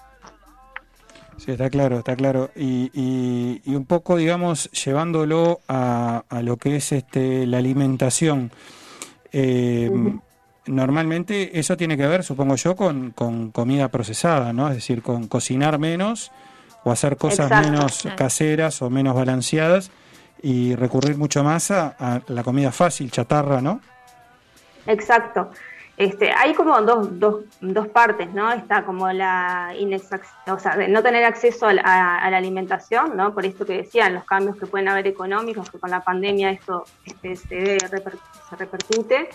Sí, 1.39 1.51
está 1.51 1.69
claro, 1.69 1.99
está 1.99 2.15
claro. 2.15 2.51
Y, 2.55 2.91
y- 2.93 3.61
y 3.65 3.75
un 3.75 3.85
poco, 3.85 4.17
digamos, 4.17 4.69
llevándolo 4.71 5.61
a, 5.67 6.23
a 6.29 6.41
lo 6.41 6.57
que 6.57 6.75
es 6.75 6.91
este, 6.91 7.47
la 7.47 7.57
alimentación. 7.59 8.51
eh, 9.31 9.89
Normalmente 10.67 11.57
eso 11.59 11.75
tiene 11.77 11.97
que 11.97 12.05
ver, 12.05 12.23
supongo 12.23 12.55
yo, 12.55 12.75
con, 12.75 13.09
con 13.11 13.49
comida 13.51 13.87
procesada, 13.87 14.53
¿no? 14.53 14.67
Es 14.67 14.75
decir, 14.75 15.01
con 15.01 15.27
cocinar 15.27 15.79
menos 15.79 16.31
o 16.83 16.91
hacer 16.91 17.17
cosas 17.17 17.49
Exacto. 17.49 17.71
menos 17.71 18.07
caseras 18.15 18.81
o 18.83 18.89
menos 18.91 19.15
balanceadas 19.15 19.89
y 20.43 20.75
recurrir 20.75 21.17
mucho 21.17 21.43
más 21.43 21.71
a, 21.71 21.95
a 21.97 22.21
la 22.27 22.43
comida 22.43 22.71
fácil, 22.71 23.09
chatarra, 23.09 23.61
¿no? 23.61 23.81
Exacto. 24.85 25.49
Este, 25.99 26.31
hay 26.31 26.53
como 26.53 26.81
dos, 26.81 27.19
dos, 27.19 27.41
dos 27.59 27.87
partes, 27.89 28.33
¿no? 28.33 28.49
Está 28.53 28.85
como 28.85 29.11
la 29.11 29.73
o 30.47 30.57
sea, 30.57 30.77
de 30.77 30.87
no 30.87 31.03
tener 31.03 31.25
acceso 31.25 31.67
a 31.67 31.73
la, 31.73 31.81
a- 31.81 32.19
a 32.25 32.31
la 32.31 32.37
alimentación, 32.37 33.17
¿no? 33.17 33.33
Por 33.33 33.45
esto 33.45 33.65
que 33.65 33.73
decían, 33.83 34.13
los 34.13 34.23
cambios 34.23 34.55
que 34.55 34.65
pueden 34.65 34.87
haber 34.87 35.07
económicos, 35.07 35.69
que 35.69 35.77
con 35.77 35.89
la 35.91 35.99
pandemia 35.99 36.51
esto 36.51 36.85
este, 37.05 37.35
se, 37.35 37.55
ve 37.55 37.77
reper- 37.79 38.17
se 38.49 38.55
repercute. 38.55 39.29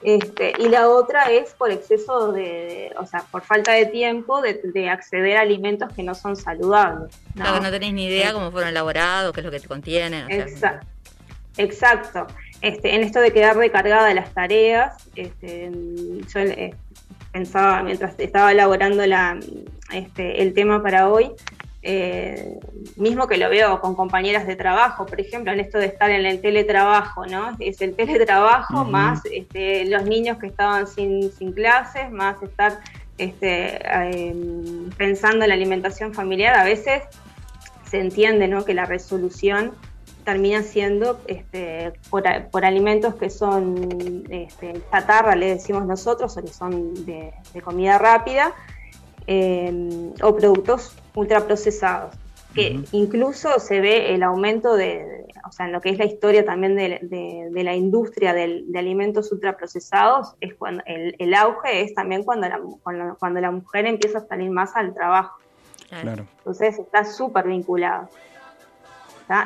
Este, 0.00 0.54
y 0.58 0.68
la 0.70 0.88
otra 0.88 1.30
es 1.30 1.52
por 1.52 1.70
exceso 1.70 2.32
de, 2.32 2.40
de- 2.42 2.94
o 2.98 3.04
sea, 3.04 3.24
por 3.30 3.42
falta 3.42 3.72
de 3.72 3.84
tiempo 3.84 4.40
de, 4.40 4.62
de 4.64 4.88
acceder 4.88 5.36
a 5.36 5.42
alimentos 5.42 5.92
que 5.92 6.02
no 6.02 6.14
son 6.14 6.36
saludables. 6.36 7.14
¿no? 7.34 7.42
Claro, 7.42 7.54
que 7.58 7.60
no 7.66 7.70
tenés 7.70 7.92
ni 7.92 8.06
idea 8.06 8.32
cómo 8.32 8.50
fueron 8.50 8.70
elaborados, 8.70 9.32
qué 9.34 9.40
es 9.40 9.44
lo 9.44 9.52
que 9.52 9.60
te 9.60 9.68
contienen. 9.68 10.24
o 10.24 10.28
sea, 10.28 10.36
Exacto. 10.42 10.86
Exacto. 11.58 12.26
Este, 12.62 12.94
en 12.94 13.02
esto 13.02 13.20
de 13.20 13.32
quedar 13.32 13.56
recargada 13.56 14.06
de 14.06 14.14
las 14.14 14.32
tareas, 14.32 15.08
este, 15.16 15.70
yo 16.32 16.40
eh, 16.40 16.74
pensaba 17.32 17.82
mientras 17.82 18.18
estaba 18.18 18.52
elaborando 18.52 19.04
la, 19.04 19.38
este, 19.92 20.42
el 20.42 20.54
tema 20.54 20.80
para 20.80 21.08
hoy, 21.08 21.32
eh, 21.82 22.60
mismo 22.94 23.26
que 23.26 23.36
lo 23.36 23.50
veo 23.50 23.80
con 23.80 23.96
compañeras 23.96 24.46
de 24.46 24.54
trabajo, 24.54 25.04
por 25.06 25.20
ejemplo, 25.20 25.50
en 25.50 25.58
esto 25.58 25.78
de 25.78 25.86
estar 25.86 26.08
en 26.10 26.24
el 26.24 26.40
teletrabajo, 26.40 27.26
¿no? 27.26 27.56
Es 27.58 27.80
el 27.80 27.96
teletrabajo 27.96 28.84
más 28.84 29.22
este, 29.24 29.84
los 29.86 30.04
niños 30.04 30.38
que 30.38 30.46
estaban 30.46 30.86
sin, 30.86 31.32
sin 31.32 31.52
clases, 31.52 32.12
más 32.12 32.40
estar 32.44 32.78
este, 33.18 33.80
eh, 33.84 34.36
pensando 34.96 35.44
en 35.44 35.48
la 35.48 35.54
alimentación 35.54 36.14
familiar, 36.14 36.54
a 36.54 36.62
veces 36.62 37.02
se 37.90 38.00
entiende 38.00 38.48
¿no? 38.48 38.64
que 38.64 38.74
la 38.74 38.86
resolución 38.86 39.72
termina 40.24 40.62
siendo 40.62 41.20
este, 41.26 41.92
por, 42.10 42.64
alimentos 42.64 43.14
que 43.16 43.30
son 43.30 44.24
este, 44.30 44.80
chatarra, 44.90 45.34
le 45.36 45.48
decimos 45.48 45.86
nosotros, 45.86 46.36
o 46.36 46.42
que 46.42 46.48
son 46.48 46.94
de, 47.06 47.32
de 47.52 47.60
comida 47.62 47.98
rápida, 47.98 48.52
eh, 49.26 50.12
o 50.22 50.36
productos 50.36 50.96
ultraprocesados. 51.14 52.14
Que 52.54 52.80
incluso 52.92 53.58
se 53.60 53.80
ve 53.80 54.14
el 54.14 54.22
aumento 54.22 54.76
de, 54.76 54.84
de- 55.06 55.26
o 55.48 55.52
sea, 55.52 55.66
en 55.66 55.72
lo 55.72 55.80
que 55.80 55.88
es 55.88 55.98
la 55.98 56.04
historia 56.04 56.44
también 56.44 56.76
de, 56.76 56.98
de- 57.00 57.48
de 57.50 57.64
la 57.64 57.74
industria 57.74 58.34
del- 58.34 58.70
de 58.70 58.78
alimentos 58.78 59.32
ultraprocesados, 59.32 60.34
es 60.40 60.54
cuando 60.54 60.82
el, 60.86 61.16
el 61.18 61.32
auge 61.34 61.80
es 61.82 61.94
también 61.94 62.24
cuando 62.24 62.48
la, 62.48 62.58
mu- 62.58 62.78
cuando, 62.82 63.16
cuando 63.18 63.40
la 63.40 63.50
mujer 63.50 63.86
empieza 63.86 64.18
a 64.18 64.26
salir 64.26 64.50
más 64.50 64.76
al 64.76 64.92
trabajo. 64.92 65.38
Claro. 65.88 66.26
Entonces 66.38 66.78
está 66.78 67.04
súper 67.04 67.46
vinculado. 67.48 68.08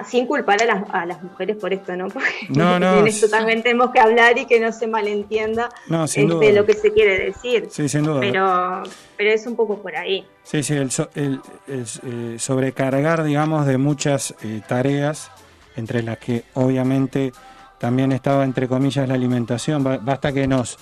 Sin 0.05 0.27
culpar 0.27 0.63
a 0.63 0.67
las, 0.67 0.85
a 0.91 1.07
las 1.07 1.23
mujeres 1.23 1.57
por 1.57 1.73
esto, 1.73 1.97
¿no? 1.97 2.09
Porque 2.11 2.29
No, 2.51 2.79
no, 2.79 2.99
en 3.01 3.07
esto 3.07 3.29
también 3.29 3.63
tenemos 3.63 3.91
que 3.91 4.01
hablar 4.01 4.37
y 4.39 4.47
que 4.47 4.59
no 4.61 4.73
se 4.73 4.87
malentienda 4.87 5.69
No, 5.89 6.07
sin 6.07 6.25
este, 6.31 6.35
duda. 6.35 6.61
lo 6.61 6.67
que 6.67 6.75
se 6.75 6.93
quiere 6.93 7.19
decir. 7.27 7.69
Sí, 7.71 7.89
sin 7.89 8.05
duda. 8.05 8.21
Pero, 8.21 8.83
pero 9.17 9.31
es 9.31 9.47
un 9.47 9.57
poco 9.57 9.79
por 9.79 9.95
ahí. 9.97 10.27
Sí, 10.43 10.63
sí, 10.63 10.75
el, 10.75 10.91
so- 10.91 11.11
el- 11.15 11.41
el, 11.69 11.85
eh, 12.05 12.37
sobrecargar, 12.39 13.23
digamos, 13.25 13.67
de 13.67 13.79
muchas 13.79 14.35
eh, 14.43 14.61
tareas, 14.67 15.31
entre 15.77 16.03
las 16.03 16.19
que 16.19 16.45
obviamente 16.55 17.33
también 17.79 18.13
estaba, 18.13 18.45
entre 18.45 18.67
comillas, 18.69 19.07
la 19.09 19.15
alimentación. 19.15 19.85
Ba- 19.85 19.99
Basta 20.01 20.33
que 20.33 20.47
nos, 20.47 20.79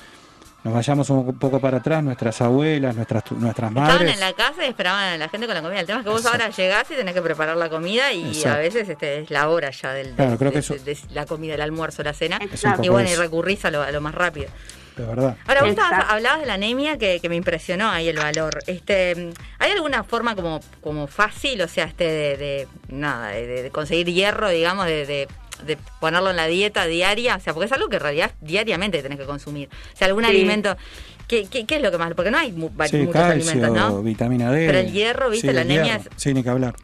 nos 0.64 0.72
vayamos 0.74 1.10
un 1.10 1.38
poco 1.38 1.60
para 1.60 1.76
atrás, 1.78 2.02
nuestras 2.02 2.40
abuelas, 2.40 2.96
nuestras, 2.96 3.30
nuestras 3.32 3.68
Estaban 3.70 3.88
madres. 3.92 4.14
en 4.14 4.20
la 4.20 4.32
casa 4.32 4.64
y 4.64 4.68
esperaban 4.70 5.04
a 5.04 5.16
la 5.18 5.28
gente 5.28 5.46
con 5.46 5.54
la 5.54 5.62
comida. 5.62 5.80
El 5.80 5.86
tema 5.86 5.98
es 6.00 6.04
que 6.04 6.10
vos 6.10 6.20
Exacto. 6.22 6.42
ahora 6.42 6.56
llegás 6.56 6.90
y 6.90 6.94
tenés 6.94 7.14
que 7.14 7.22
preparar 7.22 7.56
la 7.56 7.68
comida 7.68 8.12
y 8.12 8.28
Exacto. 8.28 8.56
a 8.58 8.60
veces 8.60 8.88
este, 8.88 9.18
es 9.20 9.30
la 9.30 9.48
hora 9.50 9.70
ya 9.70 9.92
del, 9.92 10.12
Claro, 10.14 10.30
de, 10.32 10.38
creo 10.38 10.52
que 10.52 10.58
eso- 10.60 10.74
de 10.74 10.98
la 11.12 11.26
comida, 11.26 11.54
el 11.54 11.60
almuerzo, 11.60 12.02
la 12.02 12.14
cena. 12.14 12.38
Y 12.82 12.88
bueno, 12.88 13.10
y 13.10 13.14
recurrís 13.14 13.64
a 13.66 13.70
lo, 13.70 13.82
a 13.82 13.90
lo 13.92 14.00
más 14.00 14.14
rápido. 14.14 14.46
De 14.96 15.04
verdad. 15.04 15.36
Ahora, 15.48 15.60
vos 15.62 15.70
estabas- 15.70 16.06
hablabas 16.08 16.40
de 16.40 16.46
la 16.46 16.54
anemia 16.54 16.96
que, 16.96 17.18
que 17.20 17.28
me 17.28 17.34
impresionó 17.34 17.90
ahí 17.90 18.08
el 18.08 18.16
valor. 18.16 18.60
Este, 18.68 19.32
¿Hay 19.58 19.72
alguna 19.72 20.04
forma 20.04 20.36
como, 20.36 20.60
como 20.80 21.08
fácil, 21.08 21.60
o 21.62 21.68
sea, 21.68 21.84
este 21.86 22.04
de, 22.04 22.36
de- 22.36 22.68
nada, 22.88 23.28
de, 23.30 23.44
de- 23.46 23.62
de 23.64 23.70
conseguir 23.70 24.06
hierro, 24.06 24.48
digamos, 24.50 24.86
de, 24.86 25.04
de- 25.64 25.78
ponerlo 26.00 26.30
en 26.30 26.36
la 26.36 26.46
dieta 26.46 26.86
diaria? 26.86 27.36
O 27.36 27.40
sea, 27.40 27.52
porque 27.52 27.66
es 27.66 27.72
algo 27.72 27.88
que 27.88 27.96
en 27.96 28.02
realidad 28.02 28.32
diariamente 28.40 29.02
tenés 29.02 29.18
que 29.18 29.26
consumir. 29.26 29.68
O 29.92 29.96
sea, 29.96 30.06
algún 30.08 30.24
Sí. 30.24 30.30
alimento... 30.30 30.76
¿Qué, 31.26 31.46
qué, 31.46 31.64
qué 31.64 31.76
es 31.76 31.82
lo 31.82 31.90
que 31.90 31.96
más? 31.96 32.12
Porque 32.12 32.30
no 32.30 32.36
hay 32.36 32.52
mu- 32.52 32.68
Sí, 32.86 32.98
muchos 32.98 33.12
calcio, 33.14 33.50
alimentos, 33.52 33.74
¿no? 33.94 34.02
vitamina 34.02 34.52
D. 34.52 34.66
Pero 34.66 34.78
el 34.80 34.92
hierro, 34.92 35.30
¿viste? 35.30 35.48
Sí, 35.48 35.54
La 35.54 35.62
anemia 35.62 35.96
hierro. 35.96 36.10
Sí, 36.16 36.34
ni 36.34 36.42
que 36.42 36.50
hablar. 36.50 36.74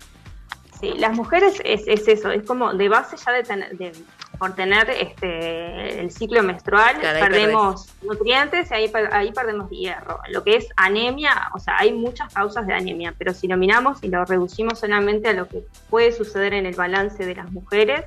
Sí, 0.80 0.94
las 0.96 1.12
mujeres 1.14 1.60
es, 1.62 1.82
es 1.86 2.08
eso, 2.08 2.30
es 2.30 2.42
como 2.46 2.72
de 2.72 2.88
base 2.88 3.16
ya 3.18 3.32
de, 3.32 3.42
tener- 3.44 3.76
de- 3.76 3.92
por 4.38 4.54
tener 4.54 4.88
este 4.88 6.00
el 6.00 6.10
ciclo 6.10 6.42
menstrual, 6.42 6.96
perdemos 7.02 7.86
nutrientes 8.02 8.70
y 8.70 8.74
ahí, 8.74 8.92
ahí 9.12 9.30
perdemos 9.32 9.68
hierro. 9.70 10.20
Lo 10.30 10.42
que 10.42 10.56
es 10.56 10.68
anemia, 10.76 11.50
o 11.54 11.58
sea, 11.58 11.76
hay 11.78 11.92
muchas 11.92 12.32
causas 12.32 12.66
de 12.66 12.72
anemia, 12.72 13.14
pero 13.18 13.34
si 13.34 13.46
lo 13.46 13.58
miramos 13.58 14.02
y 14.02 14.08
lo 14.08 14.24
reducimos 14.24 14.78
solamente 14.78 15.28
a 15.28 15.32
lo 15.34 15.48
que 15.48 15.62
puede 15.90 16.12
suceder 16.12 16.54
en 16.54 16.64
el 16.64 16.74
balance 16.74 17.26
de 17.26 17.34
las 17.34 17.52
mujeres, 17.52 18.06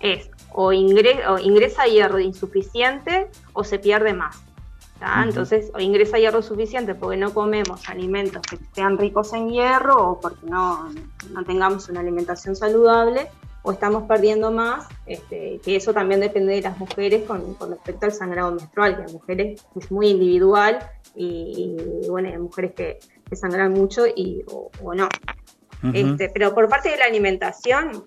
es 0.00 0.30
o, 0.52 0.72
ingre- 0.72 1.26
o 1.28 1.38
ingresa 1.38 1.84
hierro 1.84 2.18
insuficiente 2.18 3.28
o 3.52 3.62
se 3.64 3.78
pierde 3.78 4.14
más. 4.14 4.42
¿tá? 4.98 5.18
Ujú. 5.20 5.28
Entonces, 5.28 5.70
o 5.74 5.80
ingresa 5.80 6.18
hierro 6.18 6.42
suficiente 6.42 6.94
porque 6.94 7.16
no 7.16 7.32
comemos 7.32 7.88
alimentos 7.88 8.42
que 8.42 8.58
sean 8.74 8.98
ricos 8.98 9.32
en 9.32 9.50
hierro 9.50 10.10
o 10.10 10.20
porque 10.20 10.46
no, 10.46 10.90
no 11.32 11.44
tengamos 11.44 11.88
una 11.88 12.00
alimentación 12.00 12.56
saludable, 12.56 13.28
o 13.62 13.72
estamos 13.72 14.04
perdiendo 14.04 14.50
más, 14.50 14.88
este, 15.04 15.60
que 15.62 15.76
eso 15.76 15.92
también 15.92 16.20
depende 16.20 16.54
de 16.54 16.62
las 16.62 16.78
mujeres 16.78 17.26
con, 17.26 17.52
con 17.54 17.70
respecto 17.70 18.06
al 18.06 18.12
sangrado 18.12 18.52
menstrual, 18.52 18.96
que 18.96 19.02
en 19.02 19.12
mujeres 19.12 19.66
es 19.78 19.92
muy 19.92 20.08
individual 20.08 20.78
y, 21.14 21.76
y, 22.02 22.08
bueno, 22.08 22.30
hay 22.30 22.38
mujeres 22.38 22.72
que, 22.72 22.98
que 23.28 23.36
sangran 23.36 23.74
mucho 23.74 24.06
y, 24.06 24.42
o, 24.46 24.70
o 24.82 24.94
no. 24.94 25.10
Este, 25.92 26.30
pero 26.30 26.54
por 26.54 26.70
parte 26.70 26.88
de 26.90 26.96
la 26.96 27.04
alimentación, 27.04 28.04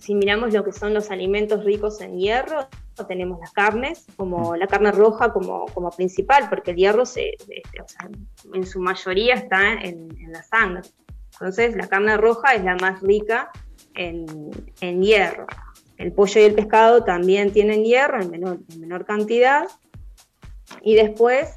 si 0.00 0.14
miramos 0.14 0.52
lo 0.52 0.64
que 0.64 0.72
son 0.72 0.94
los 0.94 1.10
alimentos 1.10 1.64
ricos 1.64 2.00
en 2.00 2.18
hierro, 2.18 2.68
tenemos 3.06 3.40
las 3.40 3.52
carnes, 3.52 4.06
como 4.16 4.56
la 4.56 4.66
carne 4.66 4.92
roja 4.92 5.32
como, 5.32 5.66
como 5.66 5.90
principal, 5.90 6.48
porque 6.48 6.72
el 6.72 6.76
hierro 6.76 7.06
se, 7.06 7.30
este, 7.30 7.82
o 7.82 7.88
sea, 7.88 8.08
en 8.52 8.66
su 8.66 8.80
mayoría 8.80 9.34
está 9.34 9.72
en, 9.72 10.08
en 10.20 10.32
la 10.32 10.42
sangre. 10.42 10.82
Entonces 11.32 11.76
la 11.76 11.86
carne 11.88 12.16
roja 12.16 12.54
es 12.54 12.64
la 12.64 12.76
más 12.76 13.00
rica 13.00 13.50
en, 13.94 14.26
en 14.80 15.02
hierro. 15.02 15.46
El 15.96 16.12
pollo 16.12 16.40
y 16.40 16.44
el 16.44 16.54
pescado 16.54 17.04
también 17.04 17.52
tienen 17.52 17.84
hierro 17.84 18.20
en 18.20 18.30
menor, 18.30 18.58
en 18.70 18.80
menor 18.80 19.04
cantidad. 19.04 19.66
Y 20.82 20.94
después 20.94 21.56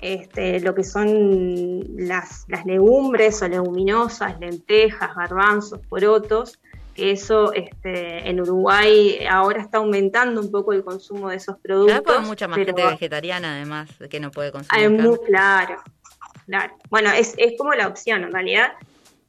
este, 0.00 0.60
lo 0.60 0.74
que 0.74 0.84
son 0.84 1.96
las, 1.96 2.44
las 2.48 2.66
legumbres 2.66 3.40
o 3.42 3.48
leguminosas, 3.48 4.38
lentejas, 4.38 5.14
garbanzos, 5.14 5.80
porotos, 5.86 6.60
eso 6.96 7.52
este, 7.52 8.28
en 8.28 8.40
Uruguay 8.40 9.18
ahora 9.30 9.60
está 9.62 9.78
aumentando 9.78 10.40
un 10.40 10.50
poco 10.50 10.72
el 10.72 10.84
consumo 10.84 11.28
de 11.28 11.36
esos 11.36 11.56
Claro, 11.62 11.84
productos. 11.84 12.16
hay 12.18 12.24
mucha 12.26 12.48
más 12.48 12.56
pero 12.58 12.74
gente 12.74 12.86
vegetariana, 12.90 13.56
además, 13.56 13.90
que 14.10 14.20
no 14.20 14.30
puede 14.30 14.52
consumir 14.52 14.84
hay 14.84 14.88
muy 14.88 15.18
claro, 15.26 15.76
claro. 16.46 16.74
Bueno, 16.90 17.10
es, 17.10 17.34
es 17.36 17.54
como 17.58 17.72
la 17.74 17.88
opción, 17.88 18.24
en 18.24 18.32
realidad 18.32 18.72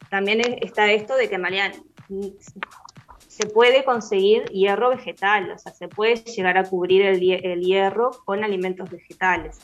también 0.09 0.41
es- 0.41 0.57
está 0.61 0.91
esto 0.91 1.15
de 1.15 1.27
que 1.29 1.35
en 1.35 1.41
realidad 1.41 1.73
se 3.27 3.47
puede 3.47 3.83
conseguir 3.83 4.43
hierro 4.45 4.89
vegetal, 4.89 5.51
o 5.51 5.57
sea, 5.57 5.73
se 5.73 5.87
puede 5.87 6.15
llegar 6.15 6.57
a 6.57 6.63
cubrir 6.63 7.01
el, 7.01 7.21
el 7.43 7.61
hierro 7.61 8.11
con 8.25 8.43
alimentos 8.43 8.89
vegetales, 8.89 9.59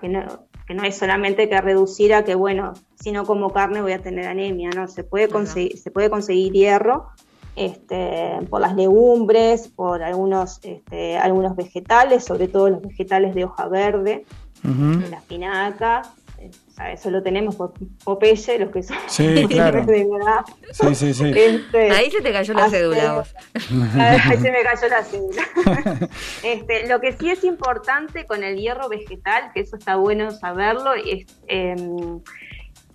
que, 0.00 0.08
no, 0.08 0.46
que 0.66 0.74
no 0.74 0.82
es 0.84 0.96
solamente 0.96 1.48
que 1.48 1.60
reducir 1.60 2.14
a 2.14 2.24
que, 2.24 2.34
bueno, 2.34 2.72
si 3.00 3.12
no 3.12 3.24
como 3.24 3.52
carne 3.52 3.80
voy 3.82 3.92
a 3.92 4.02
tener 4.02 4.26
anemia, 4.26 4.70
no, 4.74 4.88
se 4.88 5.04
puede 5.04 5.28
conseguir, 5.28 5.78
se 5.78 5.90
puede 5.90 6.10
conseguir 6.10 6.52
hierro 6.52 7.08
este, 7.56 8.38
por 8.50 8.60
las 8.60 8.74
legumbres, 8.76 9.68
por 9.68 10.02
algunos, 10.02 10.60
este, 10.62 11.16
algunos 11.18 11.56
vegetales, 11.56 12.24
sobre 12.24 12.48
todo 12.48 12.68
los 12.70 12.82
vegetales 12.82 13.34
de 13.34 13.44
hoja 13.44 13.66
verde, 13.68 14.24
Ujú. 14.62 15.00
la 15.10 15.16
espinaca, 15.16 16.02
eh, 16.38 16.50
o 16.68 16.72
sea, 16.72 16.92
eso 16.92 17.10
lo 17.10 17.22
tenemos 17.22 17.56
por 17.56 17.72
Popeye, 18.04 18.58
los 18.58 18.70
que 18.70 18.82
son 18.82 18.96
Sí, 19.06 19.46
claro. 19.48 19.84
de 19.86 20.06
verdad. 20.06 20.44
Sí, 20.70 20.94
sí, 20.94 21.14
sí. 21.14 21.32
Este, 21.34 21.90
Ahí 21.90 22.10
se 22.10 22.20
te 22.20 22.30
cayó 22.30 22.52
la 22.52 22.64
hace- 22.66 22.76
cédula 22.78 23.14
vos. 23.14 23.34
Ahí 23.98 24.36
se 24.38 24.50
me 24.50 24.62
cayó 24.62 24.88
la 24.88 25.02
cédula. 25.02 25.42
Este, 26.42 26.86
lo 26.88 27.00
que 27.00 27.12
sí 27.12 27.30
es 27.30 27.42
importante 27.44 28.26
con 28.26 28.44
el 28.44 28.58
hierro 28.58 28.88
vegetal, 28.90 29.50
que 29.54 29.60
eso 29.60 29.76
está 29.76 29.96
bueno 29.96 30.30
saberlo, 30.30 30.92
es 30.94 31.26
em, 31.48 32.20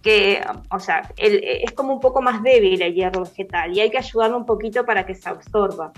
que, 0.02 0.42
o 0.72 0.80
sea, 0.80 1.10
el- 1.18 1.44
es 1.44 1.72
como 1.74 1.94
un 1.94 2.00
poco 2.00 2.22
más 2.22 2.42
débil 2.44 2.82
el 2.82 2.94
hierro 2.94 3.22
vegetal 3.24 3.72
y 3.76 3.82
hay 3.82 3.90
que 3.92 3.98
ayudarlo 4.00 4.38
un 4.38 4.46
poquito 4.46 4.86
para 4.86 5.06
que 5.06 5.14
se 5.16 5.30
absorba. 5.30 5.92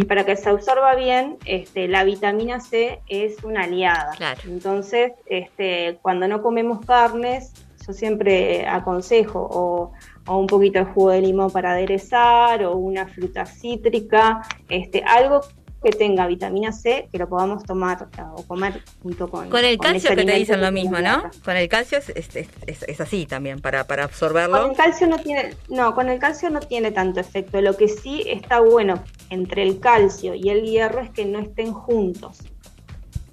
Y 0.00 0.04
para 0.04 0.24
que 0.24 0.36
se 0.36 0.48
absorba 0.48 0.94
bien, 0.94 1.36
este, 1.44 1.88
la 1.88 2.04
vitamina 2.04 2.60
C 2.60 3.00
es 3.08 3.42
una 3.42 3.64
aliada. 3.64 4.12
Entonces, 4.48 5.12
este, 5.26 5.98
cuando 6.02 6.28
no 6.28 6.42
comemos 6.42 6.84
carnes, 6.86 7.52
yo 7.86 7.92
siempre 7.94 8.66
aconsejo 8.68 9.40
o, 9.50 9.92
o 10.26 10.36
un 10.36 10.46
poquito 10.46 10.78
de 10.80 10.84
jugo 10.84 11.10
de 11.10 11.22
limón 11.22 11.50
para 11.50 11.72
aderezar 11.72 12.62
o 12.64 12.76
una 12.76 13.06
fruta 13.08 13.46
cítrica, 13.46 14.42
este, 14.68 15.02
algo 15.04 15.40
que 15.82 15.90
tenga 15.90 16.26
vitamina 16.26 16.72
C 16.72 17.08
que 17.10 17.18
lo 17.18 17.28
podamos 17.28 17.64
tomar 17.64 18.08
o 18.36 18.42
comer 18.46 18.82
junto 19.02 19.28
con 19.30 19.48
Con 19.48 19.64
el 19.64 19.78
calcio 19.78 20.10
que 20.14 20.24
te 20.24 20.32
dicen 20.34 20.60
lo 20.60 20.70
mismo, 20.70 20.98
¿no? 21.00 21.30
Con 21.44 21.56
el 21.56 21.68
calcio 21.68 21.98
es, 21.98 22.10
es, 22.10 22.36
es- 22.36 22.48
es- 22.66 22.82
es 22.82 23.00
así 23.00 23.24
también, 23.26 23.60
para, 23.60 23.84
para 23.84 24.02
Con 24.04 24.10
absorberlo. 24.10 24.70
el 24.70 24.76
calcio 24.76 25.06
no 25.06 25.18
tiene, 25.18 25.54
no, 25.68 25.94
con 25.94 26.08
el 26.10 26.18
calcio 26.18 26.50
no 26.50 26.60
tiene 26.60 26.90
tanto 26.92 27.20
efecto. 27.20 27.60
Lo 27.62 27.76
que 27.76 27.88
sí 27.88 28.24
está 28.26 28.60
bueno 28.60 29.02
entre 29.30 29.62
el 29.62 29.80
calcio 29.80 30.34
y 30.34 30.50
el 30.50 30.62
hierro 30.64 31.00
es 31.00 31.10
que 31.10 31.24
no 31.24 31.38
estén 31.40 31.72
juntos. 31.72 32.38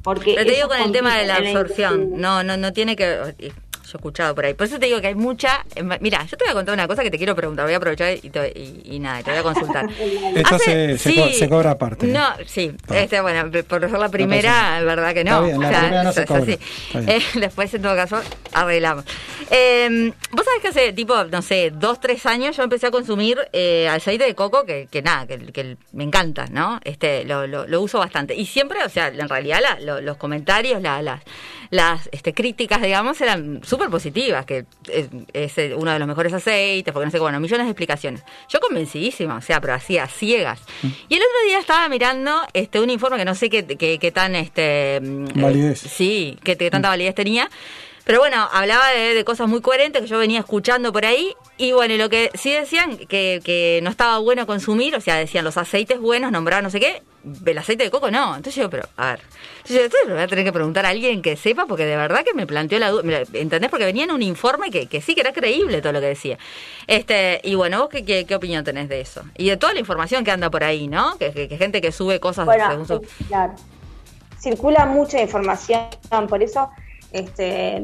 Porque 0.03 0.35
Pero 0.35 0.47
te 0.49 0.55
digo 0.55 0.67
con 0.69 0.79
el 0.79 0.91
tema 0.93 1.17
de 1.17 1.25
la 1.25 1.35
absorción. 1.35 2.11
No, 2.21 2.41
no, 2.43 2.55
no 2.55 2.71
tiene 2.71 2.95
que. 2.95 3.33
Yo 3.87 3.91
he 3.93 3.97
escuchado 3.97 4.35
por 4.35 4.45
ahí. 4.45 4.53
Por 4.53 4.67
eso 4.67 4.77
te 4.79 4.85
digo 4.87 4.99
que 5.01 5.07
hay 5.07 5.15
mucha. 5.15 5.65
eh, 5.75 5.83
Mira, 6.01 6.23
yo 6.25 6.35
te 6.37 6.43
voy 6.45 6.51
a 6.51 6.53
contar 6.53 6.73
una 6.73 6.87
cosa 6.87 7.03
que 7.03 7.09
te 7.11 7.17
quiero 7.17 7.35
preguntar. 7.35 7.65
Voy 7.65 7.73
a 7.73 7.77
aprovechar 7.77 8.11
y, 8.21 8.29
te- 8.29 8.51
y- 8.55 8.81
y 8.95 8.99
nada, 8.99 9.23
te 9.23 9.31
voy 9.31 9.39
a 9.39 9.43
consultar. 9.43 9.87
Esto 10.35 10.55
Hace- 10.55 10.65
se, 10.65 10.97
se, 10.97 11.09
sí. 11.11 11.15
co- 11.19 11.29
se 11.29 11.49
cobra 11.49 11.71
aparte. 11.71 12.07
No, 12.07 12.27
sí, 12.45 12.73
este, 12.93 13.21
bueno, 13.21 13.49
por 13.67 13.81
ser 13.89 13.99
la 13.99 14.09
primera, 14.09 14.81
verdad 14.83 15.13
que 15.13 15.23
no. 15.23 15.45
Está 15.45 15.57
bien, 15.57 15.61
la 15.61 15.79
primera 15.79 16.03
no 16.03 16.11
se 16.13 16.25
cobra. 16.25 16.43
así. 16.43 16.59
Eh, 16.95 17.21
después, 17.39 17.73
en 17.73 17.81
todo 17.81 17.95
caso, 17.95 18.21
arreglamos. 18.53 19.05
Eh, 19.51 20.11
Vos 20.31 20.43
sabés 20.45 20.61
que 20.61 20.67
hace, 20.67 20.93
tipo, 20.93 21.23
no 21.23 21.41
sé, 21.41 21.71
dos, 21.73 22.01
tres 22.01 22.25
años 22.25 22.57
yo 22.57 22.63
empecé 22.63 22.87
a 22.87 22.91
consumir 22.91 23.37
eh, 23.53 23.87
aceite 23.87 24.25
de 24.25 24.35
coco, 24.35 24.65
que, 24.65 24.87
que 24.91 25.01
nada, 25.01 25.25
que, 25.25 25.37
que 25.53 25.77
me 25.93 26.03
encanta, 26.03 26.47
¿no? 26.51 26.79
Este, 26.83 27.23
lo, 27.23 27.47
lo, 27.47 27.65
lo 27.67 27.81
uso 27.81 27.99
bastante. 27.99 28.35
Y 28.35 28.45
siempre, 28.45 28.83
o 28.83 28.89
sea, 28.89 29.07
en 29.07 29.29
realidad 29.29 29.59
la- 29.61 29.79
lo- 29.79 30.01
los 30.01 30.17
comentarios, 30.17 30.81
la- 30.81 31.01
las, 31.01 31.21
las 31.69 32.09
este, 32.11 32.33
críticas, 32.33 32.81
digamos, 32.81 33.19
eran 33.21 33.61
súper 33.63 33.76
positivas, 33.89 34.45
que 34.45 34.65
es, 34.91 35.07
es 35.33 35.73
uno 35.75 35.91
de 35.91 35.99
los 35.99 36.07
mejores 36.07 36.33
aceites, 36.33 36.91
porque 36.93 37.05
no 37.05 37.11
sé, 37.11 37.19
bueno, 37.19 37.39
millones 37.39 37.65
de 37.65 37.71
explicaciones. 37.71 38.23
Yo 38.49 38.59
convencidísima, 38.59 39.37
o 39.37 39.41
sea, 39.41 39.61
pero 39.61 39.73
así 39.73 39.97
a 39.97 40.07
ciegas. 40.07 40.61
Y 40.83 41.15
el 41.15 41.21
otro 41.21 41.47
día 41.47 41.59
estaba 41.59 41.87
mirando 41.89 42.41
este 42.53 42.79
un 42.79 42.89
informe 42.89 43.17
que 43.17 43.25
no 43.25 43.35
sé 43.35 43.49
qué, 43.49 43.65
qué, 43.65 43.99
qué 43.99 44.11
tan 44.11 44.35
este 44.35 44.99
mm, 45.01 45.41
Validez. 45.41 45.85
eh, 45.85 45.89
sí, 45.89 46.37
qué, 46.43 46.57
qué 46.57 46.69
tanta 46.71 46.89
validez 46.89 47.15
tenía. 47.15 47.49
Pero 48.07 48.19
bueno, 48.19 48.47
hablaba 48.53 48.87
de, 48.91 49.13
de 49.13 49.25
cosas 49.25 49.49
muy 49.49 49.59
coherentes 49.61 50.01
que 50.01 50.07
yo 50.07 50.17
venía 50.17 50.39
escuchando 50.39 50.93
por 50.93 51.05
ahí. 51.05 51.35
Y 51.57 51.73
bueno, 51.73 51.93
y 51.93 51.97
lo 51.97 52.09
que 52.09 52.31
sí 52.35 52.51
decían 52.53 52.95
que, 52.97 53.41
que 53.43 53.81
no 53.83 53.89
estaba 53.89 54.17
bueno 54.19 54.47
consumir, 54.47 54.95
o 54.95 55.01
sea, 55.01 55.15
decían 55.17 55.43
los 55.43 55.57
aceites 55.57 55.99
buenos, 55.99 56.31
nombraban 56.31 56.63
no 56.63 56.69
sé 56.69 56.79
qué, 56.79 57.03
el 57.45 57.57
aceite 57.57 57.83
de 57.83 57.91
coco 57.91 58.09
no. 58.09 58.29
Entonces 58.37 58.55
yo, 58.55 58.69
pero, 58.69 58.87
a 58.95 59.07
ver, 59.11 59.19
entonces 59.57 59.75
yo, 59.77 59.81
esto 59.83 59.97
lo 60.07 60.13
voy 60.13 60.23
a 60.23 60.27
tener 60.27 60.45
que 60.45 60.53
preguntar 60.53 60.85
a 60.85 60.89
alguien 60.89 61.21
que 61.21 61.35
sepa, 61.35 61.65
porque 61.65 61.85
de 61.85 61.97
verdad 61.97 62.23
que 62.23 62.33
me 62.33 62.47
planteó 62.47 62.79
la 62.79 62.91
duda, 62.91 63.23
¿entendés? 63.33 63.69
Porque 63.69 63.83
venía 63.83 64.05
en 64.05 64.11
un 64.11 64.21
informe 64.21 64.71
que, 64.71 64.87
que 64.87 65.01
sí, 65.01 65.13
que 65.13 65.19
era 65.19 65.33
creíble 65.33 65.81
todo 65.81 65.91
lo 65.91 65.99
que 65.99 66.07
decía. 66.07 66.37
Este, 66.87 67.41
y 67.43 67.55
bueno, 67.55 67.79
¿vos 67.81 67.89
qué, 67.89 68.05
qué, 68.05 68.25
qué 68.25 68.35
opinión 68.35 68.63
tenés 68.63 68.87
de 68.87 69.01
eso? 69.01 69.23
Y 69.37 69.49
de 69.49 69.57
toda 69.57 69.73
la 69.73 69.81
información 69.81 70.23
que 70.23 70.31
anda 70.31 70.49
por 70.49 70.63
ahí, 70.63 70.87
¿no? 70.87 71.17
Que, 71.17 71.33
que- 71.33 71.49
que 71.49 71.57
gente 71.57 71.81
que 71.81 71.91
sube 71.91 72.21
cosas 72.21 72.45
Bueno, 72.45 72.69
según 72.69 72.87
su... 72.87 73.01
claro. 73.27 73.53
Circula 74.39 74.85
mucha 74.85 75.19
información, 75.21 75.87
por 76.29 76.41
eso 76.41 76.69
este, 77.11 77.83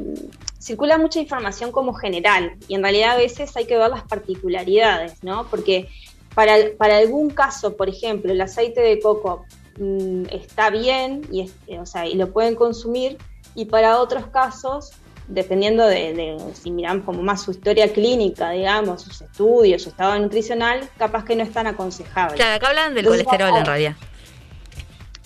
circula 0.59 0.97
mucha 0.97 1.19
información 1.19 1.71
como 1.71 1.93
general 1.93 2.53
y 2.67 2.75
en 2.75 2.83
realidad 2.83 3.11
a 3.11 3.17
veces 3.17 3.55
hay 3.57 3.65
que 3.65 3.77
ver 3.77 3.89
las 3.89 4.03
particularidades, 4.03 5.23
¿no? 5.23 5.45
Porque 5.47 5.89
para, 6.35 6.55
para 6.77 6.97
algún 6.97 7.29
caso, 7.29 7.75
por 7.77 7.89
ejemplo, 7.89 8.31
el 8.31 8.41
aceite 8.41 8.81
de 8.81 8.99
coco 8.99 9.45
mm, 9.77 10.25
está 10.31 10.69
bien 10.69 11.21
y, 11.31 11.41
es- 11.41 11.53
eh, 11.67 11.79
o 11.79 11.85
sea, 11.85 12.05
y 12.07 12.15
lo 12.15 12.31
pueden 12.31 12.55
consumir 12.55 13.17
y 13.55 13.65
para 13.65 13.99
otros 13.99 14.27
casos, 14.27 14.91
dependiendo 15.27 15.85
de, 15.87 16.13
de 16.13 16.37
si 16.53 16.71
miramos 16.71 17.05
como 17.05 17.21
más 17.23 17.41
su 17.43 17.51
historia 17.51 17.91
clínica, 17.93 18.49
digamos, 18.51 19.03
sus 19.03 19.21
estudios, 19.21 19.83
su 19.83 19.89
estado 19.89 20.17
nutricional, 20.19 20.89
capaz 20.97 21.23
que 21.23 21.35
no 21.35 21.43
es 21.43 21.51
tan 21.53 21.67
aconsejable. 21.67 22.35
Claro, 22.37 22.55
acá 22.55 22.67
hablan 22.69 22.93
del 22.95 23.05
Entonces, 23.05 23.23
colesterol 23.25 23.57
en 23.57 23.65
realidad. 23.65 23.95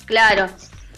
Claro, 0.05 0.47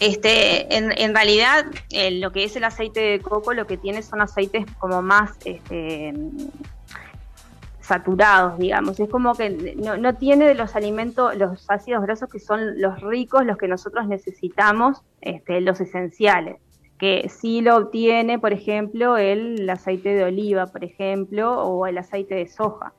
este, 0.00 0.76
en, 0.76 0.92
en 0.96 1.14
realidad 1.14 1.66
eh, 1.90 2.10
lo 2.10 2.32
que 2.32 2.44
es 2.44 2.56
el 2.56 2.64
aceite 2.64 3.00
de 3.00 3.20
coco 3.20 3.52
lo 3.52 3.66
que 3.66 3.76
tiene 3.76 4.02
son 4.02 4.22
aceites 4.22 4.64
como 4.78 5.02
más 5.02 5.36
este, 5.44 6.14
saturados, 7.90 8.58
digamos. 8.58 9.00
Es 9.00 9.10
como 9.10 9.34
que 9.34 9.50
no, 9.76 10.14
tiene 10.14 10.46
de 10.46 10.54
los 10.54 10.76
alimentos, 10.76 11.36
los 11.36 11.68
ácidos 11.68 12.02
grasos 12.02 12.30
que 12.30 12.38
son 12.38 12.80
los 12.80 13.00
ricos, 13.00 13.44
los 13.44 13.58
que 13.58 13.66
nosotros 13.66 14.06
necesitamos, 14.06 15.02
este, 15.20 15.60
los 15.60 15.80
esenciales. 15.80 16.56
Que 16.98 17.28
sí 17.28 17.62
lo 17.62 17.76
obtiene, 17.76 18.38
por 18.38 18.52
ejemplo, 18.52 19.16
el, 19.16 19.68
aceite 19.68 20.14
de 20.14 20.24
oliva, 20.24 20.68
por 20.68 20.84
ejemplo, 20.84 21.62
o 21.62 21.86
el 21.86 21.98
aceite 21.98 22.36
de 22.36 22.46
soja. 22.46 22.92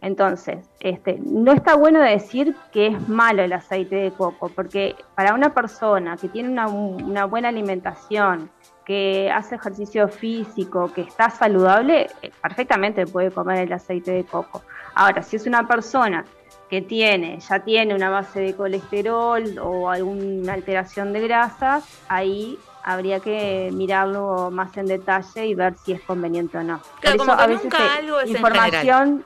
Entonces, 0.00 0.68
este, 0.80 1.18
no 1.20 1.52
está 1.52 1.74
bueno 1.74 2.00
decir 2.00 2.54
que 2.72 2.88
es 2.88 3.08
malo 3.08 3.42
el 3.42 3.52
aceite 3.52 3.96
de 3.96 4.12
coco, 4.12 4.48
porque 4.54 4.94
para 5.14 5.34
una 5.34 5.52
persona 5.52 6.16
que 6.16 6.28
tiene 6.28 6.48
una, 6.50 6.68
una 6.68 7.24
buena 7.24 7.48
alimentación, 7.48 8.50
que 8.88 9.30
hace 9.30 9.56
ejercicio 9.56 10.08
físico, 10.08 10.90
que 10.94 11.02
está 11.02 11.28
saludable, 11.28 12.08
eh, 12.22 12.30
perfectamente 12.40 13.06
puede 13.06 13.30
comer 13.30 13.66
el 13.66 13.72
aceite 13.74 14.12
de 14.12 14.24
coco. 14.24 14.62
Ahora, 14.94 15.22
si 15.22 15.36
es 15.36 15.46
una 15.46 15.68
persona 15.68 16.24
que 16.70 16.80
tiene, 16.80 17.38
ya 17.40 17.60
tiene 17.60 17.94
una 17.94 18.08
base 18.08 18.40
de 18.40 18.54
colesterol 18.54 19.58
o 19.58 19.90
alguna 19.90 20.54
alteración 20.54 21.12
de 21.12 21.20
grasas, 21.20 21.84
ahí 22.08 22.58
habría 22.82 23.20
que 23.20 23.68
mirarlo 23.74 24.50
más 24.50 24.74
en 24.78 24.86
detalle 24.86 25.46
y 25.46 25.54
ver 25.54 25.74
si 25.84 25.92
es 25.92 26.00
conveniente 26.00 26.56
o 26.56 26.62
no. 26.62 26.80
Claro, 27.00 27.18
Por 27.18 27.26
como 27.26 27.36
que 27.36 27.42
a 27.42 27.46
veces 27.46 27.64
nunca 27.64 27.94
algo 27.94 28.20
es 28.20 28.30
en 28.30 28.36
información 28.36 29.24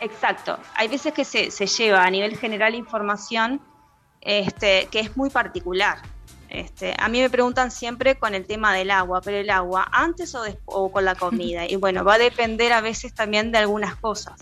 Exacto. 0.00 0.58
Hay 0.74 0.88
veces 0.88 1.12
que 1.12 1.24
se, 1.24 1.50
se 1.50 1.66
lleva 1.66 2.04
a 2.04 2.10
nivel 2.10 2.36
general 2.36 2.74
información 2.74 3.60
este, 4.20 4.88
que 4.90 5.00
es 5.00 5.16
muy 5.16 5.30
particular. 5.30 5.98
Este, 6.48 6.94
a 6.98 7.08
mí 7.08 7.20
me 7.20 7.28
preguntan 7.28 7.70
siempre 7.70 8.16
con 8.16 8.34
el 8.34 8.46
tema 8.46 8.74
del 8.74 8.90
agua, 8.90 9.20
pero 9.22 9.36
el 9.36 9.50
agua 9.50 9.86
antes 9.92 10.34
o, 10.64 10.90
con 10.90 11.04
la 11.04 11.14
comida. 11.14 11.68
Y 11.68 11.76
bueno, 11.76 12.04
va 12.04 12.14
a 12.14 12.18
depender 12.18 12.72
a 12.72 12.80
veces 12.80 13.14
también 13.14 13.52
de 13.52 13.58
algunas 13.58 13.96
cosas. 13.96 14.34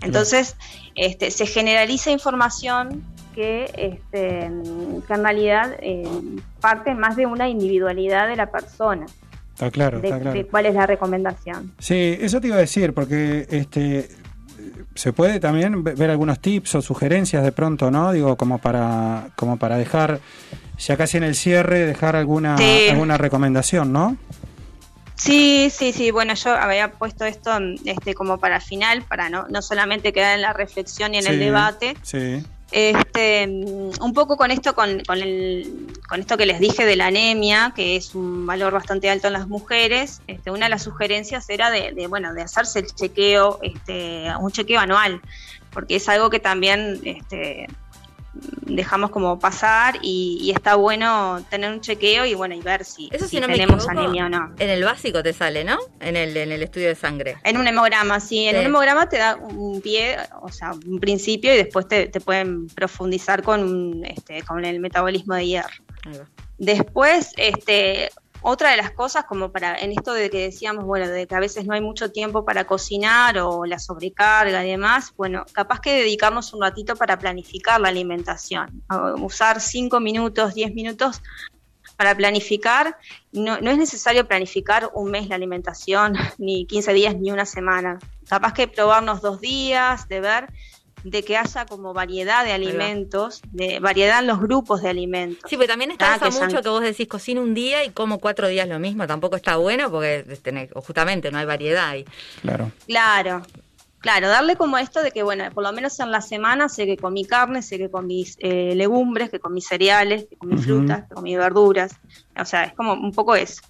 Entonces, 0.00 0.56
este, 0.94 1.30
se 1.30 1.46
generaliza 1.46 2.10
información 2.10 3.02
que, 3.34 3.64
este, 3.74 4.50
que 5.06 5.14
en 5.14 5.22
realidad 5.22 5.76
eh, 5.80 6.04
parte 6.60 6.94
más 6.94 7.16
de 7.16 7.26
una 7.26 7.48
individualidad 7.48 8.28
de 8.28 8.36
la 8.36 8.50
persona, 8.50 9.06
Está 9.54 9.72
claro, 9.72 10.00
de, 10.00 10.06
está 10.06 10.20
claro. 10.20 10.38
de 10.38 10.46
cuál 10.46 10.66
es 10.66 10.74
la 10.74 10.86
recomendación. 10.86 11.72
Sí, 11.80 12.16
eso 12.20 12.40
te 12.40 12.46
iba 12.46 12.54
a 12.54 12.60
decir, 12.60 12.94
porque 12.94 13.44
este 13.50 14.08
se 14.94 15.12
puede 15.12 15.40
también 15.40 15.82
ve- 15.84 15.94
ver 15.94 16.10
algunos 16.10 16.40
tips 16.40 16.74
o 16.76 16.82
sugerencias 16.82 17.42
de 17.44 17.52
pronto, 17.52 17.90
¿no? 17.90 18.12
Digo, 18.12 18.36
como 18.36 18.58
para, 18.58 19.28
como 19.36 19.56
para 19.58 19.76
dejar, 19.76 20.20
ya 20.78 20.96
casi 20.96 21.16
en 21.16 21.24
el 21.24 21.34
cierre, 21.34 21.86
dejar 21.86 22.16
alguna, 22.16 22.56
Sí. 22.58 22.88
alguna 22.90 23.16
recomendación, 23.18 23.92
¿no? 23.92 24.16
Sí, 25.14 25.68
sí, 25.72 25.92
sí. 25.92 26.10
Bueno, 26.12 26.34
yo 26.34 26.54
había 26.54 26.92
puesto 26.92 27.24
esto 27.24 27.50
este, 27.84 28.14
como 28.14 28.38
para 28.38 28.60
final, 28.60 29.02
para 29.02 29.28
no, 29.28 29.46
no 29.48 29.62
solamente 29.62 30.12
quedar 30.12 30.36
en 30.36 30.42
la 30.42 30.52
reflexión 30.52 31.14
y 31.14 31.18
en 31.18 31.26
el 31.26 31.38
debate. 31.40 31.96
Sí. 32.02 32.44
Este, 32.70 33.46
un 33.46 34.12
poco 34.14 34.36
con 34.36 34.50
esto, 34.50 34.74
con, 34.74 35.00
con, 35.00 35.18
el, 35.18 35.86
con 36.06 36.20
esto 36.20 36.36
que 36.36 36.44
les 36.44 36.60
dije 36.60 36.84
de 36.84 36.96
la 36.96 37.06
anemia, 37.06 37.72
que 37.74 37.96
es 37.96 38.14
un 38.14 38.46
valor 38.46 38.74
bastante 38.74 39.08
alto 39.08 39.28
en 39.28 39.32
las 39.32 39.48
mujeres. 39.48 40.20
Este, 40.26 40.50
una 40.50 40.66
de 40.66 40.70
las 40.70 40.82
sugerencias 40.82 41.48
era 41.48 41.70
de, 41.70 41.92
de, 41.92 42.06
bueno, 42.06 42.34
de 42.34 42.42
hacerse 42.42 42.80
el 42.80 42.86
chequeo, 42.86 43.58
este, 43.62 44.26
un 44.38 44.52
chequeo 44.52 44.80
anual, 44.80 45.22
porque 45.72 45.96
es 45.96 46.08
algo 46.10 46.28
que 46.28 46.40
también 46.40 47.00
este, 47.04 47.68
dejamos 48.62 49.10
como 49.10 49.38
pasar 49.38 49.98
y, 50.02 50.38
y 50.42 50.50
está 50.50 50.74
bueno 50.76 51.42
tener 51.50 51.72
un 51.72 51.80
chequeo 51.80 52.24
y 52.26 52.34
bueno 52.34 52.54
y 52.54 52.60
ver 52.60 52.84
si, 52.84 53.08
Eso 53.12 53.24
si 53.24 53.30
si 53.36 53.40
no 53.40 53.46
tenemos 53.46 53.84
equivoco, 53.84 54.00
anemia 54.00 54.26
o 54.26 54.28
no. 54.28 54.54
En 54.58 54.70
el 54.70 54.84
básico 54.84 55.22
te 55.22 55.32
sale, 55.32 55.64
¿no? 55.64 55.78
En 56.00 56.16
el, 56.16 56.36
en 56.36 56.52
el 56.52 56.62
estudio 56.62 56.88
de 56.88 56.94
sangre. 56.94 57.36
En 57.44 57.56
un 57.56 57.66
hemograma, 57.66 58.20
sí. 58.20 58.46
En 58.46 58.54
Sí. 58.54 58.60
un 58.60 58.66
hemograma 58.66 59.08
te 59.08 59.18
da 59.18 59.36
un 59.36 59.80
pie, 59.80 60.16
o 60.42 60.50
sea, 60.50 60.72
un 60.72 61.00
principio 61.00 61.52
y 61.54 61.56
después 61.56 61.88
te, 61.88 62.06
te 62.08 62.20
pueden 62.20 62.68
profundizar 62.68 63.42
con, 63.42 64.04
este, 64.04 64.42
con 64.42 64.64
el 64.64 64.80
metabolismo 64.80 65.34
de 65.34 65.46
hierro. 65.46 65.74
Después, 66.58 67.32
este, 67.36 68.10
otra 68.42 68.70
de 68.70 68.76
las 68.76 68.90
cosas, 68.92 69.24
como 69.24 69.50
para, 69.50 69.76
en 69.78 69.92
esto 69.92 70.12
de 70.12 70.30
que 70.30 70.42
decíamos, 70.42 70.84
bueno, 70.84 71.08
de 71.08 71.26
que 71.26 71.34
a 71.34 71.40
veces 71.40 71.66
no 71.66 71.74
hay 71.74 71.80
mucho 71.80 72.10
tiempo 72.10 72.44
para 72.44 72.64
cocinar 72.64 73.38
o 73.38 73.64
la 73.64 73.78
sobrecarga 73.78 74.64
y 74.64 74.70
demás, 74.70 75.12
bueno, 75.16 75.44
capaz 75.52 75.80
que 75.80 75.92
dedicarnos 75.92 76.52
un 76.52 76.62
ratito 76.62 76.96
para 76.96 77.18
planificar 77.18 77.80
la 77.80 77.88
alimentación. 77.88 78.82
Usar 79.20 79.60
5 79.60 80.00
minutos, 80.00 80.54
10 80.54 80.74
minutos 80.74 81.22
para 81.96 82.14
planificar. 82.16 82.96
No, 83.32 83.60
no 83.60 83.70
es 83.70 83.78
necesario 83.78 84.26
planificar 84.26 84.90
un 84.94 85.10
mes 85.10 85.28
la 85.28 85.34
alimentación, 85.34 86.14
ni 86.38 86.66
15 86.66 86.92
días, 86.92 87.16
ni 87.16 87.30
una 87.30 87.44
semana. 87.44 87.98
Capaz 88.28 88.52
que 88.52 88.68
probarnos 88.68 89.20
dos 89.20 89.40
días, 89.40 90.08
de 90.08 90.20
ver 90.20 90.48
de 91.04 91.22
que 91.22 91.36
haya 91.36 91.64
como 91.66 91.92
variedad 91.94 92.44
de 92.44 92.52
alimentos, 92.52 93.40
de 93.52 93.78
variedad 93.80 94.20
en 94.20 94.26
los 94.26 94.40
grupos 94.40 94.82
de 94.82 94.88
alimentos. 94.90 95.48
Sí, 95.48 95.56
pero 95.56 95.68
también 95.68 95.90
está 95.92 96.14
Ah, 96.14 96.18
sean- 96.30 96.48
mucho 96.50 96.62
que 96.62 96.68
vos 96.68 96.82
decís 96.82 97.08
cocino 97.08 97.40
un 97.42 97.54
día 97.54 97.84
y 97.84 97.90
como 97.90 98.18
cuatro 98.18 98.48
días 98.48 98.68
lo 98.68 98.78
mismo. 98.78 99.06
Tampoco 99.06 99.36
está 99.36 99.56
bueno 99.56 99.90
porque 99.90 100.24
tenés- 100.42 100.70
justamente 100.74 101.30
no 101.30 101.38
hay 101.38 101.46
variedad. 101.46 101.88
ahí. 101.90 102.04
Claro. 102.42 102.70
Claro, 102.86 103.42
claro, 104.00 104.28
darle 104.28 104.56
como 104.56 104.78
esto 104.78 105.02
de 105.02 105.10
que, 105.10 105.22
bueno, 105.22 105.44
por 105.52 105.62
lo 105.64 105.72
menos 105.72 105.98
en 106.00 106.10
la 106.10 106.20
semana 106.20 106.68
sé 106.68 106.86
que 106.86 106.96
comí 106.96 107.24
carne, 107.24 107.62
sé 107.62 107.78
que 107.78 107.90
comí 107.90 108.26
eh, 108.38 108.74
legumbres, 108.74 109.30
que 109.30 109.38
comí 109.40 109.60
cereales, 109.60 110.26
que 110.28 110.36
comí 110.36 110.56
frutas, 110.58 111.08
que 111.08 111.14
comí 111.14 111.36
verduras. 111.36 111.92
O 112.40 112.44
sea, 112.44 112.64
es 112.64 112.74
como 112.74 112.92
un 112.94 113.12
poco 113.12 113.34
eso. 113.36 113.62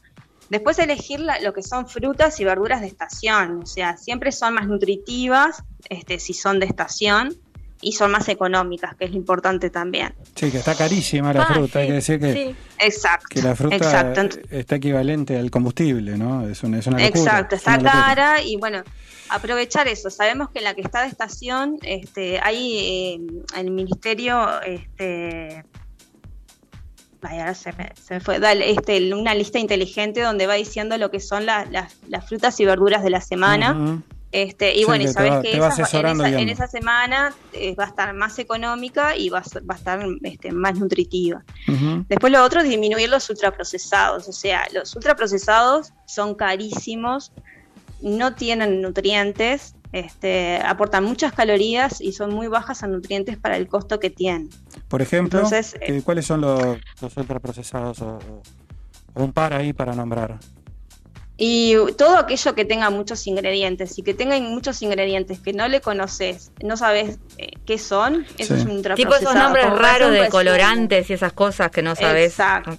Después 0.50 0.78
elegir 0.78 1.20
la- 1.20 1.40
lo 1.40 1.52
que 1.52 1.62
son 1.62 1.86
frutas 1.88 2.40
y 2.40 2.44
verduras 2.44 2.80
de 2.80 2.86
estación. 2.86 3.62
O 3.62 3.66
sea, 3.66 3.96
siempre 3.96 4.32
son 4.32 4.54
más 4.54 4.66
nutritivas 4.66 5.62
este, 5.88 6.18
si 6.18 6.32
son 6.34 6.58
de 6.60 6.66
estación 6.66 7.34
y 7.80 7.92
son 7.92 8.10
más 8.10 8.28
económicas, 8.28 8.96
que 8.96 9.04
es 9.04 9.10
lo 9.12 9.16
importante 9.16 9.70
también. 9.70 10.12
Sí, 10.34 10.50
que 10.50 10.58
está 10.58 10.74
carísima 10.74 11.32
la 11.32 11.42
Ah, 11.44 11.54
fruta, 11.54 11.78
hay 11.78 11.84
sí, 11.84 11.88
que 11.88 11.94
decir 11.94 12.20
que, 12.20 12.32
sí. 12.32 12.56
Exacto. 12.80 13.26
que 13.30 13.42
la 13.42 13.54
fruta 13.54 13.76
Exacto. 13.76 14.40
Está 14.50 14.76
equivalente 14.76 15.36
al 15.38 15.50
combustible, 15.50 16.18
¿no? 16.18 16.48
Es 16.48 16.62
una, 16.64 16.78
es 16.80 16.86
una 16.88 16.98
locura. 16.98 17.20
Exacto, 17.20 17.54
es 17.54 17.60
está 17.60 17.78
una 17.78 17.90
cara 17.92 18.42
y 18.42 18.56
bueno, 18.56 18.82
aprovechar 19.28 19.86
eso. 19.86 20.10
Sabemos 20.10 20.50
que 20.50 20.58
en 20.58 20.64
la 20.64 20.74
que 20.74 20.80
está 20.80 21.02
de 21.02 21.08
estación, 21.08 21.78
este, 21.82 22.40
hay 22.42 22.78
eh, 22.78 23.20
el 23.58 23.70
ministerio, 23.70 24.60
este, 24.62 25.64
ay, 27.22 27.38
ahora 27.40 27.54
se 27.54 27.72
me, 27.72 27.92
se 28.00 28.14
me 28.14 28.20
fue, 28.20 28.38
da 28.38 28.52
este, 28.52 29.12
una 29.14 29.34
lista 29.34 29.58
inteligente 29.58 30.20
donde 30.22 30.46
va 30.46 30.54
diciendo 30.54 30.96
lo 30.98 31.10
que 31.10 31.20
son 31.20 31.46
la- 31.46 31.64
las- 31.66 31.96
las 32.08 32.26
frutas 32.28 32.58
y 32.60 32.64
verduras 32.64 33.02
de 33.02 33.10
la 33.10 33.20
semana. 33.20 34.02
Este, 34.30 34.74
y 34.74 34.80
Sí, 34.80 34.84
bueno, 34.84 35.04
y 35.04 35.08
sabes 35.08 35.32
va- 35.32 35.40
que 35.42 35.52
en, 35.52 35.62
esa, 35.62 36.00
en 36.00 36.36
viendo. 36.36 36.52
esa 36.52 36.66
semana 36.66 37.34
eh, 37.54 37.74
va 37.74 37.84
a 37.84 37.86
estar 37.86 38.12
más 38.12 38.38
económica 38.38 39.16
y 39.16 39.30
va 39.30 39.42
va 39.68 39.74
a 39.74 39.78
estar 39.78 40.00
este, 40.22 40.52
más 40.52 40.78
nutritiva. 40.78 41.42
Después 42.08 42.30
lo 42.30 42.44
otro 42.44 42.60
es 42.60 42.68
disminuir 42.68 43.08
los 43.08 43.28
ultraprocesados. 43.30 44.28
O 44.28 44.32
sea, 44.32 44.66
los 44.74 44.94
ultraprocesados 44.94 45.94
son 46.06 46.34
carísimos, 46.34 47.32
no 48.02 48.34
tienen 48.34 48.82
nutrientes, 48.82 49.74
este, 49.92 50.60
aportan 50.64 51.04
muchas 51.04 51.32
calorías 51.32 52.00
y 52.00 52.12
son 52.12 52.34
muy 52.34 52.48
bajas 52.48 52.82
en 52.82 52.92
nutrientes 52.92 53.36
para 53.36 53.56
el 53.56 53.68
costo 53.68 53.98
que 53.98 54.10
tienen. 54.10 54.50
Por 54.88 55.02
ejemplo, 55.02 55.40
Entonces, 55.40 55.76
eh, 55.80 56.02
¿cuáles 56.04 56.26
son 56.26 56.40
los, 56.40 56.78
los 57.00 57.16
ultraprocesados 57.16 58.02
o, 58.02 58.18
un 59.14 59.32
par 59.32 59.54
ahí 59.54 59.72
para 59.72 59.94
nombrar? 59.94 60.38
Y 61.40 61.76
todo 61.96 62.18
aquello 62.18 62.54
que 62.56 62.64
tenga 62.64 62.90
muchos 62.90 63.24
ingredientes 63.28 63.96
y 63.96 64.02
que 64.02 64.12
tenga 64.12 64.38
muchos 64.40 64.82
ingredientes 64.82 65.38
que 65.38 65.52
no 65.52 65.68
le 65.68 65.80
conoces, 65.80 66.50
no 66.64 66.76
sabes 66.76 67.20
eh, 67.38 67.52
qué 67.64 67.78
son, 67.78 68.26
eso 68.38 68.56
Sí. 68.56 68.60
es 68.62 68.66
un 68.66 68.82
Tipo 68.82 69.14
esos 69.14 69.34
nombres 69.34 69.70
raros 69.70 70.10
de 70.10 70.28
colorantes 70.28 71.08
y 71.10 71.12
esas 71.12 71.32
cosas 71.32 71.70
que 71.70 71.80
no 71.80 71.94
sabes. 71.94 72.32
Exacto. 72.32 72.76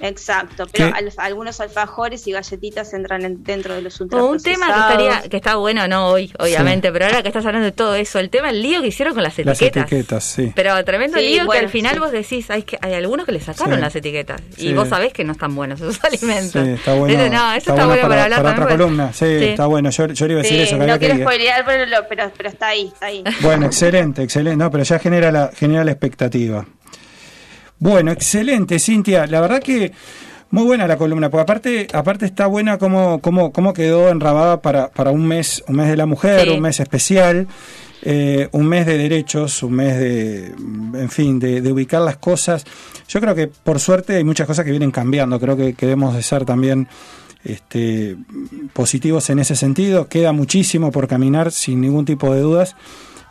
Exacto, 0.00 0.66
pero 0.72 0.86
alf- 0.88 1.14
algunos 1.18 1.60
alfajores 1.60 2.26
y 2.26 2.32
galletitas 2.32 2.92
entran 2.94 3.24
en- 3.24 3.44
dentro 3.44 3.74
de 3.74 3.82
los 3.82 4.00
O 4.00 4.04
un 4.04 4.10
ultraprocesados. 4.14 4.42
tema 4.42 4.66
que 4.74 4.80
estaría, 5.04 5.28
que 5.30 5.36
está 5.36 5.56
bueno, 5.56 5.86
no 5.88 6.08
hoy, 6.08 6.32
obviamente, 6.38 6.92
pero 6.92 7.06
ahora 7.06 7.22
que 7.22 7.28
estás 7.28 7.46
hablando 7.46 7.64
de 7.66 7.72
todo 7.72 7.94
eso, 7.94 8.18
el 8.18 8.28
tema, 8.30 8.50
el 8.50 8.62
lío 8.62 8.80
que 8.82 8.88
hicieron 8.88 9.14
con 9.14 9.22
las 9.22 9.38
Las 9.38 9.60
etiquetas. 9.60 9.84
etiquetas, 9.92 10.24
sí. 10.24 10.52
Pero 10.54 10.84
tremendo 10.84 11.18
Sí, 11.18 11.24
lío 11.26 11.40
que 11.42 11.46
bueno, 11.46 11.62
al 11.62 11.68
final 11.70 11.94
sí. 11.94 11.98
vos 12.00 12.12
decís, 12.12 12.50
hay, 12.50 12.62
que, 12.64 12.78
hay 12.80 12.94
algunos 12.94 13.24
que 13.26 13.32
le 13.32 13.40
sacaron 13.40 13.74
Sí. 13.76 13.80
las 13.80 13.96
etiquetas. 13.96 14.40
Sí. 14.56 14.68
Y 14.68 14.74
vos 14.74 14.88
sabés 14.88 15.12
que 15.12 15.24
no 15.24 15.32
están 15.32 15.54
buenos 15.54 15.80
esos 15.80 16.02
alimentos. 16.04 16.52
Sí, 16.64 16.70
está 16.70 16.94
bueno. 16.94 17.14
Ese 17.14 17.30
no, 17.30 17.52
eso 17.52 17.70
está, 17.70 17.86
bueno 17.86 18.02
para, 18.02 18.24
hablar 18.24 18.42
para 18.42 18.52
otra 18.64 18.68
columna. 18.76 19.12
Sí, 19.12 19.24
Sí. 19.38 19.44
está 19.44 19.66
bueno. 19.66 19.90
Yo, 19.90 20.06
yo 20.08 20.26
le 20.26 20.32
iba 20.32 20.40
a 20.40 20.42
decir 20.42 20.56
Sí, 20.58 20.62
eso. 20.64 20.78
Que 20.78 20.86
no 20.86 20.98
quiero 20.98 21.14
que- 21.16 21.22
spoilear, 21.22 21.64
pero, 21.64 22.04
pero, 22.08 22.30
pero 22.36 22.48
está 22.48 22.68
ahí, 22.68 22.90
está 22.92 23.06
ahí. 23.06 23.24
Bueno, 23.40 23.66
excelente, 23.66 24.22
excelente. 24.22 24.56
No, 24.56 24.70
pero 24.70 24.84
ya 24.84 24.98
genera 24.98 25.30
la, 25.32 25.50
genera 25.54 25.84
la 25.84 25.92
expectativa. 25.92 26.66
Bueno, 27.78 28.12
excelente, 28.12 28.78
Cintia. 28.78 29.26
La 29.26 29.40
verdad 29.40 29.62
que 29.62 29.92
muy 30.50 30.64
buena 30.64 30.86
la 30.86 30.96
columna, 30.96 31.30
porque 31.30 31.42
aparte, 31.42 31.86
aparte 31.92 32.26
está 32.26 32.46
buena 32.46 32.78
cómo, 32.78 33.20
cómo, 33.20 33.52
cómo 33.52 33.72
quedó 33.72 34.08
enrabada 34.10 34.62
para, 34.62 34.88
para 34.88 35.10
un 35.10 35.26
mes, 35.26 35.64
un 35.66 35.76
mes 35.76 35.88
de 35.88 35.96
la 35.96 36.06
mujer, 36.06 36.42
Sí. 36.48 36.50
un 36.50 36.60
mes 36.60 36.78
especial, 36.80 37.48
eh, 38.02 38.48
un 38.52 38.66
mes 38.66 38.86
de 38.86 38.96
derechos, 38.98 39.62
un 39.62 39.72
mes 39.74 39.98
de, 39.98 40.46
en 40.46 41.10
fin, 41.10 41.38
de, 41.40 41.60
de 41.60 41.72
ubicar 41.72 42.02
las 42.02 42.18
cosas. 42.18 42.64
Yo 43.08 43.20
creo 43.20 43.34
que 43.34 43.48
por 43.48 43.80
suerte 43.80 44.16
hay 44.16 44.24
muchas 44.24 44.46
cosas 44.46 44.64
que 44.64 44.70
vienen 44.70 44.90
cambiando. 44.92 45.40
Creo 45.40 45.56
que, 45.56 45.74
que 45.74 45.86
debemos 45.86 46.14
de 46.14 46.22
ser 46.22 46.44
también 46.44 46.86
este, 47.42 48.16
positivos 48.72 49.28
en 49.30 49.40
ese 49.40 49.56
sentido. 49.56 50.06
Queda 50.08 50.32
muchísimo 50.32 50.92
por 50.92 51.08
caminar, 51.08 51.50
sin 51.50 51.80
ningún 51.80 52.04
tipo 52.04 52.32
de 52.32 52.40
dudas. 52.40 52.76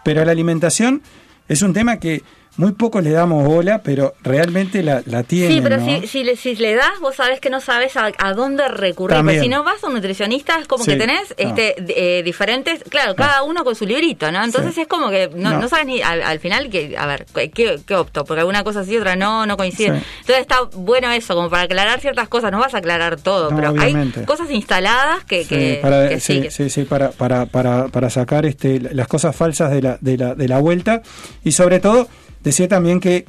Pero 0.03 0.25
la 0.25 0.31
alimentación 0.33 1.01
es 1.47 1.61
un 1.61 1.71
tema 1.73 1.97
que 1.97 2.21
muy 2.55 2.73
poco 2.73 3.01
le 3.01 3.09
damos 3.11 3.43
bola, 3.45 3.81
pero 3.81 4.13
realmente 4.21 4.83
la, 4.83 5.01
la 5.05 5.23
tiene. 5.23 5.55
Sí, 5.55 5.59
pero 5.61 5.77
¿no? 5.77 5.85
si, 5.85 6.07
si, 6.07 6.23
le, 6.23 6.35
si 6.35 6.55
le 6.55 6.75
das, 6.75 6.99
vos 7.01 7.15
sabés 7.15 7.39
que 7.39 7.49
no 7.49 7.59
sabes 7.59 7.97
a, 7.97 8.11
a 8.17 8.33
dónde 8.33 8.67
recurrir. 8.67 9.15
También. 9.17 9.39
Pero 9.39 9.43
si 9.43 9.49
no 9.49 9.63
vas 9.63 9.83
a 9.83 9.87
un 9.87 9.93
nutricionista, 9.95 10.59
es 10.59 10.67
como 10.67 10.83
Sí, 10.83 10.91
que 10.91 10.97
tenés 10.97 11.33
no. 11.39 11.49
este, 11.49 11.75
eh, 12.19 12.21
diferentes, 12.23 12.83
claro, 12.89 13.15
cada 13.15 13.41
uno 13.43 13.63
con 13.63 13.73
su 13.75 13.85
librito, 13.85 14.31
¿no? 14.31 14.43
Entonces 14.43 14.75
Sí. 14.75 14.81
es 14.81 14.87
como 14.87 15.09
que 15.09 15.29
no, 15.35 15.59
No. 15.59 15.67
sabes 15.67 15.85
ni 15.87 16.01
al, 16.01 16.21
al 16.21 16.39
final, 16.39 16.69
que 16.69 16.95
a 16.97 17.05
ver, 17.07 17.25
¿qué, 17.53 17.79
qué 17.85 17.95
opto? 17.95 18.23
Porque 18.25 18.41
alguna 18.41 18.63
cosa 18.63 18.83
sí, 18.83 18.95
otra 18.97 19.15
no, 19.15 19.45
no 19.45 19.57
coincide. 19.57 19.99
Sí. 19.99 20.05
Entonces 20.21 20.41
está 20.41 20.57
bueno 20.75 21.11
eso, 21.11 21.33
como 21.35 21.49
para 21.49 21.63
aclarar 21.63 21.99
ciertas 22.01 22.27
cosas. 22.27 22.51
No 22.51 22.59
vas 22.59 22.75
a 22.75 22.77
aclarar 22.77 23.19
todo, 23.19 23.49
pero 23.55 23.71
obviamente. 23.71 24.19
hay 24.21 24.25
cosas 24.25 24.51
instaladas 24.51 25.23
que, 25.25 25.41
Sí, 25.43 25.49
que, 25.49 25.79
para, 25.81 26.09
que 26.09 26.19
sí, 26.19 26.47
sí, 26.51 26.69
sí, 26.69 26.83
para, 26.83 27.09
para, 27.11 27.45
para, 27.47 27.87
para 27.87 28.09
sacar 28.09 28.45
este, 28.45 28.79
las 28.79 29.07
cosas 29.07 29.35
falsas 29.35 29.71
de 29.71 29.81
la, 29.81 29.97
de, 30.01 30.17
la, 30.17 30.35
de 30.35 30.47
la 30.47 30.59
vuelta 30.59 31.01
y 31.43 31.51
sobre 31.53 31.79
todo 31.79 32.07
decía 32.43 32.67
también 32.67 32.99
que 32.99 33.25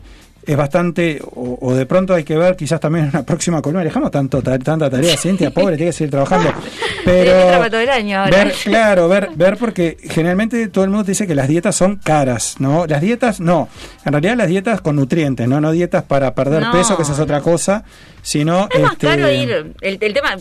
es 0.47 0.57
bastante, 0.59 1.23
o, 1.25 1.57
o 1.61 1.75
de 1.75 1.87
pronto 1.87 2.13
hay 2.13 2.23
que 2.23 2.37
ver 2.37 2.55
quizás 2.55 2.79
también 2.79 3.05
en 3.07 3.11
una 3.13 3.23
próxima 3.25 3.63
columna, 3.63 3.83
dejamos 3.83 4.11
tanto, 4.11 4.43
ta- 4.43 4.59
tanta 4.59 4.91
tarea, 4.91 5.17
Cintia, 5.17 5.51
pobre, 5.55 5.77
tiene 5.77 5.89
que 5.91 5.97
seguir 5.97 6.11
trabajando. 6.11 6.53
Pero 7.05 7.71
todo 7.71 7.81
el 7.81 7.89
año 7.89 8.19
ahora. 8.21 8.45
ver, 8.45 8.53
claro, 8.65 9.09
ver, 9.09 9.31
ver 9.35 9.57
porque 9.57 9.97
generalmente 10.03 10.69
todo 10.69 10.85
el 10.85 10.91
mundo 10.91 11.05
te 11.05 11.13
dice 11.13 11.27
que 11.27 11.35
las 11.35 11.49
dietas 11.49 11.75
son 11.77 11.97
caras, 11.97 12.57
¿no? 12.59 12.87
Las 12.87 13.01
dietas, 13.01 13.41
no, 13.41 13.69
en 14.05 14.13
realidad 14.13 14.37
las 14.37 14.49
dietas 14.49 14.81
con 14.83 14.97
nutrientes, 14.97 15.49
¿no? 15.49 15.61
No 15.61 15.73
dietas 15.73 16.03
para 16.05 16.35
perder 16.35 16.63
No. 16.63 16.73
peso, 16.73 16.97
que 16.97 17.03
esa 17.05 17.13
es 17.13 17.19
otra 17.21 17.41
cosa, 17.41 17.85
sino... 18.25 18.69
Es 18.73 18.81
más 18.81 18.93
este, 18.95 19.07
caro 19.07 19.31
ir. 19.31 19.75
El, 19.83 19.99
el 20.01 20.15
tema, 20.15 20.37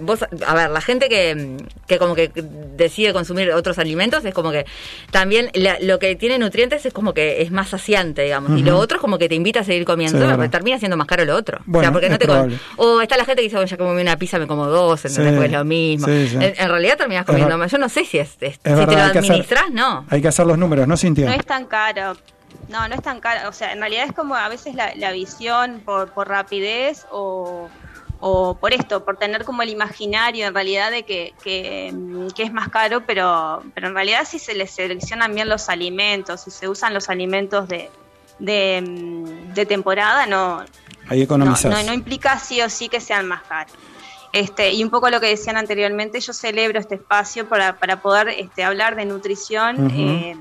vos, 0.00 0.24
a 0.46 0.54
ver, 0.54 0.70
la 0.70 0.80
gente 0.80 1.08
que, 1.10 1.58
que 1.86 1.98
como 1.98 2.14
que 2.14 2.30
decide 2.76 3.12
consumir 3.12 3.52
otros 3.52 3.78
alimentos 3.78 4.24
es 4.24 4.32
como 4.32 4.50
que 4.50 4.64
también 5.10 5.50
la- 5.52 5.78
lo 5.80 5.98
que 5.98 6.16
tiene 6.16 6.38
nutrientes 6.38 6.86
es 6.86 6.92
como 6.94 7.12
que 7.12 7.42
es 7.42 7.50
más 7.50 7.68
saciante, 7.68 8.22
digamos. 8.22 8.58
Y 8.58 8.62
lo 8.64 8.78
otro 8.78 8.96
es 8.96 9.00
como 9.02 9.18
que 9.18 9.28
te 9.28 9.34
invita 9.34 9.60
a 9.60 9.64
seguir 9.64 9.84
comiendo. 9.84 10.18
Sí, 10.18 10.24
Entonces, 10.24 10.50
termina 10.50 10.78
siendo 10.78 10.96
más 10.96 11.06
caro 11.06 11.24
lo 11.26 11.36
otro. 11.36 11.58
o 11.58 11.62
Bueno, 11.66 11.84
sea, 11.84 11.92
porque 11.92 12.08
no 12.08 12.14
es 12.14 12.18
te 12.18 12.26
com- 12.26 12.34
probable. 12.34 12.58
O 12.76 13.00
está 13.02 13.16
la 13.18 13.24
gente 13.26 13.42
que 13.42 13.44
dice, 13.44 13.56
bueno, 13.56 13.68
ya 13.68 13.76
comí 13.76 14.00
una 14.00 14.16
pizza, 14.16 14.38
me 14.38 14.46
como 14.46 14.66
dos, 14.66 15.04
¿entendés? 15.04 15.32
Sí, 15.32 15.36
Porque 15.36 15.46
es 15.46 15.52
lo 15.52 15.64
mismo. 15.66 16.06
sí, 16.06 16.28
sí. 16.30 16.36
En, 16.36 16.54
en 16.56 16.68
realidad 16.70 16.96
terminas 16.96 17.26
comiendo 17.26 17.58
más. 17.58 17.70
Yo 17.70 17.76
no 17.76 17.90
sé 17.90 18.06
si 18.06 18.18
es, 18.18 18.38
es- 18.40 18.54
si 18.54 18.60
verdad, 18.64 18.88
te 18.88 18.94
lo 18.96 19.02
administras, 19.02 19.64
no. 19.70 20.06
Hay 20.08 20.22
que 20.22 20.28
hacer 20.28 20.46
los 20.46 20.56
números, 20.56 20.88
¿no, 20.88 20.96
Cintia? 20.96 21.26
No 21.26 21.32
es 21.34 21.44
tan 21.44 21.66
caro. 21.66 22.16
No, 22.68 22.86
no 22.88 22.94
es 22.94 23.02
tan 23.02 23.20
caro. 23.20 23.48
O 23.48 23.52
sea, 23.52 23.72
en 23.72 23.80
realidad 23.80 24.04
es 24.06 24.12
como 24.12 24.34
a 24.34 24.48
veces 24.48 24.74
la, 24.74 24.94
la 24.94 25.12
visión 25.12 25.80
por, 25.84 26.12
por 26.12 26.28
rapidez 26.28 27.06
o, 27.10 27.68
o 28.20 28.54
por 28.54 28.72
esto, 28.74 29.04
por 29.04 29.16
tener 29.16 29.44
como 29.44 29.62
el 29.62 29.70
imaginario 29.70 30.46
en 30.46 30.54
realidad 30.54 30.90
de 30.90 31.04
que, 31.04 31.34
que, 31.42 31.94
que 32.34 32.42
es 32.42 32.52
más 32.52 32.68
caro, 32.68 33.04
pero, 33.06 33.62
pero 33.74 33.88
en 33.88 33.94
realidad 33.94 34.26
si 34.28 34.38
se 34.38 34.54
les 34.54 34.70
seleccionan 34.70 35.34
bien 35.34 35.48
los 35.48 35.68
alimentos, 35.68 36.42
si 36.42 36.50
se 36.50 36.68
usan 36.68 36.92
los 36.94 37.08
alimentos 37.08 37.68
de, 37.68 37.90
de, 38.38 38.82
de 39.54 39.66
temporada, 39.66 40.26
no, 40.26 40.64
Ahí 41.08 41.18
no, 41.18 41.24
economizás. 41.24 41.72
no, 41.72 41.82
no 41.84 41.94
implica 41.94 42.38
sí 42.38 42.60
o 42.60 42.68
sí 42.68 42.88
que 42.88 43.00
sean 43.00 43.26
más 43.26 43.42
caros. 43.42 43.72
Este, 44.32 44.72
y 44.74 44.84
un 44.84 44.90
poco 44.90 45.08
lo 45.08 45.20
que 45.20 45.28
decían 45.28 45.56
anteriormente, 45.56 46.20
yo 46.20 46.34
celebro 46.34 46.78
este 46.78 46.96
espacio 46.96 47.48
para, 47.48 47.78
para 47.78 48.02
poder 48.02 48.28
este, 48.28 48.62
hablar 48.62 48.94
de 48.94 49.06
nutrición 49.06 49.90
eh, 49.90 50.36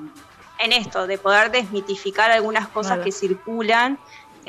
en 0.59 0.73
esto, 0.73 1.07
de 1.07 1.17
poder 1.17 1.51
desmitificar 1.51 2.31
algunas 2.31 2.67
cosas 2.67 2.93
Claro. 2.93 3.03
que 3.03 3.11
circulan, 3.11 3.99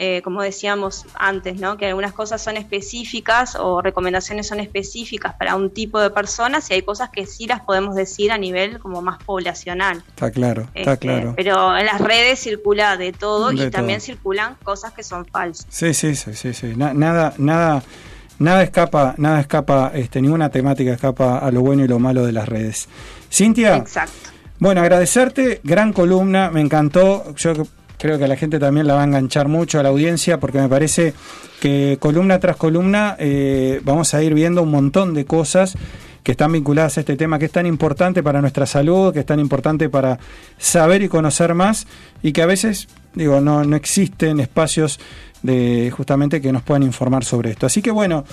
eh, 0.00 0.22
como 0.22 0.42
decíamos 0.42 1.06
antes, 1.14 1.58
¿no? 1.58 1.76
que 1.76 1.86
algunas 1.86 2.12
cosas 2.12 2.40
son 2.40 2.56
específicas 2.56 3.56
o 3.58 3.82
recomendaciones 3.82 4.46
son 4.46 4.60
específicas 4.60 5.34
para 5.34 5.56
un 5.56 5.70
tipo 5.70 5.98
de 6.00 6.10
personas 6.10 6.70
y 6.70 6.74
hay 6.74 6.82
cosas 6.82 7.10
que 7.10 7.26
sí 7.26 7.48
las 7.48 7.62
podemos 7.62 7.96
decir 7.96 8.30
a 8.30 8.38
nivel 8.38 8.78
como 8.78 9.02
más 9.02 9.18
poblacional. 9.24 10.04
Está 10.08 10.30
claro, 10.30 10.68
está 10.74 10.92
Este, 10.92 11.06
claro. 11.08 11.34
Pero 11.36 11.76
en 11.76 11.86
las 11.86 12.00
redes 12.00 12.38
circula 12.38 12.96
de 12.96 13.12
todo 13.12 13.48
De 13.50 13.66
y 13.66 13.70
también 13.70 14.00
circulan 14.00 14.54
cosas 14.62 14.92
que 14.92 15.02
son 15.02 15.26
falsas. 15.26 15.66
Sí, 15.68 15.92
sí, 15.94 16.14
sí, 16.14 16.32
sí, 16.34 16.54
sí. 16.54 16.74
Na- 16.76 16.94
nada, 16.94 17.34
nada, 17.38 17.82
nada 18.38 18.62
escapa, 18.62 19.14
nada 19.18 19.40
escapa, 19.40 19.90
este, 19.94 20.20
ninguna 20.22 20.48
temática 20.48 20.92
escapa 20.92 21.38
a 21.38 21.50
lo 21.50 21.62
bueno 21.62 21.84
y 21.84 21.88
lo 21.88 21.98
malo 21.98 22.24
de 22.24 22.30
las 22.30 22.48
redes. 22.48 22.88
Cintia. 23.32 23.76
Exacto. 23.76 24.30
Bueno, 24.60 24.80
agradecerte, 24.80 25.60
gran 25.62 25.92
columna, 25.92 26.50
me 26.50 26.60
encantó. 26.60 27.32
Yo 27.36 27.52
creo 27.96 28.18
que 28.18 28.26
la 28.26 28.36
gente 28.36 28.58
también 28.58 28.88
la 28.88 28.94
va 28.94 29.02
a 29.02 29.04
enganchar 29.04 29.46
mucho 29.46 29.78
a 29.78 29.84
la 29.84 29.90
audiencia 29.90 30.40
porque 30.40 30.58
me 30.58 30.68
parece 30.68 31.14
que 31.60 31.96
columna 32.00 32.40
tras 32.40 32.56
columna 32.56 33.14
eh, 33.20 33.80
vamos 33.84 34.14
a 34.14 34.22
ir 34.22 34.34
viendo 34.34 34.62
un 34.62 34.72
montón 34.72 35.14
de 35.14 35.26
cosas 35.26 35.76
que 36.24 36.32
están 36.32 36.50
vinculadas 36.50 36.96
a 36.96 37.00
este 37.00 37.16
tema 37.16 37.38
que 37.38 37.44
es 37.44 37.52
tan 37.52 37.66
importante 37.66 38.20
para 38.22 38.40
nuestra 38.40 38.66
salud, 38.66 39.12
que 39.12 39.20
es 39.20 39.26
tan 39.26 39.38
importante 39.38 39.88
para 39.88 40.18
saber 40.58 41.02
y 41.02 41.08
conocer 41.08 41.54
más 41.54 41.86
y 42.20 42.32
que 42.32 42.42
a 42.42 42.46
veces, 42.46 42.88
digo, 43.14 43.40
no, 43.40 43.62
no 43.62 43.76
existen 43.76 44.40
espacios 44.40 44.98
de 45.42 45.92
justamente 45.96 46.40
que 46.40 46.52
nos 46.52 46.62
puedan 46.62 46.82
informar 46.82 47.24
sobre 47.24 47.50
esto. 47.50 47.66
Así 47.66 47.80
que 47.80 47.92
bueno, 47.92 48.24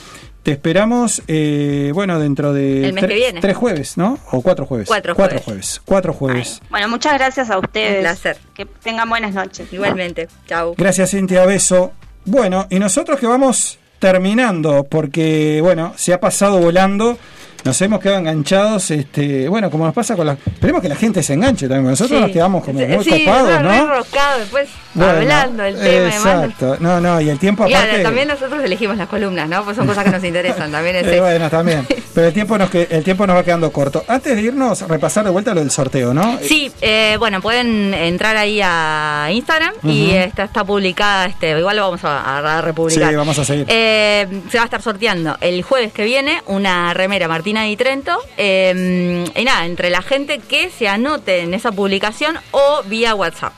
te 0.46 0.52
esperamos, 0.52 1.24
eh, 1.28 1.90
bueno, 1.96 2.20
dentro 2.20 2.54
de 2.54 2.86
El 2.86 2.94
mes 2.94 3.04
tre- 3.04 3.08
que 3.08 3.16
viene. 3.16 3.42
tres 3.42 3.58
jueves, 3.58 3.98
¿no? 3.98 4.20
O 4.32 4.44
cuatro 4.44 4.68
jueves. 4.68 4.88
Cuatro 4.88 5.16
Cuatro 5.16 5.40
jueves. 5.40 5.44
jueves. 5.46 5.82
Cuatro 5.84 6.14
jueves. 6.14 6.62
Bueno, 6.70 6.88
muchas 6.88 7.14
gracias 7.16 7.50
a 7.50 7.58
ustedes. 7.58 7.96
Un 7.96 8.02
placer. 8.02 8.38
Que 8.54 8.66
tengan 8.68 9.10
buenas 9.10 9.34
noches. 9.34 9.74
Igualmente. 9.74 10.28
Chau. 10.46 10.76
Gracias, 10.78 11.10
Cintia. 11.10 11.48
Beso. 11.48 11.94
Bueno, 12.26 12.68
y 12.70 12.78
nosotros 12.78 13.20
que 13.20 13.26
vamos 13.26 13.80
terminando, 13.98 14.84
porque, 14.84 15.62
bueno, 15.64 15.94
se 15.96 16.14
ha 16.14 16.20
pasado 16.20 16.60
volando. 16.60 17.18
Nos 17.66 17.82
hemos 17.82 18.00
quedado 18.00 18.20
enganchados, 18.20 18.92
este, 18.92 19.50
bueno, 19.50 19.72
como 19.72 19.86
nos 19.86 19.94
pasa 19.96 20.16
con 20.16 20.28
la... 20.28 20.34
Esperemos 20.34 20.84
que 20.84 20.88
la 20.88 20.96
gente 20.96 21.24
se 21.24 21.34
enganche 21.34 21.68
también, 21.68 21.90
nosotros 21.90 22.20
Sí. 22.20 22.24
nos 22.24 22.32
quedamos 22.32 22.64
como 22.64 22.80
muy 22.80 23.04
sí, 23.04 23.26
copados, 23.26 23.64
¿no? 23.64 23.74
enroscado, 23.74 24.40
después 24.40 24.70
Bueno, 24.94 25.12
hablando 25.14 25.64
del 25.64 25.76
tema. 25.80 26.08
Exacto, 26.10 26.78
no, 26.80 27.02
no, 27.02 27.20
y 27.20 27.28
el 27.30 27.40
tiempo 27.40 27.68
Y 27.68 27.74
aparte... 27.74 27.90
ahora, 27.92 28.04
también 28.04 28.28
nosotros 28.28 28.64
elegimos 28.64 28.98
las 28.98 29.08
columnas, 29.10 29.50
¿no? 29.50 29.64
Pues 29.64 29.76
son 29.78 29.88
cosas 29.88 30.04
que 30.04 30.12
nos 30.12 30.24
interesan, 30.24 30.72
también 30.72 30.98
es 30.98 31.08
Eh, 31.16 31.20
bueno, 31.20 31.50
también. 31.50 31.88
Pero 32.14 32.28
el 32.28 32.34
tiempo, 32.34 32.56
nos 32.58 32.70
que, 32.70 32.88
el 32.90 33.04
tiempo 33.04 33.26
nos 33.26 33.36
va 33.36 33.44
quedando 33.44 33.72
corto. 33.74 34.06
Antes 34.08 34.36
de 34.36 34.44
irnos, 34.44 34.88
repasar 34.88 35.26
de 35.26 35.32
vuelta 35.32 35.54
lo 35.56 35.62
del 35.62 35.72
sorteo, 35.72 36.14
¿no? 36.14 36.38
Sí, 36.44 36.72
eh, 36.82 37.16
bueno, 37.18 37.42
pueden 37.42 37.94
entrar 37.96 38.38
ahí 38.38 38.62
a 38.64 39.28
Instagram 39.32 39.74
y 39.84 40.12
está, 40.12 40.44
está 40.44 40.64
publicada, 40.64 41.26
este, 41.26 41.58
igual 41.58 41.76
lo 41.78 41.82
vamos 41.82 42.04
a, 42.04 42.58
a 42.58 42.62
republicar. 42.62 43.10
Sí, 43.10 43.16
vamos 43.16 43.40
a 43.40 43.44
seguir. 43.44 43.66
Eh, 43.68 44.28
se 44.52 44.58
va 44.58 44.64
a 44.64 44.66
estar 44.66 44.84
sorteando 44.84 45.36
el 45.42 45.64
jueves 45.64 45.92
que 45.92 46.04
viene 46.06 46.42
una 46.46 46.94
remera 46.94 47.28
Y 47.58 47.78
Trento. 47.78 48.18
eh, 48.38 49.26
y 49.36 49.44
nada, 49.44 49.66
entre 49.66 49.90
la 49.90 50.02
gente 50.02 50.40
que 50.40 50.70
se 50.70 50.88
anote 50.88 51.42
en 51.42 51.54
esa 51.54 51.72
publicación 51.72 52.38
o 52.52 52.84
vía 52.84 53.16
WhatsApp. 53.16 53.54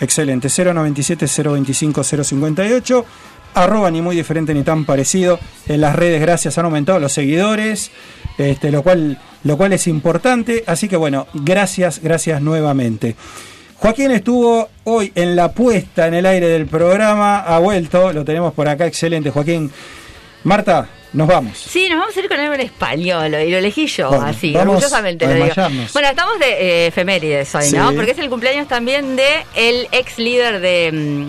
Excelente, 0.00 0.48
097-025-058, 0.48 3.04
arroba 3.54 3.90
ni 3.90 4.02
muy 4.02 4.16
diferente 4.16 4.54
ni 4.54 4.62
tan 4.62 4.84
parecido. 4.84 5.38
En 5.68 5.80
las 5.80 5.94
redes, 5.94 6.20
gracias, 6.20 6.58
han 6.58 6.64
aumentado 6.64 6.98
los 6.98 7.12
seguidores, 7.12 7.90
este, 8.38 8.70
lo, 8.70 8.82
cual, 8.82 9.18
lo 9.44 9.56
cual 9.56 9.72
es 9.72 9.86
importante. 9.86 10.64
Así 10.66 10.88
que 10.88 10.96
bueno, 10.96 11.26
gracias, 11.34 12.00
gracias 12.02 12.40
nuevamente. 12.42 13.16
Joaquín 13.76 14.12
estuvo 14.12 14.68
hoy 14.84 15.12
en 15.14 15.34
la 15.34 15.52
puesta 15.52 16.06
en 16.06 16.14
el 16.14 16.26
aire 16.26 16.46
del 16.48 16.66
programa, 16.66 17.40
ha 17.40 17.58
vuelto, 17.58 18.12
lo 18.12 18.24
tenemos 18.24 18.52
por 18.54 18.68
acá, 18.68 18.86
excelente, 18.86 19.30
Joaquín. 19.30 19.70
Marta, 20.44 20.88
nos 21.12 21.28
vamos. 21.28 21.58
Sí, 21.58 21.88
nos 21.88 21.98
vamos 21.98 22.16
a 22.16 22.20
ir 22.20 22.28
con 22.28 22.38
algo 22.40 22.54
en 22.54 22.60
español 22.62 23.26
y 23.34 23.50
lo 23.50 23.58
elegí 23.58 23.86
yo, 23.86 24.08
Bueno, 24.08 24.24
así, 24.26 24.52
vamos 24.52 24.76
orgullosamente 24.76 25.24
a 25.24 25.28
lo 25.28 25.34
digo. 25.34 25.54
Bueno, 25.92 26.08
estamos 26.08 26.38
de 26.38 26.46
eh, 26.50 26.86
efemérides 26.86 27.54
hoy, 27.54 27.64
Sí. 27.64 27.76
¿no? 27.76 27.92
Porque 27.94 28.12
es 28.12 28.18
el 28.18 28.28
cumpleaños 28.30 28.66
también 28.68 29.16
de 29.16 29.44
el 29.54 29.88
ex 29.92 30.18
líder 30.18 30.60
de... 30.60 31.26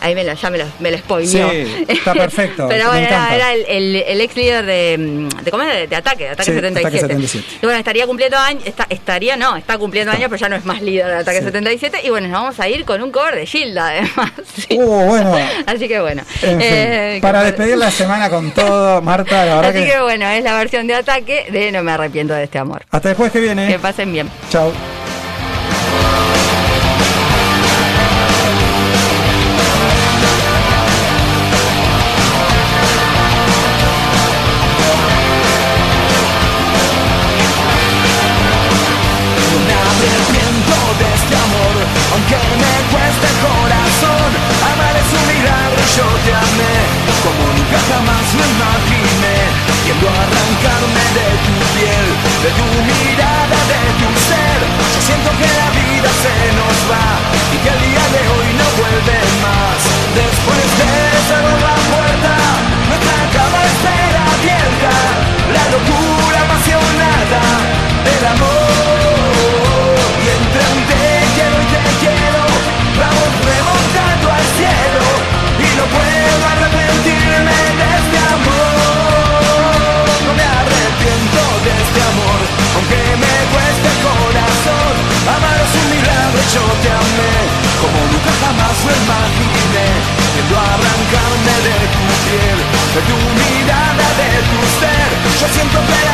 Ahí 0.00 0.14
me 0.14 0.24
lo, 0.24 0.32
ya 0.32 0.50
me 0.50 0.58
lo, 0.58 0.64
me 0.80 0.96
spoileó. 0.98 1.50
Sí, 1.50 1.84
está 1.88 2.14
perfecto, 2.14 2.66
Pero 2.70 2.86
bueno, 2.88 3.06
era, 3.06 3.54
el, 3.54 3.64
el- 3.68 3.96
el 4.06 4.20
ex 4.22 4.34
líder 4.36 4.64
de, 4.64 4.96
mm, 4.98 5.28
de, 5.44 5.50
¿cómo 5.50 5.62
es? 5.62 5.74
de, 5.74 5.86
de 5.88 5.96
ataque, 5.96 6.24
de 6.24 6.30
ataque, 6.30 6.44
Sí, 6.50 6.52
77. 6.54 6.88
Ataque 6.88 7.00
77. 7.00 7.58
Y 7.62 7.66
bueno, 7.66 7.78
estaría 7.78 8.06
cumpliendo 8.06 8.38
años, 8.38 8.62
está- 8.66 8.86
estaría, 8.88 9.36
no, 9.36 9.56
está 9.56 9.76
cumpliendo 9.78 10.10
años, 10.12 10.24
pero 10.30 10.36
ya 10.40 10.48
no 10.48 10.56
es 10.56 10.64
más 10.64 10.80
líder 10.82 11.06
de 11.06 11.14
ataque 11.16 11.38
Sí. 11.38 11.44
77. 11.44 12.00
Y 12.04 12.10
bueno, 12.10 12.28
nos 12.28 12.40
vamos 12.40 12.60
a 12.60 12.68
ir 12.68 12.84
con 12.84 13.02
un 13.02 13.12
cover 13.12 13.34
de 13.36 13.46
Gilda, 13.46 13.88
además. 13.88 14.32
Uh, 14.70 15.04
bueno, 15.06 15.36
Así 15.66 15.88
que 15.88 16.00
bueno. 16.00 16.22
en 16.42 16.48
fin, 16.50 16.58
Eh, 16.62 17.18
para 17.20 17.42
despedir 17.42 17.76
la 17.76 17.90
semana 17.90 18.30
con 18.30 18.50
todo, 18.52 19.02
Marta, 19.02 19.44
la 19.44 19.56
verdad 19.56 19.70
Así 19.76 19.84
que... 19.84 19.92
que 19.92 20.00
bueno, 20.00 20.28
es 20.28 20.44
la 20.44 20.56
versión 20.56 20.86
de 20.86 20.94
ataque 20.94 21.46
de 21.50 21.72
No 21.72 21.82
me 21.82 21.92
arrepiento 21.92 22.34
de 22.34 22.44
este 22.44 22.58
amor. 22.58 22.84
Hasta 22.90 23.14
jueves 23.14 23.32
que 23.32 23.40
viene. 23.40 23.66
Que 23.68 23.78
pasen 23.78 24.12
bien. 24.12 24.30
Chao. 24.50 24.72
Yo 45.96 46.06
te 46.24 46.32
amé, 46.32 46.74
como 47.24 47.42
nunca 47.56 47.78
jamás 47.90 48.26
lo 48.38 48.44
imaginé. 48.54 49.38
Quiero 49.84 50.06
arrancarme 50.06 51.04
de 51.18 51.28
tu 51.44 51.54
piel, 51.74 52.06
de 52.44 52.50
tu 52.58 52.66
mirada, 52.90 53.58
de 53.72 53.82
tu 53.98 54.08
ser. 54.28 54.58
Yo 54.94 55.00
siento 55.02 55.30
que 55.40 55.48
la 55.60 55.68
vida 55.80 56.10
se 56.24 56.36
nos 56.58 56.76
va 56.90 57.06
y 57.54 57.56
que 57.62 57.70
el 57.74 57.89
lo 88.90 88.96
imaginé 89.04 89.88
Tiendo 90.34 90.56
arrancarme 90.58 91.54
de 91.66 91.76
tu 91.94 92.02
piel 92.24 92.58
De 92.94 93.00
tu 93.08 93.16
mirada, 93.38 94.06
de 94.18 94.30
tu 94.50 94.60
ser 94.78 95.08
Yo 95.40 95.46
siento 95.54 95.78
que 95.86 96.09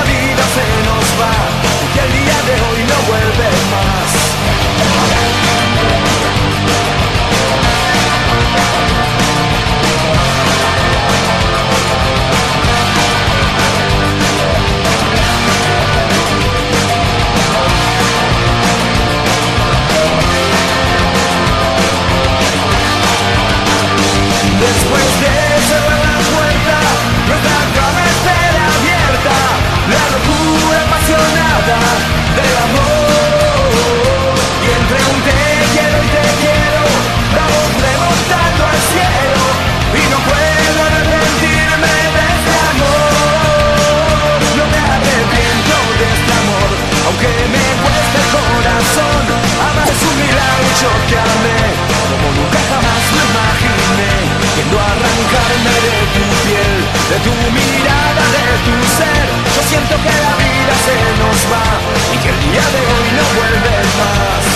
De 55.26 55.32
tu 55.32 56.24
piel, 56.46 56.72
de 57.10 57.18
tu 57.24 57.34
mirada, 57.50 58.24
de 58.36 58.46
tu 58.64 58.76
ser. 58.96 59.26
Yo 59.56 59.62
siento 59.68 59.94
que 59.96 60.14
la 60.24 60.34
vida 60.36 60.74
se 60.86 60.96
nos 61.20 61.38
va 61.50 61.64
Y 62.14 62.18
que 62.18 62.28
el 62.28 62.40
día 62.40 62.62
de 62.62 62.80
hoy 62.86 63.08
no 63.16 63.24
vuelve 63.34 63.76
más. 63.98 64.55